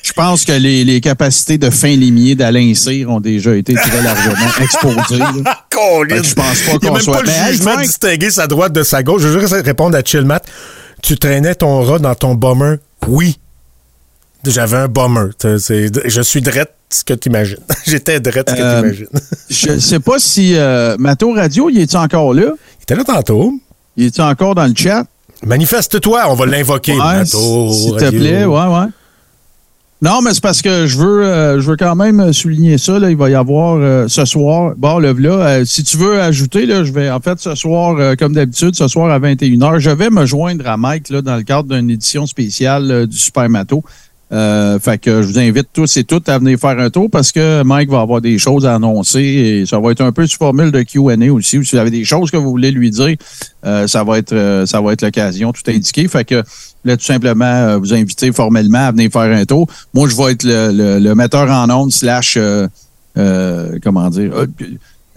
je 0.04 0.14
pense 0.14 0.46
que 0.46 0.54
les, 0.54 0.84
les 0.84 1.00
capacités 1.00 1.58
de 1.60 1.70
fin 1.70 1.96
limier 1.96 2.34
d'Alain 2.36 2.74
Cyr 2.74 3.10
ont 3.10 3.20
déjà 3.20 3.56
été 3.56 3.76
très 3.76 4.02
largement 4.02 4.36
exposées. 4.62 5.24
je 6.24 6.34
pense 6.34 6.62
pas 6.62 6.72
Il 6.74 6.80
n'y 6.82 6.88
a 6.88 6.90
qu'on 6.90 6.94
même 6.94 7.02
soit. 7.02 7.14
pas 7.18 7.22
le 7.22 7.28
Ben, 7.28 7.52
jugement 7.52 7.78
distinguer 7.78 8.32
sa 8.32 8.48
droite 8.48 8.74
de 8.74 8.84
sa 8.84 9.04
gauche. 9.04 9.22
Je 9.22 9.28
veux 9.28 9.40
juste 9.42 9.54
répondre 9.64 9.96
à 9.96 10.02
Chillmat. 10.04 10.42
Tu 11.04 11.18
traînais 11.18 11.54
ton 11.54 11.82
rat 11.84 12.00
dans 12.00 12.16
ton 12.16 12.34
bomber? 12.34 12.78
Oui. 13.08 13.38
J'avais 14.46 14.78
un 14.78 14.88
bomber. 14.88 15.30
Je 15.44 16.22
suis 16.22 16.42
drette 16.42 16.74
ce 16.90 17.04
que 17.04 17.14
tu 17.14 17.30
imagines. 17.30 17.58
J'étais 17.86 18.20
drette 18.20 18.50
ce 18.50 18.56
que 18.56 18.62
Euh, 18.62 18.82
tu 18.82 18.88
imagines. 18.88 19.08
je 19.50 19.80
sais 19.80 20.00
pas 20.00 20.18
si 20.18 20.56
euh, 20.56 20.96
Mato 20.98 21.32
Radio, 21.34 21.70
il 21.70 21.80
est 21.80 21.94
encore 21.96 22.34
là? 22.34 22.54
Il 22.80 22.84
était 22.84 22.96
là 22.96 23.04
tantôt. 23.04 23.54
Il 23.98 24.06
est 24.06 24.20
encore 24.20 24.56
dans 24.56 24.66
le 24.66 24.74
chat? 24.76 25.06
Manifeste-toi, 25.46 26.24
on 26.30 26.36
va 26.36 26.46
l'invoquer. 26.46 26.94
Ouais, 26.94 26.98
Mato, 27.20 27.72
S'il 27.74 27.96
te 27.98 28.10
plaît, 28.10 28.46
ouais, 28.46 28.66
ouais. 28.66 28.88
Non, 30.04 30.22
mais 30.22 30.34
c'est 30.34 30.44
parce 30.44 30.62
que 30.62 30.86
je 30.86 30.98
veux, 30.98 31.24
euh, 31.24 31.62
je 31.62 31.70
veux 31.70 31.78
quand 31.78 31.96
même 31.96 32.34
souligner 32.34 32.78
ça. 32.78 33.00
Là, 33.00 33.10
il 33.10 33.16
va 33.16 33.30
y 33.30 33.36
avoir 33.36 33.78
euh, 33.78 34.10
ce 34.10 34.26
soir. 34.26 34.74
Bon, 34.76 35.00
le 35.00 35.14
là, 35.14 35.30
euh, 35.30 35.66
si 35.66 35.82
tu 35.86 35.96
veux 35.96 36.20
ajouter, 36.20 36.66
là, 36.66 36.84
je 36.84 36.92
vais 36.92 37.10
en 37.10 37.22
fait 37.22 37.40
ce 37.40 37.56
soir, 37.56 37.96
euh, 37.98 38.16
comme 38.20 38.34
d'habitude, 38.34 38.76
ce 38.76 38.90
soir 38.90 39.10
à 39.12 39.20
21h, 39.20 39.80
je 39.80 39.92
vais 39.92 40.10
me 40.10 40.26
joindre 40.26 40.68
à 40.68 40.76
Mike 40.76 41.08
là, 41.08 41.22
dans 41.22 41.38
le 41.38 41.44
cadre 41.44 41.74
d'une 41.74 41.90
édition 41.90 42.28
spéciale 42.28 42.92
euh, 42.92 43.08
du 43.08 43.18
Super 43.18 43.48
Mato. 43.48 43.82
Euh, 44.34 44.78
fait 44.78 44.98
que 44.98 45.22
je 45.22 45.28
vous 45.28 45.40
invite 45.40 45.70
tous 45.72 45.96
et 45.96 46.04
toutes 46.04 46.28
à 46.28 46.38
venir 46.38 46.60
faire 46.60 46.78
un 46.80 46.90
tour 46.90 47.08
parce 47.10 47.32
que 47.32 47.64
Mike 47.64 47.90
va 47.90 48.02
avoir 48.02 48.20
des 48.20 48.38
choses 48.40 48.66
à 48.66 48.76
annoncer 48.76 49.22
et 49.22 49.66
ça 49.66 49.80
va 49.80 49.92
être 49.92 50.02
un 50.02 50.12
peu 50.12 50.28
sous 50.28 50.38
formule 50.38 50.74
de 50.74 50.82
Q&A 50.82 51.32
aussi. 51.32 51.58
Ou 51.60 51.64
si 51.64 51.76
vous 51.76 51.78
avez 51.78 51.92
des 51.92 52.04
choses 52.04 52.30
que 52.30 52.36
vous 52.36 52.50
voulez 52.50 52.72
lui 52.72 52.90
dire, 52.90 53.16
ça 53.64 54.04
va 54.04 54.18
être 54.18 54.64
ça 54.66 54.82
va 54.82 54.94
être 54.94 55.04
l'occasion 55.04 55.54
tout 55.54 55.62
indiqué. 55.68 56.08
Fait 56.08 56.26
que 56.26 56.44
là, 56.86 56.98
tout 56.98 57.06
simplement, 57.06 57.46
euh, 57.46 57.78
vous 57.78 57.94
inviter 57.94 58.32
formellement 58.32 58.88
à 58.88 58.92
venir 58.92 59.10
faire 59.12 59.22
un 59.36 59.46
tour. 59.46 59.68
Moi, 59.94 60.08
je 60.10 60.16
vais 60.16 60.32
être 60.34 60.44
le, 60.44 60.72
le- 60.72 61.00
le 61.00 61.16
metteur 61.16 61.50
en 61.50 61.70
ondes 61.70 61.92
slash 61.92 62.36
euh, 62.38 62.68
euh, 63.18 63.78
comment 63.84 64.10
dire. 64.10 64.32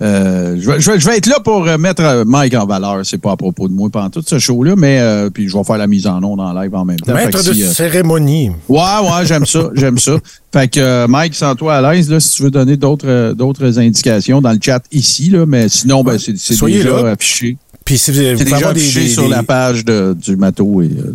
euh, 0.02 0.56
je, 0.60 0.70
vais, 0.70 0.78
je 0.80 0.90
vais- 0.90 1.00
je 1.00 1.06
vais 1.08 1.16
être 1.16 1.26
là 1.26 1.40
pour 1.42 1.64
mettre 1.78 2.24
Mike 2.26 2.54
en 2.54 2.66
valeur. 2.66 3.00
C'est 3.04 3.16
pas 3.16 3.32
à 3.32 3.36
propos 3.36 3.66
de 3.66 3.72
moi 3.72 3.88
pendant 3.90 4.10
tout 4.10 4.22
ce 4.26 4.38
show-là, 4.38 4.74
mais 4.76 4.98
euh, 5.00 5.30
puis 5.30 5.48
je 5.48 5.56
vais 5.56 5.64
faire 5.64 5.78
la 5.78 5.86
mise 5.86 6.06
en 6.06 6.22
onde 6.22 6.38
en 6.40 6.52
live 6.52 6.74
en 6.74 6.84
même 6.84 6.98
temps. 7.00 7.14
Maître 7.14 7.38
de 7.48 7.54
cérémonie. 7.72 8.50
Ouais, 8.68 8.78
ouais, 8.78 9.24
j'aime 9.24 9.46
ça, 9.46 9.70
j'aime 9.74 9.96
ça. 9.98 10.18
Fait 10.52 10.68
que 10.68 11.06
Mike, 11.06 11.34
sens-toi 11.34 11.76
à 11.76 11.94
l'aise 11.94 12.10
là, 12.10 12.20
si 12.20 12.30
tu 12.32 12.42
veux 12.42 12.50
donner 12.50 12.76
d'autres 12.76 13.32
d'autres 13.32 13.78
indications 13.78 14.42
dans 14.42 14.52
le 14.52 14.58
chat 14.60 14.82
ici, 14.92 15.30
là, 15.30 15.46
mais 15.46 15.70
sinon, 15.70 16.04
ben, 16.04 16.18
c'est 16.18 16.36
déjà 16.66 17.02
là. 17.02 17.10
affiché. 17.12 17.56
Puis 17.86 17.96
si 17.98 18.10
vous, 18.10 18.18
avoir 18.54 18.74
des- 18.74 18.80
sur 19.08 19.22
des- 19.22 19.28
la 19.30 19.42
page 19.44 19.84
de, 19.84 20.14
du 20.20 20.36
matos 20.36 20.84
et 20.84 20.88
euh. 20.98 21.14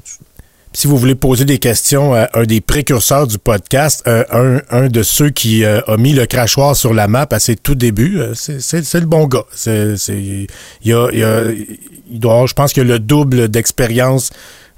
Si 0.73 0.87
vous 0.87 0.97
voulez 0.97 1.15
poser 1.15 1.43
des 1.43 1.59
questions 1.59 2.13
à 2.13 2.29
un 2.33 2.43
des 2.43 2.61
précurseurs 2.61 3.27
du 3.27 3.37
podcast, 3.37 4.03
euh, 4.07 4.23
un, 4.31 4.61
un 4.69 4.87
de 4.87 5.03
ceux 5.03 5.29
qui 5.29 5.65
euh, 5.65 5.81
a 5.85 5.97
mis 5.97 6.13
le 6.13 6.25
crachoir 6.25 6.77
sur 6.77 6.93
la 6.93 7.09
map 7.09 7.27
à 7.29 7.39
ses 7.39 7.57
tout 7.57 7.75
débuts, 7.75 8.19
euh, 8.21 8.33
c'est- 8.35 8.61
le 9.01 9.05
bon 9.05 9.27
gars. 9.27 9.43
Il 9.67 10.47
y 10.85 10.93
a, 10.93 11.07
il 11.11 11.19
y 11.19 11.23
a- 11.23 11.43
doit 12.19 12.45
je 12.47 12.53
pense 12.53 12.71
a 12.89 12.93
le 12.93 12.99
double 12.99 13.49
d'expérience 13.49 14.31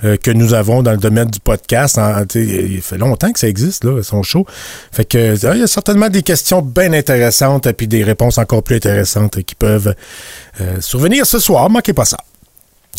euh, 0.03 0.17
que 0.17 0.31
nous 0.31 0.55
avons 0.55 0.81
dans 0.81 0.91
le 0.91 0.97
domaine 0.97 1.29
du 1.29 1.39
podcast. 1.39 1.99
Il 2.33 2.81
fait 2.81 2.97
longtemps 2.97 3.31
que 3.31 3.39
ça 3.39 3.47
existe, 3.47 3.83
là, 3.83 4.01
son 4.01 4.23
show. 4.23 4.47
Fait 4.91 5.05
que 5.05 5.17
euh, 5.45 5.53
il 5.53 5.59
y 5.59 5.63
a 5.63 5.67
certainement 5.67 6.09
des 6.09 6.23
questions 6.23 6.63
bien 6.63 6.91
intéressantes 6.93 7.67
et 7.67 7.73
puis 7.73 7.87
des 7.87 8.03
réponses 8.03 8.39
encore 8.39 8.63
plus 8.63 8.77
intéressantes 8.77 9.43
qui 9.43 9.53
peuvent 9.53 9.93
survenir 10.79 11.27
ce 11.27 11.37
soir. 11.37 11.69
Manquez 11.69 11.93
pas 11.93 12.05
ça. 12.05 12.17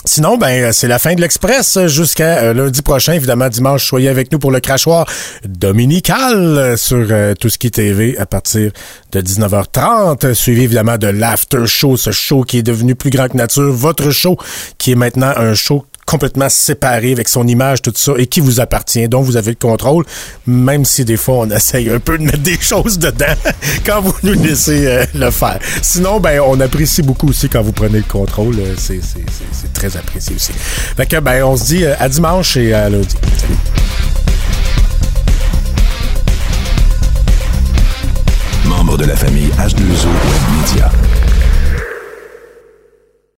Sinon, 0.06 0.36
ben, 0.36 0.70
c'est 0.72 0.86
la 0.86 0.98
fin 0.98 1.14
de 1.14 1.20
l'Express 1.22 1.86
jusqu'à 1.86 2.38
euh, 2.38 2.52
lundi 2.52 2.82
prochain. 2.82 3.14
Évidemment, 3.14 3.48
dimanche, 3.48 3.86
soyez 3.86 4.10
avec 4.10 4.30
nous 4.32 4.38
pour 4.38 4.50
le 4.50 4.60
crachoir 4.60 5.06
dominical 5.48 6.34
euh, 6.34 6.76
sur 6.76 7.06
euh, 7.10 7.32
Tout 7.34 7.48
ce 7.48 7.56
qui 7.56 7.70
TV 7.70 8.18
à 8.18 8.26
partir 8.26 8.70
de 9.12 9.20
19h30. 9.22 10.34
Suivi 10.34 10.64
évidemment 10.64 10.98
de 10.98 11.06
l'After 11.06 11.66
Show, 11.66 11.96
ce 11.96 12.10
show 12.10 12.42
qui 12.42 12.58
est 12.58 12.62
devenu 12.62 12.94
plus 12.94 13.08
grand 13.08 13.28
que 13.28 13.36
nature. 13.36 13.72
Votre 13.72 14.10
show 14.10 14.36
qui 14.76 14.92
est 14.92 14.96
maintenant 14.96 15.32
un 15.36 15.54
show 15.54 15.86
complètement 16.06 16.48
séparé 16.48 17.12
avec 17.12 17.28
son 17.28 17.46
image, 17.46 17.82
tout 17.82 17.92
ça, 17.94 18.12
et 18.18 18.26
qui 18.26 18.40
vous 18.40 18.60
appartient, 18.60 19.08
dont 19.08 19.22
vous 19.22 19.36
avez 19.36 19.52
le 19.52 19.56
contrôle, 19.56 20.04
même 20.46 20.84
si 20.84 21.04
des 21.04 21.16
fois 21.16 21.36
on 21.38 21.50
essaye 21.50 21.90
un 21.90 22.00
peu 22.00 22.18
de 22.18 22.24
mettre 22.24 22.38
des 22.38 22.58
choses 22.60 22.98
dedans 22.98 23.34
quand 23.86 24.00
vous 24.00 24.14
nous 24.22 24.34
laissez 24.34 24.86
euh, 24.86 25.04
le 25.14 25.30
faire. 25.30 25.58
Sinon, 25.82 26.20
ben, 26.20 26.40
on 26.40 26.60
apprécie 26.60 27.02
beaucoup 27.02 27.28
aussi 27.28 27.48
quand 27.48 27.62
vous 27.62 27.72
prenez 27.72 27.98
le 27.98 28.04
contrôle. 28.04 28.56
euh, 28.58 28.74
C'est, 28.76 29.00
très 29.72 29.96
apprécié 29.96 30.36
aussi. 30.36 30.52
Fait 30.96 31.06
que, 31.06 31.18
ben, 31.20 31.42
on 31.44 31.56
se 31.56 31.64
dit 31.64 31.84
euh, 31.84 31.94
à 31.98 32.08
dimanche 32.08 32.56
et 32.56 32.72
à 32.72 32.88
lundi. 32.88 33.16
Membre 38.66 38.96
de 38.96 39.04
la 39.04 39.16
famille 39.16 39.48
H2O 39.58 40.06
Web 40.06 40.42
Media. 40.60 40.90